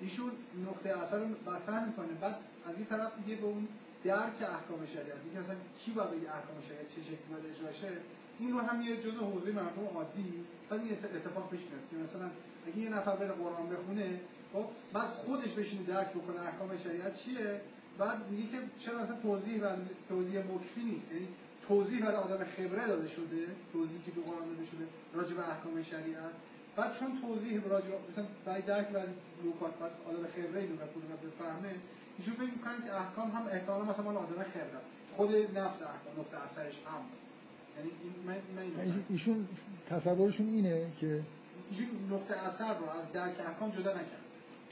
ایشون 0.00 0.30
نقطه 0.68 0.88
اثر 1.02 1.18
رو 1.18 1.26
مطرح 1.28 1.86
می‌کنه 1.86 2.12
بعد 2.20 2.36
از 2.68 2.74
این 2.76 2.86
طرف 2.86 3.12
میگه 3.18 3.40
به 3.40 3.46
اون 3.46 3.68
درک 4.04 4.38
احکام 4.56 4.86
شریعت 4.86 5.20
اینکه 5.24 5.38
مثلا 5.40 5.56
کی 5.80 5.90
باید 5.90 6.10
بگه 6.10 6.28
احکام 6.38 6.58
شریعت 6.68 6.88
چه 6.94 7.00
شکلی 7.02 7.28
باید 7.30 7.44
اجرا 7.50 7.90
این 8.38 8.50
رو 8.52 8.58
هم 8.58 8.82
یه 8.82 8.96
جزء 8.96 9.20
حوزه 9.32 9.52
مردم 9.52 9.86
عادی 9.94 10.32
بعد 10.70 10.80
این 10.80 10.92
اتفاق 10.92 11.50
پیش 11.50 11.60
میاد 11.60 11.84
که 11.90 11.96
مثلا 11.96 12.30
اگه 12.66 12.78
یه 12.78 12.88
نفر 12.88 13.16
بره 13.16 13.32
قرآن 13.32 13.68
بخونه 13.68 14.20
خب 14.52 14.64
بعد 14.92 15.08
خودش 15.08 15.52
بشینه 15.52 15.82
درک 15.82 16.10
بکنه 16.10 16.40
احکام 16.40 16.78
شریعت 16.84 17.14
چیه؟ 17.22 17.60
بعد 17.98 18.30
میگه 18.30 18.42
که 18.42 18.58
چرا 18.78 18.98
اصلا 18.98 19.16
توضیح 19.16 19.62
و 19.62 19.66
توضیح 20.08 20.38
مکفی 20.38 20.82
نیست. 20.84 21.12
یعنی 21.12 21.28
توضیح 21.68 22.00
برای 22.04 22.16
آدم 22.16 22.44
خبره 22.44 22.86
داده 22.86 23.08
شده 23.08 23.40
توضیحی 23.72 24.02
که 24.06 24.10
به 24.10 24.20
قرآن 24.20 24.48
داده 24.48 24.66
شده 24.70 24.84
راجع 25.14 25.34
به 25.34 25.50
احکام 25.50 25.82
شریعت. 25.82 26.34
بعد 26.76 26.98
چون 26.98 27.10
توضیح 27.20 27.62
راجع 27.68 27.86
مثلا 28.10 28.24
برای 28.44 28.62
درک 28.62 28.88
بعضی 28.88 29.12
نکات 29.46 29.74
بعد 29.80 29.92
آدم 30.08 30.26
خبره 30.36 30.60
اینو 30.60 30.76
بکنه 30.76 31.04
و 31.12 31.16
بفهمه 31.26 31.74
ایشون 32.18 32.34
فکر 32.34 32.52
می‌کنن 32.56 32.78
که 32.86 32.94
احکام 32.94 33.30
هم 33.30 33.46
احتمالا 33.46 33.84
مثلا 33.84 34.04
مال 34.04 34.16
آدم 34.16 34.42
خبره 34.42 34.76
است. 34.78 34.88
خود 35.16 35.30
نفس 35.34 35.82
احکام 35.82 36.14
نقطه 36.18 36.36
اثرش 36.36 36.74
هم. 36.86 37.02
یعنی 37.76 37.90
این 38.02 38.14
من, 38.26 38.34
من 38.56 39.04
ایشون 39.08 39.48
تصورشون 39.86 40.46
اینه 40.46 40.86
که 41.00 41.22
نقطه 42.10 42.48
اثر 42.48 42.78
رو 42.78 42.84
از 42.84 43.12
درک 43.12 43.34
احکام 43.46 43.70
جدا 43.70 43.90
نکرد. 43.90 44.24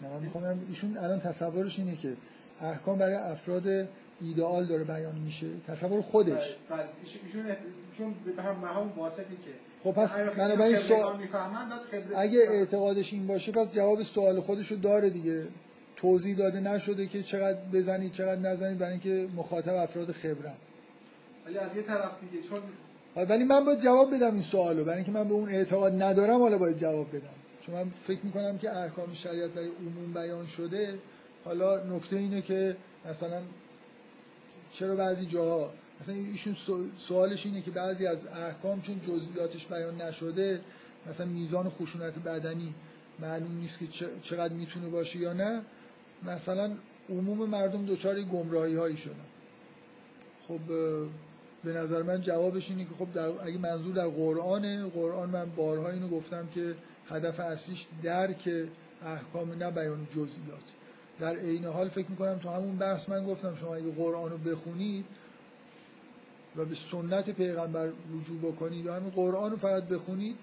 نه 0.03 0.09
من 0.09 0.21
می‌خوام 0.21 0.61
ایشون 0.69 0.97
الان 0.97 1.21
تصورش 1.21 1.79
اینه 1.79 1.97
که 1.97 2.17
احکام 2.61 2.99
برای 2.99 3.15
افراد 3.15 3.89
ایدئال 4.21 4.67
داره 4.67 4.85
بیان 4.85 5.15
میشه. 5.15 5.47
تصور 5.67 6.01
خودش. 6.01 6.57
بله, 6.69 6.79
بله. 6.79 6.89
ایشون 7.25 7.57
چون 7.99 8.15
به 8.37 8.43
هم 8.43 8.55
هم 8.55 8.93
واسطی 8.97 9.23
که 9.23 9.51
خب 9.85 9.93
پس 9.93 10.19
بنابراین 10.19 10.77
سوال 10.77 11.29
اگه 12.17 12.39
اعتقادش 12.39 13.13
این 13.13 13.27
باشه 13.27 13.53
پس 13.53 13.73
جواب 13.73 14.03
سوال 14.03 14.41
خودش 14.41 14.71
رو 14.71 14.77
داره 14.77 15.11
دیگه. 15.11 15.47
توضیح 15.97 16.37
داده 16.37 16.61
نشده 16.61 17.07
که 17.07 17.23
چقدر 17.23 17.59
بزنید 17.73 18.13
چقدر 18.13 18.41
نزنید 18.41 18.79
برای 18.79 18.93
اینکه 18.93 19.29
مخاطب 19.37 19.75
افراد 19.75 20.13
خبرن. 20.13 20.55
ولی 21.47 21.59
از 21.59 21.77
یه 21.77 21.83
طرف 21.83 22.11
دیگه 22.21 22.49
چون 22.49 22.61
ولی 23.17 23.45
من 23.45 23.65
باید 23.65 23.81
جواب 23.81 24.15
بدم 24.15 24.33
این 24.33 24.43
سوالو. 24.43 24.85
برای 24.85 24.97
اینکه 24.97 25.13
من 25.13 25.29
به 25.29 25.35
اون 25.35 25.49
اعتقاد 25.49 26.03
ندارم 26.03 26.41
حالا 26.41 26.59
باید 26.59 26.77
جواب 26.77 27.17
بدم. 27.17 27.35
چون 27.67 27.75
من 27.75 27.91
فکر 28.07 28.21
می‌کنم 28.23 28.59
که 28.59 28.77
احکام 28.77 29.13
شریعت 29.13 29.51
برای 29.51 29.69
عموم 29.69 30.13
بیان 30.15 30.47
شده 30.47 30.99
حالا 31.45 31.85
نکته 31.85 32.17
اینه 32.17 32.43
که 32.43 32.77
مثلا 33.11 33.43
چرا 34.73 34.97
بعضی 34.97 35.27
جاها 35.27 35.73
مثلا 36.01 36.15
ایشون 36.15 36.57
سوالش 36.99 37.47
اینه 37.47 37.63
که 37.63 37.71
بعضی 37.71 38.07
از 38.07 38.27
احکام 38.27 38.81
چون 38.81 39.01
جزئیاتش 39.01 39.67
بیان 39.67 40.03
نشده 40.03 40.61
مثلا 41.07 41.27
میزان 41.27 41.69
خشونت 41.69 42.19
بدنی 42.19 42.75
معلوم 43.21 43.59
نیست 43.61 43.79
که 43.79 43.87
چقدر 44.23 44.55
می‌تونه 44.55 44.89
باشه 44.89 45.19
یا 45.19 45.33
نه. 45.33 45.63
مثلا 46.23 46.71
عموم 47.11 47.49
مردم 47.49 47.87
دچار 47.87 48.23
گمراهی 48.23 48.75
هایی 48.75 48.97
شدن. 48.97 49.15
خب 50.49 50.61
به 51.65 51.73
نظر 51.73 52.03
من 52.03 52.21
جوابش 52.21 52.71
اینه 52.71 52.85
که 52.85 52.95
خب 52.99 53.13
در 53.13 53.29
اگه 53.29 53.59
منظور 53.59 53.95
در 53.95 54.07
قرآنه 54.07 54.85
قرآن 54.85 55.31
من 55.31 55.51
بارها 55.57 55.91
اینو 55.91 56.09
گفتم 56.09 56.49
که 56.55 56.75
هدف 57.09 57.41
اصلیش 57.41 57.87
درک 58.03 58.51
احکام 59.05 59.53
نه 59.53 59.71
بیان 59.71 60.07
جزئیات. 60.11 60.63
در 61.21 61.37
عین 61.37 61.65
حال 61.65 61.89
فکر 61.89 62.11
می‌کنم 62.11 62.39
تو 62.39 62.49
همون 62.49 62.77
بحث 62.77 63.09
من 63.09 63.27
گفتم 63.27 63.57
شما 63.57 63.75
اگه 63.75 63.91
قرآن 63.93 64.31
رو 64.31 64.39
بخونید 64.39 65.05
و 66.57 66.65
به 66.65 66.75
سنت 66.75 67.31
پیغمبر 67.31 67.87
رجوع 67.87 68.53
بکنید 68.53 68.87
و 68.87 68.93
همین 68.93 69.11
قرآن 69.11 69.51
رو 69.51 69.57
فقط 69.57 69.83
بخونید 69.83 70.37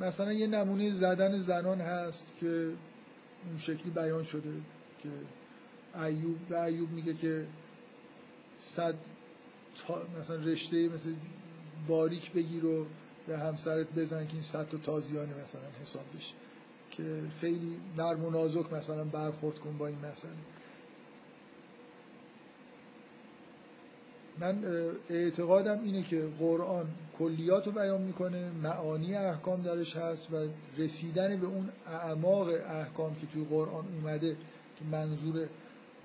مثلا 0.00 0.32
یه 0.32 0.46
نمونه 0.46 0.90
زدن 0.90 1.38
زنان 1.38 1.80
هست 1.80 2.24
که 2.40 2.46
اون 3.46 3.58
شکلی 3.58 3.90
بیان 3.90 4.22
شده 4.22 4.52
که 5.02 5.08
ایوب 6.04 6.38
به 6.48 6.62
ایوب 6.62 6.90
میگه 6.90 7.14
که 7.14 7.46
صد 8.58 8.94
مثلا 10.20 10.36
رشته 10.36 10.88
مثل 10.88 11.12
باریک 11.88 12.32
بگیر 12.32 12.66
و 12.66 12.86
به 13.26 13.38
همسرت 13.38 13.86
بزن 13.96 14.26
که 14.26 14.32
این 14.32 14.42
صد 14.42 14.68
تا 14.68 14.78
تازیانه 14.78 15.32
مثلا 15.42 15.62
حساب 15.82 16.04
بشه. 16.16 16.34
که 16.90 17.22
خیلی 17.40 17.76
نرم 17.96 18.24
و 18.24 18.30
نازک 18.30 18.72
مثلا 18.72 19.04
برخورد 19.04 19.58
کن 19.58 19.78
با 19.78 19.86
این 19.86 19.98
مسئله. 19.98 20.32
من 24.38 24.64
اعتقادم 25.10 25.80
اینه 25.84 26.02
که 26.02 26.28
قرآن 26.38 26.86
کلیات 27.18 27.66
رو 27.66 27.72
بیان 27.72 28.02
می‌کنه 28.02 28.50
معانی 28.62 29.14
احکام 29.14 29.62
درش 29.62 29.96
هست 29.96 30.32
و 30.32 30.36
رسیدن 30.78 31.36
به 31.36 31.46
اون 31.46 31.68
اعماق 31.86 32.48
احکام 32.48 33.14
که 33.14 33.26
توی 33.26 33.44
قرآن 33.44 33.84
اومده 33.94 34.36
که 34.76 34.84
منظور 34.92 35.48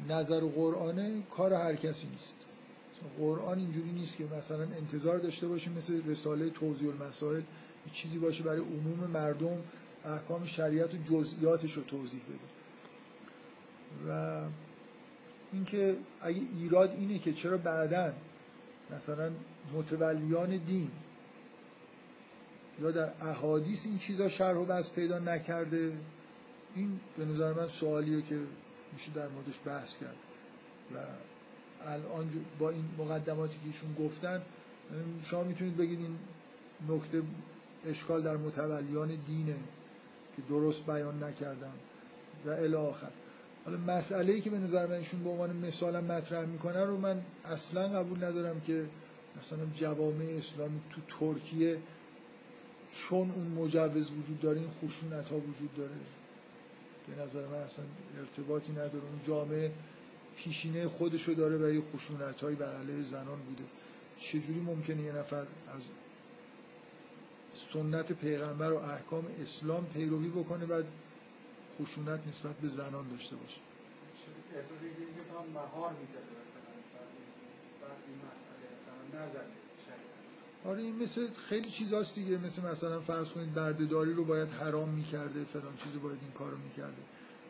نظر 0.09 0.39
قرآنه 0.39 1.23
کار 1.37 1.53
هر 1.53 1.75
کسی 1.75 2.07
نیست. 2.07 2.44
قرآن 3.19 3.59
اینجوری 3.59 3.91
نیست 3.91 4.17
که 4.17 4.23
مثلا 4.37 4.61
انتظار 4.61 5.17
داشته 5.17 5.47
باشیم 5.47 5.73
مثل 5.73 6.01
رساله 6.05 6.49
توضیح 6.49 6.89
المسائل 6.89 7.41
چیزی 7.91 8.19
باشه 8.19 8.43
برای 8.43 8.59
عموم 8.59 9.09
مردم 9.13 9.57
احکام 10.05 10.45
شریعت 10.45 10.93
و 10.93 10.97
جزئیاتش 10.97 11.73
رو 11.73 11.83
توضیح 11.83 12.21
بده. 12.29 12.39
و 14.09 14.41
اینکه 15.53 15.97
اگه 16.21 16.41
ایراد 16.57 16.91
اینه 16.91 17.19
که 17.19 17.33
چرا 17.33 17.57
بعدا 17.57 18.13
مثلا 18.91 19.31
متولیان 19.73 20.57
دین 20.57 20.91
یا 22.81 22.91
در 22.91 23.11
احادیث 23.19 23.85
این 23.85 23.97
چیزا 23.97 24.29
شرح 24.29 24.57
و 24.57 24.65
بس 24.65 24.91
پیدا 24.91 25.19
نکرده 25.19 25.97
این 26.75 26.99
به 27.17 27.25
نظر 27.25 27.53
من 27.53 27.67
سوالیه 27.67 28.21
که 28.21 28.39
میشه 28.93 29.11
در 29.11 29.27
موردش 29.27 29.59
بحث 29.65 29.97
کرد. 29.97 30.15
و 30.95 30.97
الان 31.85 32.29
با 32.59 32.69
این 32.69 32.85
مقدماتی 32.97 33.53
که 33.53 33.65
ایشون 33.65 33.93
گفتن 33.93 34.41
شما 35.23 35.43
می‌تونید 35.43 35.77
بگید 35.77 35.99
این 35.99 36.17
نکته 36.89 37.21
اشکال 37.85 38.21
در 38.21 38.37
متولیان 38.37 39.07
دینه 39.27 39.55
که 40.35 40.41
درست 40.49 40.85
بیان 40.85 41.23
نکردم 41.23 41.73
و 42.45 42.49
الی 42.49 42.75
آخر. 42.75 43.11
حالا 43.65 43.77
مسئله 43.77 44.33
ای 44.33 44.41
که 44.41 44.49
به 44.49 44.59
نظر 44.59 44.85
من 44.85 44.93
ایشون 44.93 45.23
به 45.23 45.29
عنوان 45.29 45.55
مثالم 45.55 46.03
مطرح 46.03 46.45
می‌کنه 46.45 46.85
رو 46.85 46.97
من 46.97 47.21
اصلا 47.45 47.87
قبول 47.87 48.23
ندارم 48.23 48.61
که 48.61 48.85
مثلا 49.37 49.65
جوامع 49.73 50.25
اسلامی 50.37 50.79
تو 50.89 51.01
ترکیه 51.19 51.77
چون 52.91 53.31
اون 53.31 53.47
مجوز 53.47 54.11
وجود 54.11 54.39
داره 54.41 54.59
این 54.59 54.69
خشونت 54.69 55.29
ها 55.29 55.37
وجود 55.37 55.73
داره. 55.77 55.91
به 57.07 57.23
نظر 57.23 57.47
من 57.47 57.57
اصلا 57.57 57.85
ارتباطی 58.19 58.71
نداره. 58.71 58.93
اون 58.93 59.21
جامعه 59.27 59.71
پیشینه 60.37 60.87
خودشو 60.87 61.33
داره 61.33 61.57
و 61.57 61.73
یه 61.73 61.81
خشونت 61.81 62.41
هایی 62.41 62.55
بر 62.55 62.75
علیه 62.75 63.03
زنان 63.03 63.39
بوده. 63.39 63.63
چجوری 64.19 64.59
ممکنه 64.59 65.01
یه 65.01 65.11
نفر 65.11 65.45
از 65.75 65.89
سنت 67.53 68.11
پیغمبر 68.11 68.71
و 68.71 68.77
احکام 68.77 69.27
اسلام 69.41 69.85
پیروی 69.85 70.29
بکنه 70.29 70.65
و 70.65 70.83
خشونت 71.79 72.27
نسبت 72.27 72.55
به 72.55 72.67
زنان 72.67 73.09
داشته 73.09 73.35
باشه؟ 73.35 73.59
آره 80.65 80.81
این 80.81 80.95
مثل 80.95 81.27
خیلی 81.33 81.69
چیزاست 81.69 82.15
دیگه. 82.15 82.37
مثل 82.37 82.61
مثلا 82.61 82.99
فرض 82.99 83.29
کنید 83.29 83.53
بردهداری 83.53 84.13
رو 84.13 84.25
باید 84.25 84.49
حرام 84.49 84.89
می‌کرده 84.89 85.43
فلان 85.43 85.77
چیزی 85.77 85.97
باید 85.97 86.19
این 86.21 86.31
کارو 86.31 86.57
می‌کرده. 86.57 87.01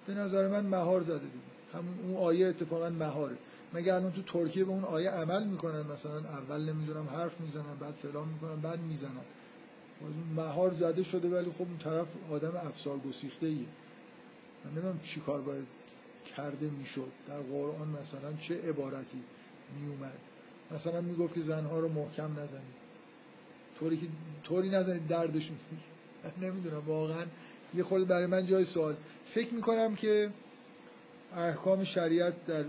به 0.08 0.14
نظر 0.14 0.48
من 0.48 0.66
مهار 0.66 1.02
زده 1.02 1.20
دیگه. 1.20 1.55
همون 1.76 2.00
اون 2.04 2.16
آیه 2.16 2.48
اتفاقا 2.48 2.90
مهاره 2.90 3.38
مگه 3.74 3.94
الان 3.94 4.12
تو 4.12 4.22
ترکیه 4.22 4.64
به 4.64 4.72
اون 4.72 4.84
آیه 4.84 5.10
عمل 5.10 5.44
می‌کنن؟ 5.44 5.82
مثلا 5.94 6.20
اول 6.20 6.62
نمی‌دونم 6.62 7.08
حرف 7.10 7.42
می‌زنن 7.42 7.76
بعد 7.80 7.94
فلان 7.94 8.28
می‌کنن 8.28 8.62
بعد 8.62 8.80
می‌زنن. 8.80 9.26
مهار 10.36 10.72
زده 10.72 11.04
شده 11.04 11.28
ولی 11.30 11.52
خب 11.52 11.62
اون 11.62 11.78
طرف 11.78 12.08
آدم 12.32 12.56
افسار 12.56 12.98
گسیخته 12.98 13.48
ایه 13.48 13.66
من 14.66 14.72
نمی‌دونم 14.72 15.00
چی 15.04 15.20
کار 15.20 15.42
باید 15.42 15.66
کرده 16.36 16.70
می‌شد. 16.70 17.12
در 17.28 17.40
قرآن 17.40 17.88
مثلا 18.02 18.34
چه 18.34 18.62
عبارتی 18.70 19.24
میومد 19.80 20.18
مثلا 20.72 21.02
می‌گفت 21.02 21.34
که 21.34 21.42
زنها 21.42 21.80
رو 21.80 21.88
محکم 21.90 22.32
نزنید. 22.32 22.76
طوری 23.80 23.98
که 23.98 24.08
طوری 24.44 24.70
نزنید 24.70 25.08
دردشون 25.08 25.58
نمی‌دونم 26.42 26.84
واقعا 26.88 27.26
یه 27.74 27.84
خود 27.84 28.08
برای 28.08 28.26
من 28.26 28.46
جای 28.46 28.66
سوال. 28.66 28.96
فکر 29.26 29.54
می‌کنم 29.54 29.96
که 29.96 30.30
احکام 31.34 31.84
شریعت 31.84 32.46
در 32.46 32.64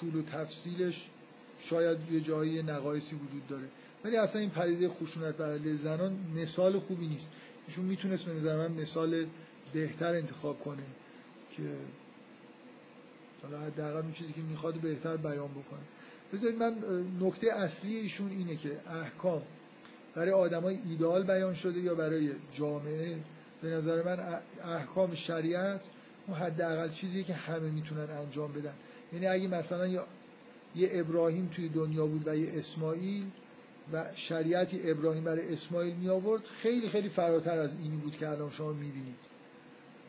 طول 0.00 0.14
و 0.14 0.22
تفصیلش 0.22 1.10
شاید 1.58 1.98
یه 2.12 2.20
جایی 2.20 2.62
نقایصی 2.62 3.16
وجود 3.16 3.46
داره. 3.48 3.68
ولی 4.04 4.16
اصلا 4.16 4.40
این 4.40 4.50
پدیده 4.50 4.88
خشونت 4.88 5.34
بر 5.34 5.52
علیه 5.52 5.76
زنان 5.76 6.18
مثال 6.36 6.78
خوبی 6.78 7.06
نیست. 7.06 7.28
ایشون 7.68 7.84
می‌تونست 7.84 8.24
به 8.24 8.32
نظر 8.32 8.56
من 8.56 8.72
مثال 8.72 9.26
بهتر 9.72 10.14
انتخاب 10.14 10.60
کنه 10.60 10.82
که 11.56 11.62
حالا 13.42 13.58
حداقل 13.58 14.00
اون 14.00 14.12
چیزی 14.12 14.32
که 14.32 14.40
می‌خواد 14.40 14.74
بهتر 14.74 15.16
بیان 15.16 15.48
بکنه. 15.48 15.80
بذارید 16.32 16.58
من 16.58 16.74
نکته 17.20 17.52
اصلی 17.52 17.96
ایشون 17.96 18.30
اینه 18.30 18.56
که 18.56 18.80
احکام 18.90 19.42
برای 20.14 20.32
آدمای 20.32 20.78
ایدال 20.88 21.22
بیان 21.22 21.54
شده 21.54 21.80
یا 21.80 21.94
برای 21.94 22.30
جامعه؟ 22.54 23.16
به 23.62 23.68
نظر 23.68 24.02
من 24.02 24.40
احکام 24.64 25.14
شریعت 25.14 25.80
حداقل 26.34 26.90
چیزی 26.90 27.24
که 27.24 27.34
همه 27.34 27.70
می‌تونن 27.70 28.10
انجام 28.10 28.52
بدن. 28.52 28.74
یعنی 29.12 29.26
اگه 29.26 29.48
مثلا 29.48 29.86
یه 30.76 30.88
ابراهیم 30.92 31.50
توی 31.54 31.68
دنیا 31.68 32.06
بود 32.06 32.28
و 32.28 32.36
یه 32.36 32.58
اسماعیل 32.58 33.26
و 33.92 34.04
شریعتی 34.14 34.90
ابراهیم 34.90 35.24
برای 35.24 35.52
اسماعیل 35.52 35.94
می 35.94 36.08
آورد 36.08 36.44
خیلی 36.44 36.88
خیلی 36.88 37.08
فراتر 37.08 37.58
از 37.58 37.70
اینی 37.82 37.96
بود 37.96 38.16
که 38.16 38.28
الان 38.28 38.50
شما 38.50 38.72
می‌بینید. 38.72 39.16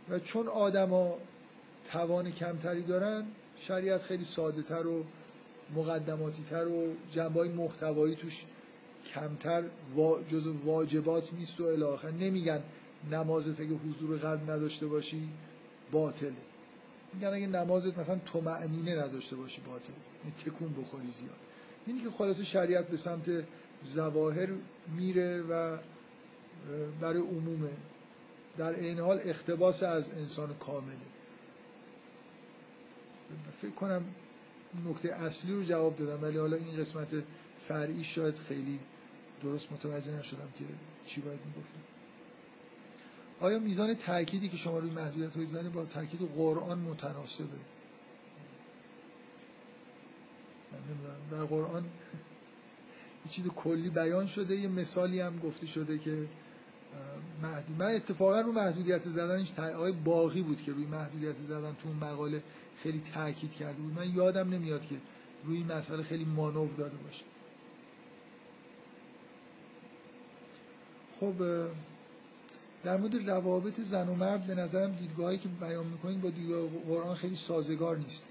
و 0.10 0.20
چون 0.20 0.48
آدما 0.48 1.18
توان 1.92 2.32
کمتری 2.32 2.82
دارن 2.82 3.24
شریعت 3.58 4.02
خیلی 4.02 4.24
ساده 4.24 4.62
تر 4.62 4.88
و 4.88 5.04
مقدماتی 5.76 6.44
تر 6.50 6.68
و 6.68 6.94
جنبای 7.12 7.50
محتوایی 7.50 8.16
توش 8.16 8.46
کمتر 9.14 9.64
جز 10.30 10.48
واجبات 10.66 11.34
نیست 11.34 11.60
و 11.60 11.64
الاخر 11.64 12.12
نمیگن 12.12 12.64
نمازت 13.12 13.60
اگه 13.60 13.76
حضور 13.76 14.18
قلب 14.18 14.52
نداشته 14.52 14.88
باشی. 14.88 15.30
باطله 15.92 16.34
میگن 17.14 17.28
اگه 17.28 17.48
نمازت 17.48 17.98
مثلا 18.00 18.20
معنینه 18.46 18.96
نداشته 18.96 19.36
باشی 19.36 19.62
باطل. 19.62 19.94
تکون 20.46 20.74
بخوری 20.74 21.08
زیاد. 21.08 21.38
اینی 21.86 22.02
که 22.02 22.10
خلاص 22.10 22.42
شریعت 22.42 22.88
به 22.88 22.98
سمت 22.98 23.30
زواهر 23.84 24.50
میره 24.98 25.42
و 25.42 25.78
برای 27.02 27.22
عمومه. 27.22 27.70
در 28.58 28.80
این 28.80 29.00
حال 29.00 29.20
اختباس 29.24 29.84
از 29.84 30.10
انسان 30.10 30.54
کامله. 30.54 30.96
فکر 33.62 33.72
کنم 33.72 34.06
نکته 34.90 35.14
اصلی 35.14 35.54
رو 35.54 35.64
جواب 35.64 35.96
دادم 35.96 36.24
ولی 36.24 36.38
حالا 36.38 36.58
این 36.58 36.78
قسمت 36.78 37.08
فرعی 37.68 38.04
شاید 38.04 38.36
خیلی 38.36 38.80
درست 39.44 39.72
متوجه 39.72 40.12
نشدم 40.12 40.50
که 40.58 40.66
چی 41.06 41.22
باید 41.22 41.40
می‌گفتم. 41.46 41.97
آیا 43.42 43.60
میزان 43.60 43.94
تأکیدی 43.94 44.50
که 44.50 44.58
شما 44.58 44.80
روی 44.80 44.92
محدودیت 44.92 45.54
های 45.56 45.70
با 45.70 45.86
تاکید 45.86 46.20
قرآن 46.36 46.80
متناسبه؟ 46.80 47.48
در 51.32 51.44
قرآن 51.44 51.84
یه 53.26 53.32
چیز 53.32 53.48
کلی 53.48 53.90
بیان 53.90 54.28
شده 54.28 54.56
یه 54.56 54.68
مثالی 54.68 55.20
هم 55.20 55.40
گفته 55.40 55.68
شده 55.68 55.98
که 55.98 56.28
محدود 57.42 57.78
من 57.80 57.96
اتفاقا 57.96 58.42
رو 58.42 58.52
محدودیت 58.52 59.10
زدنش 59.10 59.60
آقای 59.60 59.92
باقی 59.92 60.42
بود 60.42 60.62
که 60.62 60.72
روی 60.72 60.86
محدودیت 60.86 61.36
زدن 61.48 61.76
تو 61.84 61.88
اون 61.90 61.98
مقاله 61.98 62.44
خیلی 62.78 63.02
تاکید 63.14 63.52
کرده 63.52 63.82
بود. 63.82 63.94
من 63.94 64.16
یادم 64.16 64.50
نمیاد 64.50 64.82
که 64.82 64.96
روی 65.46 65.58
این 65.58 65.72
مسئله 65.72 66.04
خیلی 66.04 66.26
مانور 66.26 66.70
داده 66.78 66.98
باشه. 66.98 67.24
خب 71.20 71.34
در 72.88 72.98
مورد 72.98 73.30
روابط 73.30 73.82
زن 73.82 74.10
و 74.10 74.16
مرد 74.16 74.48
به 74.48 74.56
نظرم 74.56 74.92
دیدگاهی 74.92 75.38
که 75.38 75.50
بیان 75.50 75.86
می‌کنید 75.86 76.22
با 76.22 76.30
دیدگاه 76.30 76.70
قرآن 76.88 77.16
خیلی 77.16 77.36
سازگار 77.36 77.98
نیست. 77.98 78.24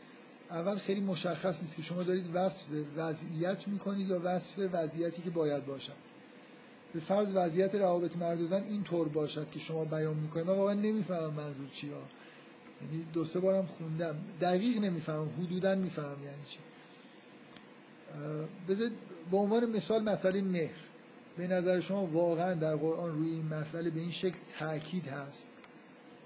اول 0.51 0.77
خیلی 0.77 1.01
مشخص 1.01 1.63
نیست 1.63 1.77
که 1.77 1.83
شما 1.83 2.03
دارید 2.03 2.25
وصف 2.35 2.65
وضعیت 2.97 3.69
می‌کنید 3.69 4.09
یا 4.09 4.21
وصف 4.25 4.69
وضعیتی 4.73 5.23
که 5.23 5.31
باید 5.31 5.67
باشد. 5.67 5.93
به 6.95 7.01
فرض 7.01 7.33
وضعیت 7.35 7.75
روابط 7.75 8.17
مرد 8.17 8.41
و 8.41 8.47
زن 8.47 8.63
این 8.63 8.83
طور 8.83 9.09
باشد 9.09 9.51
که 9.51 9.59
شما 9.59 9.85
بیان 9.85 10.17
می‌کنید. 10.17 10.47
من 10.47 10.55
واقعا 10.55 10.75
نمی‌فهمم 10.75 11.35
منظور 11.35 11.69
چی 11.73 11.91
ها 11.91 12.03
یعنی 12.83 13.05
دو 13.13 13.25
سه 13.25 13.41
بارم 13.41 13.67
خوندم. 13.67 14.17
دقیق 14.41 14.79
نمی‌فهمم. 14.79 15.29
حدودا 15.43 15.75
می‌فهمم 15.75 16.25
یعنی 16.25 16.45
چی. 16.47 16.59
بذارید 18.69 18.93
به 19.31 19.37
عنوان 19.37 19.71
مثال 19.71 20.03
مسئله 20.03 20.41
مهر. 20.41 20.75
به 21.37 21.47
نظر 21.47 21.81
شما 21.81 22.07
واقعا 22.07 22.55
در 22.55 22.77
قرآن 22.77 23.19
روی 23.19 23.31
این 23.31 23.47
مسئله 23.47 23.91
به 23.91 24.01
این 24.01 24.11
شکل 24.11 24.39
تاکید 24.59 25.09
هست؟ 25.09 25.49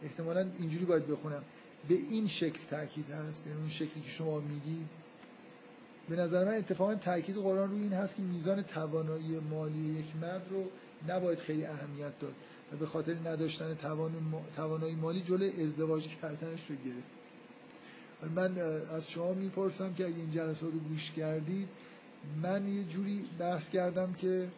احتمالا 0.02 0.46
اینجوری 0.58 0.84
باید 0.84 1.06
بخونم. 1.06 1.42
به 1.88 1.94
این 1.94 2.26
شکل 2.26 2.58
تاکید 2.70 3.10
هست؟ 3.10 3.46
یعنی 3.46 3.58
اون 3.58 3.68
شکلی 3.68 4.02
که 4.02 4.10
شما 4.10 4.40
میگید 4.40 4.88
به 6.08 6.16
نظر 6.16 6.44
من 6.44 6.54
اتفاقا 6.54 6.94
تاکید 6.94 7.36
قرآن 7.36 7.70
روی 7.70 7.82
این 7.82 7.92
هست 7.92 8.16
که 8.16 8.22
میزان 8.22 8.62
توانایی 8.62 9.40
مالی 9.50 9.98
یک 9.98 10.16
مرد 10.22 10.46
رو 10.50 10.64
نباید 11.08 11.38
خیلی 11.38 11.64
اهمیت 11.64 12.18
داد 12.18 12.34
و 12.72 12.76
به 12.76 12.86
خاطر 12.86 13.14
نداشتن 13.14 13.76
توانایی 14.56 14.94
مالی 14.94 15.20
جلوی 15.20 15.62
ازدواج 15.62 16.08
کردنش 16.08 16.60
رو 16.68 16.76
گرفت. 16.76 17.20
من 18.34 18.58
از 18.96 19.10
شما 19.10 19.32
می‌پرسم 19.32 19.94
که 19.94 20.06
اگه 20.06 20.16
این 20.16 20.30
جلسات 20.30 20.72
رو 20.72 20.78
گوش 20.78 21.10
کردید 21.10 21.68
من 22.42 22.68
یه 22.68 22.84
جوری 22.84 23.24
بحث 23.38 23.70
کردم 23.70 24.12
که 24.12 24.48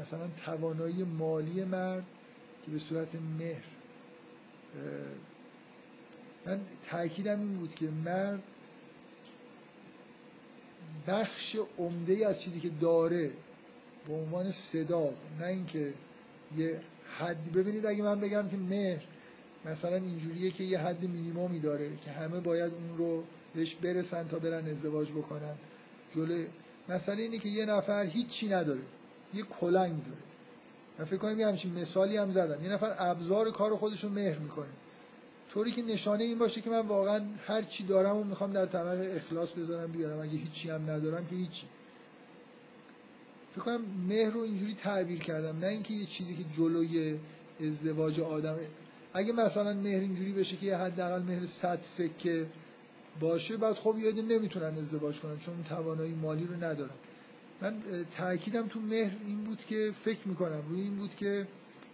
مثلا 0.00 0.28
توانایی 0.44 1.04
مالی 1.04 1.64
مرد 1.64 2.04
که 2.64 2.70
به 2.70 2.78
صورت 2.78 3.14
مهر 3.38 3.64
من 6.46 6.60
تاکیدم 6.90 7.40
این 7.40 7.56
بود 7.58 7.74
که 7.74 7.88
مرد 8.04 8.42
بخش 11.06 11.56
عمده 11.78 12.26
از 12.28 12.42
چیزی 12.42 12.60
که 12.60 12.68
داره 12.68 13.30
به 14.08 14.14
عنوان 14.14 14.50
صدا 14.50 15.12
نه 15.40 15.46
اینکه 15.46 15.94
یه 16.56 16.80
حدی. 17.18 17.50
ببینید 17.50 17.86
اگه 17.86 18.02
من 18.02 18.20
بگم 18.20 18.48
که 18.48 18.56
مهر 18.56 19.02
مثلا 19.64 19.96
اینجوریه 19.96 20.50
که 20.50 20.64
یه 20.64 20.78
حد 20.78 21.04
مینیمومی 21.04 21.60
داره 21.60 21.96
که 21.96 22.10
همه 22.10 22.40
باید 22.40 22.72
اون 22.74 22.98
رو 22.98 23.24
بهش 23.54 23.74
برسن 23.74 24.28
تا 24.28 24.38
برن 24.38 24.68
ازدواج 24.68 25.12
بکنن. 25.12 25.54
جلو 26.14 26.44
مثلا 26.88 27.14
اینه 27.14 27.38
که 27.38 27.48
یه 27.48 27.66
نفر 27.66 28.06
هیچی 28.06 28.48
نداره. 28.48 28.80
یه 29.34 29.42
کلنگ 29.42 30.04
داره. 30.04 30.22
من 30.98 31.04
فکر 31.04 31.16
کنم 31.16 31.40
یه 31.40 31.46
همچین 31.46 31.72
مثالی 31.80 32.16
هم 32.16 32.30
زدم. 32.30 32.64
یه 32.64 32.70
نفر 32.70 32.94
ابزار 32.98 33.50
کار 33.50 33.76
خودش 33.76 34.04
رو 34.04 34.10
مهر 34.10 34.38
می‌کنه. 34.38 34.66
طوری 35.50 35.70
که 35.70 35.82
نشانه 35.82 36.24
این 36.24 36.38
باشه 36.38 36.60
که 36.60 36.70
من 36.70 36.86
واقعا 36.86 37.24
هر 37.46 37.62
چی 37.62 37.84
دارم 37.84 38.16
و 38.16 38.24
می‌خوام 38.24 38.52
در 38.52 38.66
طبق 38.66 39.16
اخلاص 39.16 39.52
بذارم 39.52 39.92
بیارم. 39.92 40.20
اگه 40.20 40.30
هیچی 40.30 40.70
هم 40.70 40.90
ندارم 40.90 41.26
که 41.26 41.36
هیچی. 41.36 41.66
فکر 43.52 43.64
کنم 43.64 43.80
مهر 44.08 44.30
رو 44.30 44.40
اینجوری 44.40 44.74
تعبیر 44.74 45.18
کردم. 45.18 45.58
نه 45.58 45.66
اینکه 45.66 45.94
یه 45.94 46.06
چیزی 46.06 46.36
که 46.36 46.44
جلوی 46.56 47.18
ازدواج 47.66 48.20
آدم. 48.20 48.56
اگه 49.14 49.32
مثلا 49.32 49.72
مهر 49.72 50.00
اینجوری 50.00 50.32
بشه 50.32 50.56
که 50.56 50.76
حداقل 50.76 51.22
مهر 51.22 51.44
100 51.44 51.80
سکه 51.82 52.46
باشه 53.20 53.56
بعد 53.56 53.74
خب 53.74 53.98
یه 53.98 54.12
نمی‌تونن 54.12 54.78
ازدواج 54.78 55.20
کنن 55.20 55.38
چون 55.38 55.64
توانایی 55.68 56.12
مالی 56.12 56.44
رو 56.44 56.54
ندارن. 56.54 56.90
من 57.62 57.74
تاکیدم 58.16 58.66
تو 58.66 58.80
مهر 58.80 59.12
این 59.26 59.44
بود 59.44 59.64
که 59.64 59.92
فکر 60.04 60.28
می‌کنم. 60.28 60.62
روی 60.68 60.80
این 60.80 60.96
بود 60.96 61.14
که 61.14 61.46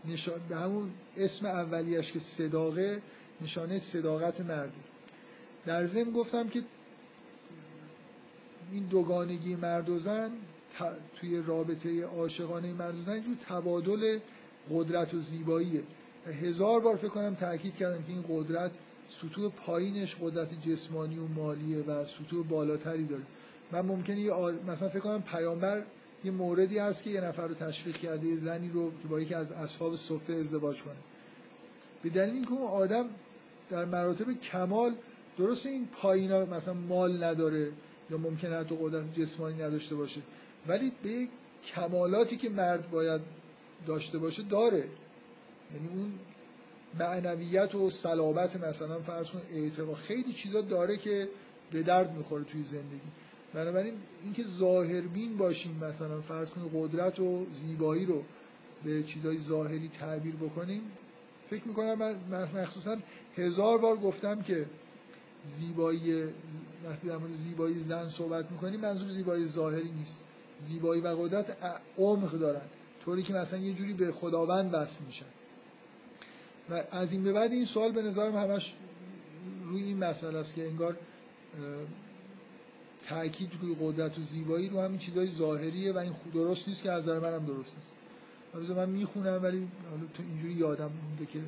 نشان 0.04 0.40
به 0.48 0.56
همون 0.56 0.90
اسم 1.16 1.46
اولیش 1.46 2.12
که 2.12 2.20
صداقه 2.20 3.02
نشانه 3.40 3.78
صداقت 3.78 4.40
مردی. 4.40 4.80
در 5.66 5.86
ضمن 5.86 6.10
گفتم 6.10 6.48
که 6.48 6.62
این 8.72 8.84
دوگانگی 8.84 9.54
مرد 9.54 9.88
و 9.88 9.98
زن 9.98 10.30
توی 11.16 11.42
رابطه 11.42 12.04
عاشقانه 12.04 12.72
مرد 12.72 12.94
و 12.94 13.02
زن 13.02 13.12
اینجور 13.12 13.36
تبادل 13.48 14.18
قدرت 14.70 15.14
و 15.14 15.20
زیباییه. 15.20 15.82
هزار 16.26 16.80
بار 16.80 16.96
فکر 16.96 17.08
کنم 17.08 17.34
تاکید 17.34 17.76
کردم 17.76 18.02
که 18.02 18.12
این 18.12 18.24
قدرت 18.28 18.78
سطوح 19.08 19.52
پایینش 19.52 20.16
قدرت 20.20 20.68
جسمانی 20.68 21.18
و 21.18 21.26
مالیه 21.26 21.78
و 21.78 22.06
سطوح 22.06 22.46
بالاتری 22.46 23.04
داره. 23.04 23.22
من 23.74 23.80
ممکنه 23.80 24.20
یه 24.20 24.32
مثلا 24.68 24.88
فکر 24.88 25.00
کنم 25.00 25.22
پیامبر 25.22 25.82
یه 26.24 26.30
موردی 26.30 26.78
هست 26.78 27.02
که 27.02 27.10
یه 27.10 27.20
نفر 27.20 27.46
رو 27.46 27.54
تشویق 27.54 27.96
کرده 27.96 28.26
یه 28.26 28.36
زنی 28.36 28.70
رو 28.74 28.90
که 29.02 29.08
با 29.08 29.20
یکی 29.20 29.34
از 29.34 29.52
اصحاب 29.52 29.96
صفه 29.96 30.32
ازدواج 30.32 30.82
کنه. 30.82 30.94
به 32.02 32.08
دلیل 32.08 32.34
اینکه 32.34 32.52
اون 32.52 32.62
آدم 32.62 33.06
در 33.70 33.84
مراتب 33.84 34.40
کمال 34.40 34.94
درست 35.38 35.66
این 35.66 35.86
پایینا 35.86 36.44
مثلا 36.44 36.74
مال 36.74 37.24
نداره 37.24 37.68
یا 38.10 38.18
ممکنه 38.18 38.56
حتی 38.56 38.76
قدرت 38.80 39.12
جسمانی 39.20 39.62
نداشته 39.62 39.94
باشه 39.94 40.20
ولی 40.66 40.92
به 41.02 41.28
کمالاتی 41.74 42.36
که 42.36 42.48
مرد 42.48 42.90
باید 42.90 43.20
داشته 43.86 44.18
باشه 44.18 44.42
داره. 44.42 44.84
یعنی 45.74 45.88
اون 45.94 46.12
معنویت 46.98 47.74
و 47.74 47.90
صلابت 47.90 48.56
مثلا 48.56 49.00
فرض 49.00 49.30
کن 49.30 49.42
اعتقاد 49.54 49.94
خیلی 49.94 50.32
چیزا 50.32 50.60
داره 50.60 50.96
که 50.96 51.28
به 51.72 51.82
درد 51.82 52.16
می‌خوره 52.16 52.44
توی 52.44 52.62
زندگی. 52.62 53.10
بنابراین 53.54 53.94
اینکه 54.24 54.44
ظاهربین 54.44 55.36
باشیم 55.36 55.84
مثلا 55.84 56.20
فرض 56.20 56.50
کنید 56.50 56.70
قدرت 56.74 57.20
و 57.20 57.46
زیبایی 57.52 58.06
رو 58.06 58.22
به 58.84 59.02
چیزای 59.02 59.38
ظاهری 59.38 59.88
تعبیر 59.88 60.34
بکنیم 60.34 60.82
فکر 61.50 61.68
می‌کنم 61.68 61.94
من 61.94 62.14
مخصوصا 62.54 62.96
هزار 63.36 63.78
بار 63.78 63.96
گفتم 63.96 64.42
که 64.42 64.66
زیبایی 65.46 66.24
وقتی 66.84 67.08
در 67.08 67.16
مورد 67.16 67.32
زیبایی 67.32 67.80
زن 67.80 68.08
صحبت 68.08 68.50
می‌کنیم 68.50 68.80
منظور 68.80 69.08
زیبایی 69.08 69.46
ظاهری 69.46 69.90
نیست. 69.90 70.22
زیبایی 70.68 71.02
و 71.02 71.08
قدرت 71.08 71.56
عمق 71.98 72.30
دارن 72.30 72.60
طوری 73.04 73.22
که 73.22 73.34
مثلا 73.34 73.58
یه 73.58 73.72
جوری 73.72 73.92
به 73.92 74.12
خداوند 74.12 74.74
وصل 74.74 75.04
میشن. 75.04 75.26
و 76.70 76.82
از 76.90 77.12
این 77.12 77.24
به 77.24 77.32
بعد 77.32 77.52
این 77.52 77.64
سوال 77.64 77.92
به 77.92 78.02
نظرم 78.02 78.36
همش 78.36 78.74
روی 79.64 79.82
این 79.82 79.98
مسئله 79.98 80.38
است 80.38 80.54
که 80.54 80.66
انگار 80.66 80.96
تاکید 83.08 83.50
روی 83.60 83.76
قدرت 83.80 84.18
و 84.18 84.22
زیبایی 84.22 84.68
رو 84.68 84.80
همین 84.80 84.98
چیزای 84.98 85.30
ظاهریه 85.30 85.92
و 85.92 85.98
این 85.98 86.12
درست 86.34 86.68
نیست 86.68 86.82
که 86.82 86.92
از 86.92 87.02
نظر 87.02 87.18
منم 87.18 87.46
درست 87.46 87.76
نیست. 87.76 87.96
من 88.70 88.90
می‌خونم 88.90 89.40
ولی 89.42 89.68
حالا 89.90 90.02
تو 90.14 90.22
اینجوری 90.22 90.52
یادم 90.52 90.90
مونده 91.02 91.26
که 91.26 91.40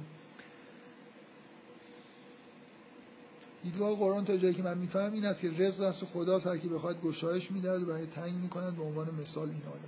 دیدگاه 3.64 3.96
قرآن 3.96 4.24
تا 4.24 4.36
جایی 4.36 4.54
که 4.54 4.62
من 4.62 4.78
میفهم 4.78 5.12
این 5.12 5.24
است 5.24 5.40
که 5.40 5.50
رزق 5.58 5.84
است 5.84 6.02
و 6.02 6.06
خدا 6.06 6.38
هر 6.38 6.56
کی 6.56 6.68
بخواد 6.68 7.02
گشایش 7.02 7.50
می‌دهد 7.50 7.82
و 7.82 7.86
برای 7.86 8.06
تنگ 8.06 8.34
می‌کنند 8.34 8.76
به 8.76 8.82
عنوان 8.82 9.08
مثال 9.22 9.48
این 9.48 9.62
آیه. 9.72 9.80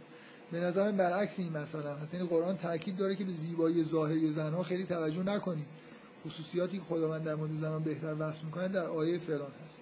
به 0.52 0.60
نظر 0.60 0.92
برعکس 0.92 1.38
این 1.38 1.52
مسئله 1.56 1.90
هست 1.90 2.14
یعنی 2.14 2.26
قرآن 2.26 2.56
تاکید 2.56 2.96
داره 2.96 3.16
که 3.16 3.24
به 3.24 3.32
زیبایی 3.32 3.84
ظاهری 3.84 4.32
زنها 4.32 4.62
خیلی 4.62 4.84
توجه 4.84 5.22
نکنید 5.22 5.66
خصوصیاتی 6.26 6.78
که 6.78 6.84
خداوند 6.84 7.24
در 7.24 7.34
مورد 7.34 7.56
زنان 7.56 7.82
بهتر 7.82 8.14
وصف 8.18 8.44
می‌کنه 8.44 8.68
در 8.68 8.86
آیه 8.86 9.18
فلان 9.18 9.50
هست. 9.64 9.78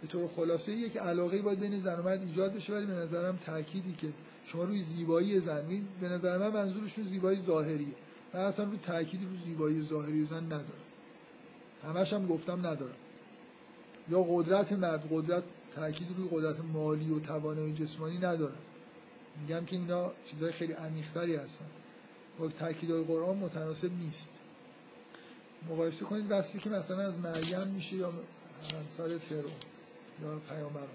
به 0.00 0.06
طور 0.06 0.28
خلاصه 0.28 0.72
یک 0.72 0.96
علاقه 0.96 1.42
باید 1.42 1.60
بین 1.60 1.80
زن 1.80 1.98
و 1.98 2.02
مرد 2.02 2.22
ایجاد 2.22 2.54
بشه 2.54 2.72
ولی 2.72 2.86
به 2.86 2.92
نظرم 2.92 3.36
تأکیدی 3.36 3.92
که 3.92 4.08
شما 4.46 4.64
روی 4.64 4.82
زیبایی 4.82 5.40
زن 5.40 5.86
به 6.00 6.08
نظر 6.08 6.38
من 6.38 6.48
منظورشون 6.48 7.06
زیبایی 7.06 7.38
ظاهریه. 7.38 7.94
من 8.34 8.40
اصلا 8.40 8.64
روی 8.64 8.78
تأکیدی 8.82 9.26
روی 9.26 9.36
زیبایی 9.44 9.82
ظاهری 9.82 10.26
زن 10.26 10.44
ندارم. 10.44 10.64
همش 11.84 12.12
هم 12.12 12.26
گفتم 12.26 12.66
ندارم. 12.66 12.94
یا 14.08 14.22
قدرت 14.22 14.72
مرد 14.72 15.04
قدرت 15.10 15.42
تأکید 15.74 16.08
روی 16.16 16.28
قدرت 16.30 16.60
مالی 16.60 17.10
و 17.10 17.20
توانایی 17.20 17.72
جسمانی 17.72 18.18
ندارم. 18.18 18.58
میگم 19.40 19.64
که 19.64 19.76
اینا 19.76 20.12
چیزهای 20.24 20.52
خیلی 20.52 20.72
عمیق‌تری 20.72 21.36
هستن. 21.36 21.66
با 22.38 22.48
تاکیدهای 22.48 23.04
قرآن 23.04 23.36
متناسب 23.36 23.90
نیست. 23.92 24.32
مقایسه 25.70 26.04
کنید 26.04 26.26
وصفی 26.30 26.58
که 26.58 26.70
مثلا 26.70 26.98
از 26.98 27.18
مریم 27.18 27.68
میشه 27.74 27.96
یا 27.96 28.12
همسر 28.62 29.18
فرعون. 29.18 29.52
یا 30.22 30.38
پیامبران 30.48 30.88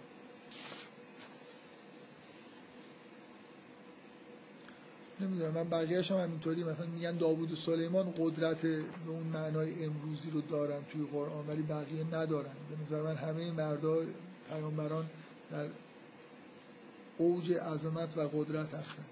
نمی‌دونم 5.19 5.52
من 5.52 5.69
بقیهش 5.69 6.11
هم 6.11 6.18
همینطوری 6.18 6.64
مثلا 6.64 6.85
میگن 6.85 7.18
داوود 7.18 7.52
و 7.52 7.56
سلیمان 7.56 8.14
قدرت 8.18 8.61
به 8.61 8.84
اون 9.07 9.23
معنای 9.23 9.85
امروزی 9.85 10.30
رو 10.31 10.41
دارن 10.41 10.80
توی 10.91 11.06
قرآن 11.11 11.47
ولی 11.47 11.61
بقیه 11.61 12.03
ندارن. 12.11 12.56
به 12.69 12.84
نظر 12.84 13.02
من 13.02 13.15
همه 13.15 13.52
مردا 13.52 13.97
پیامبران 14.49 15.06
در 15.52 15.65
اوج 17.18 17.53
عظمت 17.53 18.18
و 18.18 18.22
قدرت 18.22 18.73
هستن. 18.73 19.03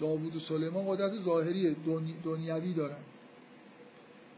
داوود 0.00 0.36
و 0.36 0.38
سلیمان 0.38 0.86
قدرت 0.88 1.18
ظاهری 1.18 1.76
دنیوی 2.24 2.72
دارن. 2.72 3.02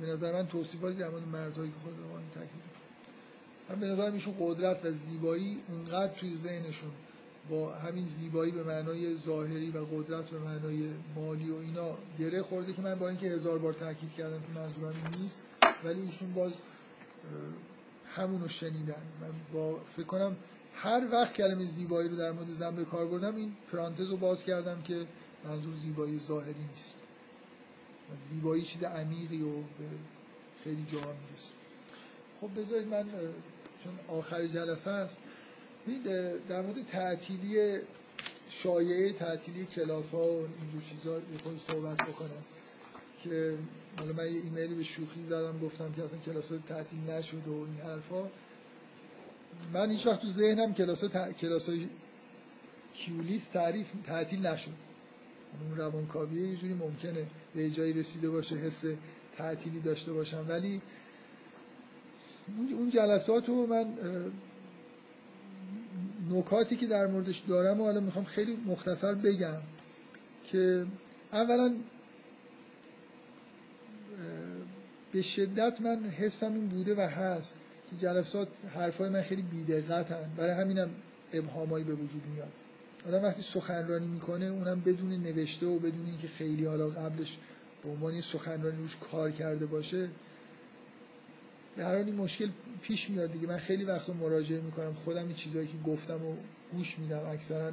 به 0.00 0.06
نظر 0.06 0.32
من 0.32 0.46
توصیفاتی 0.46 0.94
در 0.96 1.08
مورد 1.08 1.28
مردهایی 1.28 1.70
که 1.70 1.76
خودمان 1.82 2.22
تکلیف 2.30 2.73
من 3.68 3.80
به 3.80 3.86
نظر 3.86 4.10
ایشون 4.10 4.34
قدرت 4.40 4.84
و 4.84 4.92
زیبایی 4.92 5.62
اونقدر 5.68 6.12
توی 6.12 6.34
ذهنشون 6.34 6.90
با 7.50 7.74
همین 7.74 8.04
زیبایی 8.04 8.52
به 8.52 8.64
معنای 8.64 9.16
ظاهری 9.16 9.70
و 9.70 9.84
قدرت 9.84 10.24
به 10.24 10.38
معنای 10.38 10.90
مالی 11.16 11.50
و 11.50 11.56
اینا 11.56 11.96
گره 12.18 12.42
خورده 12.42 12.72
که 12.72 12.82
من 12.82 12.94
با 12.94 13.08
اینکه 13.08 13.26
هزار 13.26 13.58
بار 13.58 13.72
تاکید 13.72 14.12
کردم 14.12 14.40
که 14.40 14.60
منظورم 14.60 14.94
نیست 15.20 15.40
ولی 15.84 16.00
ایشون 16.00 16.32
باز 16.32 16.52
همونو 18.14 18.48
شنیدن. 18.48 19.02
من 19.20 19.30
با 19.52 19.80
فکر 19.96 20.06
کنم 20.06 20.36
هر 20.74 21.08
وقت 21.12 21.34
کلمه 21.34 21.64
زیبایی 21.64 22.08
رو 22.08 22.16
در 22.16 22.32
مورد 22.32 22.52
زن 22.52 22.76
به 22.76 22.84
کار 22.84 23.06
بردم 23.06 23.36
این 23.36 23.52
پرانتز 23.72 24.10
رو 24.10 24.16
باز 24.16 24.44
کردم 24.44 24.82
که 24.82 25.06
منظور 25.44 25.74
زیبایی 25.74 26.18
ظاهری 26.18 26.64
نیست. 26.70 26.94
زیبایی 28.20 28.62
چیز 28.62 28.82
عمیقی 28.82 29.42
و 29.42 29.52
به 29.52 29.88
خیلی 30.64 30.84
جاها 30.92 31.12
می‌رسه. 31.12 31.54
خب 32.40 32.60
بذارید 32.60 32.88
من 32.88 33.04
چون 33.84 34.18
آخر 34.18 34.46
جلسه 34.46 34.90
است. 34.90 35.18
در 36.48 36.62
مورد 36.62 36.86
تعطیلی 36.86 37.78
شایعه 38.48 39.12
تعطیلی 39.12 39.66
کلاس 39.66 40.14
ها 40.14 40.24
و 40.24 40.48
اینجور 40.60 40.82
چیزا 40.90 41.16
یه 41.16 41.58
صحبت 41.58 41.96
بکنم 41.96 42.44
که 43.22 43.54
حالا 43.98 44.12
من 44.12 44.32
یه 44.32 44.40
ایمیلی 44.42 44.74
به 44.74 44.82
شوخی 44.82 45.26
زدم 45.28 45.58
گفتم 45.58 45.92
که 45.92 46.02
اصلا 46.02 46.18
کلاس 46.18 46.52
ها 46.52 46.58
تعطیل 46.68 46.98
نشد 47.10 47.48
و 47.48 47.52
این 47.52 47.90
حرفا. 47.90 48.28
من 49.72 49.90
هیچ 49.90 50.06
وقت 50.06 50.20
تو 50.20 50.28
ذهنم 50.28 50.74
کلاس 50.74 51.04
ها 51.04 51.32
کلاس 51.32 51.68
های 51.68 51.88
کیولیس 52.94 53.48
تعریف 53.48 53.90
تعطیل 54.06 54.46
نشد. 54.46 54.70
اون 55.68 55.78
روانکاویه 55.78 56.48
یه 56.48 56.56
جوری 56.56 56.74
ممکنه 56.74 57.26
به 57.54 57.70
جایی 57.70 57.92
رسیده 57.92 58.30
باشه 58.30 58.56
حس 58.56 58.84
تعطیلی 59.36 59.80
داشته 59.80 60.12
باشم. 60.12 60.46
ولی 60.48 60.80
اون 62.58 62.90
جلسات 62.90 63.48
رو 63.48 63.66
من 63.66 63.86
نکاتی 66.30 66.76
که 66.76 66.86
در 66.86 67.06
موردش 67.06 67.38
دارم 67.38 67.80
و 67.80 67.84
حالا 67.84 68.00
می‌خوام 68.00 68.24
خیلی 68.24 68.56
مختصر 68.66 69.14
بگم 69.14 69.60
که 70.44 70.86
اولا 71.32 71.74
به 75.12 75.22
شدت 75.22 75.80
من 75.80 76.04
حسم 76.04 76.54
این 76.54 76.68
بوده 76.68 76.94
و 76.94 77.00
هست 77.00 77.58
که 77.90 77.96
جلسات 77.96 78.48
حرفای 78.74 79.08
من 79.08 79.22
خیلی 79.22 79.42
بیدقتن. 79.42 80.30
برای 80.36 80.52
همینم 80.52 80.90
ابهامایی 81.32 81.84
به 81.84 81.94
وجود 81.94 82.22
میاد. 82.34 82.52
آدم 83.08 83.22
وقتی 83.22 83.42
سخنرانی 83.42 84.06
می‌کنه 84.06 84.44
اونم 84.44 84.80
بدون 84.80 85.10
نوشته 85.10 85.66
و 85.66 85.78
بدون 85.78 86.06
اینکه 86.06 86.28
خیلی 86.28 86.64
حالا 86.64 86.88
قبلش 86.88 87.38
به 87.84 87.90
عنوان 87.90 88.20
سخنرانی 88.20 88.76
روش 88.76 88.96
کار 88.96 89.30
کرده 89.30 89.66
باشه 89.66 90.08
به 91.76 91.84
هر 91.84 91.94
این 91.94 92.14
مشکل 92.14 92.48
پیش 92.82 93.10
میاد 93.10 93.32
دیگه. 93.32 93.46
من 93.46 93.56
خیلی 93.58 93.84
وقت 93.84 94.10
مراجعه 94.10 94.60
می‌کنم. 94.60 94.94
خودم 94.94 95.24
این 95.24 95.34
چیزهایی 95.34 95.66
که 95.66 95.78
گفتم 95.86 96.26
و 96.26 96.36
گوش 96.72 96.98
میدم. 96.98 97.26
اکثرا 97.26 97.72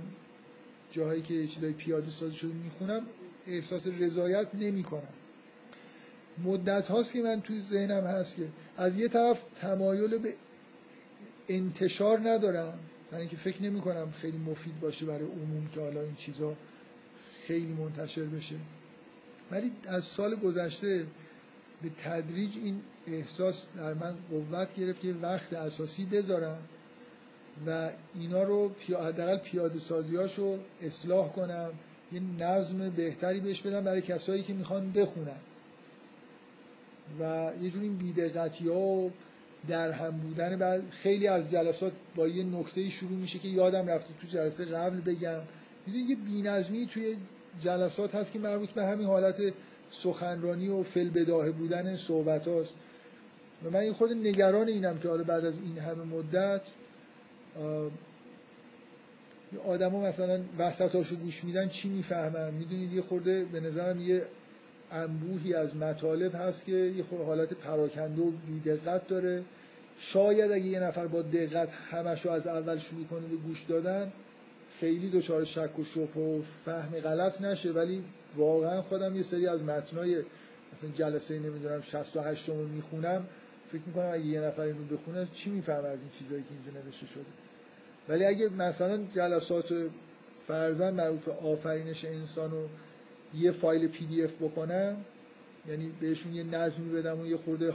جاهایی 0.91 1.21
که 1.21 1.47
چیزای 1.47 1.73
پیاده 1.73 2.11
سازی 2.11 2.35
شده 2.35 2.53
می‌خونم 2.53 3.01
احساس 3.47 3.87
رضایت 3.87 4.47
نمی‌کنم. 4.53 5.13
مدت 6.43 6.87
هاست 6.87 7.13
که 7.13 7.21
من 7.21 7.41
توی 7.41 7.61
ذهنم 7.61 8.03
هست 8.03 8.35
که 8.35 8.47
از 8.77 8.97
یه 8.97 9.07
طرف 9.07 9.43
تمایل 9.55 10.17
به 10.17 10.33
انتشار 11.47 12.19
ندارم. 12.19 12.79
برای 13.11 13.21
اینکه 13.21 13.37
فکر 13.37 13.63
نمی 13.63 13.81
کنم 13.81 14.11
خیلی 14.11 14.37
مفید 14.37 14.79
باشه 14.79 15.05
برای 15.05 15.25
عموم 15.25 15.69
که 15.73 15.81
حالا 15.81 16.01
این 16.01 16.15
چیزا 16.15 16.55
خیلی 17.47 17.73
منتشر 17.73 18.23
بشه. 18.23 18.55
ولی 19.51 19.71
از 19.87 20.05
سال 20.05 20.35
گذشته 20.35 21.05
به 21.83 21.89
تدریج 22.03 22.57
این 22.57 22.81
احساس 23.07 23.67
در 23.77 23.93
من 23.93 24.15
قوت 24.31 24.75
گرفت 24.75 25.01
که 25.01 25.15
وقت 25.21 25.53
اساسی 25.53 26.05
بذارم 26.05 26.59
و 27.67 27.89
اینا 28.15 28.43
رو 28.43 28.71
حداقل 28.89 29.37
پیاده 29.37 29.79
سازیاشو 29.79 30.57
اصلاح 30.81 31.31
کنم 31.31 31.71
یه 32.13 32.21
نظم 32.39 32.89
بهتری 32.89 33.39
بهش 33.39 33.61
بدم 33.61 33.83
برای 33.83 34.01
کسایی 34.01 34.43
که 34.43 34.53
می‌خوان 34.53 34.91
بخونن. 34.91 35.39
و 37.19 37.51
یه 37.61 37.69
جور 37.69 37.81
این 37.81 37.97
بیدقتی 37.97 38.67
ها 38.67 38.77
و 38.77 39.11
در 39.67 39.91
هم 39.91 40.17
بودن 40.17 40.55
بعد 40.55 40.89
خیلی 40.89 41.27
از 41.27 41.49
جلسات 41.49 41.91
با 42.15 42.27
یه 42.27 42.43
نکته 42.43 42.89
شروع 42.89 43.11
میشه 43.11 43.39
که 43.39 43.47
یادم 43.47 43.87
رفته 43.87 44.13
تو 44.21 44.27
جلسه 44.27 44.65
قبل 44.65 45.01
بگم. 45.01 45.41
می‌دونی 45.87 46.05
یه 46.05 46.15
بینظمی 46.15 46.85
توی 46.85 47.17
جلسات 47.59 48.15
هست 48.15 48.31
که 48.31 48.39
مربوط 48.39 48.69
به 48.69 48.85
همین 48.85 49.07
حالت 49.07 49.53
سخنرانی 49.91 50.67
و 50.67 50.83
فل 50.83 51.09
بداهه 51.09 51.51
بودن 51.51 51.95
صحبت 51.95 52.47
هاست. 52.47 52.75
و 53.65 53.69
من 53.69 53.79
این 53.79 53.93
خود 53.93 54.11
نگران 54.11 54.67
اینم 54.67 54.99
که 54.99 55.09
حالا 55.09 55.23
بعد 55.23 55.45
از 55.45 55.57
این 55.57 55.77
همه 55.77 56.03
مدت 56.03 56.61
آدما 59.65 60.01
مثلا 60.01 60.39
وسطاشو 60.57 61.15
گوش 61.15 61.43
میدن 61.43 61.67
چی 61.67 61.89
می‌فهمن؟ 61.89 62.53
می‌دونید 62.53 62.93
یه 62.93 63.01
خورده 63.01 63.45
به 63.45 63.59
نظرم 63.59 64.01
یه 64.01 64.21
انبوهی 64.91 65.53
از 65.53 65.75
مطالب 65.75 66.35
هست 66.35 66.65
که 66.65 66.71
یه 66.71 67.03
خورده 67.03 67.25
حالت 67.25 67.53
پراکنده 67.53 68.21
و 68.21 68.31
بیدقت 68.47 69.07
داره. 69.07 69.43
شاید 69.99 70.51
اگه 70.51 70.65
یه 70.65 70.79
نفر 70.79 71.07
با 71.07 71.21
دقت 71.21 71.69
همشو 71.91 72.29
از 72.29 72.47
اول 72.47 72.77
شروع 72.77 73.05
کنه 73.05 73.27
به 73.27 73.35
گوش 73.35 73.63
دادن 73.63 74.11
خیلی 74.79 75.09
دچار 75.09 75.43
شک 75.43 75.79
و 75.79 75.83
شبه 75.83 76.21
و 76.21 76.41
فهم 76.65 76.99
غلط 77.03 77.41
نشه 77.41 77.71
ولی 77.71 78.03
واقعا 78.35 78.81
خودم 78.81 79.15
یه 79.15 79.21
سری 79.21 79.47
از 79.47 79.63
متنای 79.63 80.23
مثلا 80.73 80.89
جلسه 80.95 81.39
نمی‌دونم 81.39 81.81
68 81.81 82.49
رو 82.49 82.67
می‌خونم. 82.67 83.25
فکر 83.71 83.81
می‌کنم 83.85 84.09
اگه 84.13 84.25
یه 84.25 84.41
نفر 84.41 84.61
اینو 84.61 84.83
بخونه 84.83 85.27
چی 85.33 85.49
می‌فهمه 85.49 85.87
از 85.87 85.99
این 85.99 86.09
چیزایی 86.19 86.43
که 86.43 86.49
اینجا 86.51 86.81
نوشته 86.85 87.07
شده؟ 87.07 87.25
ولی 88.09 88.25
اگه 88.25 88.49
مثلا 88.49 88.99
جلسات 89.15 89.73
فرزن 90.47 90.93
مربوط 90.93 91.19
به 91.19 91.31
آفرینش 91.31 92.05
انسان 92.05 92.51
رو 92.51 92.67
یه 93.39 93.51
فایل 93.51 93.87
پی 93.87 94.05
دی 94.05 94.23
اف 94.23 94.33
بکنم 94.33 94.97
یعنی 95.69 95.91
بهشون 96.01 96.33
یه 96.33 96.43
نظمی 96.43 96.89
بدم 96.89 97.19
و 97.19 97.25
یه 97.25 97.37
خورده 97.37 97.73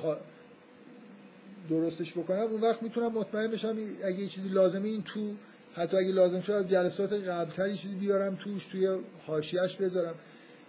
درستش 1.71 2.13
بکنم 2.13 2.41
اون 2.41 2.61
وقت 2.61 2.83
می‌تونم 2.83 3.13
مطمئن 3.13 3.51
بشم 3.51 3.77
اگه 4.05 4.21
یه 4.21 4.27
چیزی 4.27 4.49
لازمه 4.49 4.89
این 4.89 5.03
تو 5.03 5.35
حتی 5.75 5.97
اگه 5.97 6.13
لازم 6.13 6.41
شد 6.41 6.53
از 6.53 6.69
جلسات 6.69 7.13
قبلتر 7.13 7.73
چیزی 7.73 7.95
بیارم 7.95 8.35
توش 8.35 8.67
توی 8.67 8.99
حاشیهش 9.27 9.77
بذارم. 9.77 10.15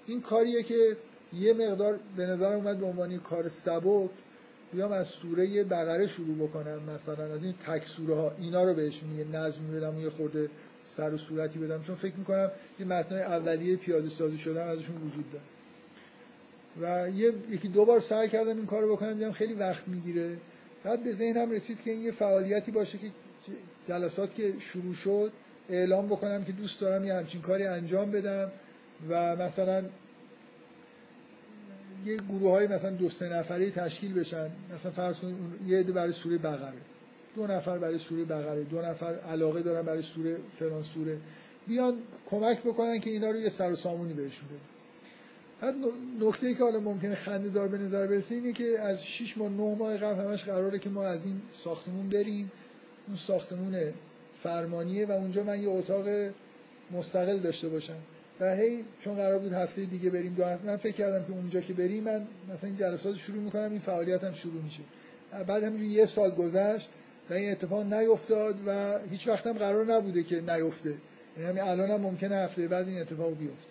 این 0.08 0.22
کاریه 0.22 0.64
که 0.64 0.98
یه 1.34 1.54
مقدار 1.54 2.00
به 2.18 2.26
نظر 2.26 2.54
اومد 2.54 2.78
به 2.78 2.86
عنوان 2.86 3.18
کار 3.18 3.50
سبک 3.50 4.10
بیام 4.74 4.92
از 4.92 5.08
سوره 5.08 5.64
بقره 5.64 6.08
شروع 6.08 6.48
بکنم 6.48 6.82
مثلا 6.96 7.34
از 7.34 7.44
این 7.44 7.54
تک 7.54 7.86
سوره 7.86 8.16
ها. 8.16 8.32
اینا 8.42 8.64
رو 8.64 8.74
بهشون 8.74 9.18
یه 9.18 9.26
نظمی 9.38 9.78
بدم 9.78 9.98
و 9.98 10.02
یه 10.02 10.10
خورده 10.10 10.50
سر 10.84 11.14
و 11.14 11.18
صورتی 11.18 11.60
بدم. 11.60 11.84
چون 11.84 11.96
فکر 11.96 12.16
می‌کنم 12.16 12.52
این 12.80 12.88
متنای 12.88 13.22
اولیه 13.22 13.76
پیاده 13.76 14.10
سازی 14.10 14.38
شدن 14.38 14.68
ازشون 14.68 14.96
وجود 14.96 15.26
داره. 15.32 15.44
و 16.82 17.10
یه 17.10 17.34
یکی 17.50 17.68
دو 17.68 17.86
بار 17.86 18.00
سعی 18.00 18.30
کردم 18.30 18.58
این 18.58 18.66
کارو 18.66 18.96
بکنم 18.96 19.14
دیدم 19.14 19.32
خیلی 19.32 19.54
وقت 19.54 19.88
می‌گیره. 19.88 20.38
بعد 20.84 21.04
به 21.04 21.14
ذهنم 21.14 21.52
رسید 21.52 21.82
که 21.82 21.92
این 21.92 22.02
یه 22.02 22.12
فعالیتی 22.12 22.72
باشه 22.72 22.98
که 22.98 23.08
جلسات 23.88 24.36
که 24.36 24.54
شروع 24.60 24.94
شد 24.94 25.32
اعلام 25.70 26.08
بکنم 26.08 26.44
که 26.44 26.52
دوست 26.52 26.82
دارم 26.82 27.06
یه 27.06 27.14
همچین 27.14 27.42
کاری 27.42 27.64
انجام 27.64 28.12
بدم. 28.12 28.52
و 29.10 29.36
مثلا 29.36 29.84
یه 32.06 32.18
گروه 32.18 32.52
های 32.52 32.68
مثلا 32.68 32.92
دو 32.92 33.10
سه 33.10 33.30
نفره 33.30 33.70
تشکیل 33.70 34.14
بشن. 34.14 34.50
مثلا 34.76 34.92
فرض 34.92 35.20
کنید 35.20 35.36
یه 35.68 35.80
عده 35.80 35.92
برای 35.92 36.12
سوره 36.12 36.38
بقره. 36.38 36.78
دو 37.36 37.48
نفر 37.48 37.78
برای 37.78 37.98
سوره 37.98 38.24
بقره. 38.24 38.64
دو 38.64 38.82
نفر 38.82 39.16
علاقه 39.16 39.62
دارن 39.62 39.82
برای 39.82 40.02
سوره 40.02 40.38
فلان 40.60 40.84
سوره. 40.84 41.18
بیان 41.68 41.94
کمک 42.30 42.62
بکنن 42.62 43.00
که 43.00 43.10
اینا 43.10 43.32
رو 43.32 43.40
یه 43.40 43.50
سر 43.50 43.72
و 43.72 43.76
سامونی 43.76 44.14
بهشون 44.14 44.50
بدن. 44.50 44.60
بعد 45.62 45.76
نکته 46.20 46.48
ای 46.48 46.56
که 46.56 46.64
حالا 46.64 46.80
ممکنه 46.80 47.16
خنده 47.16 47.50
دار 47.50 47.68
به 47.68 47.78
نظر 47.78 48.08
برسه 48.08 48.36
اینه 48.36 48.54
که 48.54 48.80
از 48.80 49.06
6 49.06 49.38
ماه 49.38 49.50
9 49.50 49.76
ماه 49.76 49.98
قبل 49.98 50.22
همش 50.22 50.44
قراره 50.44 50.80
که 50.80 50.90
ما 50.90 51.04
از 51.04 51.26
این 51.26 51.42
ساختمون 51.54 52.10
بریم. 52.10 52.52
اون 53.08 53.16
ساختمون 53.16 53.76
فرمانیه 54.44 55.06
و 55.06 55.12
اونجا 55.12 55.44
من 55.44 55.62
یه 55.62 55.70
اتاق 55.70 56.06
مستقل 56.92 57.38
داشته 57.38 57.70
باشم. 57.70 57.98
و 58.40 58.56
هی 58.56 58.84
چون 59.04 59.16
قرار 59.16 59.40
بود 59.40 59.54
هفته 59.54 59.86
دیگه 59.86 60.10
بریم 60.10 60.34
دو 60.34 60.46
هفته 60.46 60.66
من 60.68 60.78
فکر 60.78 60.96
کردم 60.96 61.26
که 61.26 61.32
اونجا 61.32 61.62
که 61.62 61.74
بریم 61.74 62.04
من 62.04 62.28
مثلا 62.54 62.70
این 62.70 62.78
جلسات 62.78 63.16
شروع 63.16 63.40
می‌کنم 63.40 63.72
این 63.72 63.80
فعالیت 63.80 64.24
هم 64.24 64.34
شروع 64.34 64.62
میشه. 64.62 64.82
بعد 65.48 65.64
همینجوری 65.64 65.90
یه 65.90 66.06
سال 66.06 66.32
گذشت 66.32 66.90
و 67.30 67.34
این 67.34 67.52
اتفاق 67.52 67.94
نیفتاد 67.94 68.56
و 68.68 69.00
هیچ 69.12 69.28
وقت 69.28 69.48
هم 69.48 69.54
قرار 69.54 69.94
نبوده 69.94 70.24
که 70.24 70.42
نیفته. 70.42 70.94
یعنی 71.40 71.60
الان 71.60 71.92
هم 71.92 72.02
ممکنه 72.02 72.36
هفته 72.36 72.68
بعد 72.68 72.88
این 72.88 73.02
اتفاق 73.02 73.38
بیفته. 73.38 73.70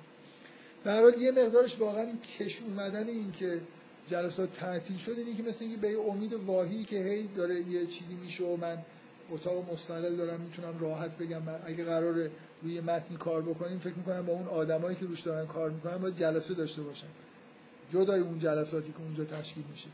حال 0.85 1.15
یه 1.23 1.31
مقدارش 1.31 1.79
واقعا 1.79 2.03
این 2.03 2.19
کش 2.39 2.63
اومدن 2.63 3.09
این 3.09 3.33
که 3.33 3.61
جلسات 4.09 4.53
تعطیل 4.53 4.97
شد 4.97 5.15
اینی 5.19 5.35
که 5.35 5.43
مثل 5.43 5.65
اینکه 5.65 5.81
به 5.81 5.99
امید 6.11 6.33
واهی 6.33 6.85
که 6.85 6.97
هی 6.97 7.29
داره 7.37 7.55
یه 7.55 7.87
چیزی 7.87 8.15
میشه 8.15 8.45
و 8.45 8.57
من 8.57 8.79
اتاق 9.31 9.73
مستقل 9.73 10.17
دارم 10.17 10.41
می‌تونم 10.41 10.79
راحت 10.79 11.19
بگم. 11.19 11.43
من 11.43 11.61
اگه 11.65 11.85
قراره 11.85 12.31
روی 12.63 12.81
متنی 12.81 13.17
کار 13.17 13.43
بکنیم 13.43 13.79
فکر 13.79 13.95
می‌کنم 13.95 14.27
با 14.27 14.33
اون 14.33 14.49
آدمایی 14.49 14.97
که 14.97 15.07
روش 15.07 15.21
دارن 15.21 15.47
کار 15.47 15.71
می‌کنن 15.71 15.99
باید 15.99 16.17
جلسه 16.17 16.55
داشته 16.55 16.83
باشن. 16.83 17.07
جدای 17.93 18.21
اون 18.21 18.39
جلساتی 18.39 18.93
که 18.93 18.99
اونجا 18.99 19.25
تشکیل 19.25 19.65
میشه. 19.71 19.89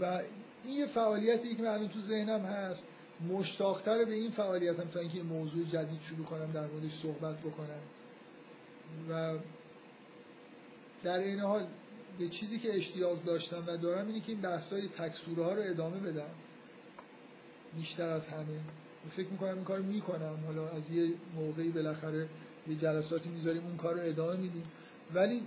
و 0.00 0.22
این 0.64 0.86
فعالیتی 0.86 1.54
که 1.54 1.62
من 1.62 1.88
تو 1.88 2.00
ذهنم 2.00 2.40
هست 2.40 2.84
مشتاقتر 3.28 4.04
به 4.04 4.14
این 4.14 4.30
فعالیتم 4.30 4.88
تا 4.88 5.00
اینکه 5.00 5.22
موضوع 5.22 5.64
جدید 5.64 6.00
شروع 6.02 6.26
کنم 6.26 6.52
در 6.52 6.66
موردش 6.66 6.92
صحبت 6.92 7.38
بکنم. 7.38 7.82
و 9.10 9.38
در 11.04 11.18
این 11.18 11.40
حال 11.40 11.66
به 12.18 12.28
چیزی 12.28 12.58
که 12.58 12.76
اشتیاق 12.76 13.24
داشتم 13.24 13.64
و 13.66 13.76
دارم 13.76 14.06
اینه 14.06 14.20
که 14.20 14.32
این 14.32 14.40
بحثای 14.40 14.88
تکسوره 14.88 15.44
ها 15.44 15.54
رو 15.54 15.62
ادامه 15.62 16.00
بدم. 16.00 16.30
بیشتر 17.76 18.08
از 18.08 18.28
همه. 18.28 18.60
فکر 19.10 19.28
می‌کنم 19.28 19.54
این 19.54 19.64
کار 19.64 19.80
می‌کنم. 19.80 20.38
حالا 20.46 20.68
از 20.68 20.90
یه 20.90 21.12
موقعی 21.34 21.68
بالاخره 21.68 22.28
یه 22.68 22.76
جلساتی 22.76 23.28
می‌ذاریم 23.28 23.62
اون 23.66 23.76
کار 23.76 23.94
رو 23.94 24.00
ادامه 24.02 24.36
میدیم. 24.36 24.62
ولی 25.14 25.42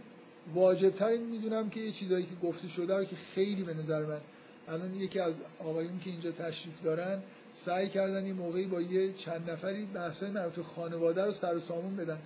واجبتر 0.54 1.08
این 1.08 1.26
می‌دونم 1.26 1.70
که 1.70 1.80
یه 1.80 1.92
چیزایی 1.92 2.26
که 2.26 2.48
گفته 2.48 2.68
شده 2.68 2.98
رو 2.98 3.04
که 3.04 3.16
خیلی 3.16 3.64
به 3.64 3.74
نظر 3.74 4.06
من 4.06 4.20
الان 4.68 4.96
یکی 4.96 5.20
از 5.20 5.40
آقایون 5.60 6.00
که 6.00 6.10
اینجا 6.10 6.32
تشریف 6.32 6.82
دارن 6.82 7.22
سعی 7.54 7.90
کردن 7.90 8.24
این 8.26 8.36
موقعی 8.36 8.66
با 8.66 8.82
یه 8.82 9.14
چند 9.14 9.50
نفری 9.50 9.86
بحثای 9.86 10.30
مربوط 10.30 10.66
خانواده 10.66 11.26
رو 11.26 11.32
سر 11.32 11.56
و 11.56 11.60
سامون 11.60 11.96
بدن. 11.96 12.20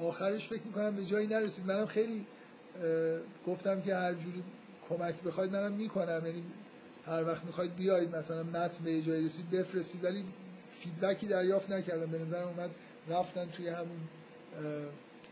آخرش 0.00 0.48
فکر 0.48 0.62
می‌کنم 0.62 0.96
به 0.96 1.04
جایی 1.04 1.26
نرسید. 1.26 1.66
منم 1.66 1.86
خیلی 1.86 2.26
گفتم 3.46 3.82
که 3.82 3.94
هر 3.94 4.14
جوری 4.14 4.42
کمک 4.88 5.22
بخواید 5.22 5.52
منم 5.52 5.72
می‌کنم. 5.72 6.22
یعنی 6.26 6.42
هر 7.06 7.24
وقت 7.24 7.44
می‌خواید 7.44 7.76
بیاید 7.76 8.16
مثلا 8.16 8.42
متن 8.42 8.84
به 8.84 9.02
جایی 9.02 9.26
رسید 9.26 9.50
بفرستید 9.50 10.04
ولی 10.04 10.24
فیدبکی 10.80 11.26
دریافت 11.26 11.70
نکردم. 11.70 12.06
به 12.06 12.18
نظرم 12.18 12.48
اومد 12.48 12.70
رفتن 13.08 13.50
توی 13.50 13.68
همون 13.68 14.00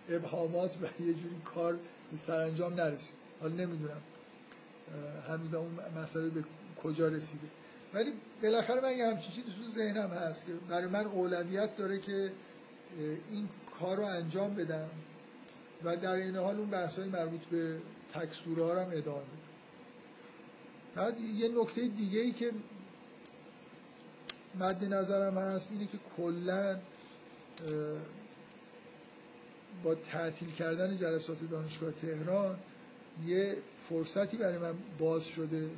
ابهامات 0.09 0.77
و 0.77 1.03
یه 1.03 1.15
جوری 1.15 1.37
کار 1.45 1.79
به 2.11 2.17
سرانجام 2.17 2.75
نرسید. 2.75 3.17
حالا 3.41 3.55
نمی‌دونم 3.55 4.01
هنوز 5.29 5.55
اون 5.55 5.79
مسئله 6.03 6.29
به 6.29 6.45
کجا 6.83 7.09
رسیده. 7.09 7.47
ولی 7.95 8.13
بالاخره 8.43 8.81
من 8.81 8.97
یه 8.97 9.07
همچین 9.07 9.33
چیزی 9.33 9.47
تو 9.65 9.71
ذهنم 9.71 10.11
هست 10.11 10.47
که 10.47 10.53
برای 10.69 10.87
من 10.87 11.05
اولویت 11.05 11.77
داره 11.77 11.99
که 11.99 12.33
این 13.31 13.49
کار 13.81 13.97
رو 13.97 14.05
انجام 14.05 14.55
بدم 14.55 14.89
و 15.85 15.97
در 15.97 16.15
این 16.15 16.37
حال 16.37 16.57
اون 16.57 16.71
بحث 16.71 16.99
های 16.99 17.09
مربوط 17.09 17.41
به 17.41 17.79
تکسوره 18.15 18.65
ها 18.65 18.85
هم 18.85 18.91
ادامه 18.93 19.42
بعد 20.95 21.21
یه 21.21 21.49
نکته 21.49 21.89
دیگه 21.89 22.21
ای 22.21 22.33
که 22.33 22.53
مد 24.61 24.85
نظرم 24.85 25.39
هست 25.39 25.73
اینه 25.73 25.87
که 25.87 25.99
کلا 26.17 26.79
با 29.85 29.95
تعطیل 29.95 30.51
کردن 30.51 30.97
جلسات 30.97 31.51
دانشگاه 31.51 31.91
تهران 31.91 32.59
یه 33.27 33.57
فرصتی 33.77 34.37
برای 34.37 34.59
من 34.59 34.75
باز 34.99 35.27
شده 35.27 35.71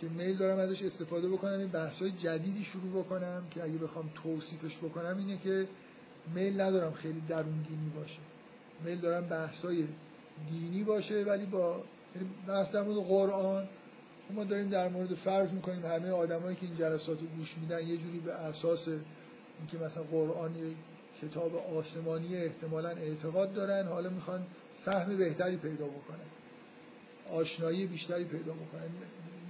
که 0.00 0.08
میل 0.08 0.36
دارم 0.36 0.58
ازش 0.58 0.82
استفاده 0.82 1.28
بکنم 1.28 1.58
این 1.58 1.68
بحث 1.68 2.02
های 2.02 2.10
جدیدی 2.10 2.64
شروع 2.64 3.04
بکنم 3.04 3.42
که 3.50 3.62
اگه 3.62 3.78
بخوام 3.78 4.10
توصیفش 4.22 4.78
بکنم 4.78 5.18
اینه 5.18 5.38
که 5.38 5.68
میل 6.34 6.60
ندارم 6.60 6.92
خیلی 6.92 7.22
درون 7.28 7.64
دینی 7.68 7.90
باشه. 7.96 8.20
میل 8.84 8.98
دارم 8.98 9.26
بحث 9.26 9.64
های 9.64 9.84
دینی 10.50 10.84
باشه 10.84 11.24
ولی 11.24 11.46
با 11.46 11.82
یعنی 12.16 12.28
بحث 12.48 12.70
در 12.70 12.82
مورد 12.82 13.06
قرآن 13.06 13.68
ما 14.30 14.44
داریم 14.44 14.68
در 14.68 14.88
مورد 14.88 15.14
فرض 15.14 15.52
می‌کنیم 15.52 15.86
همه 15.86 16.10
آدمایی 16.10 16.56
که 16.56 16.66
این 16.66 16.74
جلسات 16.74 17.20
رو 17.20 17.26
گوش 17.26 17.58
میدن 17.58 17.86
یه 17.86 17.96
جوری 17.96 18.18
به 18.18 18.32
اساس 18.32 18.88
اینکه 18.88 19.78
مثلا 19.84 20.02
قرآن 20.02 20.54
کتاب 21.22 21.56
آسمانی 21.56 22.36
احتمالا 22.36 22.88
اعتقاد 22.88 23.52
دارن 23.52 23.88
حالا 23.88 24.10
می‌خوان 24.10 24.46
فهم 24.78 25.16
بهتری 25.16 25.56
پیدا 25.56 25.86
بکنن 25.86 26.30
آشنایی 27.30 27.86
بیشتری 27.86 28.24
پیدا 28.24 28.52
بکنن. 28.52 28.88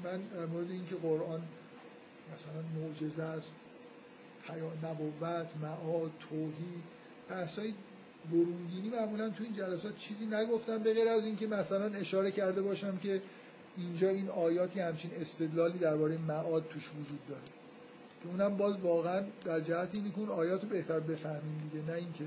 من 0.04 0.20
در 0.22 0.46
مورد 0.46 0.70
اینکه 0.70 0.94
قرآن 0.94 1.42
مثلا 2.32 2.62
معجزه 2.80 3.22
است 3.22 3.52
نبوت 4.82 5.56
معاد 5.62 6.10
توحید 6.30 6.82
بحثای 7.28 7.74
بروندینی 8.30 8.88
معمولا 8.88 9.28
تو 9.28 9.44
این 9.44 9.52
جلسات 9.52 9.96
چیزی 9.96 10.26
نگفتم 10.26 10.78
به 10.78 10.94
غیر 10.94 11.08
از 11.08 11.24
اینکه 11.24 11.46
مثلا 11.46 11.84
اشاره 11.86 12.30
کرده 12.30 12.62
باشم 12.62 12.96
که 12.96 13.22
اینجا 13.76 14.08
این 14.08 14.28
آیاتی 14.28 14.80
همچین 14.80 15.10
استدلالی 15.14 15.78
درباره 15.78 16.18
معاد 16.18 16.68
توش 16.68 16.88
وجود 16.88 17.26
داره. 17.28 17.40
که 18.22 18.28
اونم 18.28 18.56
باز 18.56 18.78
واقعا 18.78 19.24
در 19.44 19.60
جهت 19.60 19.88
اینه 19.92 20.10
که 20.10 20.18
اون 20.18 20.58
بهتر 20.70 21.00
بفهمیم 21.00 21.70
دیگه 21.72 21.86
نه 21.86 21.92
اینکه 21.92 22.24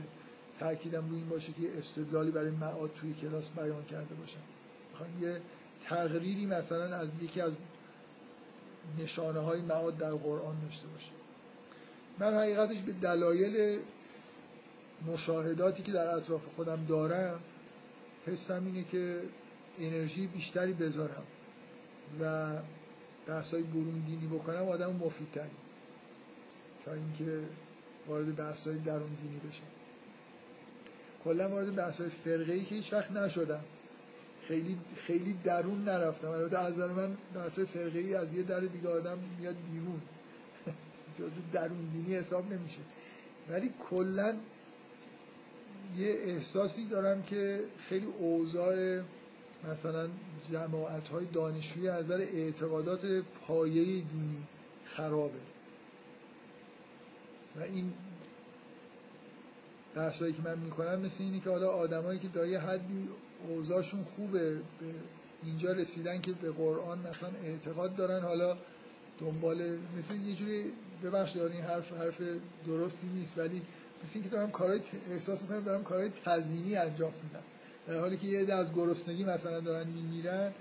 تاکیدم 0.59 1.09
روی 1.09 1.17
این 1.17 1.29
باشه 1.29 1.53
که 1.53 1.77
استدلالی 1.77 2.31
برای 2.31 2.51
معاد 2.51 2.91
توی 2.95 3.13
کلاس 3.13 3.49
بیان 3.49 3.85
کرده 3.85 4.15
باشم 4.15 4.39
می‌خوام 4.91 5.09
یه 5.23 5.41
تقریری 5.85 6.45
مثلا 6.45 6.95
از 6.95 7.07
یکی 7.21 7.41
از 7.41 7.53
نشانه 8.99 9.39
های 9.39 9.61
معاد 9.61 9.97
در 9.97 10.11
قرآن 10.11 10.55
داشته 10.59 10.87
باشه 10.87 11.11
من 12.19 12.33
حقیقتش 12.33 12.81
به 12.81 12.91
دلایل 12.91 13.79
مشاهداتی 15.07 15.83
که 15.83 15.91
در 15.91 16.07
اطراف 16.15 16.45
خودم 16.45 16.85
دارم 16.85 17.39
حسم 18.27 18.63
اینه 18.65 18.83
که 18.83 19.21
انرژی 19.79 20.27
بیشتری 20.27 20.73
بذارم. 20.73 21.23
و 22.19 22.51
بحثای 23.27 23.63
برون 23.63 24.03
دینی 24.07 24.27
بکنم 24.27 24.69
آدم 24.69 24.93
مفیدتری 24.93 25.49
تا 26.85 26.93
اینکه 26.93 27.39
وارد 28.07 28.35
بحثای 28.35 28.77
درون 28.77 29.17
دینی 29.21 29.39
بشم. 29.49 29.63
کلا 31.23 31.49
وارد 31.49 31.75
بحثای 31.75 32.09
فرقه 32.09 32.53
ای 32.53 32.63
که 32.63 32.75
هیچ 32.75 32.93
وقت 32.93 33.11
نشدم. 33.11 33.63
خیلی 34.41 34.77
خیلی 34.97 35.33
درون 35.43 35.83
نرفتم. 35.83 36.27
البته 36.27 36.59
از 36.59 36.73
نظر 36.73 36.87
من 36.87 37.17
بحثای 37.35 37.65
فرقه 37.65 37.99
ای 37.99 38.15
از 38.15 38.33
یه 38.33 38.43
در 38.43 38.59
دیگه 38.59 38.89
آدم 38.89 39.17
میاد 39.39 39.55
بیرون. 39.71 40.01
درون 41.53 41.89
دینی 41.93 42.15
حساب 42.15 42.53
نمیشه. 42.53 42.79
ولی 43.49 43.73
کلا 43.89 44.35
یه 45.97 46.09
احساسی 46.09 46.85
دارم 46.85 47.23
که 47.23 47.59
خیلی 47.77 48.05
اوضاع 48.19 49.01
مثلا 49.71 50.09
جماعت 50.51 51.07
های 51.07 51.25
دانشجویی 51.25 51.87
از 51.87 52.05
نظر 52.05 52.19
اعتقادات 52.19 53.05
پایه 53.47 53.83
دینی 53.83 54.47
خرابه. 54.85 55.39
و 57.55 57.61
این 57.61 57.93
بحثایی 59.95 60.33
که 60.33 60.41
من 60.41 60.59
می‌کنم 60.59 60.99
مثل 60.99 61.23
اینی 61.23 61.39
که 61.39 61.49
حالا 61.49 61.69
آدمایی 61.69 62.19
که 62.19 62.27
دایی 62.27 62.55
حدی 62.55 63.09
اوضاعشون 63.47 64.03
خوبه 64.03 64.55
به 64.55 64.61
اینجا 65.43 65.71
رسیدن 65.71 66.21
که 66.21 66.31
به 66.31 66.51
قرآن 66.51 66.99
مثلا 66.99 67.29
اعتقاد 67.43 67.95
دارن 67.95 68.23
حالا 68.23 68.57
دنبال 69.19 69.77
مثل 69.97 70.15
یه 70.15 70.35
جوری 70.35 70.63
ببخشید 71.03 71.41
این 71.41 71.61
حرف 71.61 71.93
حرف 71.93 72.21
درستی 72.67 73.07
نیست 73.07 73.37
ولی 73.37 73.61
مثل 74.03 74.11
اینکه 74.13 74.29
دارم 74.29 74.51
کارهای 74.51 74.81
احساس 75.11 75.41
می‌کنم 75.41 75.63
دارم 75.63 75.83
کارهای 75.83 76.11
تزیینی 76.25 76.75
انجام 76.75 77.13
میدم. 77.23 77.43
در 77.87 77.99
حالی 77.99 78.17
که 78.17 78.27
یه 78.27 78.39
عده 78.39 78.53
از 78.53 78.73
گرسنگی 78.73 79.23
مثلا 79.23 79.59
دارن 79.59 79.87
میمیرن 79.87 80.53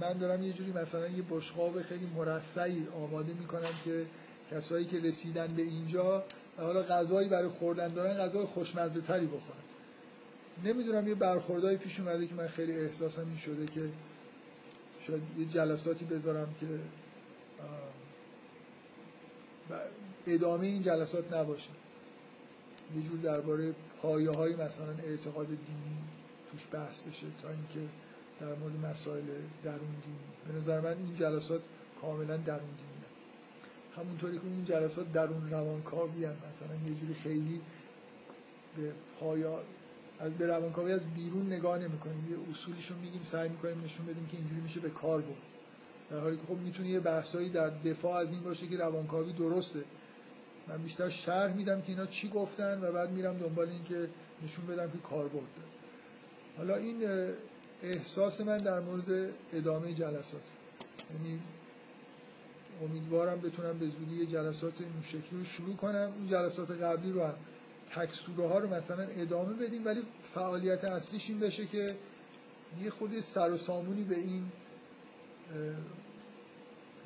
من 0.00 0.12
دارم 0.12 0.42
یه 0.42 0.52
جوری 0.52 0.72
مثلا 0.72 1.08
یه 1.08 1.22
بشقاب 1.30 1.82
خیلی 1.82 2.06
مرصعی 2.16 2.86
آماده 2.96 3.32
می‌کنم 3.32 3.70
که 3.84 4.06
کسایی 4.50 4.84
که 4.84 5.00
رسیدن 5.00 5.46
به 5.46 5.62
اینجا 5.62 6.24
حالا 6.56 6.82
غذایی 6.82 7.28
برای 7.28 7.48
خوردن 7.48 7.88
دارن 7.88 8.14
غذای 8.14 8.44
خوشمزه 8.44 9.00
تری 9.00 9.26
بخورن. 9.26 9.60
نمی‌دونم 10.64 11.08
یه 11.08 11.14
برخوردایی 11.14 11.76
پیش 11.76 12.00
اومده 12.00 12.26
که 12.26 12.34
من 12.34 12.46
خیلی 12.46 12.72
احساسم 12.72 13.26
این 13.26 13.36
شده 13.36 13.66
که 13.66 13.80
شاید 15.00 15.22
یه 15.38 15.44
جلساتی 15.44 16.04
بذارم 16.04 16.54
که 16.60 16.66
ادامه 20.26 20.66
این 20.66 20.82
جلسات 20.82 21.32
نباشه. 21.32 21.70
یه 22.96 23.02
جور 23.02 23.18
درباره 23.18 23.74
پایه 24.02 24.30
های 24.30 24.52
مثلا 24.52 24.92
اعتقاد 25.06 25.46
دینی. 25.46 25.98
توش 26.52 26.66
بحث 26.72 27.00
بشه 27.00 27.26
تا 27.42 27.48
اینکه 27.48 27.92
در 28.40 28.54
مورد 28.54 28.92
مسائل 28.92 29.24
درون 29.64 29.78
دینی 29.78 30.52
به 30.52 30.58
نظر 30.58 30.80
من 30.80 30.96
این 31.04 31.14
جلسات 31.14 31.60
کاملا 32.00 32.36
درون 32.36 32.70
دینی 32.76 32.90
همونطوری 33.96 34.38
که 34.38 34.44
اون 34.44 34.64
جلسات 34.64 35.12
درون 35.12 35.50
روانکاوی 35.50 36.24
هم 36.24 36.32
مثلا 36.32 36.88
یه 36.88 36.94
جوری 36.94 37.14
خیلی 37.14 37.60
به 38.76 38.92
پایا 39.20 39.60
از 40.20 40.32
به 40.32 40.46
روانکاوی 40.46 40.92
از 40.92 41.00
بیرون 41.14 41.46
نگاه 41.46 41.78
نمی‌کنیم. 41.78 42.30
یه 42.30 42.50
اصولیشو 42.50 42.94
میگیم 42.94 43.22
سعی 43.24 43.48
می‌کنیم 43.48 43.84
نشون 43.84 44.06
بدیم 44.06 44.26
که 44.26 44.36
اینجوری 44.36 44.60
میشه 44.60 44.80
به 44.80 44.90
کار 44.90 45.20
برد. 45.20 45.36
در 46.10 46.18
حالی 46.18 46.36
که 46.36 46.42
خب 46.48 46.56
می‌تونه 46.56 46.88
یه 46.88 47.00
بحثایی 47.00 47.48
در 47.48 47.70
دفاع 47.70 48.12
از 48.12 48.30
این 48.30 48.40
باشه 48.40 48.66
که 48.66 48.76
روانکاوی 48.76 49.32
درسته. 49.32 49.84
من 50.68 50.76
بیشتر 50.76 51.08
شرح 51.08 51.52
میدم 51.52 51.80
که 51.80 51.88
اینا 51.88 52.06
چی 52.06 52.28
گفتن 52.28 52.80
و 52.84 52.92
بعد 52.92 53.10
میرم 53.10 53.38
دنبال 53.38 53.68
این 53.68 53.84
که 53.84 54.08
نشون 54.44 54.66
بدم 54.66 54.90
که 54.90 54.98
کار 54.98 55.28
برده 55.28 55.62
حالا 56.60 56.76
این 56.76 57.08
احساس 57.82 58.40
من 58.40 58.56
در 58.56 58.80
مورد 58.80 59.32
ادامه 59.52 59.94
جلسات. 59.94 60.42
یعنی 61.14 61.40
امیدوارم 62.82 63.40
بتونم 63.40 63.78
به 63.78 63.86
زودی 63.86 64.16
یه 64.16 64.26
جلسات 64.26 64.80
این 64.80 65.02
شکلی 65.02 65.38
رو 65.38 65.44
شروع 65.44 65.76
کنم. 65.76 66.12
اون 66.18 66.28
جلسات 66.28 66.70
قبلی 66.70 67.12
رو 67.12 67.24
هم 67.24 67.34
تکسوره 67.94 68.48
ها 68.48 68.58
رو 68.58 68.74
مثلا 68.74 69.02
ادامه 69.02 69.52
بدیم 69.52 69.86
ولی 69.86 70.02
فعالیت 70.34 70.84
اصلیش 70.84 71.30
این 71.30 71.40
بشه 71.40 71.66
که 71.66 71.96
یه 72.82 72.90
خودی 72.90 73.20
سر 73.20 73.50
و 73.52 73.56
سامونی 73.56 74.04
به 74.04 74.16
این 74.16 74.44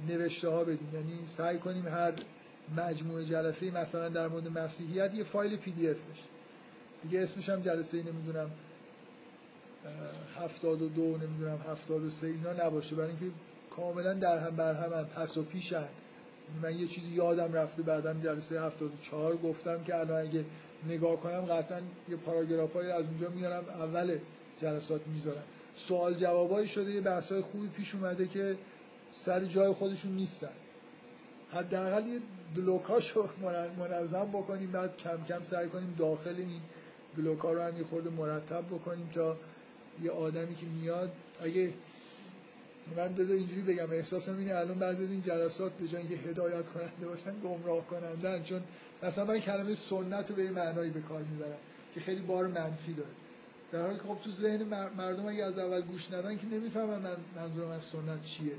نوشته 0.08 0.48
ها 0.48 0.64
بدیم. 0.64 0.90
یعنی 0.94 1.26
سعی 1.26 1.58
کنیم 1.58 1.88
هر 1.88 2.12
مجموعه 2.76 3.24
جلسه 3.24 3.70
مثلا 3.70 4.08
در 4.08 4.28
مورد 4.28 4.58
مسیحیت 4.58 5.14
یه 5.14 5.24
فایل 5.24 5.56
پی 5.56 5.70
دی 5.70 5.88
اف 5.88 6.02
بشه. 6.02 6.24
دیگه 7.02 7.20
اسمش 7.20 7.48
هم 7.48 7.60
جلسه 7.60 8.02
نمی‌دونم. 8.02 8.50
هفتاد 10.40 10.82
و 10.82 10.88
دو 10.88 11.02
نمی‌دونم 11.02 11.58
هفتاد 11.70 12.04
و 12.04 12.10
سه 12.10 12.26
اینا 12.26 12.66
نباشه. 12.66 12.96
برای 12.96 13.08
اینکه 13.08 13.26
کاملا 13.70 14.14
در 14.14 14.38
هم 14.38 14.56
بر 14.56 14.74
هم, 14.74 14.92
هم 14.92 15.04
پس 15.04 15.36
و 15.36 15.42
پیشن. 15.42 15.88
من 16.62 16.78
یه 16.78 16.86
چیزی 16.86 17.10
یادم 17.10 17.52
رفته 17.52 17.82
بعدم 17.82 18.20
جلسه 18.22 18.60
74 18.60 19.36
گفتم 19.36 19.84
که 19.84 19.96
الان 19.98 20.22
اگه 20.22 20.44
نگاه 20.88 21.16
کنم 21.16 21.40
قطعا 21.40 21.80
یه 22.08 22.16
پاراگراف 22.16 22.76
از 22.76 23.04
اونجا 23.04 23.28
میارم 23.28 23.64
اول 23.68 24.18
جلسات 24.58 25.00
می‌ذارم. 25.06 25.42
سوال 25.76 26.14
جوابایی 26.14 26.68
شده 26.68 26.90
یه 26.90 27.00
بحثای 27.00 27.40
خوبی 27.40 27.68
پیش 27.68 27.94
اومده 27.94 28.26
که 28.26 28.56
سر 29.12 29.44
جای 29.44 29.72
خودشون 29.72 30.12
نیستن. 30.12 30.48
حداقل 31.52 32.06
یه 32.06 32.20
بلوکاشو 32.56 33.28
منظم 33.78 34.24
بکنیم 34.24 34.70
بعد 34.70 34.96
کم 34.96 35.24
کم 35.28 35.42
سعی 35.42 35.68
کنیم 35.68 35.94
داخل 35.98 36.34
این 36.36 36.60
ها 37.42 37.52
رو 37.52 37.62
هم 37.62 37.76
یه 37.76 37.84
خورده 37.84 38.10
مرتب 38.10 38.66
بکنیم 38.66 39.10
تا 39.14 39.36
یه 40.02 40.10
آدمی 40.10 40.54
که 40.54 40.66
میاد 40.66 41.12
اگه 41.40 41.74
من 42.96 43.14
بذار 43.14 43.36
اینجوری 43.36 43.62
بگم 43.62 43.90
احساسم 43.90 44.38
اینه 44.38 44.54
الان 44.54 44.78
بعضی 44.78 45.04
از 45.04 45.10
این 45.10 45.22
جلسات 45.22 45.72
به 45.72 45.88
جای 45.88 46.00
اینکه 46.00 46.16
هدایت 46.28 46.68
کننده 46.68 47.06
باشن 47.06 47.40
گمراه 47.44 47.86
کنندن. 47.86 48.42
چون 48.42 48.62
مثلا 49.02 49.24
من 49.24 49.38
کلمه 49.38 49.74
سنت 49.74 50.30
رو 50.30 50.36
به 50.36 50.42
این 50.42 50.50
معنایی 50.50 50.90
به 50.90 51.00
کار 51.00 51.22
می‌برم 51.22 51.58
که 51.94 52.00
خیلی 52.00 52.20
بار 52.20 52.46
منفی 52.46 52.92
داره. 52.92 53.08
در 53.72 53.82
حالی 53.82 53.96
که 53.96 54.02
خب 54.02 54.18
تو 54.24 54.30
ذهن 54.30 54.62
مردم 54.96 55.26
اگه 55.26 55.44
از 55.44 55.58
اول 55.58 55.80
گوش 55.80 56.12
ندن 56.12 56.36
که 56.36 56.46
نمی‌فهمن 56.46 56.98
من 56.98 57.16
منظورم 57.36 57.68
از 57.68 57.82
سنت 57.82 58.22
چیه. 58.22 58.54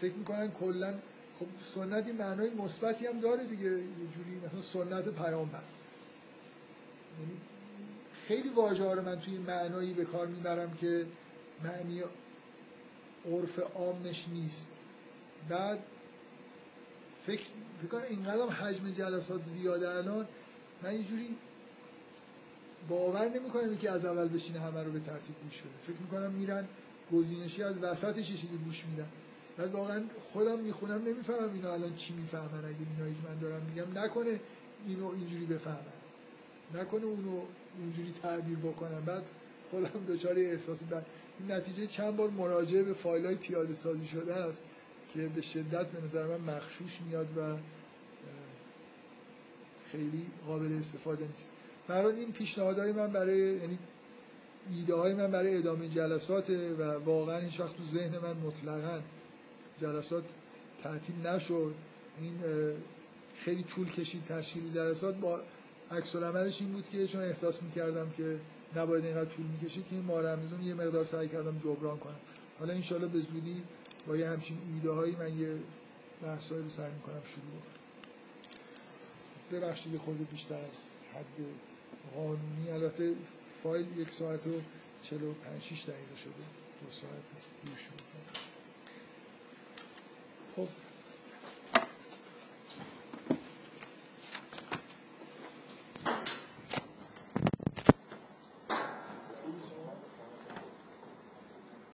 فکر 0.00 0.14
می‌کنن 0.14 0.50
کلا 0.50 0.94
خب 1.34 1.46
سنت 1.62 2.06
این 2.06 2.16
معنای 2.16 2.50
مثبتی 2.50 3.06
هم 3.06 3.20
داره 3.20 3.44
دیگه 3.44 3.64
یه 3.64 3.82
جوری 4.14 4.40
مثلا 4.46 4.60
سنت 4.60 5.08
پیامبر. 5.08 5.62
یعنی 7.20 7.40
خیلی 8.28 8.48
واژه 8.48 8.84
ها 8.84 8.94
رو 8.94 9.02
من 9.02 9.20
توی 9.20 9.38
معنایی 9.38 9.92
به 9.94 10.04
کار 10.04 10.26
می‌برم 10.26 10.76
که 10.80 11.06
معنی 11.64 12.02
عرف 13.32 13.58
عامش 13.58 14.28
نیست. 14.28 14.68
بعد 15.48 15.78
فکر 17.26 17.44
کنم 17.90 18.02
اینقدر 18.10 18.48
حجم 18.48 18.90
جلسات 18.90 19.44
زیاده 19.44 19.88
الان 19.88 20.28
من 20.82 20.90
اینجوری 20.90 21.36
باور 22.88 23.28
نمی‌کنم 23.28 23.76
که 23.76 23.90
از 23.90 24.04
اول 24.04 24.28
بشینه 24.28 24.60
همه 24.60 24.82
رو 24.82 24.92
به 24.92 25.00
ترتیب 25.00 25.34
گوش 25.42 25.60
بده. 25.60 25.70
فکر 25.80 26.00
می‌کنم 26.00 26.30
میرن 26.30 26.68
گزینشی 27.12 27.62
از 27.62 27.78
وسطش 27.78 28.30
یه 28.30 28.36
چیزی 28.36 28.56
گوش 28.56 28.84
میدن. 28.84 29.08
بعد 29.56 29.72
واقعا 29.74 30.02
خودم 30.32 30.58
می‌خونم 30.58 31.02
نمی‌فهمم 31.04 31.52
اینا 31.54 31.72
الان 31.72 31.94
چی 31.94 32.14
می‌فهمن. 32.14 32.64
اگه 32.64 32.76
اینایی 32.94 33.14
که 33.14 33.28
من 33.28 33.38
دارم 33.38 33.62
میگم 33.62 33.98
نکنه 33.98 34.40
اینو 34.86 35.06
اینجوری 35.06 35.44
بفهمن. 35.44 36.00
نکنه 36.74 37.04
اونو 37.04 37.42
اونجوری 37.78 38.14
تعبیر 38.22 38.58
بکنم. 38.58 39.04
بعد 39.06 39.22
خودم 39.70 40.04
دچار 40.08 40.38
احساسی 40.38 40.84
بعد 40.84 41.06
این 41.38 41.52
نتیجه 41.52 41.86
چند 41.86 42.16
بار 42.16 42.30
مراجعه 42.30 42.82
به 42.82 42.92
فایل 42.92 43.26
های 43.26 43.34
پیاده 43.34 43.74
سازی 43.74 44.06
شده 44.06 44.34
است 44.34 44.64
که 45.14 45.28
به 45.28 45.42
شدت 45.42 45.86
به 45.86 46.04
نظر 46.04 46.26
من 46.26 46.54
مخشوش 46.54 47.00
میاد 47.00 47.38
و 47.38 47.56
خیلی 49.84 50.26
قابل 50.46 50.78
استفاده 50.78 51.26
نیست. 51.26 51.50
برای 51.88 52.16
این 52.16 52.32
پیشنهادهای 52.32 52.92
من 52.92 53.12
برای 53.12 53.38
یعنی 53.38 53.78
ایده 54.76 54.94
های 54.94 55.14
من 55.14 55.30
برای 55.30 55.56
ادامه 55.56 55.88
جلسات 55.88 56.50
و 56.50 56.82
واقعا 56.82 57.38
این 57.38 57.50
وقت 57.58 57.76
تو 57.76 57.84
ذهن 57.84 58.18
من 58.18 58.36
مطلقا 58.36 59.00
جلسات 59.80 60.24
تعطیل 60.82 61.26
نشد. 61.26 61.74
این 62.20 62.34
خیلی 63.34 63.62
طول 63.62 63.90
کشید 63.90 64.24
تشکیل 64.24 64.72
جلسات. 64.74 65.14
با 65.14 65.40
عکس 65.90 66.16
عملش 66.16 66.60
این 66.60 66.72
بود 66.72 66.88
که 66.88 67.06
چون 67.06 67.22
احساس 67.22 67.62
می‌کردم 67.62 68.10
که 68.10 68.40
نباید 68.76 69.04
اینقدر 69.04 69.30
طول 69.30 69.46
می‌کشید 69.46 69.88
که 69.88 69.94
این 69.94 70.04
ماه 70.04 70.22
رمضان 70.22 70.62
یه 70.62 70.74
مقدار 70.74 71.04
سعی 71.04 71.28
کردم 71.28 71.58
جبران 71.58 71.98
کنم. 71.98 72.20
حالا 72.58 72.74
انشالله 72.74 73.06
به 73.06 73.18
زودی 73.20 73.62
با 74.06 74.16
یه 74.16 74.28
همچین 74.28 74.58
ایده 74.74 74.90
هایی 74.90 75.16
من 75.16 75.38
یه 75.38 75.56
بحثایی 76.22 76.62
رو 76.62 76.68
سعی 76.68 76.92
می‌کنم 76.92 77.22
شروع 77.24 77.46
بکنم. 77.46 77.80
ببخشید 79.52 79.96
خود 79.96 80.30
بیشتر 80.30 80.54
از 80.54 80.78
حد 81.14 81.44
قانونی. 82.14 82.70
البته 82.70 83.14
فایل 83.62 83.86
یک 83.98 84.10
ساعت 84.10 84.46
و 84.46 84.50
45 85.02 85.62
6 85.62 85.82
دقیقه 85.82 86.16
شده. 86.16 86.32
دو 86.82 86.90
ساعت 86.90 87.12
نیست. 87.34 87.48
دیر 87.64 87.74
شروع 87.76 88.00
خب. 90.56 90.89